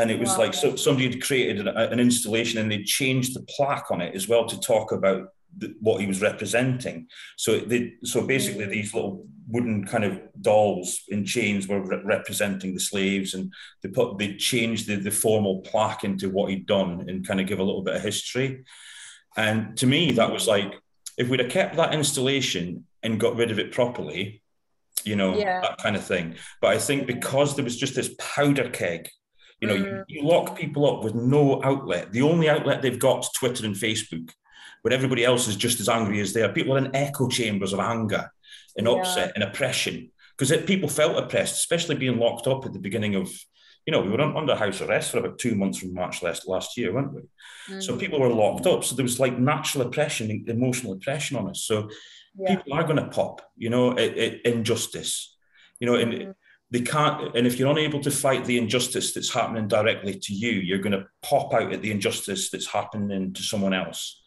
And 0.00 0.10
it 0.10 0.18
was 0.18 0.30
wow. 0.30 0.38
like 0.38 0.54
so 0.54 0.76
somebody 0.76 1.10
had 1.10 1.22
created 1.22 1.66
an, 1.66 1.76
an 1.76 2.00
installation 2.00 2.58
and 2.58 2.72
they 2.72 2.82
changed 2.82 3.34
the 3.34 3.42
plaque 3.42 3.90
on 3.90 4.00
it 4.00 4.14
as 4.14 4.26
well 4.26 4.46
to 4.46 4.58
talk 4.58 4.92
about 4.92 5.28
the, 5.56 5.74
what 5.80 6.00
he 6.00 6.06
was 6.06 6.22
representing. 6.22 7.06
So 7.36 7.58
they, 7.58 7.94
so 8.04 8.26
basically, 8.26 8.64
mm. 8.64 8.70
these 8.70 8.94
little 8.94 9.26
wooden 9.46 9.84
kind 9.84 10.04
of 10.04 10.20
dolls 10.40 11.02
in 11.08 11.24
chains 11.24 11.68
were 11.68 11.82
re- 11.82 12.00
representing 12.02 12.72
the 12.72 12.80
slaves, 12.80 13.34
and 13.34 13.52
they 13.82 13.90
put 13.90 14.16
they 14.16 14.36
changed 14.36 14.86
the, 14.86 14.96
the 14.96 15.10
formal 15.10 15.60
plaque 15.60 16.04
into 16.04 16.30
what 16.30 16.50
he'd 16.50 16.66
done 16.66 17.04
and 17.08 17.26
kind 17.26 17.40
of 17.40 17.46
give 17.46 17.58
a 17.58 17.64
little 17.64 17.82
bit 17.82 17.96
of 17.96 18.02
history. 18.02 18.64
And 19.36 19.76
to 19.78 19.86
me, 19.86 20.12
that 20.12 20.32
was 20.32 20.46
like 20.46 20.74
if 21.18 21.28
we'd 21.28 21.40
have 21.40 21.50
kept 21.50 21.76
that 21.76 21.92
installation 21.92 22.86
and 23.02 23.20
got 23.20 23.36
rid 23.36 23.50
of 23.50 23.58
it 23.58 23.72
properly, 23.72 24.42
you 25.04 25.16
know, 25.16 25.36
yeah. 25.36 25.60
that 25.60 25.78
kind 25.78 25.96
of 25.96 26.04
thing. 26.04 26.36
But 26.60 26.68
I 26.68 26.78
think 26.78 27.06
because 27.06 27.56
there 27.56 27.64
was 27.64 27.76
just 27.76 27.94
this 27.94 28.14
powder 28.18 28.70
keg 28.70 29.08
you 29.60 29.68
know, 29.68 29.76
mm. 29.76 30.04
you, 30.08 30.20
you, 30.20 30.28
lock 30.28 30.56
people 30.56 30.86
up 30.90 31.04
with 31.04 31.14
no 31.14 31.62
outlet. 31.62 32.12
The 32.12 32.22
only 32.22 32.48
outlet 32.48 32.82
they've 32.82 32.98
got 32.98 33.20
is 33.20 33.30
Twitter 33.30 33.66
and 33.66 33.74
Facebook 33.74 34.30
where 34.82 34.94
everybody 34.94 35.24
else 35.24 35.48
is 35.48 35.56
just 35.56 35.80
as 35.80 35.88
angry 35.88 36.20
as 36.20 36.32
they 36.32 36.42
are. 36.42 36.52
People 36.52 36.74
are 36.74 36.78
in 36.78 36.94
echo 36.94 37.28
chambers 37.28 37.72
of 37.72 37.80
anger 37.80 38.30
and 38.76 38.86
yeah. 38.86 38.92
upset 38.94 39.32
and 39.34 39.44
oppression 39.44 40.10
because 40.36 40.56
people 40.64 40.88
felt 40.88 41.22
oppressed, 41.22 41.56
especially 41.56 41.96
being 41.96 42.18
locked 42.18 42.46
up 42.46 42.64
at 42.64 42.72
the 42.72 42.78
beginning 42.78 43.14
of, 43.14 43.30
you 43.86 43.92
know, 43.92 44.00
we 44.00 44.10
were 44.10 44.20
under 44.20 44.54
house 44.54 44.80
arrest 44.80 45.10
for 45.10 45.18
about 45.18 45.38
two 45.38 45.54
months 45.54 45.78
from 45.78 45.94
March 45.94 46.22
last, 46.22 46.48
last 46.48 46.76
year, 46.76 46.94
weren't 46.94 47.12
we? 47.12 47.20
Mm-hmm. 47.20 47.80
So 47.80 47.96
people 47.96 48.20
were 48.20 48.28
locked 48.28 48.66
up. 48.66 48.84
So 48.84 48.94
there 48.94 49.02
was 49.02 49.20
like 49.20 49.38
natural 49.38 49.86
oppression, 49.86 50.44
emotional 50.46 50.94
oppression 50.94 51.36
on 51.36 51.50
us. 51.50 51.64
So 51.64 51.90
yeah. 52.38 52.56
people 52.56 52.72
are 52.72 52.84
going 52.84 52.96
to 52.96 53.08
pop, 53.08 53.42
you 53.56 53.68
know, 53.68 53.92
it, 53.92 54.16
it, 54.16 54.46
injustice, 54.46 55.36
you 55.78 55.86
know, 55.86 55.96
and 55.96 56.12
mm-hmm. 56.12 56.30
They 56.70 56.80
can't. 56.80 57.34
And 57.36 57.46
if 57.46 57.58
you're 57.58 57.70
unable 57.70 58.00
to 58.00 58.10
fight 58.10 58.44
the 58.44 58.58
injustice 58.58 59.12
that's 59.12 59.32
happening 59.32 59.68
directly 59.68 60.14
to 60.14 60.34
you, 60.34 60.50
you're 60.50 60.78
going 60.78 60.92
to 60.92 61.06
pop 61.22 61.52
out 61.52 61.72
at 61.72 61.82
the 61.82 61.90
injustice 61.90 62.50
that's 62.50 62.68
happening 62.68 63.32
to 63.32 63.42
someone 63.42 63.74
else 63.74 64.20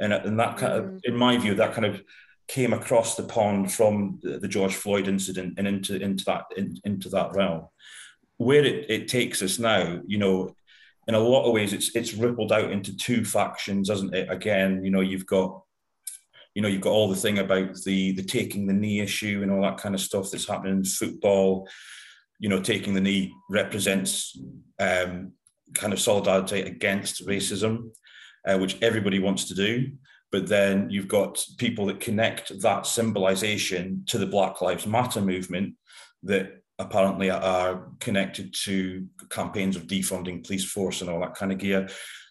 and, 0.00 0.12
and 0.12 0.40
that 0.40 0.56
kind 0.56 0.72
of, 0.72 0.84
mm. 0.86 1.00
in 1.04 1.14
my 1.16 1.36
view, 1.36 1.54
that 1.54 1.74
kind 1.74 1.84
of 1.84 2.02
came 2.48 2.72
across 2.72 3.14
the 3.14 3.22
pond 3.22 3.70
from 3.70 4.18
the, 4.22 4.38
the 4.38 4.48
George 4.48 4.74
Floyd 4.74 5.06
incident 5.06 5.54
and 5.58 5.68
into 5.68 6.00
into 6.00 6.24
that 6.24 6.44
in, 6.56 6.76
into 6.84 7.08
that 7.10 7.32
realm. 7.34 7.68
Where 8.38 8.64
it, 8.64 8.90
it 8.90 9.08
takes 9.08 9.42
us 9.42 9.58
now, 9.58 10.00
you 10.06 10.18
know, 10.18 10.56
in 11.06 11.14
a 11.14 11.20
lot 11.20 11.44
of 11.44 11.52
ways, 11.52 11.72
it's 11.72 11.94
it's 11.94 12.14
rippled 12.14 12.50
out 12.50 12.72
into 12.72 12.96
two 12.96 13.24
factions, 13.24 13.90
hasn't 13.90 14.14
it? 14.14 14.28
Again, 14.30 14.82
you 14.84 14.90
know, 14.90 15.00
you've 15.00 15.26
got 15.26 15.62
you 16.54 16.62
know, 16.62 16.68
you've 16.68 16.80
got 16.80 16.92
all 16.92 17.08
the 17.08 17.16
thing 17.16 17.38
about 17.38 17.74
the 17.84 18.12
the 18.12 18.22
taking 18.22 18.66
the 18.66 18.72
knee 18.72 19.00
issue 19.00 19.40
and 19.42 19.50
all 19.50 19.62
that 19.62 19.78
kind 19.78 19.94
of 19.94 20.00
stuff 20.00 20.30
that's 20.30 20.48
happening 20.48 20.78
in 20.78 20.84
football. 20.84 21.68
You 22.38 22.48
know, 22.48 22.60
taking 22.60 22.94
the 22.94 23.00
knee 23.00 23.32
represents 23.50 24.38
um, 24.78 25.32
kind 25.74 25.92
of 25.92 26.00
solidarity 26.00 26.62
against 26.62 27.26
racism, 27.26 27.90
uh, 28.46 28.58
which 28.58 28.80
everybody 28.82 29.18
wants 29.18 29.44
to 29.46 29.54
do. 29.54 29.92
But 30.32 30.46
then 30.46 30.90
you've 30.90 31.08
got 31.08 31.44
people 31.58 31.86
that 31.86 32.00
connect 32.00 32.60
that 32.62 32.86
symbolization 32.86 34.04
to 34.06 34.18
the 34.18 34.26
Black 34.26 34.60
Lives 34.60 34.86
Matter 34.86 35.20
movement 35.20 35.74
that 36.22 36.62
apparently 36.78 37.30
are 37.30 37.88
connected 38.00 38.54
to 38.64 39.06
campaigns 39.28 39.76
of 39.76 39.86
defunding 39.86 40.44
police 40.44 40.64
force 40.64 41.00
and 41.00 41.10
all 41.10 41.20
that 41.20 41.34
kind 41.34 41.52
of 41.52 41.58
gear. 41.58 41.88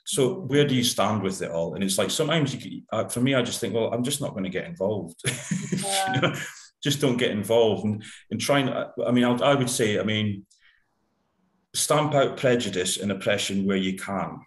So 0.10 0.40
where 0.40 0.66
do 0.66 0.74
you 0.74 0.84
stand 0.84 1.22
with 1.22 1.40
it 1.44 1.52
all? 1.52 1.76
And 1.76 1.84
it's 1.84 2.00
like 2.00 2.10
sometimes 2.10 2.54
you, 2.54 2.82
uh, 2.92 3.08
for 3.08 3.22
me, 3.22 3.36
I 3.36 3.44
just 3.44 3.60
think, 3.60 3.76
well, 3.76 3.94
I'm 3.94 4.04
just 4.04 4.22
not 4.22 4.32
going 4.32 4.44
to 4.44 4.50
get 4.50 4.66
involved. 4.66 5.22
Yeah. 5.72 6.14
you 6.16 6.22
know, 6.22 6.34
just 6.84 7.00
don't 7.00 7.18
get 7.18 7.32
involved 7.32 7.86
and 7.86 8.04
and 8.32 8.42
trying. 8.42 8.70
I 8.70 9.12
mean, 9.12 9.24
I, 9.24 9.32
I 9.34 9.56
would 9.56 9.70
say, 9.70 10.00
I 10.00 10.04
mean, 10.04 10.46
stamp 11.74 12.16
out 12.16 12.38
prejudice 12.38 12.98
and 12.98 13.12
oppression 13.12 13.66
where 13.66 13.78
you 13.78 13.96
can, 13.96 14.40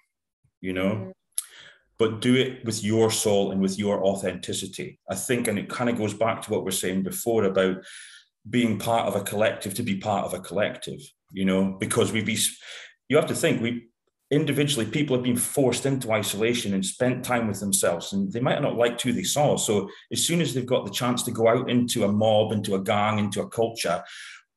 you 0.60 0.72
know. 0.72 0.94
Mm 0.94 1.12
but 2.02 2.20
do 2.20 2.34
it 2.34 2.64
with 2.64 2.82
your 2.82 3.12
soul 3.12 3.52
and 3.52 3.60
with 3.60 3.78
your 3.78 4.04
authenticity. 4.04 4.98
I 5.08 5.14
think, 5.14 5.46
and 5.46 5.56
it 5.56 5.68
kind 5.68 5.88
of 5.88 5.96
goes 5.96 6.12
back 6.12 6.42
to 6.42 6.50
what 6.50 6.62
we 6.62 6.64
we're 6.64 6.72
saying 6.72 7.04
before 7.04 7.44
about 7.44 7.76
being 8.50 8.76
part 8.76 9.06
of 9.06 9.14
a 9.14 9.22
collective 9.22 9.74
to 9.74 9.84
be 9.84 9.98
part 9.98 10.24
of 10.24 10.34
a 10.34 10.40
collective, 10.40 10.98
you 11.30 11.44
know, 11.44 11.76
because 11.78 12.10
we 12.10 12.20
be, 12.20 12.36
you 13.08 13.16
have 13.16 13.26
to 13.26 13.36
think 13.36 13.62
we 13.62 13.86
individually, 14.32 14.86
people 14.86 15.14
have 15.14 15.22
been 15.22 15.36
forced 15.36 15.84
into 15.84 16.10
isolation 16.10 16.72
and 16.72 16.84
spent 16.84 17.22
time 17.22 17.46
with 17.46 17.60
themselves, 17.60 18.14
and 18.14 18.32
they 18.32 18.40
might 18.40 18.62
not 18.62 18.76
like 18.76 19.00
who 19.00 19.12
they 19.12 19.22
saw. 19.22 19.56
So 19.56 19.90
as 20.10 20.26
soon 20.26 20.40
as 20.40 20.54
they've 20.54 20.66
got 20.66 20.86
the 20.86 20.90
chance 20.90 21.22
to 21.24 21.30
go 21.30 21.46
out 21.46 21.70
into 21.70 22.04
a 22.04 22.10
mob, 22.10 22.50
into 22.50 22.74
a 22.74 22.82
gang, 22.82 23.18
into 23.18 23.42
a 23.42 23.48
culture, 23.48 24.02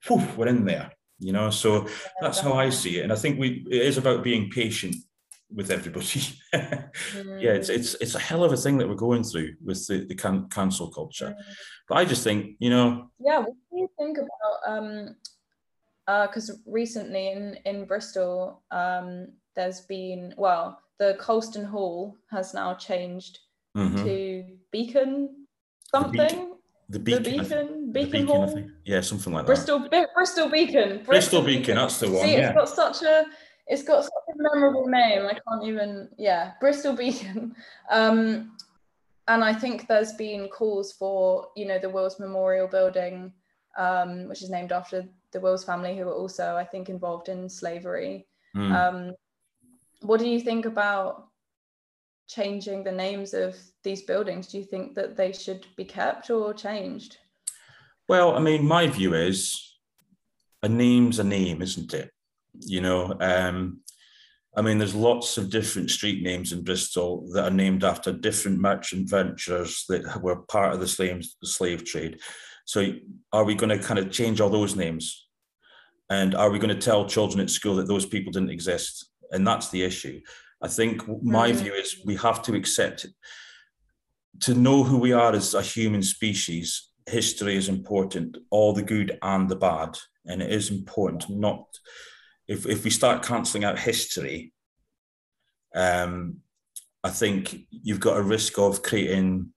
whew, 0.07 0.25
we're 0.37 0.47
in 0.47 0.63
there, 0.63 0.93
you 1.19 1.33
know. 1.33 1.49
So 1.49 1.87
that's 2.21 2.39
how 2.39 2.53
I 2.53 2.69
see 2.69 2.99
it, 2.99 3.03
and 3.03 3.11
I 3.11 3.17
think 3.17 3.37
we 3.37 3.65
it 3.69 3.81
is 3.81 3.97
about 3.97 4.23
being 4.23 4.49
patient 4.49 4.95
with 5.53 5.69
everybody. 5.69 6.21
Yeah, 7.37 7.51
it's 7.51 7.69
it's 7.69 7.95
it's 7.95 8.15
a 8.15 8.19
hell 8.19 8.45
of 8.45 8.53
a 8.53 8.57
thing 8.57 8.77
that 8.77 8.87
we're 8.87 8.95
going 8.95 9.23
through 9.23 9.55
with 9.63 9.85
the, 9.87 10.05
the 10.05 10.15
can, 10.15 10.47
cancel 10.49 10.89
culture. 10.89 11.35
Mm. 11.37 11.55
But 11.89 11.97
I 11.97 12.05
just 12.05 12.23
think, 12.23 12.55
you 12.59 12.69
know. 12.69 13.11
Yeah, 13.19 13.39
what 13.39 13.53
do 13.71 13.77
you 13.77 13.89
think 13.99 14.17
about 14.17 14.77
um 14.77 15.15
because 16.05 16.49
uh, 16.49 16.55
recently 16.65 17.31
in 17.31 17.57
in 17.65 17.85
Bristol, 17.85 18.63
um, 18.71 19.27
there's 19.55 19.81
been 19.81 20.33
well, 20.37 20.79
the 20.99 21.17
Colston 21.19 21.65
Hall 21.65 22.17
has 22.31 22.53
now 22.53 22.73
changed 22.75 23.39
mm-hmm. 23.75 24.03
to 24.03 24.45
Beacon 24.71 25.45
something. 25.91 26.53
The 26.89 26.99
Beacon, 26.99 27.23
the 27.23 27.29
Beacon, 27.31 27.91
Beacon, 27.91 28.11
Beacon 28.11 28.27
Hall. 28.27 28.63
Yeah, 28.83 29.01
something 29.01 29.33
like 29.33 29.45
Bristol, 29.47 29.79
that. 29.79 29.91
Be- 29.91 30.05
Bristol 30.13 30.49
Beacon. 30.49 30.89
Bristol, 31.03 31.05
Bristol 31.05 31.41
Beacon, 31.41 31.61
Beacon, 31.61 31.75
that's 31.77 31.99
the 31.99 32.11
one. 32.11 32.25
See, 32.25 32.33
yeah. 32.33 32.49
it's 32.49 32.55
got 32.55 32.69
such 32.69 33.07
a 33.07 33.25
it's 33.67 33.83
got 33.83 34.03
such 34.03 34.11
a 34.29 34.33
memorable 34.37 34.87
name. 34.87 35.25
I 35.25 35.33
can't 35.33 35.63
even. 35.63 36.09
Yeah, 36.17 36.51
Bristol 36.59 36.93
Beacon. 36.97 37.55
Um, 37.89 38.55
and 39.27 39.43
I 39.43 39.53
think 39.53 39.87
there's 39.87 40.13
been 40.13 40.47
calls 40.49 40.93
for 40.93 41.47
you 41.55 41.65
know 41.65 41.79
the 41.79 41.89
Wills 41.89 42.19
Memorial 42.19 42.67
Building, 42.67 43.33
um, 43.77 44.27
which 44.27 44.43
is 44.43 44.49
named 44.49 44.71
after 44.71 45.05
the 45.31 45.39
Wills 45.39 45.65
family, 45.65 45.97
who 45.97 46.05
were 46.05 46.13
also 46.13 46.55
I 46.55 46.65
think 46.65 46.89
involved 46.89 47.29
in 47.29 47.49
slavery. 47.49 48.27
Mm. 48.55 48.71
Um, 48.71 49.15
what 50.07 50.19
do 50.19 50.27
you 50.27 50.39
think 50.39 50.65
about 50.65 51.27
changing 52.27 52.83
the 52.83 52.91
names 52.91 53.33
of 53.33 53.55
these 53.83 54.03
buildings? 54.03 54.47
Do 54.47 54.57
you 54.57 54.63
think 54.63 54.95
that 54.95 55.15
they 55.15 55.31
should 55.31 55.65
be 55.75 55.85
kept 55.85 56.29
or 56.29 56.53
changed? 56.53 57.17
Well, 58.07 58.35
I 58.35 58.39
mean, 58.39 58.65
my 58.65 58.87
view 58.87 59.13
is 59.13 59.77
a 60.61 60.69
name's 60.69 61.19
a 61.19 61.23
name, 61.23 61.61
isn't 61.61 61.93
it? 61.93 62.11
You 62.59 62.81
know, 62.81 63.15
um, 63.19 63.81
I 64.55 64.61
mean, 64.61 64.77
there's 64.77 64.95
lots 64.95 65.37
of 65.37 65.49
different 65.49 65.91
street 65.91 66.23
names 66.23 66.53
in 66.53 66.63
Bristol 66.63 67.27
that 67.33 67.43
are 67.43 67.51
named 67.51 67.83
after 67.83 68.11
different 68.13 68.59
merchant 68.59 69.09
ventures 69.09 69.85
that 69.89 70.21
were 70.21 70.37
part 70.43 70.73
of 70.73 70.79
the 70.79 70.87
slave, 70.87 71.27
the 71.41 71.47
slave 71.47 71.83
trade. 71.83 72.19
So, 72.65 72.93
are 73.33 73.43
we 73.43 73.53
going 73.53 73.77
to 73.77 73.83
kind 73.83 73.99
of 73.99 74.11
change 74.11 74.39
all 74.39 74.49
those 74.49 74.75
names? 74.75 75.27
And 76.09 76.35
are 76.35 76.51
we 76.51 76.59
going 76.59 76.73
to 76.73 76.81
tell 76.81 77.05
children 77.05 77.41
at 77.41 77.49
school 77.49 77.75
that 77.75 77.87
those 77.87 78.05
people 78.05 78.31
didn't 78.31 78.51
exist? 78.51 79.09
And 79.31 79.45
that's 79.45 79.69
the 79.69 79.83
issue. 79.83 80.21
I 80.61 80.67
think 80.67 81.07
my 81.23 81.51
mm. 81.51 81.55
view 81.55 81.73
is 81.73 82.01
we 82.05 82.15
have 82.15 82.41
to 82.43 82.55
accept 82.55 83.05
it. 83.05 83.11
To 84.41 84.53
know 84.53 84.83
who 84.83 84.97
we 84.97 85.13
are 85.13 85.33
as 85.33 85.53
a 85.53 85.61
human 85.61 86.03
species, 86.03 86.89
history 87.05 87.55
is 87.55 87.69
important, 87.69 88.37
all 88.49 88.73
the 88.73 88.83
good 88.83 89.17
and 89.21 89.47
the 89.47 89.55
bad. 89.55 89.97
And 90.25 90.41
it 90.41 90.51
is 90.51 90.71
important 90.71 91.29
not 91.29 91.65
if 92.47 92.65
if 92.65 92.83
we 92.83 92.89
start 92.89 93.23
cancelling 93.23 93.63
out 93.63 93.79
history, 93.79 94.53
um, 95.73 96.37
I 97.03 97.09
think 97.09 97.67
you've 97.69 97.99
got 97.99 98.17
a 98.17 98.23
risk 98.23 98.57
of 98.59 98.83
creating. 98.83 99.51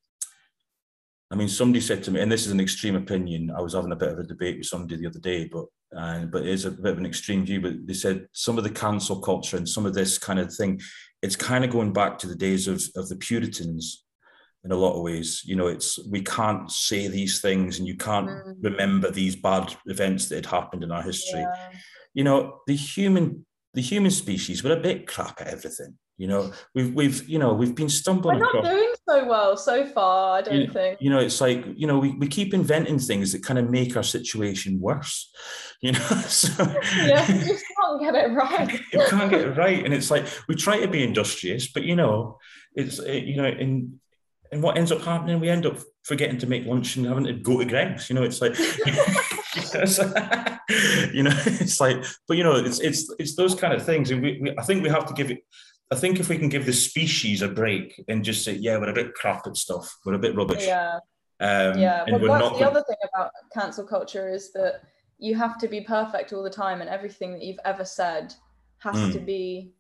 I 1.31 1.37
mean, 1.37 1.49
somebody 1.49 1.81
said 1.81 2.03
to 2.05 2.11
me, 2.11 2.21
and 2.21 2.33
this 2.33 2.47
is 2.47 2.53
an 2.53 2.61
extreme 2.61 2.97
opinion. 2.97 3.51
I 3.57 3.61
was 3.61 3.75
having 3.75 3.93
a 3.93 3.97
bit 3.97 4.13
of 4.13 4.19
a 4.19 4.25
debate 4.25 4.59
with 4.59 4.67
somebody 4.67 4.97
the 4.97 5.09
other 5.09 5.19
day, 5.19 5.47
but 5.47 5.67
uh, 5.97 6.27
but 6.27 6.43
it 6.43 6.49
is 6.49 6.65
a 6.65 6.71
bit 6.71 6.93
of 6.93 6.99
an 6.99 7.07
extreme 7.07 7.45
view. 7.45 7.61
But 7.61 7.87
they 7.87 7.95
said 7.95 8.27
some 8.33 8.59
of 8.59 8.65
the 8.65 8.71
cancel 8.71 9.21
culture 9.21 9.57
and 9.57 9.69
some 9.69 9.87
of 9.87 9.95
this 9.95 10.19
kind 10.19 10.39
of 10.39 10.53
thing, 10.55 10.81
it's 11.23 11.37
kind 11.37 11.65
of 11.65 11.71
going 11.71 11.93
back 11.93 12.19
to 12.19 12.27
the 12.27 12.35
days 12.35 12.69
of 12.69 12.83
of 12.97 13.09
the 13.09 13.17
Puritans 13.17 14.05
in 14.65 14.73
a 14.73 14.77
lot 14.77 14.97
of 14.97 15.03
ways. 15.03 15.43
You 15.45 15.57
know, 15.57 15.67
it's 15.67 15.99
we 16.09 16.23
can't 16.23 16.71
say 16.71 17.09
these 17.09 17.41
things, 17.41 17.79
and 17.79 17.87
you 17.87 17.97
can't 17.97 18.29
mm. 18.29 18.55
remember 18.63 19.11
these 19.11 19.37
bad 19.37 19.75
events 19.87 20.29
that 20.29 20.37
had 20.37 20.47
happened 20.47 20.83
in 20.83 20.93
our 20.93 21.03
history. 21.03 21.41
Yeah 21.41 21.71
you 22.19 22.25
know, 22.25 22.61
the 22.67 22.75
human 22.75 23.47
the 23.75 23.81
human 23.81 24.11
species, 24.11 24.65
we're 24.65 24.77
a 24.77 24.81
bit 24.81 25.07
crap 25.07 25.41
at 25.41 25.47
everything. 25.47 25.97
You 26.19 26.27
know, 26.27 26.53
we've 26.75 26.93
we've 26.95 27.29
you 27.29 27.39
know 27.39 27.55
we've 27.55 27.77
been 27.77 27.89
stumbling. 27.89 28.41
We're 28.41 28.45
not 28.45 28.57
across, 28.57 28.75
doing 28.75 28.93
so 29.09 29.27
well 29.29 29.57
so 29.57 29.87
far. 29.87 30.39
I 30.39 30.43
don't 30.43 30.63
you, 30.63 30.69
think. 30.73 31.01
You 31.01 31.11
know, 31.11 31.21
it's 31.21 31.41
like 31.41 31.65
you 31.77 31.87
know 31.87 32.01
we, 32.01 32.11
we 32.11 32.27
keep 32.27 32.53
inventing 32.53 32.99
things 32.99 33.31
that 33.33 33.45
kind 33.45 33.57
of 33.57 33.71
make 33.71 33.97
our 33.97 34.03
situation 34.03 34.81
worse. 34.81 35.33
You 35.81 35.93
know, 35.93 36.01
so, 36.27 36.65
yeah, 36.97 37.25
you 37.31 37.45
just 37.45 37.65
can't 37.81 38.01
get 38.01 38.17
it 38.17 38.33
right. 38.33 38.81
you 38.93 39.05
can't 39.07 39.31
get 39.31 39.43
it 39.43 39.57
right, 39.57 39.85
and 39.85 39.95
it's 39.95 40.11
like 40.11 40.27
we 40.49 40.57
try 40.57 40.81
to 40.81 40.89
be 40.89 41.05
industrious, 41.05 41.71
but 41.71 41.85
you 41.85 41.95
know, 41.95 42.39
it's 42.75 42.99
it, 42.99 43.23
you 43.23 43.37
know, 43.37 43.47
in 43.47 44.01
and 44.51 44.61
what 44.61 44.77
ends 44.77 44.91
up 44.91 45.03
happening, 45.03 45.39
we 45.39 45.49
end 45.49 45.67
up 45.67 45.79
forgetting 46.03 46.39
to 46.39 46.49
make 46.49 46.67
lunch 46.67 46.97
and 46.97 47.07
having 47.07 47.27
to 47.27 47.35
go 47.35 47.61
to 47.61 47.65
Greggs. 47.65 48.11
You 48.11 48.17
know, 48.17 48.25
it's 48.25 48.41
like. 48.41 48.59
you 51.15 51.23
know, 51.23 51.33
it's 51.45 51.81
like, 51.81 52.05
but 52.27 52.37
you 52.37 52.45
know, 52.45 52.57
it's 52.57 52.81
it's 52.81 53.13
it's 53.19 53.35
those 53.37 53.55
kind 53.55 53.73
of 53.73 53.85
things, 53.85 54.11
and 54.11 54.23
we, 54.23 54.39
we 54.43 54.55
I 54.59 54.63
think 54.63 54.83
we 54.83 54.89
have 54.89 55.07
to 55.07 55.15
give 55.15 55.31
it. 55.31 55.45
I 55.91 55.97
think 55.97 56.21
if 56.21 56.29
we 56.29 56.39
can 56.39 56.49
give 56.49 56.67
the 56.67 56.73
species 56.73 57.41
a 57.43 57.49
break 57.49 58.03
and 58.09 58.25
just 58.25 58.45
say, 58.45 58.53
yeah, 58.53 58.77
we're 58.77 58.91
a 58.91 58.95
bit 58.95 59.15
crap 59.15 59.47
at 59.47 59.57
stuff, 59.57 59.97
we're 60.05 60.15
a 60.15 60.19
bit 60.19 60.37
rubbish. 60.37 60.67
Yeah. 60.67 60.99
Um, 61.41 61.79
yeah. 61.79 62.05
Well, 62.11 62.41
that's 62.41 62.59
the 62.59 62.67
other 62.67 62.85
thing 62.87 62.97
about 63.15 63.31
cancel 63.55 63.87
culture 63.87 64.29
is 64.29 64.53
that 64.53 64.83
you 65.19 65.35
have 65.35 65.59
to 65.59 65.69
be 65.69 65.81
perfect 65.81 66.33
all 66.33 66.43
the 66.43 66.51
time, 66.51 66.81
and 66.81 66.91
everything 66.91 67.33
that 67.33 67.43
you've 67.43 67.61
ever 67.65 67.85
said 67.85 68.35
has 68.79 68.97
mm. 68.97 69.13
to 69.13 69.19
be, 69.19 69.73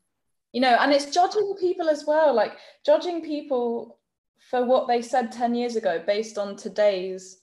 you 0.52 0.60
know, 0.60 0.76
and 0.80 0.92
it's 0.92 1.06
judging 1.06 1.54
people 1.60 1.88
as 1.88 2.04
well, 2.06 2.34
like 2.34 2.56
judging 2.84 3.22
people 3.22 3.98
for 4.50 4.64
what 4.64 4.88
they 4.88 5.02
said 5.02 5.30
10 5.30 5.54
years 5.54 5.76
ago 5.76 6.02
based 6.06 6.38
on 6.38 6.56
today's 6.56 7.42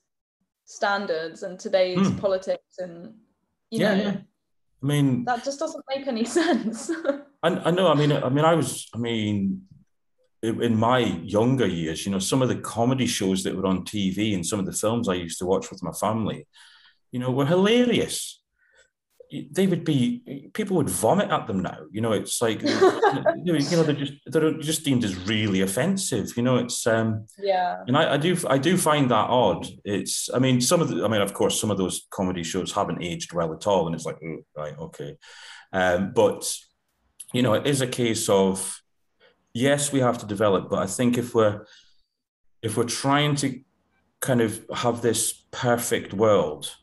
standards 0.66 1.44
and 1.44 1.60
today's 1.60 2.00
mm. 2.00 2.20
politics 2.20 2.80
and 2.80 3.14
you 3.70 3.80
yeah, 3.82 3.96
know 3.96 4.04
yeah. 4.04 4.18
I 4.82 4.86
mean 4.86 5.26
that 5.26 5.44
just 5.44 5.60
doesn't 5.60 5.84
make 5.94 6.08
any 6.08 6.26
sense. 6.40 6.90
I, 7.46 7.68
I 7.68 7.72
know. 7.72 7.88
I 7.88 7.96
mean, 7.96 8.12
I 8.12 8.30
mean, 8.30 8.46
I 8.46 8.56
was. 8.56 8.88
I 8.94 8.98
mean, 8.98 9.64
in 10.42 10.76
my 10.78 11.00
younger 11.00 11.66
years, 11.66 12.06
you 12.06 12.12
know, 12.12 12.20
some 12.20 12.42
of 12.42 12.50
the 12.50 12.58
comedy 12.58 13.08
shows 13.08 13.44
that 13.44 13.56
were 13.56 13.66
on 13.66 13.84
TV 13.84 14.36
and 14.36 14.46
some 14.46 14.60
of 14.60 14.66
the 14.66 14.72
films 14.72 15.10
I 15.10 15.16
used 15.16 15.40
to 15.40 15.46
watch 15.46 15.72
with 15.72 15.82
my 15.82 15.92
family, 15.92 16.48
you 17.12 17.20
know, 17.20 17.32
were 17.32 17.46
hilarious 17.46 18.42
they 19.52 19.68
would 19.68 19.84
be 19.84 20.50
people 20.54 20.78
would 20.78 20.90
vomit 20.90 21.30
at 21.32 21.48
them 21.48 21.62
now 21.62 21.78
you 21.92 22.02
know 22.02 22.12
it's 22.12 22.42
like 22.42 22.62
you 23.44 23.54
know 23.54 23.84
they're 23.84 23.94
just 23.94 24.14
they're 24.28 24.54
just 24.54 24.84
deemed 24.84 25.04
as 25.04 25.16
really 25.28 25.62
offensive 25.62 26.36
you 26.38 26.44
know 26.44 26.58
it's 26.58 26.86
um 26.86 27.26
yeah 27.40 27.78
and 27.88 27.98
I, 27.98 28.14
I 28.14 28.18
do 28.18 28.38
i 28.48 28.58
do 28.58 28.78
find 28.78 29.10
that 29.12 29.30
odd 29.30 29.68
it's 29.84 30.30
i 30.34 30.40
mean 30.40 30.62
some 30.62 30.82
of 30.82 30.90
the 30.90 31.04
i 31.04 31.08
mean 31.08 31.22
of 31.22 31.34
course 31.34 31.60
some 31.60 31.72
of 31.72 31.78
those 31.78 32.06
comedy 32.12 32.44
shows 32.44 32.72
haven't 32.72 33.04
aged 33.04 33.34
well 33.34 33.54
at 33.54 33.68
all 33.68 33.88
and 33.88 33.96
it's 33.96 34.06
like 34.06 34.20
oh, 34.24 34.38
right 34.56 34.78
okay 34.78 35.18
um 35.74 36.12
but 36.14 36.56
you 37.34 37.42
know 37.42 37.54
it 37.54 37.68
is 37.68 37.82
a 37.82 37.88
case 37.88 38.30
of 38.30 38.82
yes 39.54 39.92
we 39.92 40.00
have 40.00 40.18
to 40.18 40.26
develop 40.26 40.70
but 40.70 40.80
i 40.80 40.86
think 40.86 41.18
if 41.18 41.34
we're 41.36 41.66
if 42.62 42.78
we're 42.78 42.84
trying 42.84 43.36
to 43.36 43.62
kind 44.22 44.42
of 44.42 44.66
have 44.74 45.02
this 45.02 45.46
perfect 45.52 46.14
world 46.14 46.76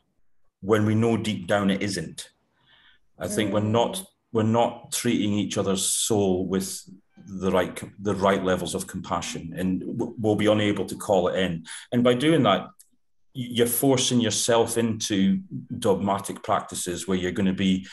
when 0.61 0.85
we 0.85 0.95
know 0.95 1.17
deep 1.17 1.45
down 1.45 1.69
it 1.69 1.83
isn't. 1.83 2.29
I 3.19 3.27
think 3.27 3.49
mm. 3.49 3.53
we're 3.53 3.71
not 3.79 3.95
mm. 3.95 4.05
we're 4.31 4.43
not 4.43 4.91
treating 4.91 5.33
each 5.33 5.57
other's 5.57 5.85
soul 5.85 6.47
with 6.47 6.81
the 7.27 7.51
right 7.51 7.81
the 7.99 8.15
right 8.15 8.43
levels 8.43 8.73
of 8.73 8.87
compassion, 8.87 9.53
and 9.57 9.83
we'll 9.85 10.35
be 10.35 10.47
unable 10.47 10.85
to 10.85 10.95
call 10.95 11.27
it 11.27 11.37
in. 11.37 11.65
And 11.91 12.03
by 12.03 12.13
doing 12.13 12.43
that, 12.43 12.67
you're 13.33 13.67
forcing 13.67 14.21
yourself 14.21 14.77
into 14.77 15.41
dogmatic 15.77 16.43
practices 16.43 17.07
where 17.07 17.17
you're 17.17 17.31
going 17.31 17.53
to 17.53 17.53
be 17.53 17.85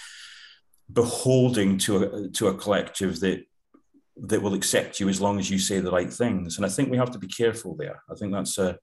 beholding 0.92 1.78
to 1.78 2.02
a 2.02 2.28
to 2.30 2.48
a 2.48 2.54
collective 2.54 3.20
that 3.20 3.44
that 4.16 4.42
will 4.42 4.54
accept 4.54 5.00
you 5.00 5.08
as 5.08 5.20
long 5.20 5.38
as 5.38 5.50
you 5.50 5.58
say 5.58 5.80
the 5.80 5.90
right 5.90 6.12
things. 6.12 6.56
And 6.56 6.66
I 6.66 6.68
think 6.68 6.90
we 6.90 6.98
have 6.98 7.10
to 7.12 7.18
be 7.18 7.26
careful 7.26 7.74
there. 7.74 8.02
I 8.10 8.14
think 8.14 8.32
that's 8.32 8.58
a 8.58 8.78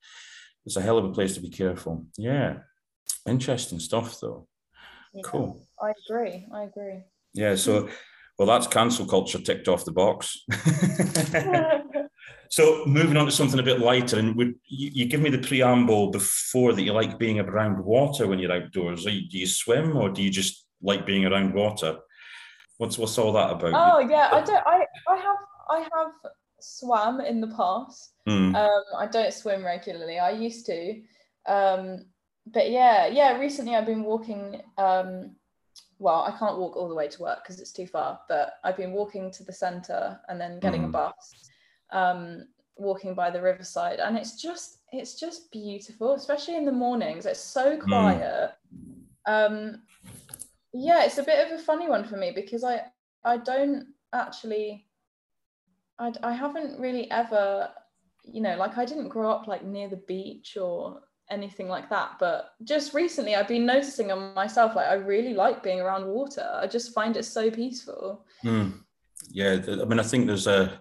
it's 0.66 0.78
a 0.78 0.82
hell 0.82 0.98
of 0.98 1.06
a 1.06 1.12
place 1.12 1.36
to 1.36 1.42
be 1.42 1.50
careful. 1.50 2.06
Yeah. 2.18 2.58
Interesting 3.28 3.80
stuff 3.80 4.20
though. 4.20 4.48
Yeah, 5.14 5.22
cool. 5.24 5.68
I 5.82 5.94
agree. 6.10 6.48
I 6.54 6.64
agree. 6.64 7.04
Yeah. 7.34 7.56
So 7.56 7.90
well 8.38 8.48
that's 8.48 8.68
cancel 8.68 9.06
culture 9.06 9.40
ticked 9.40 9.68
off 9.68 9.86
the 9.86 9.92
box. 9.92 10.44
so 12.50 12.86
moving 12.86 13.18
on 13.18 13.26
to 13.26 13.32
something 13.32 13.60
a 13.60 13.64
bit 13.64 13.80
lighter, 13.80 14.20
and 14.20 14.36
would 14.36 14.56
you, 14.68 14.92
you, 14.94 15.06
give 15.06 15.22
me 15.22 15.30
the 15.30 15.40
preamble 15.40 16.12
before 16.12 16.74
that 16.74 16.84
you 16.84 16.94
like 16.94 17.18
being 17.18 17.40
around 17.40 17.84
water 17.84 18.28
when 18.28 18.40
you're 18.40 18.52
outdoors? 18.52 19.06
do 19.06 19.12
you 19.12 19.48
swim 19.48 19.98
or 19.98 20.10
do 20.10 20.22
you 20.22 20.30
just 20.30 20.67
like 20.82 21.06
being 21.06 21.26
around 21.26 21.54
water? 21.54 21.98
What's 22.78 22.98
what's 22.98 23.18
all 23.18 23.34
that 23.34 23.52
about? 23.52 23.74
Oh 23.74 24.00
yeah, 24.00 24.30
I 24.32 24.42
don't. 24.42 24.64
I 24.66 24.86
I 25.08 25.16
have 25.16 25.38
I 25.70 25.80
have 25.80 26.12
swam 26.60 27.22
in 27.22 27.42
the 27.42 27.48
past. 27.48 28.14
Mm. 28.28 28.56
Um, 28.56 28.84
I 28.98 29.08
don't 29.08 29.34
swim 29.34 29.66
regularly. 29.66 30.20
I 30.20 30.32
used 30.32 30.66
to, 30.68 31.02
um, 31.48 32.06
but 32.46 32.70
yeah, 32.70 33.08
yeah. 33.08 33.38
Recently, 33.40 33.76
I've 33.76 33.86
been 33.86 34.04
walking. 34.04 34.62
Um, 34.78 35.36
well, 36.00 36.22
I 36.22 36.38
can't 36.38 36.60
walk 36.60 36.76
all 36.76 36.88
the 36.88 36.96
way 36.96 37.08
to 37.08 37.22
work 37.22 37.40
because 37.44 37.60
it's 37.60 37.72
too 37.72 37.88
far. 37.88 38.20
But 38.30 38.54
I've 38.64 38.78
been 38.78 38.92
walking 38.92 39.32
to 39.32 39.44
the 39.44 39.54
centre 39.54 40.20
and 40.30 40.40
then 40.40 40.60
getting 40.60 40.82
mm. 40.82 40.86
a 40.86 40.88
hmm. 40.88 40.92
bus. 40.92 41.50
Um, 41.92 42.48
walking 42.80 43.16
by 43.16 43.32
the 43.32 43.42
riverside, 43.42 44.00
and 44.00 44.18
it's 44.18 44.40
just 44.40 44.80
it's 44.92 45.20
just 45.20 45.52
beautiful, 45.52 46.14
especially 46.14 46.56
in 46.56 46.66
the 46.66 46.72
mornings. 46.72 47.26
It's 47.26 47.40
so 47.40 47.76
hmm. 47.76 47.82
quiet. 47.82 48.52
Mm. 49.28 49.80
Yeah, 50.78 51.04
it's 51.04 51.18
a 51.18 51.24
bit 51.24 51.46
of 51.46 51.60
a 51.60 51.62
funny 51.62 51.90
one 51.90 52.04
for 52.04 52.18
me 52.18 52.32
because 52.34 52.64
I 52.64 52.82
I 53.24 53.38
don't 53.38 53.88
actually 54.14 54.88
I, 56.00 56.14
I 56.24 56.34
haven't 56.34 56.80
really 56.80 57.10
ever, 57.12 57.70
you 58.24 58.42
know, 58.42 58.56
like 58.58 58.78
I 58.78 58.86
didn't 58.86 59.10
grow 59.10 59.32
up 59.32 59.48
like 59.48 59.66
near 59.66 59.90
the 59.90 60.04
beach 60.08 60.58
or 60.58 61.02
anything 61.30 61.68
like 61.68 61.90
that. 61.90 62.12
But 62.20 62.52
just 62.64 62.94
recently, 62.94 63.36
I've 63.36 63.48
been 63.48 63.66
noticing 63.66 64.12
on 64.12 64.34
myself, 64.34 64.76
like 64.76 64.88
I 64.88 64.94
really 64.94 65.34
like 65.34 65.64
being 65.64 65.82
around 65.82 66.08
water. 66.08 66.48
I 66.54 66.68
just 66.68 66.94
find 66.94 67.18
it 67.18 67.26
so 67.26 67.50
peaceful. 67.50 68.26
Mm. 68.44 68.82
Yeah, 69.30 69.60
I 69.68 69.86
mean, 69.86 70.00
I 70.00 70.04
think 70.04 70.28
there's 70.28 70.48
a 70.48 70.80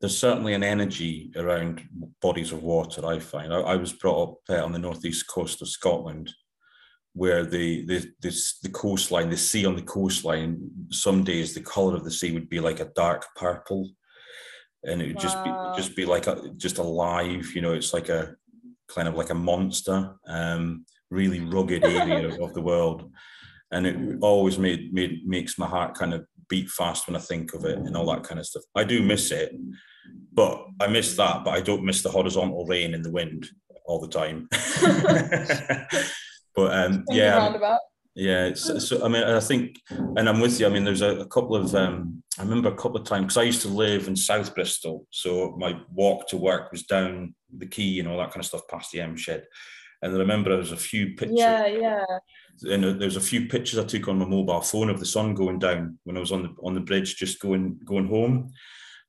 there's 0.00 0.16
certainly 0.16 0.54
an 0.54 0.62
energy 0.62 1.32
around 1.34 1.82
bodies 2.20 2.52
of 2.52 2.62
water. 2.62 3.04
I 3.04 3.18
find 3.18 3.52
I, 3.52 3.60
I 3.60 3.76
was 3.76 3.92
brought 3.92 4.28
up 4.28 4.38
uh, 4.50 4.64
on 4.64 4.72
the 4.72 4.78
northeast 4.78 5.26
coast 5.26 5.62
of 5.62 5.68
Scotland, 5.68 6.32
where 7.18 7.44
the 7.44 7.84
the 7.86 8.06
this 8.22 8.58
the 8.60 8.70
coastline, 8.70 9.28
the 9.28 9.36
sea 9.36 9.66
on 9.66 9.76
the 9.76 9.82
coastline, 9.82 10.70
some 10.90 11.24
days 11.24 11.52
the 11.52 11.60
color 11.60 11.94
of 11.96 12.04
the 12.04 12.10
sea 12.10 12.32
would 12.32 12.48
be 12.48 12.60
like 12.60 12.80
a 12.80 12.90
dark 12.94 13.26
purple 13.34 13.90
and 14.84 15.02
it 15.02 15.08
would 15.08 15.16
wow. 15.16 15.22
just 15.22 15.44
be 15.44 15.50
just 15.82 15.96
be 15.96 16.06
like 16.06 16.26
a, 16.26 16.50
just 16.56 16.78
alive. 16.78 17.46
You 17.54 17.62
know, 17.62 17.72
it's 17.72 17.92
like 17.92 18.08
a 18.08 18.34
kind 18.88 19.08
of 19.08 19.14
like 19.14 19.30
a 19.30 19.34
monster, 19.34 20.14
um, 20.26 20.84
really 21.10 21.40
rugged 21.40 21.84
area 21.84 22.28
of 22.42 22.54
the 22.54 22.62
world, 22.62 23.10
and 23.70 23.86
it 23.86 24.18
always 24.20 24.58
made 24.58 24.92
made 24.92 25.26
makes 25.26 25.58
my 25.58 25.66
heart 25.66 25.94
kind 25.94 26.14
of 26.14 26.24
beat 26.48 26.70
fast 26.70 27.06
when 27.06 27.16
I 27.16 27.20
think 27.20 27.52
of 27.52 27.64
it 27.64 27.76
and 27.76 27.96
all 27.96 28.06
that 28.06 28.24
kind 28.24 28.40
of 28.40 28.46
stuff. 28.46 28.62
I 28.74 28.84
do 28.84 29.02
miss 29.02 29.30
it, 29.30 29.52
but 30.32 30.64
I 30.80 30.86
miss 30.86 31.16
that, 31.16 31.44
but 31.44 31.50
I 31.50 31.60
don't 31.60 31.84
miss 31.84 32.02
the 32.02 32.10
horizontal 32.10 32.64
rain 32.64 32.94
and 32.94 33.04
the 33.04 33.10
wind 33.10 33.48
all 33.84 34.00
the 34.00 34.08
time. 34.08 34.48
but 36.58 36.76
um, 36.76 37.04
yeah, 37.10 37.56
yeah, 38.16 38.52
so 38.54 39.04
I 39.04 39.08
mean, 39.08 39.22
I 39.22 39.38
think, 39.38 39.80
and 39.90 40.28
I'm 40.28 40.40
with 40.40 40.58
you. 40.58 40.66
I 40.66 40.70
mean, 40.70 40.84
there's 40.84 41.02
a, 41.02 41.20
a 41.20 41.26
couple 41.26 41.54
of, 41.54 41.72
um, 41.76 42.20
I 42.36 42.42
remember 42.42 42.68
a 42.68 42.74
couple 42.74 42.96
of 42.96 43.06
times 43.06 43.26
because 43.26 43.36
I 43.36 43.44
used 43.44 43.62
to 43.62 43.68
live 43.68 44.08
in 44.08 44.16
South 44.16 44.56
Bristol, 44.56 45.06
so 45.10 45.54
my 45.56 45.80
walk 45.92 46.26
to 46.28 46.36
work 46.36 46.72
was 46.72 46.82
down 46.82 47.36
the 47.56 47.66
quay 47.66 48.00
and 48.00 48.08
all 48.08 48.18
that 48.18 48.32
kind 48.32 48.40
of 48.40 48.46
stuff 48.46 48.66
past 48.68 48.90
the 48.90 49.00
M 49.02 49.16
shed. 49.16 49.44
And 50.02 50.12
I 50.12 50.18
remember 50.18 50.50
there 50.50 50.58
was 50.58 50.72
a 50.72 50.76
few 50.76 51.14
pictures. 51.14 51.38
Yeah, 51.38 51.66
yeah. 51.66 52.04
And 52.68 52.82
there 52.82 53.06
was 53.06 53.16
a 53.16 53.20
few 53.20 53.46
pictures 53.46 53.78
I 53.78 53.84
took 53.84 54.08
on 54.08 54.18
my 54.18 54.26
mobile 54.26 54.62
phone 54.62 54.90
of 54.90 54.98
the 54.98 55.06
sun 55.06 55.34
going 55.34 55.60
down 55.60 55.98
when 56.02 56.16
I 56.16 56.20
was 56.20 56.32
on 56.32 56.42
the 56.42 56.50
on 56.62 56.74
the 56.74 56.80
bridge, 56.80 57.14
just 57.14 57.40
going 57.40 57.78
going 57.84 58.08
home. 58.08 58.52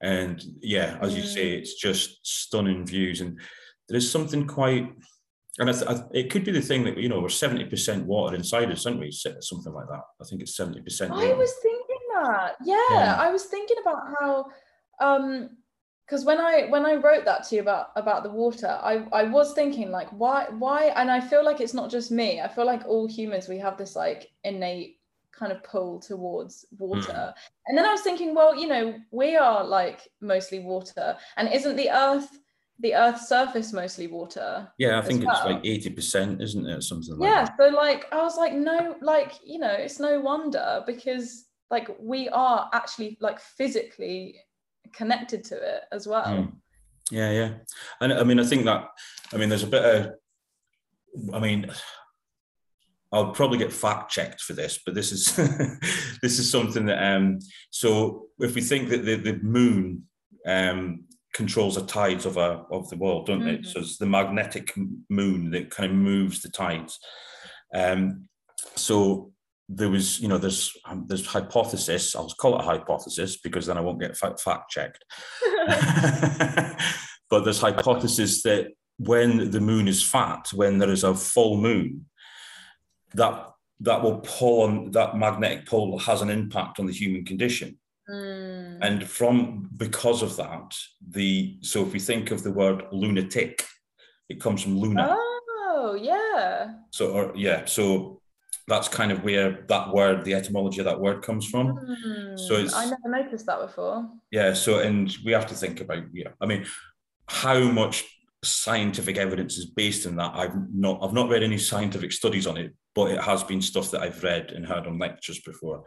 And 0.02 0.44
yeah, 0.62 1.00
as 1.02 1.16
you 1.16 1.24
say, 1.24 1.48
mm. 1.56 1.58
it's 1.60 1.74
just 1.74 2.20
stunning 2.22 2.86
views. 2.86 3.22
And 3.22 3.40
there 3.88 3.98
is 3.98 4.12
something 4.12 4.46
quite 4.46 4.88
and 5.60 5.70
I 5.70 5.74
th- 5.74 5.86
I, 5.88 6.04
it 6.14 6.32
could 6.32 6.46
be 6.46 6.52
the 6.52 6.62
thing 6.62 6.86
that 6.86 6.98
you 6.98 7.10
know 7.10 7.20
we're 7.20 7.30
seventy 7.30 7.66
percent 7.66 8.06
water 8.06 8.36
inside 8.36 8.72
us, 8.72 8.86
aren't 8.86 9.00
we? 9.00 9.12
Something 9.12 9.74
like 9.74 9.88
that. 9.90 10.04
I 10.22 10.24
think 10.24 10.42
it's 10.42 10.56
seventy 10.56 10.82
percent. 10.82 11.12
I 11.12 11.34
was 11.34 11.54
thinking 11.62 11.98
that. 12.16 12.56
Yeah, 12.64 12.78
yeah, 12.92 13.16
I 13.20 13.30
was 13.32 13.46
thinking 13.46 13.78
about 13.82 14.02
how, 14.20 14.46
um, 15.02 15.50
because 16.06 16.24
when 16.24 16.40
I 16.40 16.68
when 16.70 16.86
I 16.86 16.96
wrote 16.96 17.26
that 17.26 17.44
to 17.50 17.56
you 17.56 17.62
about 17.62 17.88
about 17.98 18.24
the 18.24 18.32
water, 18.32 18.80
I 18.82 19.06
I 19.12 19.24
was 19.24 19.54
thinking 19.54 19.92
like 19.92 20.10
why 20.10 20.48
why, 20.58 20.94
and 20.96 21.12
I 21.12 21.20
feel 21.20 21.44
like 21.44 21.60
it's 21.60 21.74
not 21.74 21.92
just 21.92 22.10
me. 22.10 22.40
I 22.40 22.48
feel 22.48 22.66
like 22.66 22.86
all 22.86 23.06
humans 23.06 23.50
we 23.50 23.60
have 23.60 23.78
this 23.78 23.98
like 23.98 24.32
innate 24.46 24.96
kind 25.32 25.52
of 25.52 25.64
pull 25.64 26.00
towards 26.00 26.66
water. 26.78 27.12
Mm. 27.12 27.34
And 27.68 27.78
then 27.78 27.86
I 27.86 27.92
was 27.92 28.02
thinking, 28.02 28.36
well, 28.36 28.56
you 28.56 28.68
know, 28.68 28.96
we 29.12 29.38
are 29.38 29.64
like 29.64 30.08
mostly 30.22 30.60
water, 30.60 31.18
and 31.36 31.52
isn't 31.54 31.76
the 31.76 31.90
Earth 31.90 32.40
the 32.80 32.96
Earth's 32.96 33.28
surface 33.28 33.74
mostly 33.74 34.08
water. 34.08 34.72
Yeah, 34.78 35.00
I 35.00 35.02
think 35.02 35.26
well. 35.26 35.36
it's 35.36 35.46
like 35.46 35.66
eighty 35.66 35.90
percent, 35.90 36.42
isn't 36.42 36.66
it? 36.66 36.82
Something 36.84 37.18
like 37.18 37.30
yeah, 37.30 37.46
that. 37.46 37.56
so 37.58 37.68
like 37.76 38.12
I 38.14 38.22
was 38.22 38.38
like, 38.38 38.54
no, 38.54 38.96
like 39.02 39.34
you 39.44 39.60
know, 39.60 39.72
it's 39.72 40.00
no 40.00 40.20
wonder 40.22 40.84
because 40.86 41.46
like 41.70 41.90
we 42.00 42.30
are 42.30 42.70
actually 42.74 43.18
like 43.20 43.40
physically 43.40 44.40
connected 44.94 45.44
to 45.46 45.56
it 45.56 45.84
as 45.92 46.08
well. 46.08 46.26
Mm. 46.26 46.54
Yeah, 47.12 47.32
yeah, 47.32 47.54
and 48.02 48.14
I 48.14 48.24
mean, 48.24 48.40
I 48.40 48.46
think 48.46 48.66
that 48.66 48.88
I 49.34 49.38
mean, 49.38 49.50
there's 49.50 49.64
a 49.64 49.68
bit 49.68 49.84
of, 49.84 50.12
I 51.34 51.40
mean. 51.40 51.72
I'll 53.12 53.32
probably 53.32 53.58
get 53.58 53.74
fact 53.74 54.12
checked 54.12 54.40
for 54.40 54.54
this, 54.54 54.82
but 54.86 54.94
this 54.94 55.12
is 55.12 55.36
this 56.22 56.38
is 56.38 56.52
something 56.52 56.86
that 56.86 57.04
um 57.04 57.40
so 57.72 58.28
if 58.38 58.54
we 58.54 58.62
think 58.62 58.90
that 58.90 59.04
the, 59.04 59.16
the 59.16 59.40
moon 59.42 60.04
um 60.46 61.06
controls 61.34 61.76
the 61.76 61.86
tides 61.86 62.26
of 62.26 62.38
a 62.38 62.64
of 62.72 62.90
the 62.90 62.98
world, 62.98 63.26
don't 63.26 63.42
mm-hmm. 63.42 63.64
it? 63.64 63.66
So 63.66 63.80
it's 63.80 63.98
the 63.98 64.06
magnetic 64.06 64.74
moon 65.10 65.52
that 65.52 65.70
kind 65.70 65.92
of 65.92 65.98
moves 65.98 66.42
the 66.42 66.50
tides. 66.50 67.00
Um, 67.74 68.28
so 68.76 69.32
there 69.68 69.90
was, 69.90 70.20
you 70.20 70.28
know, 70.28 70.38
there's 70.38 70.76
um, 70.86 71.06
there's 71.08 71.26
hypothesis. 71.26 72.16
I'll 72.16 72.30
call 72.30 72.58
it 72.58 72.64
a 72.64 72.66
hypothesis 72.66 73.38
because 73.38 73.68
then 73.68 73.78
I 73.78 73.82
won't 73.82 74.02
get 74.02 74.18
fact, 74.18 74.42
fact 74.42 74.72
checked. 74.72 75.04
but 77.30 77.44
there's 77.44 77.62
hypothesis 77.62 78.42
that 78.44 78.70
when 78.98 79.52
the 79.52 79.62
moon 79.62 79.88
is 79.88 80.04
fat, 80.04 80.50
when 80.54 80.80
there 80.80 80.92
is 80.92 81.04
a 81.04 81.16
full 81.16 81.58
moon, 81.58 82.06
that 83.14 83.50
that 83.82 84.02
will 84.02 84.18
pull 84.18 84.64
on 84.64 84.92
that 84.92 85.16
magnetic 85.16 85.66
pole 85.66 85.98
has 86.00 86.22
an 86.22 86.30
impact 86.30 86.80
on 86.80 86.86
the 86.86 86.94
human 86.94 87.24
condition. 87.24 87.78
Mm. 88.10 88.80
And 88.82 89.08
from 89.08 89.70
because 89.78 90.22
of 90.24 90.36
that, 90.38 90.76
the 91.08 91.58
so 91.62 91.86
if 91.86 91.94
we 91.94 92.00
think 92.00 92.32
of 92.32 92.44
the 92.44 92.52
word 92.52 92.86
lunatic, 92.92 93.66
it 94.30 94.42
comes 94.42 94.64
from 94.64 94.78
luna. 94.80 95.16
Oh, 95.18 95.98
yeah. 96.00 96.74
So 96.92 97.12
or, 97.12 97.32
yeah, 97.36 97.66
so 97.66 98.22
that's 98.68 98.88
kind 98.88 99.12
of 99.12 99.24
where 99.24 99.66
that 99.68 99.94
word, 99.94 100.24
the 100.24 100.36
etymology 100.36 100.80
of 100.80 100.86
that 100.86 101.00
word 101.00 101.22
comes 101.22 101.48
from. 101.48 101.78
Mm. 101.78 102.40
So 102.40 102.56
it's 102.56 102.74
I 102.74 102.86
never 102.86 103.24
noticed 103.24 103.46
that 103.48 103.60
before. 103.60 104.10
Yeah, 104.32 104.54
so 104.54 104.80
and 104.80 105.16
we 105.26 105.32
have 105.32 105.48
to 105.48 105.56
think 105.56 105.82
about 105.82 106.04
yeah, 106.14 106.30
I 106.42 106.46
mean, 106.46 106.66
how 107.28 107.60
much 107.60 108.06
scientific 108.44 109.18
evidence 109.18 109.58
is 109.58 109.66
based 109.66 110.06
in 110.06 110.16
that. 110.16 110.32
I've 110.36 110.56
not 110.74 111.00
I've 111.04 111.14
not 111.14 111.30
read 111.30 111.44
any 111.44 111.58
scientific 111.58 112.12
studies 112.12 112.48
on 112.48 112.58
it, 112.58 112.74
but 112.96 113.12
it 113.12 113.22
has 113.22 113.44
been 113.44 113.62
stuff 113.62 113.92
that 113.92 114.02
I've 114.02 114.24
read 114.24 114.52
and 114.52 114.66
heard 114.66 114.88
on 114.88 115.00
lectures 115.00 115.40
before. 115.40 115.84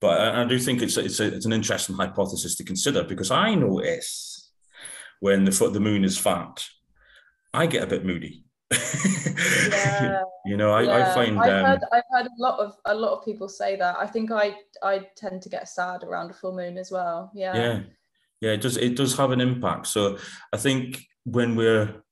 But 0.00 0.20
I, 0.20 0.42
I 0.42 0.44
do 0.44 0.58
think 0.58 0.82
it's 0.82 0.96
it's, 0.96 1.20
a, 1.20 1.34
it's 1.34 1.46
an 1.46 1.52
interesting 1.52 1.96
hypothesis 1.96 2.56
to 2.56 2.64
consider 2.64 3.04
because 3.04 3.30
I 3.30 3.54
notice 3.54 4.52
when 5.20 5.44
the 5.44 5.52
foot 5.52 5.72
the 5.72 5.80
moon 5.80 6.04
is 6.04 6.18
fat, 6.18 6.64
I 7.52 7.66
get 7.66 7.82
a 7.82 7.86
bit 7.86 8.04
moody. 8.04 8.44
yeah. 9.70 10.22
you 10.44 10.56
know, 10.56 10.72
I, 10.72 10.82
yeah. 10.82 11.10
I 11.10 11.14
find 11.14 11.38
I've, 11.38 11.50
um, 11.50 11.64
heard, 11.64 11.80
I've 11.92 12.02
heard 12.10 12.26
a 12.26 12.42
lot 12.42 12.58
of 12.58 12.74
a 12.84 12.94
lot 12.94 13.16
of 13.18 13.24
people 13.24 13.48
say 13.48 13.76
that. 13.76 13.96
I 13.98 14.06
think 14.06 14.30
I 14.30 14.56
I 14.82 15.06
tend 15.16 15.42
to 15.42 15.48
get 15.48 15.68
sad 15.68 16.02
around 16.02 16.30
a 16.30 16.34
full 16.34 16.54
moon 16.54 16.78
as 16.78 16.90
well. 16.90 17.30
Yeah. 17.34 17.56
Yeah. 17.56 17.80
Yeah, 18.40 18.50
it 18.50 18.60
does 18.60 18.76
it 18.76 18.96
does 18.96 19.16
have 19.16 19.30
an 19.30 19.40
impact. 19.40 19.86
So 19.86 20.18
I 20.52 20.58
think 20.58 21.06
when 21.24 21.56
we're 21.56 22.03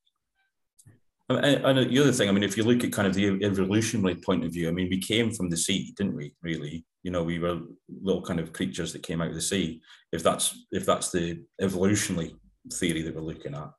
And, 1.36 1.90
the 1.90 1.98
other 2.00 2.12
thing, 2.12 2.28
I 2.28 2.32
mean, 2.32 2.42
if 2.42 2.56
you 2.56 2.64
look 2.64 2.84
at 2.84 2.92
kind 2.92 3.08
of 3.08 3.14
the 3.14 3.44
evolutionary 3.44 4.16
point 4.16 4.44
of 4.44 4.52
view, 4.52 4.68
I 4.68 4.72
mean, 4.72 4.88
we 4.88 5.00
came 5.00 5.32
from 5.32 5.50
the 5.50 5.56
sea, 5.56 5.92
didn't 5.96 6.16
we? 6.16 6.34
Really, 6.42 6.84
you 7.02 7.10
know, 7.10 7.22
we 7.22 7.38
were 7.38 7.60
little 8.02 8.22
kind 8.22 8.40
of 8.40 8.52
creatures 8.52 8.92
that 8.92 9.02
came 9.02 9.20
out 9.20 9.28
of 9.28 9.34
the 9.34 9.40
sea. 9.40 9.80
If 10.12 10.22
that's 10.22 10.66
if 10.70 10.86
that's 10.86 11.10
the 11.10 11.42
evolutionary 11.60 12.36
theory 12.72 13.02
that 13.02 13.14
we're 13.14 13.22
looking 13.22 13.54
at, 13.54 13.70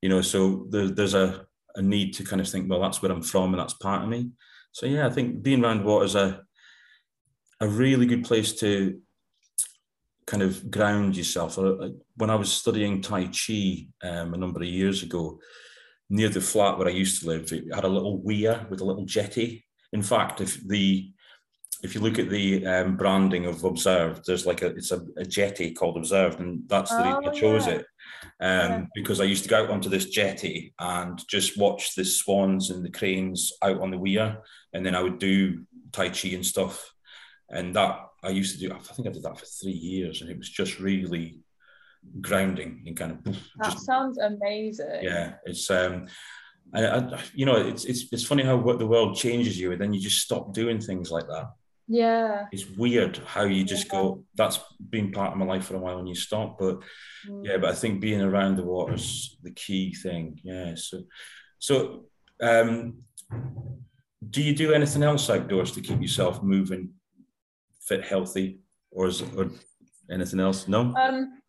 you 0.00 0.08
know, 0.08 0.20
so 0.20 0.66
there, 0.70 0.88
there's 0.88 1.14
a, 1.14 1.46
a 1.76 1.82
need 1.82 2.12
to 2.14 2.24
kind 2.24 2.40
of 2.40 2.48
think, 2.48 2.68
well, 2.68 2.80
that's 2.80 3.02
where 3.02 3.12
I'm 3.12 3.22
from, 3.22 3.52
and 3.52 3.60
that's 3.60 3.74
part 3.74 4.02
of 4.02 4.08
me. 4.08 4.30
So 4.72 4.86
yeah, 4.86 5.06
I 5.06 5.10
think 5.10 5.42
being 5.42 5.64
around 5.64 5.84
water 5.84 6.04
is 6.04 6.14
a 6.14 6.42
a 7.60 7.68
really 7.68 8.06
good 8.06 8.24
place 8.24 8.54
to 8.54 9.00
kind 10.26 10.42
of 10.42 10.70
ground 10.70 11.16
yourself. 11.16 11.58
Uh, 11.58 11.74
uh, 11.74 11.88
when 12.16 12.30
I 12.30 12.34
was 12.34 12.52
studying 12.52 13.00
Tai 13.00 13.26
Chi 13.26 13.86
um, 14.02 14.34
a 14.34 14.36
number 14.36 14.60
of 14.60 14.66
years 14.66 15.02
ago, 15.02 15.38
near 16.10 16.28
the 16.28 16.40
flat 16.40 16.78
where 16.78 16.88
I 16.88 16.92
used 16.92 17.22
to 17.22 17.28
live, 17.28 17.52
it 17.52 17.74
had 17.74 17.84
a 17.84 17.88
little 17.88 18.18
weir 18.18 18.66
with 18.70 18.80
a 18.80 18.84
little 18.84 19.04
jetty. 19.04 19.64
In 19.92 20.02
fact, 20.02 20.40
if 20.40 20.60
the 20.66 21.12
if 21.82 21.96
you 21.96 22.00
look 22.00 22.18
at 22.20 22.30
the 22.30 22.64
um, 22.64 22.96
branding 22.96 23.46
of 23.46 23.64
Observed, 23.64 24.22
there's 24.24 24.46
like 24.46 24.62
a 24.62 24.66
it's 24.68 24.92
a, 24.92 25.02
a 25.16 25.24
jetty 25.24 25.72
called 25.72 25.96
Observed, 25.96 26.38
and 26.38 26.62
that's 26.68 26.90
the 26.90 27.02
oh, 27.02 27.18
reason 27.18 27.28
I 27.28 27.40
chose 27.40 27.66
yeah. 27.66 27.72
it 27.72 27.86
um, 28.40 28.70
yeah. 28.70 28.84
because 28.94 29.20
I 29.20 29.24
used 29.24 29.42
to 29.42 29.48
go 29.48 29.62
out 29.62 29.70
onto 29.70 29.88
this 29.88 30.06
jetty 30.06 30.74
and 30.78 31.20
just 31.28 31.58
watch 31.58 31.94
the 31.94 32.04
swans 32.04 32.70
and 32.70 32.84
the 32.84 32.90
cranes 32.90 33.52
out 33.62 33.80
on 33.80 33.90
the 33.90 33.98
weir, 33.98 34.42
and 34.72 34.86
then 34.86 34.94
I 34.94 35.02
would 35.02 35.18
do 35.18 35.64
Tai 35.90 36.10
Chi 36.10 36.28
and 36.28 36.46
stuff, 36.46 36.92
and 37.50 37.74
that 37.74 38.00
I 38.22 38.30
used 38.30 38.54
to 38.54 38.68
do. 38.68 38.72
I 38.72 38.78
think 38.78 39.08
I 39.08 39.12
did 39.12 39.24
that 39.24 39.38
for 39.38 39.46
three 39.46 39.72
years, 39.72 40.22
and 40.22 40.30
it 40.30 40.38
was 40.38 40.48
just 40.48 40.78
really 40.78 41.40
grounding 42.20 42.82
and 42.86 42.96
kind 42.96 43.12
of. 43.12 43.24
That 43.24 43.72
just, 43.72 43.86
sounds 43.86 44.18
amazing. 44.18 45.00
Yeah, 45.02 45.34
it's 45.44 45.70
um, 45.70 46.06
I, 46.74 46.86
I, 46.86 47.20
you 47.34 47.46
know, 47.46 47.56
it's 47.56 47.84
it's 47.84 48.06
it's 48.12 48.24
funny 48.24 48.42
how 48.42 48.56
what 48.56 48.78
the 48.78 48.86
world 48.86 49.16
changes 49.16 49.58
you, 49.58 49.72
and 49.72 49.80
then 49.80 49.92
you 49.92 50.00
just 50.00 50.20
stop 50.20 50.52
doing 50.52 50.80
things 50.80 51.10
like 51.10 51.26
that. 51.28 51.50
Yeah, 51.88 52.46
it's 52.52 52.68
weird 52.70 53.18
how 53.26 53.44
you 53.44 53.64
just 53.64 53.86
yeah. 53.86 54.00
go. 54.00 54.24
That's 54.34 54.60
been 54.90 55.12
part 55.12 55.32
of 55.32 55.38
my 55.38 55.44
life 55.44 55.66
for 55.66 55.76
a 55.76 55.80
while, 55.80 55.98
and 55.98 56.08
you 56.08 56.14
stop. 56.14 56.58
But 56.58 56.80
mm. 57.28 57.44
yeah, 57.44 57.58
but 57.58 57.70
I 57.70 57.74
think 57.74 58.00
being 58.00 58.22
around 58.22 58.56
the 58.56 58.64
water's 58.64 59.36
the 59.42 59.50
key 59.50 59.94
thing. 59.94 60.40
Yeah, 60.42 60.74
so 60.76 61.02
so 61.58 62.04
um, 62.42 63.02
do 64.30 64.42
you 64.42 64.54
do 64.54 64.72
anything 64.72 65.02
else 65.02 65.28
outdoors 65.28 65.72
to 65.72 65.80
keep 65.80 66.00
yourself 66.00 66.42
moving, 66.42 66.90
fit, 67.80 68.04
healthy, 68.04 68.60
or 68.90 69.08
is 69.08 69.22
or 69.36 69.50
anything 70.10 70.40
else? 70.40 70.68
No. 70.68 70.94
Um, 70.94 71.41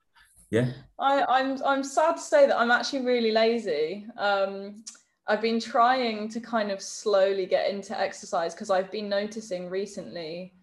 yeah. 0.53 0.67
I, 0.99 1.23
I'm 1.23 1.59
I'm 1.65 1.83
sad 1.83 2.17
to 2.17 2.21
say 2.21 2.45
that 2.45 2.55
I'm 2.55 2.69
actually 2.69 3.03
really 3.03 3.31
lazy. 3.31 4.05
Um, 4.19 4.83
I've 5.25 5.41
been 5.41 5.59
trying 5.59 6.29
to 6.29 6.39
kind 6.39 6.69
of 6.69 6.79
slowly 6.79 7.47
get 7.47 7.71
into 7.71 7.99
exercise 7.99 8.53
because 8.53 8.69
I've 8.69 8.91
been 8.91 9.09
noticing 9.09 9.67
recently, 9.67 10.53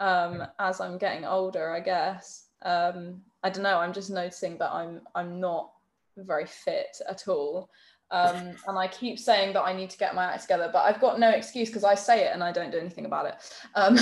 um, 0.00 0.42
as 0.58 0.80
I'm 0.80 0.98
getting 0.98 1.24
older, 1.24 1.70
I 1.70 1.78
guess. 1.78 2.46
Um, 2.62 3.22
I 3.44 3.50
don't 3.50 3.62
know. 3.62 3.78
I'm 3.78 3.92
just 3.92 4.10
noticing 4.10 4.58
that 4.58 4.72
I'm 4.72 5.02
I'm 5.14 5.38
not 5.38 5.70
very 6.16 6.46
fit 6.46 7.00
at 7.08 7.28
all. 7.28 7.70
Um, 8.10 8.56
and 8.66 8.76
I 8.76 8.88
keep 8.88 9.16
saying 9.16 9.52
that 9.52 9.62
I 9.62 9.72
need 9.72 9.90
to 9.90 9.98
get 9.98 10.16
my 10.16 10.24
act 10.24 10.42
together, 10.42 10.68
but 10.72 10.80
I've 10.80 11.00
got 11.00 11.20
no 11.20 11.30
excuse 11.30 11.68
because 11.68 11.84
I 11.84 11.94
say 11.94 12.26
it 12.26 12.32
and 12.34 12.42
I 12.42 12.50
don't 12.50 12.72
do 12.72 12.78
anything 12.78 13.06
about 13.06 13.26
it. 13.26 13.34
Um, 13.76 13.96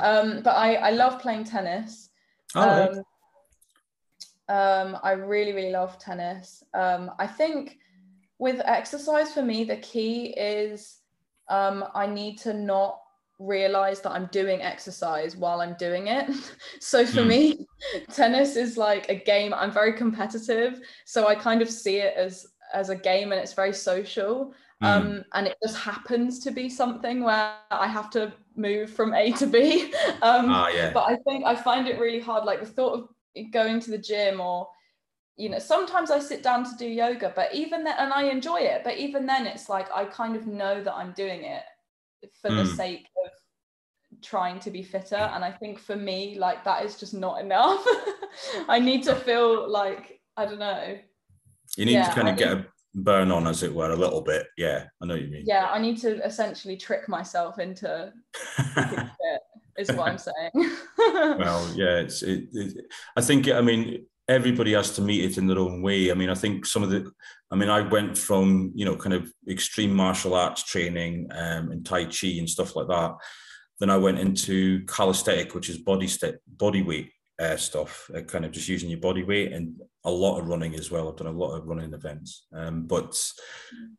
um, 0.00 0.42
but 0.42 0.56
I, 0.56 0.76
I 0.76 0.90
love 0.92 1.20
playing 1.20 1.44
tennis. 1.44 2.08
Oh, 2.54 2.66
right. 2.66 3.02
Um, 4.52 4.98
I 5.02 5.12
really, 5.12 5.54
really 5.54 5.72
love 5.72 5.98
tennis. 5.98 6.62
Um, 6.74 7.10
I 7.18 7.26
think 7.26 7.78
with 8.38 8.60
exercise 8.66 9.32
for 9.32 9.42
me, 9.42 9.64
the 9.64 9.78
key 9.78 10.34
is 10.36 10.98
um, 11.48 11.86
I 11.94 12.06
need 12.06 12.36
to 12.40 12.52
not 12.52 13.00
realize 13.38 14.02
that 14.02 14.10
I'm 14.12 14.26
doing 14.26 14.60
exercise 14.60 15.36
while 15.38 15.62
I'm 15.62 15.74
doing 15.78 16.08
it. 16.08 16.30
so 16.80 17.06
for 17.06 17.22
mm. 17.22 17.28
me, 17.28 17.66
tennis 18.12 18.56
is 18.56 18.76
like 18.76 19.08
a 19.08 19.14
game. 19.14 19.54
I'm 19.54 19.70
very 19.72 19.94
competitive, 19.94 20.80
so 21.06 21.26
I 21.28 21.34
kind 21.34 21.62
of 21.62 21.70
see 21.70 21.96
it 21.96 22.14
as 22.14 22.46
as 22.74 22.90
a 22.90 22.96
game 22.96 23.32
and 23.32 23.40
it's 23.40 23.54
very 23.54 23.72
social. 23.72 24.52
Mm. 24.82 24.86
Um, 24.86 25.24
and 25.32 25.46
it 25.46 25.56
just 25.62 25.78
happens 25.78 26.40
to 26.40 26.50
be 26.50 26.68
something 26.68 27.22
where 27.22 27.54
I 27.70 27.86
have 27.86 28.10
to 28.10 28.32
move 28.54 28.90
from 28.90 29.14
A 29.14 29.32
to 29.32 29.46
B. 29.46 29.92
Um, 30.22 30.50
ah, 30.50 30.68
yeah. 30.68 30.92
But 30.92 31.04
I 31.04 31.16
think 31.26 31.44
I 31.46 31.56
find 31.56 31.88
it 31.88 31.98
really 31.98 32.20
hard. 32.20 32.44
Like 32.44 32.60
the 32.60 32.66
thought 32.66 32.94
of 32.98 33.08
going 33.52 33.80
to 33.80 33.90
the 33.90 33.98
gym 33.98 34.40
or 34.40 34.68
you 35.36 35.48
know 35.48 35.58
sometimes 35.58 36.10
i 36.10 36.18
sit 36.18 36.42
down 36.42 36.62
to 36.62 36.76
do 36.76 36.86
yoga 36.86 37.32
but 37.34 37.54
even 37.54 37.82
then 37.84 37.94
and 37.98 38.12
i 38.12 38.24
enjoy 38.24 38.58
it 38.58 38.82
but 38.84 38.98
even 38.98 39.24
then 39.24 39.46
it's 39.46 39.68
like 39.68 39.88
i 39.94 40.04
kind 40.04 40.36
of 40.36 40.46
know 40.46 40.82
that 40.82 40.94
i'm 40.94 41.12
doing 41.12 41.44
it 41.44 41.62
for 42.40 42.50
mm. 42.50 42.56
the 42.56 42.64
hmm. 42.64 42.76
sake 42.76 43.08
of 43.24 43.30
trying 44.22 44.60
to 44.60 44.70
be 44.70 44.82
fitter. 44.82 45.16
And 45.16 45.44
i 45.44 45.50
think 45.50 45.78
for 45.78 45.96
me 45.96 46.36
like 46.38 46.64
that 46.64 46.84
is 46.84 46.98
just 46.98 47.14
not 47.14 47.40
enough. 47.40 47.84
I 48.68 48.78
need 48.78 49.02
to 49.04 49.14
feel 49.14 49.68
like 49.68 50.20
i 50.36 50.46
don't 50.46 50.58
know. 50.58 50.98
You 51.76 51.86
need 51.86 51.92
yeah, 51.92 52.08
to 52.08 52.14
kind 52.14 52.28
of 52.28 52.34
I 52.34 52.38
get 52.38 52.52
a 52.52 52.66
burn 52.94 53.30
on 53.30 53.46
as 53.46 53.62
it 53.62 53.74
were 53.74 53.90
a 53.90 53.96
little 53.96 54.20
bit. 54.20 54.46
Yeah 54.56 54.84
i 55.02 55.06
know 55.06 55.14
what 55.14 55.22
you 55.22 55.28
mean. 55.28 55.44
Yeah 55.46 55.68
i 55.72 55.78
need 55.78 55.98
to 55.98 56.24
essentially 56.24 56.76
trick 56.76 57.08
myself 57.08 57.58
into 57.58 58.12
is 59.78 59.90
what 59.92 60.08
I'm 60.08 60.18
saying. 60.18 60.52
well, 60.98 61.68
yeah, 61.74 62.00
it's. 62.00 62.22
It, 62.22 62.48
it, 62.52 62.84
I 63.16 63.20
think. 63.20 63.48
I 63.48 63.60
mean, 63.60 64.06
everybody 64.28 64.72
has 64.72 64.92
to 64.96 65.02
meet 65.02 65.24
it 65.24 65.38
in 65.38 65.46
their 65.46 65.58
own 65.58 65.82
way. 65.82 66.10
I 66.10 66.14
mean, 66.14 66.30
I 66.30 66.34
think 66.34 66.66
some 66.66 66.82
of 66.82 66.90
the. 66.90 67.10
I 67.50 67.56
mean, 67.56 67.68
I 67.68 67.80
went 67.80 68.16
from 68.16 68.72
you 68.74 68.84
know 68.84 68.96
kind 68.96 69.14
of 69.14 69.32
extreme 69.48 69.94
martial 69.94 70.34
arts 70.34 70.62
training 70.62 71.28
um, 71.32 71.70
and 71.70 71.84
Tai 71.84 72.06
Chi 72.06 72.28
and 72.38 72.48
stuff 72.48 72.76
like 72.76 72.88
that. 72.88 73.14
Then 73.80 73.90
I 73.90 73.96
went 73.96 74.18
into 74.18 74.84
calisthenic, 74.86 75.54
which 75.54 75.68
is 75.68 75.78
body 75.78 76.06
step, 76.06 76.38
body 76.46 76.82
weight 76.82 77.10
uh, 77.40 77.56
stuff, 77.56 78.10
uh, 78.16 78.20
kind 78.20 78.44
of 78.44 78.52
just 78.52 78.68
using 78.68 78.88
your 78.88 79.00
body 79.00 79.24
weight 79.24 79.52
and 79.52 79.80
a 80.04 80.10
lot 80.10 80.38
of 80.38 80.48
running 80.48 80.74
as 80.74 80.90
well. 80.90 81.08
I've 81.08 81.16
done 81.16 81.26
a 81.26 81.32
lot 81.32 81.56
of 81.56 81.66
running 81.66 81.92
events. 81.92 82.46
Um, 82.54 82.86
but 82.86 83.18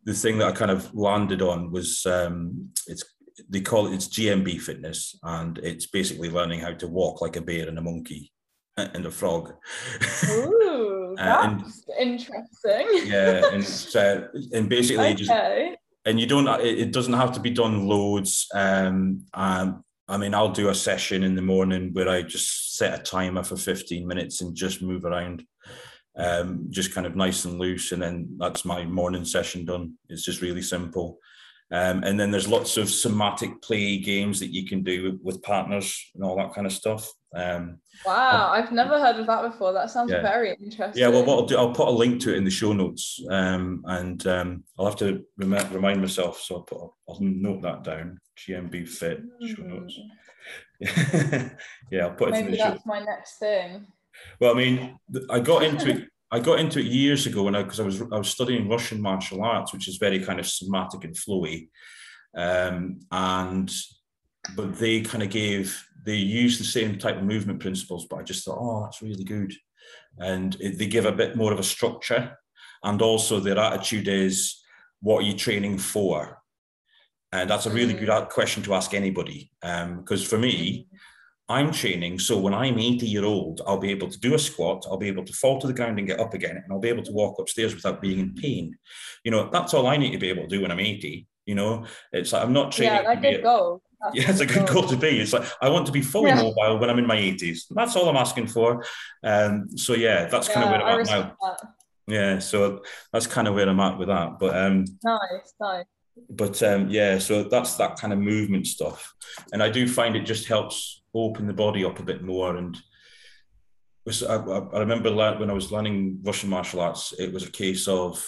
the 0.06 0.14
thing 0.14 0.38
that 0.38 0.48
I 0.48 0.52
kind 0.52 0.72
of 0.72 0.94
landed 0.94 1.41
on 1.41 1.72
was 1.72 2.06
um, 2.06 2.70
it's 2.88 3.04
they 3.49 3.61
call 3.61 3.88
it 3.88 3.94
it's 3.94 4.07
GMB 4.07 4.61
fitness, 4.61 5.18
and 5.24 5.57
it's 5.60 5.86
basically 5.88 6.30
learning 6.30 6.60
how 6.60 6.74
to 6.74 6.88
walk 6.88 7.22
like 7.22 7.36
a 7.36 7.41
bear 7.41 7.68
and 7.68 7.78
a 7.78 7.82
monkey 7.82 8.32
and 8.78 9.06
a 9.06 9.11
frog. 9.11 9.53
Ooh, 10.30 11.15
that's 11.18 11.45
uh, 11.90 11.94
and, 11.99 12.18
interesting. 12.18 12.88
yeah, 13.06 13.41
and 13.52 13.88
uh, 13.95 14.28
and 14.53 14.70
basically 14.70 15.06
okay. 15.07 15.15
just 15.15 15.32
and 16.06 16.20
you 16.20 16.28
don't 16.28 16.48
it 16.61 16.91
doesn't 16.91 17.14
have 17.14 17.32
to 17.34 17.40
be 17.40 17.49
done 17.49 17.88
loads. 17.88 18.48
Um, 18.53 19.26
um, 19.34 19.84
I 20.07 20.18
mean, 20.18 20.34
I'll 20.34 20.52
do 20.52 20.70
a 20.70 20.76
session 20.76 21.24
in 21.24 21.36
the 21.36 21.41
morning 21.41 21.91
where 21.94 22.10
I 22.10 22.24
just 22.24 22.78
set 22.78 22.99
a 22.99 23.02
timer 23.02 23.44
for 23.44 23.56
15 23.56 24.06
minutes 24.06 24.41
and 24.41 24.56
just 24.56 24.82
move 24.82 25.06
around. 25.06 25.45
Um, 26.15 26.68
just 26.70 26.94
kind 26.94 27.07
of 27.07 27.15
nice 27.15 27.45
and 27.45 27.57
loose, 27.57 27.91
and 27.91 28.02
then 28.02 28.36
that's 28.38 28.65
my 28.65 28.86
morning 28.86 29.26
session 29.26 29.65
done. 29.65 29.94
It's 30.10 30.24
just 30.24 30.41
really 30.41 30.61
simple. 30.61 31.18
Um, 31.74 32.04
and 32.04 32.20
then 32.20 32.30
there's 32.30 32.48
lots 32.48 32.78
of 32.78 32.88
somatic 32.88 33.60
play 33.64 33.98
games 33.98 34.40
that 34.40 34.54
you 34.54 34.68
can 34.68 34.84
do 34.84 35.20
with 35.24 35.41
partners 35.41 36.12
and 36.14 36.24
all 36.24 36.38
that 36.38 36.54
kind 36.54 36.68
of 36.68 36.72
stuff. 36.72 37.12
Um, 37.36 37.80
wow, 38.06 38.52
I've 38.52 38.72
never 38.72 39.00
heard 39.00 39.16
of 39.16 39.26
that 39.26 39.41
before. 39.41 39.74
That 39.74 39.90
sounds 39.90 40.12
yeah. 40.12 40.22
very 40.22 40.52
interesting. 40.52 41.02
Yeah, 41.02 41.08
well, 41.08 41.26
what 41.26 41.40
I'll 41.40 41.45
do, 41.48 41.58
I'll 41.58 41.74
put 41.74 41.88
a 41.88 41.91
link 41.91 42.22
to 42.22 42.34
it 42.34 42.38
in 42.38 42.44
the 42.44 42.52
show 42.52 42.74
notes, 42.74 43.20
um, 43.28 43.82
and 43.88 44.26
um, 44.28 44.64
I'll 44.78 44.86
have 44.86 44.98
to 44.98 45.24
rem- 45.38 45.74
remind 45.74 46.00
myself. 46.00 46.40
So 46.41 46.58
I'll 46.58 46.62
put, 46.62 46.91
I'll 47.10 47.18
note 47.22 47.64
that 47.64 47.84
down. 47.84 48.20
GMB 48.38 48.88
Fit 48.88 49.24
mm. 49.24 49.56
show 49.56 49.64
notes. 49.64 50.00
yeah, 51.91 52.06
I'll 52.06 52.12
put 52.12 52.30
it. 52.30 52.32
Maybe 52.34 52.58
that's 52.58 52.84
show. 52.84 52.86
my 52.86 53.00
next 53.00 53.40
thing. 53.40 53.88
Well, 54.40 54.54
I 54.54 54.58
mean, 54.58 55.00
I 55.32 55.40
got 55.40 55.64
into 55.64 55.90
it 55.90 56.10
I 56.34 56.40
got 56.40 56.60
into 56.60 56.80
it 56.80 56.88
years 56.88 57.28
ago 57.28 57.44
when 57.44 57.56
I 57.56 57.62
because 57.62 57.80
I 57.80 57.84
was 57.84 58.02
I 58.02 58.18
was 58.18 58.30
studying 58.30 58.68
Russian 58.68 59.00
martial 59.00 59.44
arts, 59.44 59.72
which 59.72 59.88
is 59.88 59.98
very 59.98 60.20
kind 60.20 60.40
of 60.40 60.48
somatic 60.48 61.04
and 61.04 61.16
flowy, 61.16 61.70
um, 62.36 63.00
and 63.12 63.72
but 64.56 64.76
they 64.80 65.02
kind 65.02 65.24
of 65.24 65.30
gave 65.30 65.66
they 66.06 66.16
use 66.16 66.58
the 66.58 66.64
same 66.64 66.98
type 66.98 67.18
of 67.18 67.24
movement 67.24 67.60
principles, 67.60 68.08
but 68.10 68.18
I 68.18 68.24
just 68.24 68.44
thought, 68.44 68.58
oh, 68.60 68.82
that's 68.82 69.04
really 69.04 69.24
good, 69.24 69.54
and 70.18 70.58
it, 70.60 70.80
they 70.80 70.88
give 70.88 71.06
a 71.06 71.12
bit 71.12 71.36
more 71.36 71.54
of 71.54 71.60
a 71.60 71.64
structure, 71.76 72.36
and 72.84 73.00
also 73.02 73.40
their 73.40 73.60
attitude 73.60 74.08
is, 74.08 74.60
what 75.02 75.20
are 75.20 75.28
you 75.28 75.36
training 75.36 75.78
for? 75.78 76.40
And 77.32 77.50
that's 77.50 77.68
a 77.68 77.72
really 77.72 77.94
good 77.94 78.10
mm. 78.10 78.30
question 78.30 78.64
to 78.64 78.74
ask 78.74 78.94
anybody, 78.94 79.52
because 79.62 80.24
um, 80.24 80.30
for 80.30 80.40
me, 80.40 80.88
I'm 81.54 81.72
training 81.72 82.20
so 82.20 82.38
when 82.40 82.54
I'm 82.54 82.80
80 82.80 83.06
year 83.06 83.26
old, 83.26 83.62
I'll 83.68 83.78
be 83.78 83.92
able 83.92 84.10
to 84.10 84.20
do 84.20 84.34
a 84.34 84.40
squat, 84.40 84.86
I'll 84.90 84.98
be 84.98 85.08
able 85.08 85.26
to 85.26 85.34
fall 85.34 85.60
to 85.62 85.68
the 85.68 85.74
ground 85.74 86.00
and 86.00 86.08
get 86.08 86.20
up 86.20 86.34
again, 86.34 86.58
and 86.58 86.66
I'll 86.72 86.80
be 86.80 86.90
able 86.90 87.04
to 87.04 87.12
walk 87.12 87.40
upstairs 87.40 87.76
without 87.76 88.02
being 88.02 88.20
in 88.20 88.34
pain. 88.34 88.76
You 89.24 89.32
know, 89.32 89.50
that's 89.52 89.74
all 89.74 89.88
I 89.88 89.98
need 89.98 90.12
to 90.12 90.18
be 90.18 90.30
able 90.30 90.44
to 90.44 90.50
do 90.56 90.62
when 90.62 90.72
I'm 90.72 90.80
80. 90.80 91.28
You 91.46 91.56
know, 91.56 91.86
it's 92.12 92.34
like 92.34 92.44
I'm 92.44 92.54
not 92.54 92.72
training. 92.72 93.04
Yeah, 93.04 93.16
that's 93.16 93.26
a 93.26 93.42
goal. 93.42 93.82
That's 94.02 94.16
yeah, 94.16 94.30
it's 94.30 94.40
a 94.40 94.46
good 94.46 94.68
goal 94.68 94.88
to 94.88 94.98
be. 94.98 95.20
It's 95.20 95.34
like 95.34 95.46
I 95.62 95.70
want 95.70 95.86
to 95.86 95.92
be 95.92 96.02
fully 96.02 96.30
yeah. 96.30 96.42
mobile 96.42 96.80
when 96.80 96.90
I'm 96.90 97.00
in 97.00 97.08
my 97.08 97.18
80s. 97.18 97.66
That's 97.70 97.96
all 97.96 98.10
I'm 98.10 98.18
asking 98.18 98.48
for. 98.48 98.84
Um, 99.24 99.78
so 99.78 99.94
yeah, 99.94 100.26
that's 100.26 100.48
yeah, 100.48 100.54
kind 100.54 100.66
of 100.66 100.72
where 100.72 100.82
I'm 100.82 101.00
at 101.02 101.08
now. 101.08 101.36
That. 101.42 101.68
Yeah, 102.08 102.40
so 102.40 102.82
that's 103.12 103.28
kind 103.28 103.48
of 103.48 103.54
where 103.54 103.70
I'm 103.70 103.80
at 103.80 103.98
with 103.98 104.10
that. 104.10 104.40
But 104.40 104.58
um, 104.58 104.86
nice, 105.04 105.54
nice. 105.60 105.86
But 106.30 106.61
um, 106.64 106.90
yeah, 106.90 107.18
so 107.18 107.44
that's 107.44 107.76
that 107.77 107.98
kind 107.98 108.14
of 108.14 108.19
movement 108.19 108.68
stuff, 108.68 109.14
and 109.52 109.64
I 109.64 109.69
do 109.69 109.88
find 109.88 110.15
it 110.15 110.26
just 110.26 110.48
helps 110.48 111.03
open 111.14 111.48
the 111.48 111.53
body 111.53 111.85
up 111.85 111.99
a 111.99 112.03
bit 112.03 112.23
more. 112.23 112.56
And 112.56 112.77
was, 114.06 114.23
I, 114.23 114.35
I 114.35 114.80
remember 114.80 115.14
when 115.14 115.49
I 115.49 115.53
was 115.53 115.72
learning 115.72 116.19
Russian 116.23 116.49
martial 116.49 116.81
arts, 116.81 117.14
it 117.18 117.34
was 117.34 117.45
a 117.48 117.52
case 117.52 117.88
of 117.88 118.23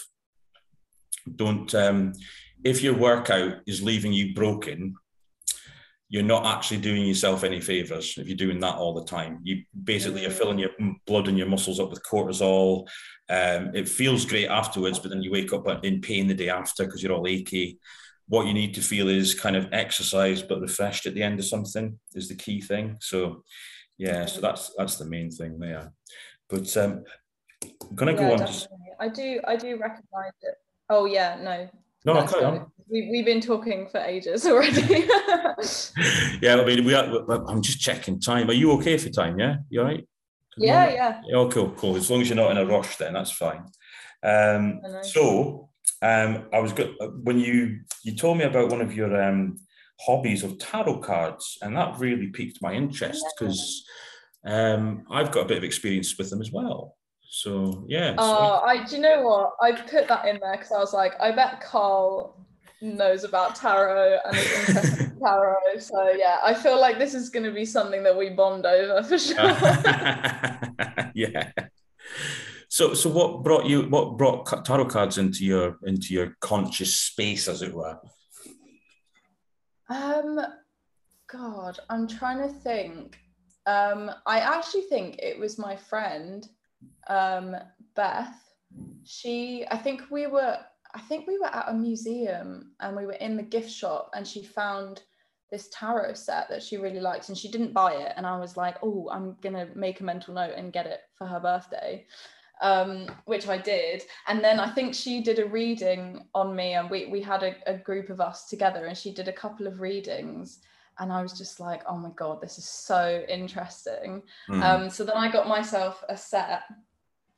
don't 1.35 1.73
um, 1.75 2.13
if 2.63 2.81
your 2.81 2.95
workout 2.95 3.57
is 3.67 3.83
leaving 3.83 4.13
you 4.13 4.33
broken, 4.33 4.95
you're 6.09 6.23
not 6.23 6.45
actually 6.45 6.77
doing 6.77 7.03
yourself 7.03 7.43
any 7.43 7.59
favors 7.59 8.15
if 8.17 8.27
you're 8.27 8.37
doing 8.37 8.59
that 8.59 8.75
all 8.75 8.93
the 8.93 9.05
time. 9.05 9.39
You 9.43 9.63
basically 9.83 10.21
you're 10.21 10.31
filling 10.31 10.59
your 10.59 10.69
blood 11.07 11.27
and 11.27 11.37
your 11.37 11.47
muscles 11.47 11.79
up 11.79 11.89
with 11.89 12.03
cortisol. 12.03 12.87
Um, 13.27 13.71
it 13.73 13.89
feels 13.89 14.25
great 14.25 14.47
afterwards, 14.47 14.99
but 14.99 15.09
then 15.09 15.23
you 15.23 15.31
wake 15.31 15.51
up 15.51 15.65
in 15.83 16.01
pain 16.01 16.27
the 16.27 16.33
day 16.33 16.49
after 16.49 16.85
because 16.85 17.01
you're 17.01 17.13
all 17.13 17.27
achy. 17.27 17.79
What 18.27 18.45
you 18.45 18.53
need 18.53 18.75
to 18.75 18.81
feel 18.81 19.09
is 19.09 19.39
kind 19.39 19.55
of 19.55 19.67
exercise 19.71 20.41
but 20.41 20.61
refreshed 20.61 21.05
at 21.05 21.15
the 21.15 21.23
end 21.23 21.39
of 21.39 21.45
something 21.45 21.99
is 22.13 22.27
the 22.27 22.35
key 22.35 22.61
thing. 22.61 22.97
So 23.01 23.43
yeah, 23.97 24.25
so 24.25 24.41
that's 24.41 24.71
that's 24.77 24.97
the 24.97 25.05
main 25.05 25.31
thing 25.31 25.57
there. 25.59 25.91
But 26.49 26.75
um, 26.77 27.03
I'm 27.63 27.95
gonna 27.95 28.11
yeah, 28.11 28.17
go 28.17 28.33
on. 28.33 28.39
To... 28.39 28.67
I 28.99 29.09
do 29.09 29.39
I 29.45 29.55
do 29.55 29.77
recognize 29.77 30.33
it. 30.41 30.55
Oh 30.89 31.05
yeah, 31.05 31.39
no, 31.41 31.67
no, 32.05 32.27
carry 32.27 32.45
on. 32.45 32.71
We, 32.87 33.09
we've 33.11 33.25
been 33.25 33.41
talking 33.41 33.87
for 33.87 33.99
ages 33.99 34.45
already. 34.45 34.81
yeah, 36.41 36.57
I 36.57 36.65
mean, 36.65 36.85
we 36.85 36.93
are, 36.93 37.25
I'm 37.49 37.61
just 37.61 37.79
checking 37.79 38.19
time. 38.19 38.49
Are 38.49 38.53
you 38.53 38.71
okay 38.73 38.97
for 38.97 39.09
time? 39.09 39.39
Yeah, 39.39 39.57
you 39.69 39.81
all 39.81 39.87
right? 39.87 40.07
Yeah, 40.57 40.89
yeah. 40.89 41.21
Oh, 41.33 41.49
cool, 41.49 41.71
cool. 41.71 41.95
As 41.95 42.09
long 42.09 42.21
as 42.21 42.29
you're 42.29 42.37
not 42.37 42.51
in 42.51 42.57
a 42.57 42.65
rush, 42.65 42.95
then 42.97 43.13
that's 43.13 43.31
fine. 43.31 43.65
Um, 44.23 44.81
so, 45.01 45.69
um, 46.01 46.45
I 46.53 46.59
was 46.59 46.73
good 46.73 46.95
when 47.23 47.39
you 47.39 47.81
you 48.03 48.15
told 48.15 48.37
me 48.37 48.43
about 48.45 48.69
one 48.69 48.81
of 48.81 48.95
your 48.95 49.21
um, 49.21 49.59
hobbies 50.01 50.43
of 50.43 50.57
tarot 50.57 50.99
cards, 50.99 51.57
and 51.61 51.75
that 51.75 51.99
really 51.99 52.27
piqued 52.27 52.61
my 52.61 52.73
interest 52.73 53.25
because 53.37 53.83
um, 54.45 55.03
I've 55.11 55.31
got 55.31 55.45
a 55.45 55.47
bit 55.47 55.57
of 55.57 55.63
experience 55.63 56.17
with 56.17 56.29
them 56.29 56.41
as 56.41 56.51
well. 56.51 56.94
So 57.35 57.83
yeah. 57.85 58.15
Oh, 58.17 58.61
so. 58.61 58.65
I 58.65 58.85
do 58.85 58.95
you 58.95 59.01
know 59.01 59.23
what? 59.23 59.55
I 59.59 59.73
put 59.73 60.07
that 60.07 60.25
in 60.25 60.39
there 60.39 60.53
because 60.53 60.71
I 60.71 60.79
was 60.79 60.93
like, 60.93 61.19
I 61.19 61.33
bet 61.33 61.59
Carl 61.59 62.39
knows 62.81 63.25
about 63.25 63.57
tarot 63.57 64.19
and 64.23 64.37
is 64.37 64.69
interested 64.69 65.11
in 65.11 65.19
tarot. 65.21 65.79
So 65.79 66.11
yeah, 66.11 66.37
I 66.41 66.53
feel 66.53 66.79
like 66.79 66.97
this 66.97 67.13
is 67.13 67.29
going 67.29 67.43
to 67.43 67.51
be 67.51 67.65
something 67.65 68.03
that 68.03 68.17
we 68.17 68.29
bond 68.29 68.65
over 68.65 69.03
for 69.03 69.19
sure. 69.27 69.35
yeah. 71.13 71.51
So 72.69 72.93
so 72.93 73.09
what 73.09 73.43
brought 73.43 73.65
you? 73.65 73.81
What 73.89 74.17
brought 74.17 74.63
tarot 74.63 74.85
cards 74.85 75.17
into 75.17 75.43
your 75.43 75.77
into 75.83 76.13
your 76.13 76.37
conscious 76.39 76.95
space, 76.95 77.49
as 77.49 77.61
it 77.61 77.73
were? 77.73 77.99
Um, 79.89 80.39
God, 81.29 81.79
I'm 81.89 82.07
trying 82.07 82.37
to 82.47 82.59
think. 82.59 83.19
Um, 83.65 84.09
I 84.25 84.39
actually 84.39 84.83
think 84.83 85.17
it 85.19 85.37
was 85.37 85.57
my 85.57 85.75
friend 85.75 86.47
um, 87.07 87.55
Beth, 87.95 88.35
she, 89.03 89.65
I 89.69 89.77
think 89.77 90.03
we 90.09 90.27
were, 90.27 90.57
I 90.93 90.99
think 91.01 91.27
we 91.27 91.37
were 91.37 91.47
at 91.47 91.69
a 91.69 91.73
museum 91.73 92.71
and 92.79 92.95
we 92.95 93.05
were 93.05 93.13
in 93.13 93.37
the 93.37 93.43
gift 93.43 93.71
shop 93.71 94.11
and 94.13 94.27
she 94.27 94.43
found 94.43 95.03
this 95.51 95.69
tarot 95.71 96.13
set 96.13 96.49
that 96.49 96.63
she 96.63 96.77
really 96.77 96.99
liked 96.99 97.29
and 97.29 97.37
she 97.37 97.49
didn't 97.49 97.73
buy 97.73 97.93
it. 97.93 98.13
And 98.17 98.25
I 98.25 98.37
was 98.37 98.57
like, 98.57 98.77
oh, 98.81 99.09
I'm 99.11 99.35
going 99.41 99.55
to 99.55 99.67
make 99.75 99.99
a 99.99 100.03
mental 100.03 100.33
note 100.33 100.53
and 100.55 100.73
get 100.73 100.87
it 100.87 101.01
for 101.17 101.27
her 101.27 101.39
birthday. 101.39 102.05
Um, 102.61 103.09
which 103.25 103.49
I 103.49 103.57
did. 103.57 104.03
And 104.29 104.41
then 104.41 104.61
I 104.61 104.69
think 104.69 104.95
she 104.95 105.21
did 105.21 105.39
a 105.39 105.45
reading 105.45 106.25
on 106.33 106.55
me, 106.55 106.75
and 106.75 106.89
we, 106.89 107.05
we 107.07 107.21
had 107.21 107.43
a, 107.43 107.53
a 107.67 107.77
group 107.77 108.09
of 108.09 108.21
us 108.21 108.47
together, 108.47 108.85
and 108.85 108.97
she 108.97 109.13
did 109.13 109.27
a 109.27 109.33
couple 109.33 109.67
of 109.67 109.81
readings 109.81 110.59
and 110.99 111.11
I 111.11 111.21
was 111.21 111.37
just 111.37 111.59
like, 111.59 111.81
oh 111.87 111.97
my 111.97 112.09
god, 112.15 112.41
this 112.41 112.57
is 112.57 112.65
so 112.65 113.23
interesting. 113.27 114.23
Mm. 114.49 114.63
Um, 114.63 114.89
so 114.89 115.03
then 115.03 115.17
I 115.17 115.31
got 115.31 115.47
myself 115.47 116.03
a 116.09 116.15
set 116.15 116.63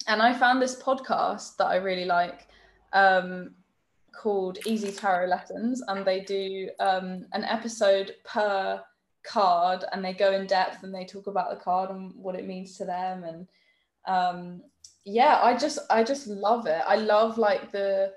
and 0.08 0.22
I 0.22 0.34
found 0.34 0.62
this 0.62 0.82
podcast 0.82 1.58
that 1.58 1.68
I 1.68 1.76
really 1.76 2.06
like 2.06 2.48
um, 2.94 3.52
called 4.14 4.60
Easy 4.66 4.92
Tarot 4.92 5.28
Lessons, 5.28 5.84
and 5.88 6.06
they 6.06 6.22
do 6.22 6.70
um, 6.80 7.26
an 7.34 7.44
episode 7.44 8.16
per 8.24 8.82
card, 9.24 9.84
and 9.92 10.04
they 10.04 10.14
go 10.14 10.32
in 10.32 10.48
depth 10.48 10.84
and 10.84 10.96
they 10.96 11.06
talk 11.06 11.28
about 11.28 11.50
the 11.50 11.64
card 11.64 11.90
and 11.90 12.14
what 12.16 12.36
it 12.36 12.48
means 12.48 12.78
to 12.78 12.86
them, 12.86 13.24
and 13.24 13.48
um, 14.08 14.62
yeah, 15.06 15.40
I 15.42 15.56
just 15.58 15.80
I 15.90 16.04
just 16.04 16.28
love 16.28 16.66
it. 16.66 16.82
I 16.88 16.96
love 16.96 17.38
like 17.38 17.72
the 17.72 18.14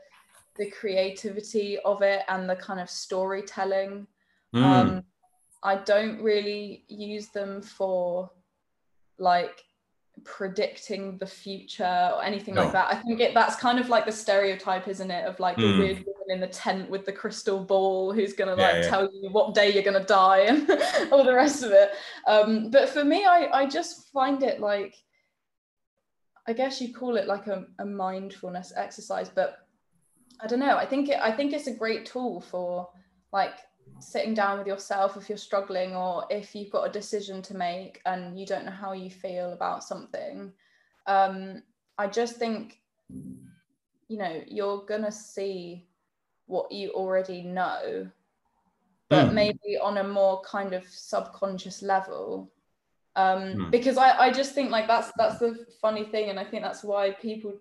the 0.56 0.70
creativity 0.70 1.78
of 1.84 2.02
it 2.02 2.22
and 2.28 2.48
the 2.48 2.56
kind 2.56 2.80
of 2.80 2.90
storytelling. 2.90 4.06
Mm. 4.54 4.62
Um, 4.62 5.04
I 5.62 5.76
don't 5.76 6.22
really 6.22 6.84
use 6.88 7.28
them 7.28 7.62
for 7.62 8.30
like 9.18 9.62
predicting 10.24 11.18
the 11.18 11.26
future 11.26 12.10
or 12.14 12.22
anything 12.22 12.54
no. 12.54 12.64
like 12.64 12.72
that. 12.72 12.88
I 12.92 12.96
think 12.96 13.20
it 13.20 13.34
that's 13.34 13.56
kind 13.56 13.78
of 13.78 13.88
like 13.88 14.06
the 14.06 14.12
stereotype, 14.12 14.88
isn't 14.88 15.10
it, 15.10 15.26
of 15.26 15.38
like 15.40 15.56
mm. 15.56 15.62
the 15.62 15.72
hmm. 15.72 15.78
weird 15.78 15.96
woman 15.98 16.30
in 16.30 16.40
the 16.40 16.46
tent 16.46 16.90
with 16.90 17.04
the 17.04 17.12
crystal 17.12 17.64
ball 17.64 18.12
who's 18.12 18.32
gonna 18.32 18.54
like 18.54 18.74
yeah, 18.74 18.80
yeah. 18.82 18.88
tell 18.88 19.10
you 19.12 19.30
what 19.30 19.54
day 19.54 19.72
you're 19.72 19.82
gonna 19.82 20.04
die 20.04 20.40
and 20.40 20.70
all 21.12 21.24
the 21.24 21.34
rest 21.34 21.62
of 21.62 21.72
it. 21.72 21.90
Um, 22.26 22.70
but 22.70 22.88
for 22.88 23.04
me, 23.04 23.24
I 23.24 23.48
I 23.52 23.66
just 23.66 24.10
find 24.12 24.42
it 24.42 24.60
like 24.60 24.94
I 26.46 26.52
guess 26.52 26.80
you 26.80 26.92
call 26.92 27.16
it 27.16 27.26
like 27.26 27.46
a, 27.46 27.66
a 27.78 27.84
mindfulness 27.84 28.72
exercise, 28.74 29.28
but 29.28 29.58
I 30.40 30.46
don't 30.46 30.60
know. 30.60 30.76
I 30.76 30.86
think 30.86 31.08
it 31.08 31.18
I 31.20 31.32
think 31.32 31.52
it's 31.52 31.66
a 31.66 31.74
great 31.74 32.06
tool 32.06 32.40
for 32.40 32.88
like 33.32 33.54
sitting 33.98 34.34
down 34.34 34.58
with 34.58 34.66
yourself 34.66 35.16
if 35.16 35.28
you're 35.28 35.38
struggling 35.38 35.94
or 35.94 36.24
if 36.30 36.54
you've 36.54 36.70
got 36.70 36.88
a 36.88 36.92
decision 36.92 37.42
to 37.42 37.56
make 37.56 38.00
and 38.06 38.38
you 38.38 38.46
don't 38.46 38.64
know 38.64 38.70
how 38.70 38.92
you 38.92 39.10
feel 39.10 39.52
about 39.52 39.84
something 39.84 40.52
um, 41.06 41.62
i 41.98 42.06
just 42.06 42.36
think 42.36 42.80
you 44.08 44.18
know 44.18 44.42
you're 44.46 44.84
gonna 44.86 45.12
see 45.12 45.86
what 46.46 46.70
you 46.72 46.90
already 46.90 47.42
know 47.42 48.08
but 49.08 49.28
mm. 49.28 49.32
maybe 49.32 49.78
on 49.80 49.98
a 49.98 50.04
more 50.04 50.40
kind 50.42 50.72
of 50.72 50.84
subconscious 50.88 51.82
level 51.82 52.50
um, 53.16 53.40
mm. 53.40 53.70
because 53.70 53.96
I, 53.96 54.16
I 54.16 54.32
just 54.32 54.54
think 54.54 54.70
like 54.70 54.86
that's 54.86 55.10
that's 55.16 55.38
the 55.38 55.66
funny 55.80 56.04
thing 56.04 56.30
and 56.30 56.38
i 56.38 56.44
think 56.44 56.62
that's 56.62 56.84
why 56.84 57.10
people 57.12 57.54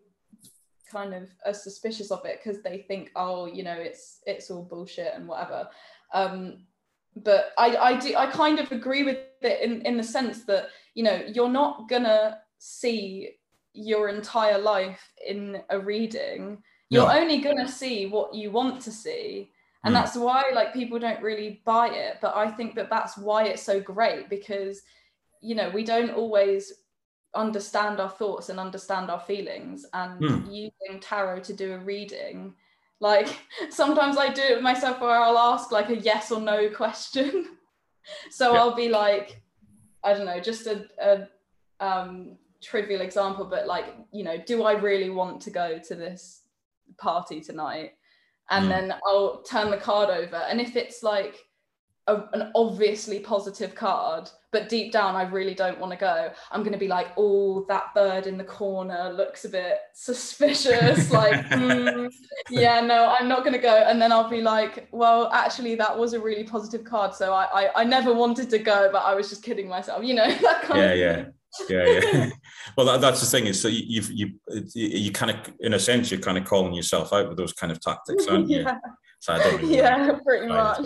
kind 0.91 1.13
of 1.13 1.29
are 1.45 1.53
suspicious 1.53 2.11
of 2.11 2.25
it 2.25 2.39
because 2.43 2.61
they 2.63 2.79
think 2.87 3.11
oh 3.15 3.45
you 3.45 3.63
know 3.63 3.73
it's 3.73 4.19
it's 4.25 4.49
all 4.49 4.63
bullshit 4.63 5.13
and 5.15 5.27
whatever 5.27 5.67
um, 6.13 6.65
but 7.15 7.51
I, 7.57 7.75
I 7.75 7.99
do 7.99 8.15
I 8.15 8.27
kind 8.27 8.59
of 8.59 8.71
agree 8.71 9.03
with 9.03 9.17
it 9.41 9.61
in, 9.61 9.81
in 9.83 9.97
the 9.97 10.03
sense 10.03 10.43
that 10.45 10.69
you 10.95 11.03
know 11.03 11.21
you're 11.33 11.49
not 11.49 11.89
gonna 11.89 12.39
see 12.57 13.31
your 13.73 14.09
entire 14.09 14.57
life 14.57 15.11
in 15.25 15.61
a 15.69 15.79
reading 15.79 16.61
you're 16.89 17.05
yeah. 17.05 17.19
only 17.19 17.39
gonna 17.39 17.67
see 17.67 18.07
what 18.07 18.33
you 18.33 18.51
want 18.51 18.81
to 18.81 18.91
see 18.91 19.51
and 19.83 19.93
mm. 19.93 19.97
that's 19.97 20.15
why 20.15 20.43
like 20.53 20.73
people 20.73 20.99
don't 20.99 21.21
really 21.21 21.61
buy 21.65 21.87
it 21.87 22.17
but 22.21 22.35
i 22.35 22.49
think 22.49 22.75
that 22.75 22.89
that's 22.89 23.17
why 23.17 23.45
it's 23.45 23.61
so 23.61 23.79
great 23.79 24.29
because 24.29 24.81
you 25.41 25.55
know 25.55 25.69
we 25.69 25.83
don't 25.83 26.11
always 26.11 26.73
understand 27.35 27.99
our 27.99 28.09
thoughts 28.09 28.49
and 28.49 28.59
understand 28.59 29.09
our 29.09 29.19
feelings 29.19 29.85
and 29.93 30.19
mm. 30.21 30.45
using 30.47 30.99
tarot 30.99 31.39
to 31.39 31.53
do 31.53 31.73
a 31.73 31.77
reading 31.77 32.53
like 32.99 33.39
sometimes 33.69 34.17
I 34.17 34.29
do 34.29 34.41
it 34.41 34.61
myself 34.61 35.01
where 35.01 35.11
I'll 35.11 35.37
ask 35.37 35.71
like 35.71 35.89
a 35.89 35.97
yes 35.97 36.31
or 36.31 36.41
no 36.41 36.69
question. 36.69 37.57
so 38.31 38.53
yeah. 38.53 38.59
I'll 38.59 38.75
be 38.75 38.89
like, 38.89 39.41
I 40.03 40.13
don't 40.13 40.25
know, 40.25 40.39
just 40.39 40.67
a, 40.67 40.85
a 41.01 41.27
um, 41.85 42.37
trivial 42.61 43.01
example, 43.01 43.45
but 43.45 43.67
like, 43.67 43.95
you 44.11 44.23
know, 44.23 44.37
do 44.37 44.63
I 44.63 44.73
really 44.73 45.09
want 45.09 45.41
to 45.41 45.51
go 45.51 45.79
to 45.87 45.95
this 45.95 46.43
party 46.97 47.41
tonight? 47.41 47.91
And 48.49 48.65
mm. 48.65 48.69
then 48.69 48.93
I'll 49.05 49.41
turn 49.43 49.69
the 49.69 49.77
card 49.77 50.09
over. 50.09 50.37
And 50.37 50.59
if 50.59 50.75
it's 50.75 51.03
like 51.03 51.37
a, 52.09 52.29
an 52.33 52.51
obviously 52.55 53.19
positive 53.19 53.75
card, 53.75 54.29
but 54.51 54.67
deep 54.67 54.91
down 54.91 55.15
I 55.15 55.23
really 55.23 55.53
don't 55.53 55.79
want 55.79 55.91
to 55.91 55.97
go. 55.97 56.31
I'm 56.51 56.61
going 56.61 56.73
to 56.73 56.79
be 56.79 56.87
like, 56.87 57.07
oh, 57.17 57.65
that 57.69 57.93
bird 57.93 58.25
in 58.25 58.37
the 58.37 58.43
corner 58.43 59.13
looks 59.13 59.45
a 59.45 59.49
bit 59.49 59.77
suspicious. 59.93 61.11
like, 61.11 61.45
mm, 61.49 62.11
yeah, 62.49 62.81
no, 62.81 63.15
I'm 63.17 63.27
not 63.27 63.39
going 63.39 63.53
to 63.53 63.59
go. 63.59 63.83
And 63.87 64.01
then 64.01 64.11
I'll 64.11 64.29
be 64.29 64.41
like, 64.41 64.87
well, 64.91 65.29
actually, 65.31 65.75
that 65.75 65.97
was 65.97 66.13
a 66.13 66.19
really 66.19 66.43
positive 66.43 66.83
card. 66.83 67.13
So 67.13 67.33
I, 67.33 67.47
I, 67.53 67.81
I 67.81 67.83
never 67.83 68.13
wanted 68.13 68.49
to 68.49 68.59
go, 68.59 68.89
but 68.91 69.03
I 69.03 69.13
was 69.13 69.29
just 69.29 69.43
kidding 69.43 69.67
myself. 69.67 70.03
You 70.03 70.15
know, 70.15 70.27
that 70.41 70.63
kind 70.63 70.79
yeah, 70.79 70.91
of 70.91 70.97
yeah. 70.97 71.25
yeah, 71.69 71.99
yeah. 72.13 72.29
well, 72.77 72.87
that, 72.87 73.01
that's 73.01 73.21
the 73.21 73.27
thing 73.27 73.45
is, 73.45 73.61
so 73.61 73.67
you, 73.67 74.01
you, 74.09 74.31
you, 74.47 74.69
you 74.73 75.11
kind 75.11 75.31
of, 75.31 75.37
in 75.59 75.73
a 75.75 75.79
sense, 75.79 76.09
you're 76.09 76.19
kind 76.19 76.37
of 76.37 76.45
calling 76.45 76.73
yourself 76.73 77.13
out 77.13 77.29
with 77.29 77.37
those 77.37 77.53
kind 77.53 77.71
of 77.71 77.79
tactics, 77.79 78.27
aren't 78.27 78.49
you? 78.49 78.61
yeah. 78.61 78.77
So 79.19 79.33
I 79.33 79.37
don't. 79.39 79.61
Really 79.61 79.75
yeah, 79.77 80.17
pretty 80.25 80.47
much. 80.47 80.79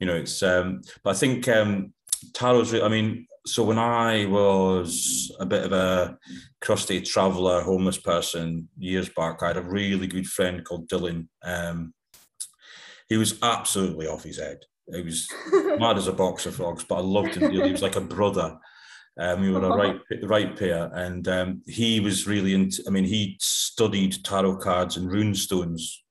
You 0.00 0.06
know, 0.06 0.16
it's. 0.16 0.42
Um, 0.42 0.82
but 1.02 1.10
I 1.10 1.18
think 1.18 1.48
um, 1.48 1.92
tarot's. 2.32 2.74
I 2.74 2.88
mean, 2.88 3.26
so 3.46 3.64
when 3.64 3.78
I 3.78 4.26
was 4.26 5.34
a 5.38 5.46
bit 5.46 5.64
of 5.64 5.72
a 5.72 6.18
crusty 6.60 7.00
traveller, 7.00 7.62
homeless 7.62 7.98
person 7.98 8.68
years 8.78 9.08
back, 9.10 9.42
I 9.42 9.48
had 9.48 9.56
a 9.58 9.62
really 9.62 10.06
good 10.06 10.26
friend 10.26 10.64
called 10.64 10.88
Dylan. 10.88 11.28
Um, 11.42 11.92
he 13.08 13.16
was 13.16 13.38
absolutely 13.42 14.06
off 14.06 14.24
his 14.24 14.38
head. 14.38 14.60
He 14.92 15.02
was 15.02 15.28
mad 15.52 15.98
as 15.98 16.08
a 16.08 16.12
box 16.12 16.46
of 16.46 16.56
frogs, 16.56 16.84
but 16.84 16.96
I 16.96 17.00
loved 17.00 17.34
him 17.34 17.50
dearly. 17.50 17.66
He 17.66 17.72
was 17.72 17.82
like 17.82 17.96
a 17.96 18.00
brother. 18.00 18.58
Um, 19.18 19.42
we 19.42 19.50
were 19.50 19.62
a 19.62 19.68
right 19.68 20.00
right 20.24 20.58
pair, 20.58 20.90
and 20.92 21.28
um, 21.28 21.62
he 21.66 22.00
was 22.00 22.26
really 22.26 22.52
into. 22.52 22.82
I 22.86 22.90
mean, 22.90 23.04
he 23.04 23.36
studied 23.40 24.24
tarot 24.24 24.56
cards 24.56 24.96
and 24.96 25.10
rune 25.10 25.34
stones 25.34 26.03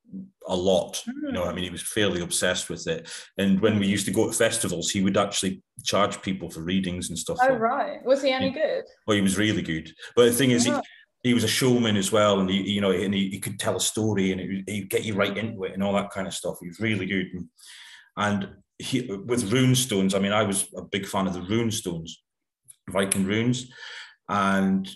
a 0.48 0.56
lot. 0.56 1.02
You 1.08 1.32
know, 1.32 1.44
I 1.44 1.50
Hmm. 1.50 1.56
mean, 1.56 1.64
he 1.66 1.70
was 1.70 1.82
fairly 1.82 2.22
obsessed 2.22 2.70
with 2.70 2.86
it. 2.88 3.10
And 3.38 3.60
when 3.62 3.80
we 3.80 3.88
used 3.88 4.06
to 4.08 4.12
go 4.12 4.28
to 4.28 4.34
festivals, 4.34 4.90
he 4.92 5.02
would 5.02 5.18
actually 5.18 5.62
charge 5.84 6.22
people 6.22 6.50
for 6.50 6.62
readings 6.62 7.10
and 7.10 7.18
stuff. 7.18 7.38
Oh 7.42 7.48
like 7.54 7.60
right. 7.60 8.06
Was 8.06 8.22
he 8.22 8.32
any 8.32 8.52
good? 8.52 8.84
well, 9.08 9.16
he 9.16 9.22
was 9.22 9.38
really 9.38 9.62
good. 9.62 9.92
But 10.16 10.26
the 10.26 10.34
thing 10.34 10.52
is, 10.52 10.66
he, 10.66 10.72
Yeah. 10.72 10.82
he 11.24 11.34
was 11.34 11.44
a 11.44 11.48
showman 11.48 11.96
as 11.98 12.12
well, 12.12 12.40
and 12.42 12.50
he, 12.50 12.62
you 12.62 12.82
know, 12.82 12.92
and 12.92 13.14
he, 13.14 13.30
he 13.30 13.40
could 13.40 13.58
tell 13.60 13.76
a 13.78 13.80
story, 13.80 14.32
and 14.32 14.42
it, 14.42 14.70
he'd 14.70 14.90
get 14.90 15.06
you 15.06 15.14
right 15.16 15.38
into 15.38 15.64
it, 15.64 15.74
and 15.74 15.82
all 15.84 15.94
that 15.94 16.10
kind 16.12 16.28
of 16.28 16.34
stuff. 16.34 16.58
He 16.62 16.68
was 16.68 16.80
really 16.80 17.06
good. 17.06 17.28
And, 17.34 17.48
and 18.18 18.50
he, 18.80 19.10
with 19.26 19.52
rune 19.52 19.76
stones, 19.76 20.14
I 20.14 20.20
mean, 20.20 20.34
I 20.34 20.44
was 20.44 20.68
a 20.76 20.82
big 20.82 21.06
fan 21.08 21.28
of 21.28 21.34
the 21.34 21.42
rune 21.42 21.72
stones, 21.72 22.22
Viking 22.90 23.26
runes, 23.26 23.72
and 24.28 24.90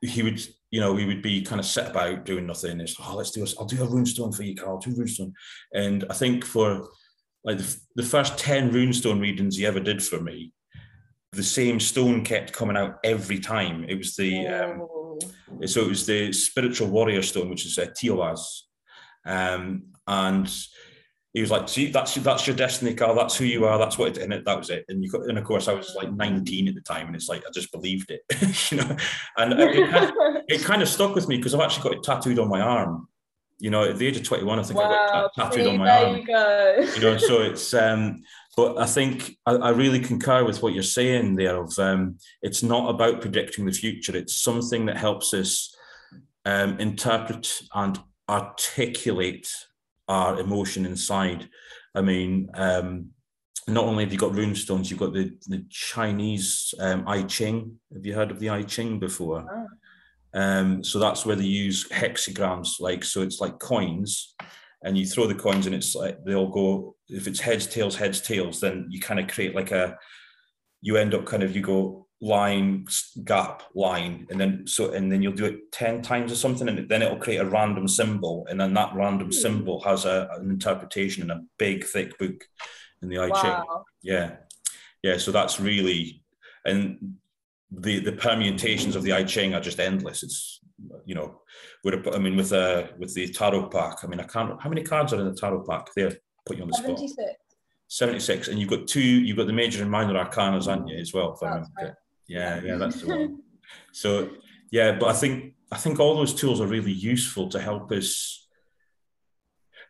he 0.00 0.22
would, 0.22 0.40
you 0.76 0.82
know, 0.82 0.92
we 0.92 1.06
would 1.06 1.22
be 1.22 1.40
kind 1.40 1.58
of 1.58 1.64
set 1.64 1.90
about 1.90 2.26
doing 2.26 2.46
nothing. 2.46 2.80
It's 2.80 2.96
oh, 3.00 3.16
let's 3.16 3.30
do 3.30 3.40
this. 3.40 3.54
I'll 3.58 3.64
do 3.64 3.82
a 3.82 3.88
rune 3.88 4.04
stone 4.04 4.30
for 4.30 4.42
you, 4.42 4.54
Carl. 4.54 4.78
Do 4.78 4.90
a 4.90 4.94
rune 4.94 5.08
stone, 5.08 5.32
and 5.72 6.04
I 6.10 6.12
think 6.12 6.44
for 6.44 6.88
like 7.44 7.56
the, 7.56 7.76
the 7.94 8.02
first 8.02 8.36
ten 8.36 8.70
rune 8.70 8.92
stone 8.92 9.18
readings 9.18 9.56
he 9.56 9.64
ever 9.64 9.80
did 9.80 10.04
for 10.04 10.20
me, 10.20 10.52
the 11.32 11.42
same 11.42 11.80
stone 11.80 12.24
kept 12.24 12.52
coming 12.52 12.76
out 12.76 12.98
every 13.04 13.40
time. 13.40 13.86
It 13.88 13.96
was 13.96 14.16
the 14.16 14.46
um, 14.48 14.86
Oh. 15.18 15.66
so 15.66 15.82
it 15.82 15.88
was 15.88 16.06
the 16.06 16.32
spiritual 16.32 16.88
warrior 16.88 17.22
stone, 17.22 17.48
which 17.48 17.66
is 17.66 17.78
uh, 17.78 17.86
Teiwaz. 17.86 18.40
Um, 19.24 19.84
and 20.06 20.48
he 21.36 21.42
was 21.42 21.50
like, 21.50 21.68
"See, 21.68 21.90
that's 21.90 22.14
that's 22.14 22.46
your 22.46 22.56
destiny, 22.56 22.94
Carl. 22.94 23.14
That's 23.14 23.36
who 23.36 23.44
you 23.44 23.66
are. 23.66 23.76
That's 23.76 23.98
what 23.98 24.16
it." 24.16 24.22
And 24.22 24.32
it, 24.32 24.46
that 24.46 24.56
was 24.56 24.70
it. 24.70 24.86
And 24.88 25.04
you 25.04 25.10
got, 25.10 25.28
and 25.28 25.36
of 25.36 25.44
course, 25.44 25.68
I 25.68 25.74
was 25.74 25.94
like 25.94 26.10
19 26.10 26.66
at 26.66 26.74
the 26.74 26.80
time, 26.80 27.08
and 27.08 27.14
it's 27.14 27.28
like 27.28 27.42
I 27.46 27.50
just 27.52 27.70
believed 27.70 28.10
it, 28.10 28.22
you 28.72 28.78
know. 28.78 28.96
And 29.36 29.52
it, 29.52 29.90
kind 29.90 30.04
of, 30.06 30.14
it 30.48 30.64
kind 30.64 30.80
of 30.80 30.88
stuck 30.88 31.14
with 31.14 31.28
me 31.28 31.36
because 31.36 31.52
I've 31.52 31.60
actually 31.60 31.82
got 31.82 31.92
it 31.92 32.02
tattooed 32.04 32.38
on 32.38 32.48
my 32.48 32.62
arm. 32.62 33.08
You 33.58 33.68
know, 33.68 33.84
at 33.84 33.98
the 33.98 34.06
age 34.06 34.16
of 34.16 34.22
21, 34.22 34.58
I 34.58 34.62
think 34.62 34.80
I 34.80 34.82
got 34.82 34.90
wow. 34.90 35.30
ta- 35.36 35.44
tattooed 35.44 35.64
See, 35.64 35.70
on 35.70 35.76
my 35.76 35.84
there 35.84 36.06
arm 36.06 36.16
you 36.16 36.26
go. 36.26 36.88
you 36.94 37.00
know 37.02 37.16
so 37.18 37.42
it's 37.42 37.72
um 37.72 38.22
but 38.54 38.76
i 38.76 38.84
think 38.84 39.34
I, 39.46 39.52
I 39.52 39.70
really 39.70 40.00
concur 40.00 40.44
with 40.44 40.62
what 40.62 40.74
you're 40.74 40.82
saying 40.82 41.36
there 41.36 41.56
of 41.56 41.78
um 41.78 42.18
it's 42.42 42.62
not 42.62 42.90
about 42.90 43.22
predicting 43.22 43.64
the 43.64 43.72
future 43.72 44.14
it's 44.14 44.36
something 44.36 44.84
that 44.86 44.98
helps 44.98 45.32
us 45.32 45.74
um 46.44 46.78
interpret 46.78 47.62
and 47.74 47.98
articulate 48.28 49.48
our 50.08 50.38
emotion 50.40 50.86
inside 50.86 51.48
i 51.94 52.00
mean 52.00 52.48
um 52.54 53.06
not 53.68 53.84
only 53.84 54.04
have 54.04 54.12
you 54.12 54.18
got 54.18 54.34
rune 54.34 54.54
stones 54.54 54.90
you've 54.90 55.00
got 55.00 55.12
the 55.12 55.32
the 55.48 55.64
chinese 55.70 56.72
um 56.80 57.02
i 57.06 57.22
ching 57.22 57.78
have 57.92 58.04
you 58.06 58.14
heard 58.14 58.30
of 58.30 58.38
the 58.40 58.48
i 58.50 58.62
ching 58.62 58.98
before 58.98 59.44
Oh. 59.50 60.40
um, 60.40 60.84
so 60.84 60.98
that's 60.98 61.24
where 61.24 61.36
they 61.36 61.44
use 61.66 61.88
hexagrams, 61.88 62.78
like 62.80 63.02
so 63.04 63.22
it's 63.22 63.40
like 63.40 63.58
coins, 63.58 64.34
and 64.84 64.96
you 64.98 65.06
throw 65.06 65.26
the 65.26 65.34
coins 65.34 65.66
and 65.66 65.74
it's 65.74 65.94
like 65.94 66.22
they 66.24 66.34
all 66.34 66.48
go. 66.50 66.94
If 67.08 67.26
it's 67.26 67.40
heads, 67.40 67.66
tails, 67.66 67.96
heads, 67.96 68.20
tails, 68.20 68.60
then 68.60 68.86
you 68.90 69.00
kind 69.00 69.18
of 69.18 69.28
create 69.28 69.54
like 69.54 69.70
a. 69.70 69.96
You 70.82 70.96
end 70.98 71.14
up 71.14 71.24
kind 71.24 71.42
of 71.42 71.56
you 71.56 71.62
go 71.62 72.05
line 72.26 72.86
gap 73.24 73.62
line, 73.74 74.26
and 74.30 74.40
then 74.40 74.66
so 74.66 74.92
and 74.92 75.10
then 75.10 75.22
you'll 75.22 75.32
do 75.42 75.44
it 75.44 75.70
ten 75.72 76.02
times 76.02 76.32
or 76.32 76.36
something, 76.36 76.68
and 76.68 76.88
then 76.88 77.02
it'll 77.02 77.24
create 77.26 77.38
a 77.46 77.46
random 77.58 77.86
symbol, 77.88 78.46
and 78.50 78.60
then 78.60 78.74
that 78.74 78.94
random 78.94 79.28
Hmm. 79.28 79.42
symbol 79.44 79.80
has 79.82 80.04
a, 80.04 80.28
an 80.32 80.50
interpretation 80.50 81.22
in 81.22 81.30
a 81.30 81.42
big 81.58 81.84
thick 81.84 82.18
book 82.18 82.38
in 83.02 83.08
the 83.08 83.18
I 83.18 83.30
Ching. 83.30 83.50
Wow. 83.50 83.84
Yeah, 84.02 84.28
yeah. 85.02 85.18
So 85.18 85.30
that's 85.32 85.60
really, 85.60 86.22
and 86.64 87.16
the 87.70 88.00
the 88.00 88.12
permutations 88.12 88.96
of 88.96 89.02
the 89.02 89.12
I 89.12 89.24
Ching 89.24 89.54
are 89.54 89.60
just 89.60 89.80
endless. 89.80 90.22
It's 90.22 90.60
you 91.04 91.14
know, 91.14 91.40
with 91.84 92.06
I 92.14 92.18
mean, 92.18 92.36
with 92.36 92.52
uh 92.52 92.88
with 92.98 93.14
the 93.14 93.28
tarot 93.28 93.68
pack. 93.68 93.96
I 94.02 94.06
mean, 94.06 94.20
I 94.20 94.24
can't. 94.24 94.60
How 94.60 94.68
many 94.68 94.82
cards 94.82 95.12
are 95.12 95.20
in 95.20 95.26
the 95.26 95.34
tarot 95.34 95.64
pack? 95.68 95.86
There, 95.96 96.12
put 96.46 96.56
you 96.56 96.62
on 96.64 96.68
the 96.70 96.76
spot. 96.76 96.98
76. 96.98 97.32
Seventy 97.88 98.18
six, 98.18 98.48
and 98.48 98.58
you've 98.58 98.68
got 98.68 98.88
two. 98.88 99.00
You've 99.00 99.36
got 99.36 99.46
the 99.46 99.52
major 99.52 99.80
and 99.80 99.90
minor 99.90 100.14
arcanas, 100.14 100.66
haven't 100.66 100.88
you, 100.88 100.98
as 100.98 101.14
well? 101.14 101.34
If 101.34 101.42
I 101.42 101.58
That's 101.58 101.70
remember 101.76 101.82
right. 101.82 101.94
Yeah, 102.28 102.60
yeah, 102.62 102.76
that's 102.76 103.00
the 103.00 103.08
one. 103.08 103.42
So 103.92 104.30
yeah, 104.70 104.92
but 104.92 105.08
I 105.08 105.12
think 105.12 105.54
I 105.72 105.76
think 105.76 105.98
all 105.98 106.16
those 106.16 106.34
tools 106.34 106.60
are 106.60 106.66
really 106.66 106.92
useful 106.92 107.48
to 107.48 107.60
help 107.60 107.90
us 107.90 108.46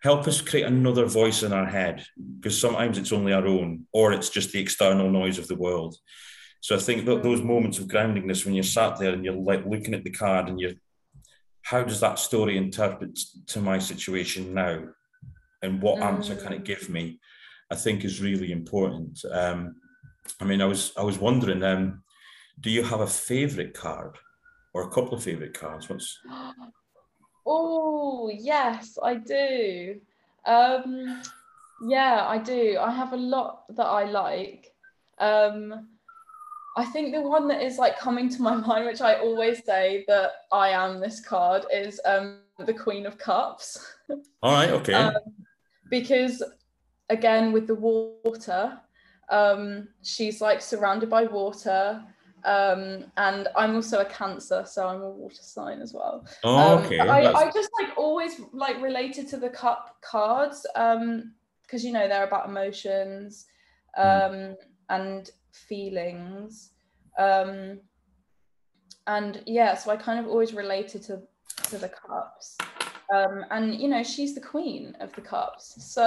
help 0.03 0.27
us 0.27 0.41
create 0.41 0.67
another 0.67 1.07
voice 1.07 1.43
in 1.43 1.53
our 1.53 1.67
head 1.67 2.05
because 2.41 2.59
sometimes 2.59 2.99
it's 2.99 3.13
only 3.13 3.33
our 3.33 3.47
own 3.47 3.87
or 3.93 4.13
it's 4.13 4.31
just 4.31 4.53
the 4.53 4.61
external 4.61 5.11
noise 5.11 5.39
of 5.39 5.49
the 5.49 5.57
world. 5.57 5.97
So 6.61 6.77
I 6.77 6.79
think 6.79 7.05
that 7.05 7.23
those 7.23 7.43
moments 7.43 7.79
of 7.79 7.89
groundingness 7.89 8.45
when 8.45 8.55
you're 8.55 8.65
sat 8.65 8.99
there 8.99 9.13
and 9.13 9.25
you're 9.25 9.35
like 9.35 9.67
looking 9.67 9.95
at 9.95 10.05
the 10.05 10.11
card 10.11 10.49
and 10.49 10.61
you're 10.61 10.75
how 11.63 11.83
does 11.83 12.01
that 12.01 12.19
story 12.19 12.57
interpret 12.57 13.19
to 13.49 13.61
my 13.61 13.79
situation 13.79 14.55
now? 14.55 14.85
And 15.63 15.83
what 15.83 16.01
answer 16.01 16.37
can 16.37 16.53
it 16.53 16.65
give 16.65 16.89
me? 16.89 17.19
I 17.71 17.75
think 17.75 18.05
is 18.05 18.23
really 18.23 18.53
important. 18.53 19.25
Um, 19.31 19.77
i 20.41 20.45
mean 20.45 20.61
i 20.61 20.65
was 20.65 20.93
i 20.97 21.03
was 21.03 21.19
wondering 21.19 21.63
um, 21.63 22.03
do 22.61 22.71
you 22.71 22.83
have 22.83 23.01
a 23.01 23.07
favorite 23.07 23.75
card 23.75 24.17
or 24.73 24.83
a 24.83 24.89
couple 24.89 25.15
of 25.15 25.23
favorite 25.23 25.59
cards 25.59 25.89
what's 25.89 26.19
Oh, 27.49 28.29
yes, 28.29 28.99
I 29.01 29.15
do. 29.15 30.01
Um, 30.45 31.23
yeah, 31.87 32.27
I 32.27 32.39
do. 32.39 32.77
I 32.81 32.91
have 32.91 33.13
a 33.13 33.17
lot 33.17 33.65
that 33.77 33.87
I 33.87 34.05
like. 34.05 34.73
Um, 35.19 35.87
I 36.77 36.85
think 36.87 37.15
the 37.15 37.23
one 37.23 37.47
that 37.49 37.63
is 37.63 37.79
like 37.79 37.99
coming 37.99 38.29
to 38.31 38.43
my 38.43 38.55
mind, 38.67 38.87
which 38.87 39.01
I 39.01 39.15
always 39.15 39.65
say 39.65 40.05
that 40.09 40.33
I 40.51 40.71
am 40.71 41.01
this 41.01 41.21
card, 41.21 41.67
is 41.73 42.01
um, 42.05 42.41
the 42.59 42.75
Queen 42.75 43.07
of 43.07 43.17
Cups. 43.17 43.95
all 44.43 44.53
right 44.53 44.71
okay 44.71 44.95
Um, 44.95 45.15
because 45.91 46.43
again 47.11 47.53
with 47.53 47.67
the 47.67 47.75
water 47.75 48.79
um 49.31 49.89
she's 50.03 50.41
like 50.41 50.61
surrounded 50.61 51.09
by 51.09 51.25
water 51.25 52.03
um 52.47 53.05
and 53.17 53.49
i'm 53.57 53.75
also 53.75 53.99
a 54.01 54.05
cancer 54.05 54.65
so 54.65 54.87
i'm 54.87 55.03
a 55.03 55.11
water 55.11 55.43
sign 55.43 55.81
as 55.83 55.93
well. 55.93 56.25
Oh 56.45 56.79
um, 56.79 56.85
okay 56.85 56.99
I, 57.01 57.33
I 57.33 57.45
just 57.51 57.71
like 57.81 57.91
always 57.99 58.41
like 58.53 58.81
related 58.81 59.27
to 59.29 59.37
the 59.37 59.51
cup 59.51 59.97
cards 60.01 60.65
um 60.77 61.33
because 61.63 61.85
you 61.85 61.93
know 61.93 62.07
they're 62.09 62.25
about 62.27 62.49
emotions 62.49 63.47
Mm. 63.99 64.51
um 64.51 64.57
and 64.91 65.31
feelings. 65.53 66.71
Um 67.19 67.81
and 69.07 69.43
yeah 69.47 69.75
so 69.75 69.91
i 69.91 69.97
kind 69.97 70.19
of 70.21 70.27
always 70.27 70.53
related 70.53 71.03
to 71.05 71.23
to 71.71 71.79
the 71.79 71.89
cups. 71.89 72.59
Um 73.15 73.45
and 73.51 73.75
you 73.81 73.89
know 73.89 74.03
she's 74.03 74.35
the 74.35 74.41
queen 74.41 74.97
of 75.01 75.13
the 75.15 75.21
cups. 75.23 75.75
So 75.95 76.07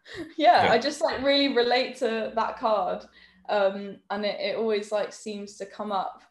yeah, 0.38 0.64
Yeah. 0.64 0.72
i 0.72 0.78
just 0.78 1.00
like 1.02 1.22
really 1.22 1.48
relate 1.54 1.96
to 1.96 2.32
that 2.34 2.58
card 2.58 3.04
um 3.48 3.96
and 4.10 4.24
it, 4.24 4.40
it 4.40 4.56
always 4.56 4.92
like 4.92 5.12
seems 5.12 5.56
to 5.56 5.66
come 5.66 5.92
up 5.92 6.22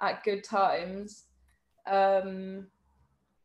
at 0.00 0.24
good 0.24 0.44
times. 0.44 1.24
Um 1.86 2.66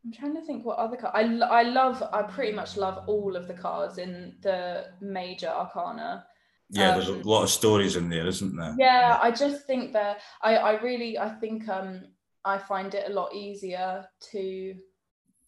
i'm 0.03 0.11
trying 0.11 0.35
to 0.35 0.41
think 0.41 0.65
what 0.65 0.79
other 0.79 0.97
card 0.97 1.13
I, 1.15 1.21
I 1.59 1.61
love 1.61 2.01
i 2.11 2.23
pretty 2.23 2.53
much 2.53 2.75
love 2.75 3.03
all 3.07 3.35
of 3.35 3.47
the 3.47 3.53
cards 3.53 3.99
in 3.99 4.35
the 4.41 4.85
major 4.99 5.47
arcana. 5.47 6.25
Yeah 6.71 6.95
there's 6.95 7.09
a 7.09 7.13
um, 7.13 7.21
lot 7.21 7.43
of 7.43 7.49
stories 7.49 7.95
in 7.95 8.09
there 8.09 8.25
isn't 8.27 8.55
there? 8.55 8.75
Yeah. 8.79 9.19
I 9.21 9.29
just 9.29 9.67
think 9.67 9.93
that 9.93 10.21
i 10.41 10.55
i 10.55 10.81
really 10.81 11.19
i 11.19 11.29
think 11.29 11.67
um 11.69 12.01
i 12.45 12.57
find 12.57 12.95
it 12.95 13.09
a 13.09 13.13
lot 13.13 13.35
easier 13.35 14.07
to 14.31 14.75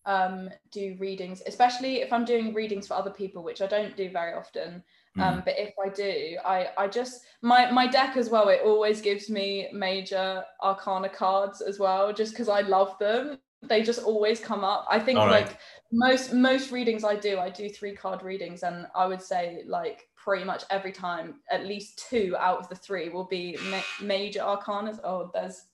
um 0.05 0.49
do 0.71 0.95
readings 0.99 1.41
especially 1.47 2.01
if 2.01 2.11
i'm 2.11 2.25
doing 2.25 2.53
readings 2.53 2.87
for 2.87 2.95
other 2.95 3.11
people 3.11 3.41
which 3.41 3.61
i 3.61 3.67
don't 3.67 3.95
do 3.95 4.11
very 4.11 4.33
often 4.33 4.83
um 5.19 5.41
Mhm. 5.41 5.45
but 5.45 5.59
if 5.59 5.73
i 5.83 5.89
do 5.89 6.37
i 6.45 6.69
i 6.77 6.87
just 6.87 7.21
my 7.41 7.69
my 7.71 7.87
deck 7.87 8.17
as 8.17 8.29
well 8.29 8.49
it 8.49 8.61
always 8.63 9.01
gives 9.01 9.29
me 9.29 9.69
major 9.73 10.43
arcana 10.61 11.09
cards 11.09 11.61
as 11.61 11.79
well 11.79 12.11
just 12.11 12.33
because 12.33 12.49
i 12.49 12.61
love 12.61 12.97
them 12.99 13.37
they 13.61 13.81
just 13.81 14.03
always 14.03 14.39
come 14.39 14.63
up 14.63 14.85
i 14.89 14.99
think 14.99 15.17
right. 15.19 15.29
like 15.29 15.57
most 15.91 16.33
most 16.33 16.71
readings 16.71 17.03
i 17.03 17.15
do 17.15 17.37
i 17.39 17.49
do 17.49 17.69
three 17.69 17.95
card 17.95 18.23
readings 18.23 18.63
and 18.63 18.87
i 18.95 19.05
would 19.05 19.21
say 19.21 19.63
like 19.67 20.09
pretty 20.15 20.43
much 20.43 20.63
every 20.69 20.91
time 20.91 21.35
at 21.51 21.65
least 21.65 22.03
two 22.09 22.35
out 22.39 22.57
of 22.59 22.67
the 22.69 22.75
three 22.75 23.09
will 23.09 23.25
be 23.25 23.57
ma- 23.69 24.05
major 24.05 24.39
arcanas 24.39 24.99
oh 25.03 25.29
there's 25.33 25.65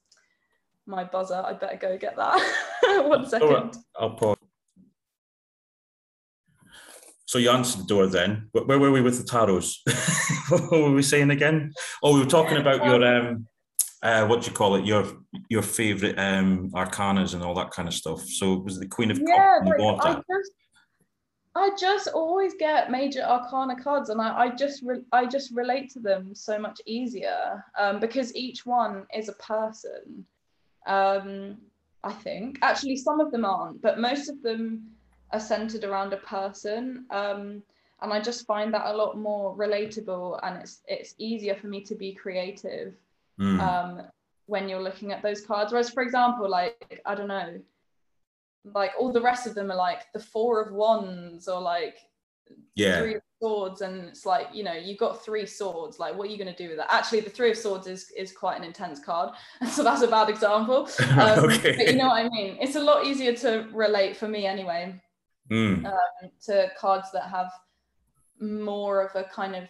my 0.85 1.03
buzzer 1.03 1.41
i 1.45 1.53
better 1.53 1.77
go 1.77 1.97
get 1.97 2.15
that 2.15 2.39
One 3.07 3.27
second. 3.27 3.49
Right, 3.49 3.75
I'll 3.99 4.09
pause. 4.11 4.37
So 7.29 7.37
you 7.37 7.51
answered 7.51 7.81
the 7.81 7.85
door 7.85 8.07
then. 8.07 8.49
Where 8.53 8.79
were 8.79 8.89
we 8.89 9.01
with 9.01 9.19
the 9.19 9.23
tarots? 9.23 9.75
what 10.49 10.71
were 10.71 10.95
we 10.95 11.03
saying 11.03 11.29
again? 11.29 11.71
Oh, 12.01 12.15
we 12.15 12.21
were 12.21 12.25
talking 12.25 12.57
about 12.57 12.83
your 12.83 13.05
um 13.05 13.45
uh, 14.01 14.25
what 14.25 14.41
do 14.41 14.49
you 14.49 14.57
call 14.57 14.73
it? 14.77 14.83
Your 14.83 15.05
your 15.47 15.61
favorite 15.61 16.17
um, 16.17 16.71
arcanas 16.71 17.35
and 17.35 17.43
all 17.43 17.53
that 17.53 17.69
kind 17.69 17.87
of 17.87 17.93
stuff. 17.93 18.21
So 18.27 18.53
it 18.53 18.63
was 18.63 18.79
the 18.79 18.87
Queen 18.87 19.11
of 19.11 19.21
yeah, 19.23 19.59
Cups. 19.59 19.79
Like, 19.79 19.99
I 20.01 20.13
just, 20.15 20.51
I 21.53 21.69
just 21.79 22.07
always 22.07 22.55
get 22.57 22.89
major 22.89 23.21
arcana 23.21 23.79
cards, 23.79 24.09
and 24.09 24.19
I, 24.19 24.45
I 24.45 24.49
just 24.49 24.81
re- 24.81 25.05
I 25.11 25.27
just 25.27 25.51
relate 25.53 25.91
to 25.91 25.99
them 25.99 26.33
so 26.33 26.57
much 26.57 26.81
easier 26.87 27.63
um, 27.77 27.99
because 27.99 28.35
each 28.35 28.65
one 28.65 29.05
is 29.15 29.29
a 29.29 29.33
person. 29.33 30.25
Um, 30.87 31.57
I 32.03 32.13
think 32.13 32.57
actually 32.63 32.95
some 32.95 33.19
of 33.19 33.31
them 33.31 33.45
aren't, 33.45 33.83
but 33.83 33.99
most 33.99 34.29
of 34.29 34.41
them 34.41 34.95
are 35.31 35.39
centered 35.39 35.83
around 35.83 36.13
a 36.13 36.17
person. 36.17 37.05
Um, 37.11 37.63
and 38.01 38.13
I 38.13 38.21
just 38.21 38.45
find 38.45 38.73
that 38.73 38.85
a 38.85 38.95
lot 38.95 39.17
more 39.17 39.55
relatable, 39.55 40.39
and 40.43 40.61
it's 40.61 40.81
it's 40.87 41.15
easier 41.17 41.55
for 41.55 41.67
me 41.67 41.81
to 41.81 41.95
be 41.95 42.13
creative 42.13 42.93
mm. 43.39 43.59
um, 43.59 44.03
when 44.45 44.69
you're 44.69 44.81
looking 44.81 45.11
at 45.11 45.21
those 45.21 45.41
cards. 45.41 45.71
Whereas, 45.71 45.89
for 45.89 46.01
example, 46.01 46.49
like 46.49 47.01
I 47.05 47.13
don't 47.13 47.27
know, 47.27 47.59
like 48.63 48.91
all 48.97 49.11
the 49.11 49.21
rest 49.21 49.47
of 49.47 49.55
them 49.55 49.71
are 49.71 49.75
like 49.75 50.11
the 50.13 50.19
four 50.19 50.61
of 50.61 50.71
wands 50.71 51.47
or 51.47 51.59
like 51.59 51.97
yeah 52.75 52.99
three 52.99 53.15
of 53.15 53.21
swords 53.39 53.81
and 53.81 54.05
it's 54.05 54.25
like 54.25 54.47
you 54.53 54.63
know 54.63 54.73
you've 54.73 54.97
got 54.97 55.23
three 55.23 55.45
swords 55.45 55.99
like 55.99 56.15
what 56.17 56.27
are 56.27 56.31
you 56.31 56.37
going 56.37 56.53
to 56.53 56.63
do 56.63 56.69
with 56.69 56.77
that 56.77 56.91
actually 56.91 57.19
the 57.19 57.29
three 57.29 57.51
of 57.51 57.57
swords 57.57 57.87
is 57.87 58.11
is 58.17 58.31
quite 58.31 58.57
an 58.57 58.63
intense 58.63 58.99
card 58.99 59.33
so 59.71 59.83
that's 59.83 60.01
a 60.01 60.07
bad 60.07 60.29
example 60.29 60.89
um, 61.11 61.45
okay. 61.45 61.75
but 61.77 61.87
you 61.87 61.95
know 61.95 62.07
what 62.07 62.25
i 62.25 62.29
mean 62.29 62.57
it's 62.59 62.75
a 62.75 62.79
lot 62.79 63.05
easier 63.05 63.33
to 63.33 63.67
relate 63.71 64.15
for 64.15 64.27
me 64.27 64.45
anyway 64.45 64.93
mm. 65.49 65.85
um, 65.85 66.29
to 66.45 66.69
cards 66.79 67.09
that 67.11 67.29
have 67.29 67.51
more 68.39 69.01
of 69.01 69.15
a 69.15 69.27
kind 69.29 69.55
of 69.55 69.63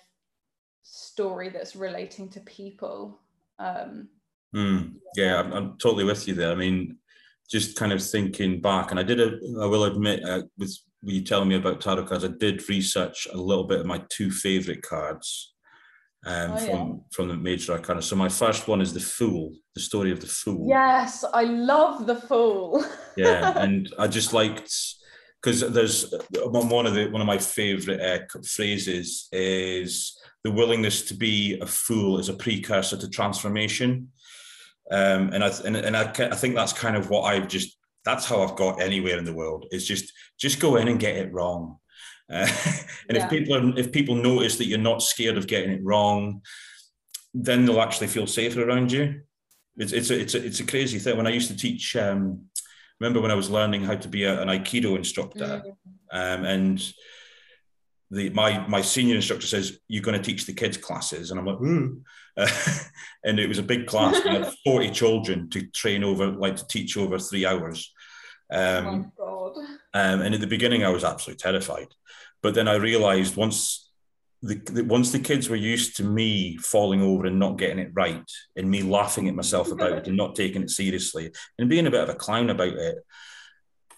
story 0.83 1.49
that's 1.49 1.75
relating 1.75 2.29
to 2.29 2.39
people 2.41 3.19
um, 3.59 4.07
mm. 4.55 4.93
yeah 5.15 5.39
I'm, 5.39 5.53
I'm 5.53 5.77
totally 5.77 6.03
with 6.03 6.27
you 6.27 6.33
there 6.33 6.51
i 6.51 6.55
mean 6.55 6.97
just 7.49 7.75
kind 7.75 7.91
of 7.91 8.03
thinking 8.03 8.61
back, 8.61 8.91
and 8.91 8.99
I 8.99 9.03
did 9.03 9.19
a, 9.19 9.39
I 9.61 9.65
will 9.65 9.85
admit, 9.85 10.23
uh, 10.23 10.43
with 10.57 10.77
you 11.01 11.21
telling 11.23 11.49
me 11.49 11.55
about 11.55 11.81
tarot 11.81 12.05
cards, 12.05 12.23
I 12.23 12.29
did 12.39 12.67
research 12.69 13.27
a 13.33 13.37
little 13.37 13.63
bit 13.63 13.79
of 13.79 13.85
my 13.85 14.03
two 14.09 14.29
favorite 14.29 14.83
cards 14.83 15.53
um, 16.25 16.51
oh, 16.51 16.57
from 16.57 16.87
yeah. 16.87 16.95
from 17.11 17.27
the 17.27 17.35
major 17.35 17.73
arcana. 17.73 18.01
So 18.01 18.15
my 18.15 18.29
first 18.29 18.67
one 18.67 18.81
is 18.81 18.93
the 18.93 18.99
Fool, 18.99 19.53
the 19.73 19.81
story 19.81 20.11
of 20.11 20.21
the 20.21 20.27
Fool. 20.27 20.67
Yes, 20.69 21.25
I 21.33 21.45
love 21.45 22.05
the 22.05 22.15
Fool. 22.15 22.85
yeah, 23.17 23.57
and 23.57 23.89
I 23.97 24.07
just 24.07 24.31
liked 24.31 24.71
because 25.41 25.61
there's 25.71 26.13
one 26.35 26.85
of 26.85 26.93
the 26.93 27.07
one 27.09 27.21
of 27.21 27.27
my 27.27 27.37
favorite 27.37 28.01
uh, 28.01 28.39
phrases 28.45 29.27
is 29.31 30.19
the 30.43 30.51
willingness 30.51 31.03
to 31.03 31.13
be 31.13 31.57
a 31.61 31.65
fool 31.65 32.19
is 32.19 32.29
a 32.29 32.33
precursor 32.33 32.97
to 32.97 33.09
transformation. 33.09 34.09
Um, 34.91 35.31
and 35.33 35.43
I 35.43 35.51
and, 35.65 35.75
and 35.77 35.95
I, 35.95 36.11
I 36.11 36.35
think 36.35 36.55
that's 36.55 36.73
kind 36.73 36.95
of 36.95 37.09
what 37.09 37.23
I've 37.23 37.47
just 37.47 37.77
that's 38.05 38.25
how 38.25 38.41
I've 38.41 38.55
got 38.55 38.81
anywhere 38.81 39.17
in 39.17 39.25
the 39.25 39.33
world 39.33 39.65
is 39.71 39.87
just 39.87 40.11
just 40.39 40.59
go 40.59 40.77
in 40.77 40.87
and 40.87 40.99
get 40.99 41.15
it 41.15 41.31
wrong. 41.31 41.77
Uh, 42.31 42.47
and 43.09 43.17
yeah. 43.17 43.23
if 43.23 43.29
people 43.29 43.55
are, 43.55 43.79
if 43.79 43.91
people 43.91 44.15
notice 44.15 44.57
that 44.57 44.65
you're 44.65 44.77
not 44.77 45.01
scared 45.01 45.37
of 45.37 45.47
getting 45.47 45.71
it 45.71 45.83
wrong, 45.83 46.41
then 47.33 47.65
they'll 47.65 47.81
actually 47.81 48.07
feel 48.07 48.27
safer 48.27 48.67
around 48.67 48.91
you. 48.91 49.21
It's 49.77 49.93
it's 49.93 50.09
a, 50.09 50.19
it's 50.19 50.35
a, 50.35 50.45
it's 50.45 50.59
a 50.59 50.65
crazy 50.65 50.99
thing. 50.99 51.17
When 51.17 51.27
I 51.27 51.31
used 51.31 51.49
to 51.49 51.57
teach, 51.57 51.95
um, 51.95 52.45
remember 52.99 53.21
when 53.21 53.31
I 53.31 53.35
was 53.35 53.49
learning 53.49 53.83
how 53.83 53.95
to 53.95 54.07
be 54.07 54.23
a, 54.23 54.41
an 54.41 54.47
Aikido 54.47 54.95
instructor, 54.95 55.63
mm-hmm. 55.65 55.69
um, 56.11 56.45
and 56.45 56.93
the 58.11 58.29
my 58.31 58.65
my 58.67 58.81
senior 58.81 59.15
instructor 59.15 59.47
says 59.47 59.79
you're 59.87 60.03
going 60.03 60.19
to 60.19 60.23
teach 60.23 60.45
the 60.45 60.53
kids 60.53 60.77
classes, 60.77 61.31
and 61.31 61.39
I'm 61.39 61.45
like, 61.45 61.61
Ooh. 61.61 62.01
and 63.25 63.39
it 63.39 63.47
was 63.47 63.57
a 63.57 63.63
big 63.63 63.85
class. 63.85 64.23
We 64.23 64.31
had 64.31 64.53
40 64.65 64.91
children 64.91 65.49
to 65.49 65.67
train 65.67 66.03
over, 66.03 66.27
like 66.27 66.55
to 66.55 66.67
teach 66.67 66.95
over 66.95 67.19
three 67.19 67.45
hours. 67.45 67.93
Um, 68.51 69.11
oh 69.19 69.53
um, 69.93 70.21
and 70.21 70.33
at 70.33 70.39
the 70.39 70.47
beginning, 70.47 70.83
I 70.83 70.89
was 70.89 71.03
absolutely 71.03 71.39
terrified. 71.39 71.87
But 72.41 72.55
then 72.55 72.67
I 72.67 72.75
realized 72.75 73.35
once 73.35 73.88
the, 74.41 74.55
the, 74.55 74.83
once 74.83 75.11
the 75.11 75.19
kids 75.19 75.49
were 75.49 75.55
used 75.55 75.97
to 75.97 76.03
me 76.03 76.57
falling 76.57 77.01
over 77.01 77.25
and 77.25 77.39
not 77.39 77.57
getting 77.57 77.79
it 77.79 77.91
right, 77.93 78.23
and 78.55 78.69
me 78.69 78.81
laughing 78.81 79.27
at 79.27 79.35
myself 79.35 79.71
about 79.71 79.93
it 79.93 80.07
and 80.07 80.17
not 80.17 80.35
taking 80.35 80.63
it 80.63 80.69
seriously, 80.69 81.31
and 81.57 81.69
being 81.69 81.87
a 81.87 81.91
bit 81.91 82.03
of 82.03 82.09
a 82.09 82.15
clown 82.15 82.49
about 82.49 82.73
it, 82.73 82.97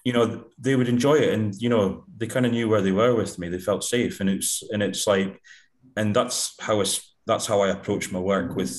you 0.04 0.14
know, 0.14 0.46
they 0.58 0.76
would 0.76 0.90
enjoy 0.90 1.16
it. 1.16 1.34
And 1.34 1.54
you 1.60 1.70
know, 1.70 2.06
they 2.18 2.28
kind 2.28 2.46
of 2.46 2.52
knew 2.52 2.68
where 2.68 2.82
they 2.82 2.92
were 2.92 3.16
with 3.16 3.38
me. 3.38 3.50
They 3.50 3.60
felt 3.60 3.84
safe, 3.84 4.20
and 4.20 4.30
it's 4.30 4.64
and 4.72 4.82
it's 4.82 5.06
like, 5.06 5.40
and 5.96 6.16
that's 6.16 6.56
how 6.60 6.82
it's 6.82 7.16
that's 7.28 7.46
how 7.46 7.62
I 7.62 7.70
approach 7.70 8.12
my 8.12 8.20
work 8.20 8.56
with 8.56 8.76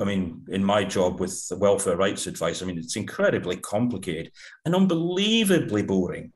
I 0.00 0.04
mean, 0.04 0.44
in 0.48 0.64
my 0.64 0.84
job 0.84 1.18
with 1.18 1.48
the 1.48 1.56
welfare 1.56 1.96
rights 1.96 2.26
advice, 2.26 2.62
I 2.62 2.66
mean, 2.66 2.78
it's 2.78 2.96
incredibly 2.96 3.56
complicated 3.56 4.30
and 4.64 4.74
unbelievably 4.74 5.82
boring. 5.82 6.32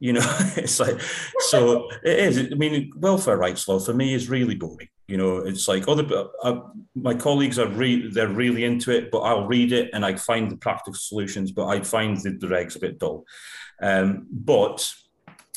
You 0.00 0.14
know, 0.14 0.20
it's 0.56 0.78
like, 0.78 1.00
so 1.40 1.88
it 2.04 2.18
is. 2.18 2.38
I 2.38 2.54
mean, 2.54 2.92
welfare 2.96 3.36
rights 3.36 3.66
law 3.66 3.78
for 3.78 3.94
me 3.94 4.14
is 4.14 4.28
really 4.28 4.54
boring. 4.54 4.88
You 5.08 5.16
know, 5.16 5.38
it's 5.38 5.66
like 5.66 5.88
other 5.88 6.06
uh, 6.42 6.60
my 6.94 7.14
colleagues 7.14 7.58
are 7.58 7.68
re- 7.68 8.10
they're 8.10 8.28
really 8.28 8.64
into 8.64 8.90
it, 8.90 9.10
but 9.10 9.20
I'll 9.20 9.46
read 9.46 9.72
it 9.72 9.90
and 9.94 10.04
I 10.04 10.16
find 10.16 10.50
the 10.50 10.56
practical 10.56 10.94
solutions, 10.94 11.50
but 11.50 11.66
I 11.66 11.80
find 11.80 12.16
the, 12.18 12.32
the 12.32 12.46
regs 12.46 12.76
a 12.76 12.80
bit 12.80 12.98
dull. 12.98 13.24
Um, 13.80 14.26
but 14.30 14.88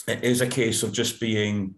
it 0.08 0.24
is 0.24 0.42
a 0.42 0.48
case 0.48 0.84
of 0.84 0.94
just 0.94 1.20
being 1.20 1.76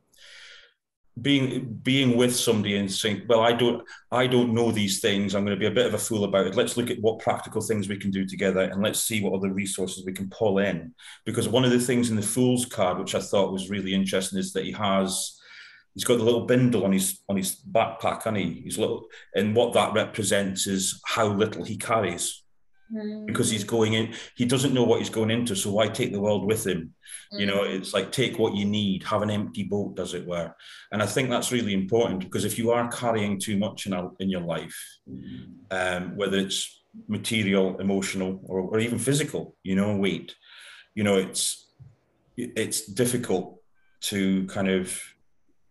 being 1.21 1.79
being 1.83 2.17
with 2.17 2.35
somebody 2.35 2.75
and 2.77 2.91
saying 2.91 3.21
well 3.27 3.41
i 3.41 3.53
don't 3.53 3.83
i 4.11 4.25
don't 4.25 4.53
know 4.53 4.71
these 4.71 4.99
things. 4.99 5.35
I'm 5.35 5.45
going 5.45 5.55
to 5.55 5.59
be 5.59 5.67
a 5.67 5.71
bit 5.71 5.85
of 5.85 5.93
a 5.93 5.97
fool 5.97 6.23
about 6.23 6.47
it. 6.47 6.55
Let's 6.55 6.75
look 6.75 6.89
at 6.89 6.99
what 7.01 7.19
practical 7.19 7.61
things 7.61 7.87
we 7.87 7.97
can 7.97 8.09
do 8.09 8.25
together 8.25 8.61
and 8.61 8.81
let's 8.81 9.03
see 9.03 9.21
what 9.21 9.33
other 9.33 9.53
resources 9.53 10.05
we 10.05 10.13
can 10.13 10.29
pull 10.29 10.57
in. 10.57 10.93
Because 11.25 11.47
one 11.47 11.65
of 11.65 11.71
the 11.71 11.79
things 11.79 12.09
in 12.09 12.15
the 12.15 12.21
fool's 12.21 12.65
card 12.65 12.97
which 12.97 13.15
i 13.15 13.19
thought 13.19 13.53
was 13.53 13.69
really 13.69 13.93
interesting 13.93 14.39
is 14.39 14.53
that 14.53 14.65
he 14.65 14.71
has 14.71 15.39
he's 15.93 16.03
got 16.03 16.17
the 16.17 16.23
little 16.23 16.47
bindle 16.47 16.83
on 16.83 16.91
his 16.91 17.21
on 17.29 17.37
his 17.37 17.61
backpack 17.71 18.25
and 18.25 18.37
he? 18.37 18.61
He's 18.63 18.79
little 18.79 19.05
and 19.35 19.55
what 19.55 19.73
that 19.73 19.93
represents 19.93 20.65
is 20.65 20.99
how 21.05 21.27
little 21.27 21.63
he 21.63 21.77
carries 21.77 22.42
because 23.25 23.49
he's 23.49 23.63
going 23.63 23.93
in 23.93 24.13
he 24.35 24.45
doesn't 24.45 24.73
know 24.73 24.83
what 24.83 24.99
he's 24.99 25.09
going 25.09 25.31
into 25.31 25.55
so 25.55 25.71
why 25.71 25.87
take 25.87 26.11
the 26.11 26.19
world 26.19 26.45
with 26.45 26.65
him 26.65 26.93
mm. 27.33 27.39
you 27.39 27.45
know 27.45 27.61
mm. 27.61 27.75
it's 27.75 27.93
like 27.93 28.11
take 28.11 28.37
what 28.37 28.55
you 28.55 28.65
need 28.65 29.03
have 29.03 29.21
an 29.21 29.31
empty 29.31 29.63
boat 29.63 29.97
as 29.99 30.13
it 30.13 30.25
were 30.27 30.53
and 30.91 31.01
i 31.01 31.05
think 31.05 31.29
that's 31.29 31.51
really 31.51 31.73
important 31.73 32.19
because 32.19 32.45
if 32.45 32.57
you 32.57 32.71
are 32.71 32.87
carrying 32.91 33.39
too 33.39 33.57
much 33.57 33.87
in, 33.87 34.09
in 34.19 34.29
your 34.29 34.41
life 34.41 34.77
um, 35.71 36.15
whether 36.15 36.37
it's 36.37 36.83
material 37.07 37.79
emotional 37.79 38.39
or, 38.43 38.61
or 38.61 38.79
even 38.79 38.99
physical 38.99 39.55
you 39.63 39.75
know 39.75 39.95
weight 39.95 40.35
you 40.93 41.03
know 41.03 41.17
it's 41.17 41.71
it's 42.37 42.85
difficult 42.85 43.59
to 44.01 44.45
kind 44.47 44.67
of 44.67 45.01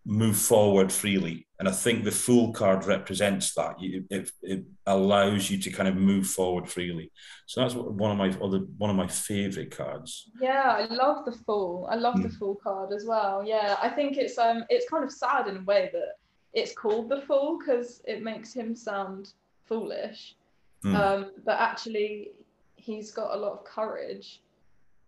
move 0.05 0.37
forward 0.37 0.91
freely. 0.91 1.47
And 1.63 1.69
I 1.69 1.71
think 1.71 2.03
the 2.03 2.11
Fool 2.11 2.51
card 2.51 2.83
represents 2.83 3.53
that. 3.53 3.77
It, 3.79 4.29
it, 4.41 4.65
allows 4.85 5.49
you 5.49 5.57
to 5.57 5.71
kind 5.71 5.87
of 5.87 5.95
move 5.95 6.27
forward 6.27 6.69
freely. 6.69 7.09
So 7.45 7.61
that's 7.61 7.73
one 7.73 8.11
of 8.11 8.17
my 8.17 8.35
other 8.45 8.65
one 8.77 8.89
of 8.89 8.97
my 8.97 9.07
favorite 9.07 9.71
cards. 9.71 10.29
Yeah, 10.41 10.75
I 10.77 10.93
love 10.93 11.23
the 11.23 11.31
Fool. 11.31 11.87
I 11.89 11.95
love 11.95 12.15
mm. 12.15 12.23
the 12.23 12.27
hmm. 12.27 12.35
Fool 12.35 12.55
card 12.61 12.91
as 12.91 13.05
well. 13.05 13.45
Yeah, 13.45 13.77
I 13.81 13.87
think 13.87 14.17
it's 14.17 14.37
um 14.37 14.65
it's 14.67 14.89
kind 14.89 15.05
of 15.05 15.11
sad 15.13 15.47
in 15.47 15.55
a 15.55 15.61
way 15.61 15.89
that 15.93 16.17
it's 16.51 16.73
called 16.73 17.07
the 17.07 17.21
Fool 17.21 17.59
because 17.59 18.01
it 18.05 18.21
makes 18.21 18.51
him 18.51 18.75
sound 18.75 19.31
foolish. 19.65 20.35
Mm. 20.83 20.95
Um, 20.95 21.31
but 21.45 21.61
actually, 21.61 22.31
he's 22.75 23.11
got 23.11 23.33
a 23.33 23.39
lot 23.39 23.53
of 23.53 23.63
courage. 23.63 24.41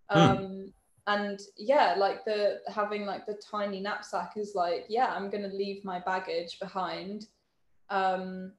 Hmm. 0.08 0.18
Um, 0.18 0.38
mm 0.38 0.72
and 1.06 1.40
yeah 1.56 1.94
like 1.96 2.24
the 2.24 2.60
having 2.66 3.06
like 3.06 3.26
the 3.26 3.34
tiny 3.34 3.80
knapsack 3.80 4.32
is 4.36 4.54
like 4.54 4.86
yeah 4.88 5.12
i'm 5.14 5.30
gonna 5.30 5.48
leave 5.48 5.84
my 5.84 6.00
baggage 6.00 6.58
behind. 6.58 7.26
Um 7.90 8.52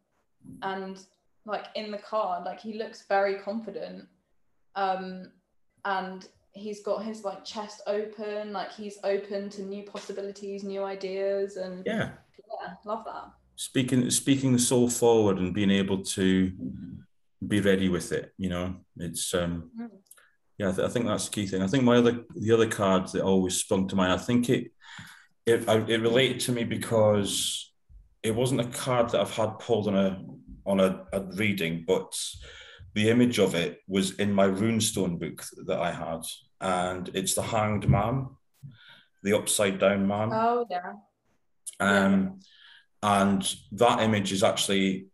and 0.61 0.97
like 1.45 1.65
in 1.75 1.91
the 1.91 1.97
car 1.97 2.41
like 2.45 2.61
he 2.61 2.73
looks 2.73 3.05
very 3.07 3.35
confident. 3.35 4.07
Um 4.75 5.31
and 5.83 6.27
he's 6.53 6.81
got 6.81 7.03
his 7.03 7.23
like 7.23 7.43
chest 7.43 7.81
open 7.87 8.53
like 8.53 8.71
he's 8.71 8.97
open 9.03 9.49
to 9.49 9.61
new 9.61 9.83
possibilities 9.83 10.63
new 10.63 10.83
ideas 10.83 11.57
and 11.57 11.85
yeah. 11.85 12.11
yeah 12.49 12.73
love 12.85 13.03
that. 13.05 13.31
Speaking 13.57 14.09
speaking 14.09 14.53
the 14.53 14.59
soul 14.59 14.89
forward 14.89 15.37
and 15.37 15.53
being 15.53 15.71
able 15.71 16.03
to 16.03 16.51
be 17.45 17.59
ready 17.59 17.89
with 17.89 18.13
it 18.13 18.33
you 18.37 18.47
know? 18.47 18.75
It's 18.95 19.33
um 19.33 19.71
mm 19.77 19.89
yeah, 20.57 20.69
I, 20.69 20.71
th- 20.71 20.87
I, 20.87 20.91
think 20.91 21.05
that's 21.05 21.25
the 21.25 21.35
key 21.35 21.47
thing. 21.47 21.61
I 21.61 21.67
think 21.67 21.83
my 21.83 21.97
other 21.97 22.25
the 22.35 22.51
other 22.51 22.67
card 22.67 23.07
that 23.09 23.21
always 23.21 23.57
sprung 23.57 23.87
to 23.89 23.95
mind. 23.95 24.11
I 24.11 24.17
think 24.17 24.49
it 24.49 24.71
it 25.45 25.67
it 25.67 26.01
related 26.01 26.39
to 26.41 26.51
me 26.51 26.63
because 26.63 27.71
it 28.23 28.35
wasn't 28.35 28.61
a 28.61 28.65
card 28.65 29.09
that 29.09 29.21
I've 29.21 29.35
had 29.35 29.59
pulled 29.59 29.87
on 29.87 29.95
a 29.95 30.21
on 30.65 30.79
a, 30.79 31.05
a 31.13 31.21
reading, 31.35 31.85
but 31.87 32.13
the 32.93 33.09
image 33.09 33.39
of 33.39 33.53
it 33.53 33.79
was 33.87 34.15
in 34.15 34.33
my 34.33 34.47
runestone 34.47 35.19
book 35.19 35.45
that 35.67 35.79
I 35.79 35.91
had, 35.91 36.21
and 36.59 37.09
it's 37.13 37.35
the 37.35 37.43
Hanged 37.43 37.87
Man, 37.87 38.27
the 39.23 39.37
upside 39.37 39.79
down 39.79 40.07
man. 40.07 40.29
Oh 40.33 40.65
yeah. 40.69 40.93
Um, 41.79 42.39
yeah. 43.03 43.23
and 43.23 43.55
that 43.73 44.01
image 44.01 44.31
is 44.31 44.43
actually 44.43 45.07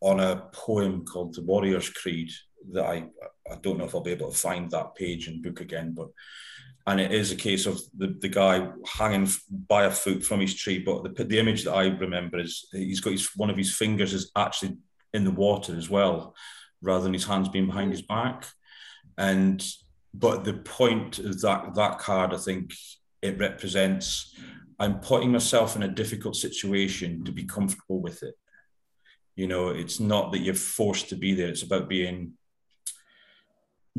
on 0.00 0.20
a 0.20 0.48
poem 0.52 1.06
called 1.06 1.34
The 1.34 1.42
Warrior's 1.42 1.88
Creed 1.88 2.30
that 2.72 2.84
I 2.84 3.08
I 3.50 3.56
don't 3.62 3.78
know 3.78 3.84
if 3.84 3.94
I'll 3.94 4.02
be 4.02 4.12
able 4.12 4.30
to 4.30 4.38
find 4.38 4.70
that 4.70 4.94
page 4.94 5.28
and 5.28 5.42
book 5.42 5.60
again, 5.60 5.92
but 5.94 6.08
and 6.86 7.00
it 7.00 7.12
is 7.12 7.30
a 7.30 7.36
case 7.36 7.66
of 7.66 7.80
the, 7.96 8.16
the 8.20 8.28
guy 8.28 8.68
hanging 8.86 9.28
by 9.68 9.84
a 9.84 9.90
foot 9.90 10.24
from 10.24 10.40
his 10.40 10.54
tree. 10.54 10.78
But 10.78 11.14
the, 11.14 11.24
the 11.24 11.38
image 11.38 11.64
that 11.64 11.74
I 11.74 11.88
remember 11.88 12.38
is 12.38 12.66
he's 12.72 13.00
got 13.00 13.12
his 13.12 13.28
one 13.36 13.50
of 13.50 13.56
his 13.56 13.74
fingers 13.74 14.12
is 14.12 14.30
actually 14.36 14.78
in 15.12 15.24
the 15.24 15.30
water 15.30 15.76
as 15.76 15.90
well, 15.90 16.34
rather 16.80 17.04
than 17.04 17.12
his 17.12 17.26
hands 17.26 17.48
being 17.48 17.66
behind 17.66 17.92
his 17.92 18.02
back. 18.02 18.46
And 19.18 19.64
but 20.14 20.44
the 20.44 20.54
point 20.54 21.18
of 21.18 21.40
that 21.42 21.74
that 21.74 21.98
card, 21.98 22.32
I 22.32 22.38
think 22.38 22.72
it 23.22 23.38
represents 23.38 24.34
I'm 24.80 24.98
putting 25.00 25.30
myself 25.30 25.76
in 25.76 25.82
a 25.82 25.88
difficult 25.88 26.36
situation 26.36 27.22
to 27.24 27.32
be 27.32 27.44
comfortable 27.44 28.00
with 28.00 28.22
it. 28.22 28.34
You 29.36 29.46
know, 29.46 29.68
it's 29.68 30.00
not 30.00 30.32
that 30.32 30.40
you're 30.40 30.54
forced 30.54 31.10
to 31.10 31.16
be 31.16 31.34
there. 31.34 31.48
It's 31.48 31.62
about 31.62 31.88
being 31.88 32.32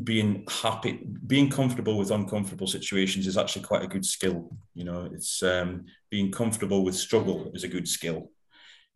being 0.02 0.44
happy, 0.48 1.06
being 1.26 1.50
comfortable 1.50 1.98
with 1.98 2.10
uncomfortable 2.10 2.66
situations 2.66 3.26
is 3.26 3.36
actually 3.36 3.62
quite 3.62 3.82
a 3.82 3.88
good 3.88 4.04
skill. 4.04 4.50
You 4.74 4.84
know, 4.84 5.08
it's 5.12 5.42
um, 5.42 5.86
being 6.10 6.30
comfortable 6.30 6.84
with 6.84 6.94
struggle 6.94 7.50
is 7.54 7.64
a 7.64 7.68
good 7.68 7.86
skill. 7.86 8.30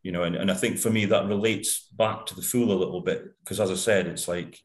You 0.03 0.13
know, 0.13 0.23
and, 0.23 0.37
and 0.37 0.51
I 0.51 0.55
think 0.55 0.79
for 0.79 0.91
me 0.91 1.05
that 1.07 1.27
relates 1.27 1.89
back 1.97 2.27
to 2.27 2.35
the 2.35 2.43
fool 2.43 2.73
a 2.73 2.79
little 2.79 3.01
bit 3.01 3.25
because, 3.41 3.61
as 3.61 3.71
I 3.71 3.75
said, 3.75 4.07
it's 4.07 4.29
like, 4.29 4.59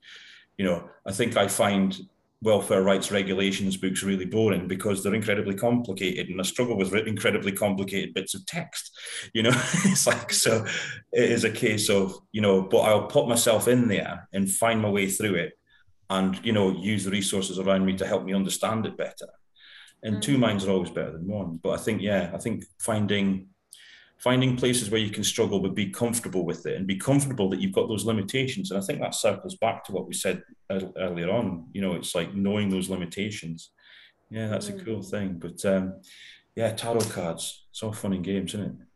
you 0.58 0.66
know, 0.66 0.88
I 1.06 1.12
think 1.12 1.36
I 1.36 1.48
find 1.48 1.98
welfare 2.44 2.82
rights 2.82 3.12
regulations 3.12 3.78
books 3.78 4.02
really 4.02 4.26
boring 4.26 4.68
because 4.68 5.04
they're 5.04 5.14
incredibly 5.14 5.54
complicated 5.54 6.28
and 6.30 6.40
I 6.40 6.44
struggle 6.44 6.76
with 6.76 6.94
incredibly 6.94 7.52
complicated 7.52 8.14
bits 8.14 8.34
of 8.36 8.46
text. 8.46 8.98
You 9.34 9.44
know, 9.44 9.52
it's 9.86 10.08
like, 10.08 10.32
so 10.32 10.66
it 11.12 11.32
is 11.32 11.44
a 11.44 11.52
case 11.52 11.90
of, 11.90 12.16
you 12.32 12.42
know, 12.42 12.62
but 12.62 12.80
I'll 12.80 13.08
put 13.08 13.28
myself 13.28 13.68
in 13.68 13.88
there 13.88 14.28
and 14.34 14.50
find 14.50 14.82
my 14.82 14.90
way 14.90 15.08
through 15.08 15.36
it 15.36 15.54
and 16.12 16.40
you 16.44 16.52
know 16.52 16.72
use 16.72 17.06
the 17.06 17.12
resources 17.12 17.58
around 17.58 17.86
me 17.86 17.96
to 17.96 18.06
help 18.06 18.24
me 18.24 18.34
understand 18.34 18.86
it 18.86 18.98
better 18.98 19.28
and 20.04 20.18
mm. 20.18 20.22
two 20.22 20.38
minds 20.38 20.66
are 20.66 20.72
always 20.72 20.90
better 20.90 21.12
than 21.14 21.28
one 21.28 21.60
but 21.64 21.72
i 21.72 21.78
think 21.78 22.02
yeah 22.02 22.30
i 22.34 22.38
think 22.38 22.64
finding 22.80 23.48
finding 24.18 24.56
places 24.56 24.92
where 24.92 25.02
you 25.02 25.10
can 25.10 25.24
struggle 25.24 25.60
but 25.60 25.74
be 25.74 25.90
comfortable 25.90 26.46
with 26.46 26.66
it 26.66 26.78
and 26.78 26.86
be 26.86 26.98
comfortable 26.98 27.50
that 27.50 27.60
you've 27.60 27.74
got 27.80 27.88
those 27.88 28.06
limitations 28.06 28.72
and 28.72 28.82
i 28.82 28.86
think 28.86 29.00
that 29.00 29.16
circles 29.16 29.56
back 29.56 29.84
to 29.84 29.92
what 29.92 30.08
we 30.08 30.14
said 30.14 30.44
earlier 30.98 31.30
on 31.30 31.66
you 31.74 31.82
know 31.82 31.94
it's 31.94 32.14
like 32.14 32.34
knowing 32.36 32.70
those 32.70 32.90
limitations 32.90 33.72
yeah 34.30 34.48
that's 34.48 34.70
mm. 34.70 34.80
a 34.80 34.84
cool 34.84 35.02
thing 35.02 35.40
but 35.40 35.64
um 35.66 35.94
yeah 36.56 36.72
tarot 36.72 37.00
cards 37.02 37.68
it's 37.72 37.82
all 37.82 37.94
fun 37.94 38.14
and 38.14 38.24
games 38.24 38.54
isn't 38.54 38.66
it 38.66 38.88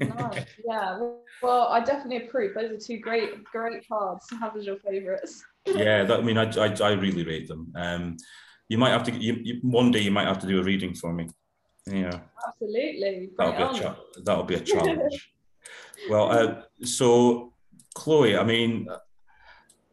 nice. 0.00 0.44
Yeah. 0.66 0.98
Well, 1.42 1.68
I 1.68 1.80
definitely 1.80 2.26
approve. 2.26 2.54
Those 2.54 2.70
are 2.70 2.78
two 2.78 2.98
great, 2.98 3.44
great 3.44 3.86
cards 3.86 4.26
to 4.28 4.36
have 4.36 4.56
as 4.56 4.64
your 4.64 4.76
favourites. 4.76 5.44
Yeah, 5.66 6.04
that, 6.04 6.20
I 6.20 6.22
mean, 6.22 6.38
I, 6.38 6.50
I, 6.56 6.74
I 6.80 6.92
really 6.92 7.24
rate 7.24 7.48
them. 7.48 7.72
Um, 7.76 8.16
you 8.68 8.78
might 8.78 8.90
have 8.90 9.04
to. 9.04 9.12
You, 9.12 9.38
you, 9.42 9.60
one 9.62 9.90
day 9.90 10.00
you 10.00 10.10
might 10.10 10.26
have 10.26 10.40
to 10.40 10.46
do 10.46 10.60
a 10.60 10.62
reading 10.62 10.94
for 10.94 11.12
me. 11.12 11.28
Yeah. 11.86 12.20
Absolutely. 12.46 13.30
that'll 13.36 13.52
be, 13.52 13.78
a 13.78 13.80
cha- 13.82 13.96
that'll 14.24 14.44
be 14.44 14.54
a 14.54 14.60
challenge. 14.72 15.32
well, 16.08 16.30
uh, 16.30 16.62
so 16.82 17.52
Chloe, 17.94 18.36
I 18.36 18.44
mean, 18.44 18.88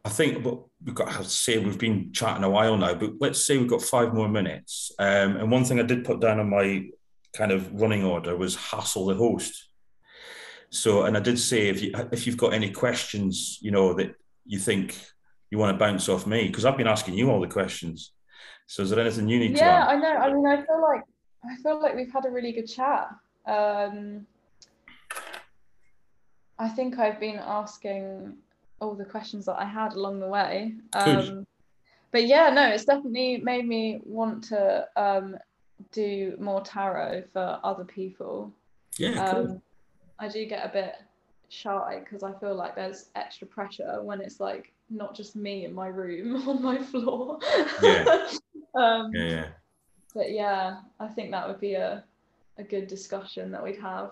I 0.04 0.08
think 0.08 0.42
but 0.42 0.58
we've 0.84 0.94
got 0.94 1.12
to 1.12 1.24
say 1.24 1.58
we've 1.58 1.78
been 1.78 2.12
chatting 2.12 2.44
a 2.44 2.50
while 2.50 2.76
now, 2.76 2.94
but 2.94 3.12
let's 3.20 3.44
say 3.44 3.56
we've 3.56 3.68
got 3.68 3.82
five 3.82 4.14
more 4.14 4.28
minutes. 4.28 4.90
Um, 4.98 5.36
and 5.36 5.50
one 5.50 5.64
thing 5.64 5.78
I 5.78 5.84
did 5.84 6.04
put 6.04 6.20
down 6.20 6.40
on 6.40 6.50
my 6.50 6.88
kind 7.34 7.52
of 7.52 7.80
running 7.80 8.04
order 8.04 8.36
was 8.36 8.56
hassle 8.56 9.06
the 9.06 9.14
host. 9.14 9.68
So, 10.70 11.04
and 11.04 11.16
I 11.16 11.20
did 11.20 11.38
say 11.38 11.68
if 11.68 11.82
you 11.82 11.92
if 12.10 12.26
you've 12.26 12.36
got 12.36 12.54
any 12.54 12.70
questions, 12.70 13.58
you 13.60 13.70
know 13.70 13.94
that 13.94 14.14
you 14.44 14.58
think 14.58 14.96
you 15.52 15.58
want 15.58 15.78
to 15.78 15.78
bounce 15.78 16.08
off 16.08 16.26
me 16.26 16.46
because 16.46 16.64
I've 16.64 16.78
been 16.78 16.88
asking 16.88 17.12
you 17.12 17.30
all 17.30 17.38
the 17.38 17.46
questions. 17.46 18.12
So, 18.66 18.82
is 18.82 18.88
there 18.88 18.98
anything 18.98 19.28
you 19.28 19.38
need 19.38 19.50
yeah, 19.50 19.58
to? 19.58 19.64
Yeah, 19.64 19.86
I 19.86 19.96
know. 19.96 20.16
I 20.16 20.32
mean, 20.32 20.46
I 20.46 20.56
feel 20.56 20.80
like 20.80 21.02
I 21.44 21.56
feel 21.62 21.80
like 21.80 21.94
we've 21.94 22.10
had 22.10 22.24
a 22.24 22.30
really 22.30 22.52
good 22.52 22.66
chat. 22.66 23.10
Um, 23.44 24.26
I 26.58 26.70
think 26.70 26.98
I've 26.98 27.20
been 27.20 27.36
asking 27.36 28.34
all 28.80 28.94
the 28.94 29.04
questions 29.04 29.44
that 29.44 29.60
I 29.60 29.66
had 29.66 29.92
along 29.92 30.20
the 30.20 30.26
way. 30.26 30.74
Um, 30.94 31.46
but 32.12 32.26
yeah, 32.26 32.48
no, 32.48 32.68
it's 32.68 32.86
definitely 32.86 33.36
made 33.38 33.68
me 33.68 34.00
want 34.04 34.44
to 34.44 34.88
um, 34.96 35.36
do 35.92 36.34
more 36.40 36.62
tarot 36.62 37.24
for 37.30 37.60
other 37.62 37.84
people. 37.84 38.50
Yeah, 38.96 39.22
um, 39.22 39.46
cool. 39.46 39.62
I 40.18 40.28
do 40.28 40.46
get 40.46 40.64
a 40.64 40.72
bit 40.72 40.94
shy 41.50 42.00
because 42.02 42.22
I 42.22 42.32
feel 42.40 42.54
like 42.54 42.74
there's 42.74 43.10
extra 43.16 43.46
pressure 43.46 44.02
when 44.02 44.22
it's 44.22 44.40
like 44.40 44.72
not 44.92 45.14
just 45.14 45.36
me 45.36 45.64
in 45.64 45.74
my 45.74 45.88
room 45.88 46.36
on 46.48 46.62
my 46.62 46.78
floor. 46.78 47.38
Yeah. 47.82 48.28
um, 48.74 49.10
yeah, 49.14 49.24
yeah. 49.24 49.46
But 50.14 50.32
yeah, 50.32 50.80
I 51.00 51.08
think 51.08 51.30
that 51.30 51.48
would 51.48 51.60
be 51.60 51.74
a, 51.74 52.04
a 52.58 52.62
good 52.62 52.86
discussion 52.86 53.50
that 53.52 53.62
we'd 53.62 53.80
have. 53.80 54.10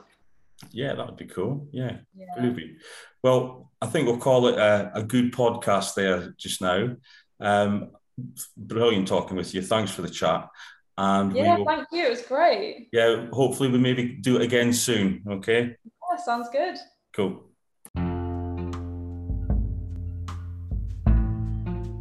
Yeah, 0.72 0.94
that 0.94 1.06
would 1.06 1.16
be 1.16 1.26
cool. 1.26 1.66
Yeah, 1.72 1.98
yeah. 2.16 2.52
Well, 3.22 3.70
I 3.80 3.86
think 3.86 4.06
we'll 4.06 4.18
call 4.18 4.48
it 4.48 4.58
a, 4.58 4.92
a 4.94 5.02
good 5.02 5.32
podcast 5.32 5.94
there 5.94 6.34
just 6.36 6.60
now. 6.60 6.96
Um, 7.40 7.90
brilliant 8.56 9.08
talking 9.08 9.36
with 9.36 9.54
you. 9.54 9.62
Thanks 9.62 9.90
for 9.90 10.02
the 10.02 10.10
chat. 10.10 10.48
And 10.98 11.34
yeah, 11.34 11.56
will, 11.56 11.64
thank 11.64 11.86
you. 11.92 12.06
It 12.06 12.10
was 12.10 12.22
great. 12.22 12.88
Yeah, 12.92 13.26
hopefully 13.32 13.70
we 13.70 13.78
maybe 13.78 14.18
do 14.20 14.36
it 14.36 14.42
again 14.42 14.72
soon. 14.72 15.22
Okay. 15.26 15.76
Yeah, 15.84 16.16
sounds 16.22 16.48
good. 16.50 16.76
Cool. 17.14 17.49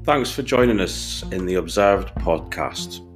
Thanks 0.10 0.31
for 0.31 0.41
joining 0.41 0.80
us 0.80 1.22
in 1.31 1.45
the 1.45 1.53
Observed 1.53 2.15
podcast. 2.15 3.07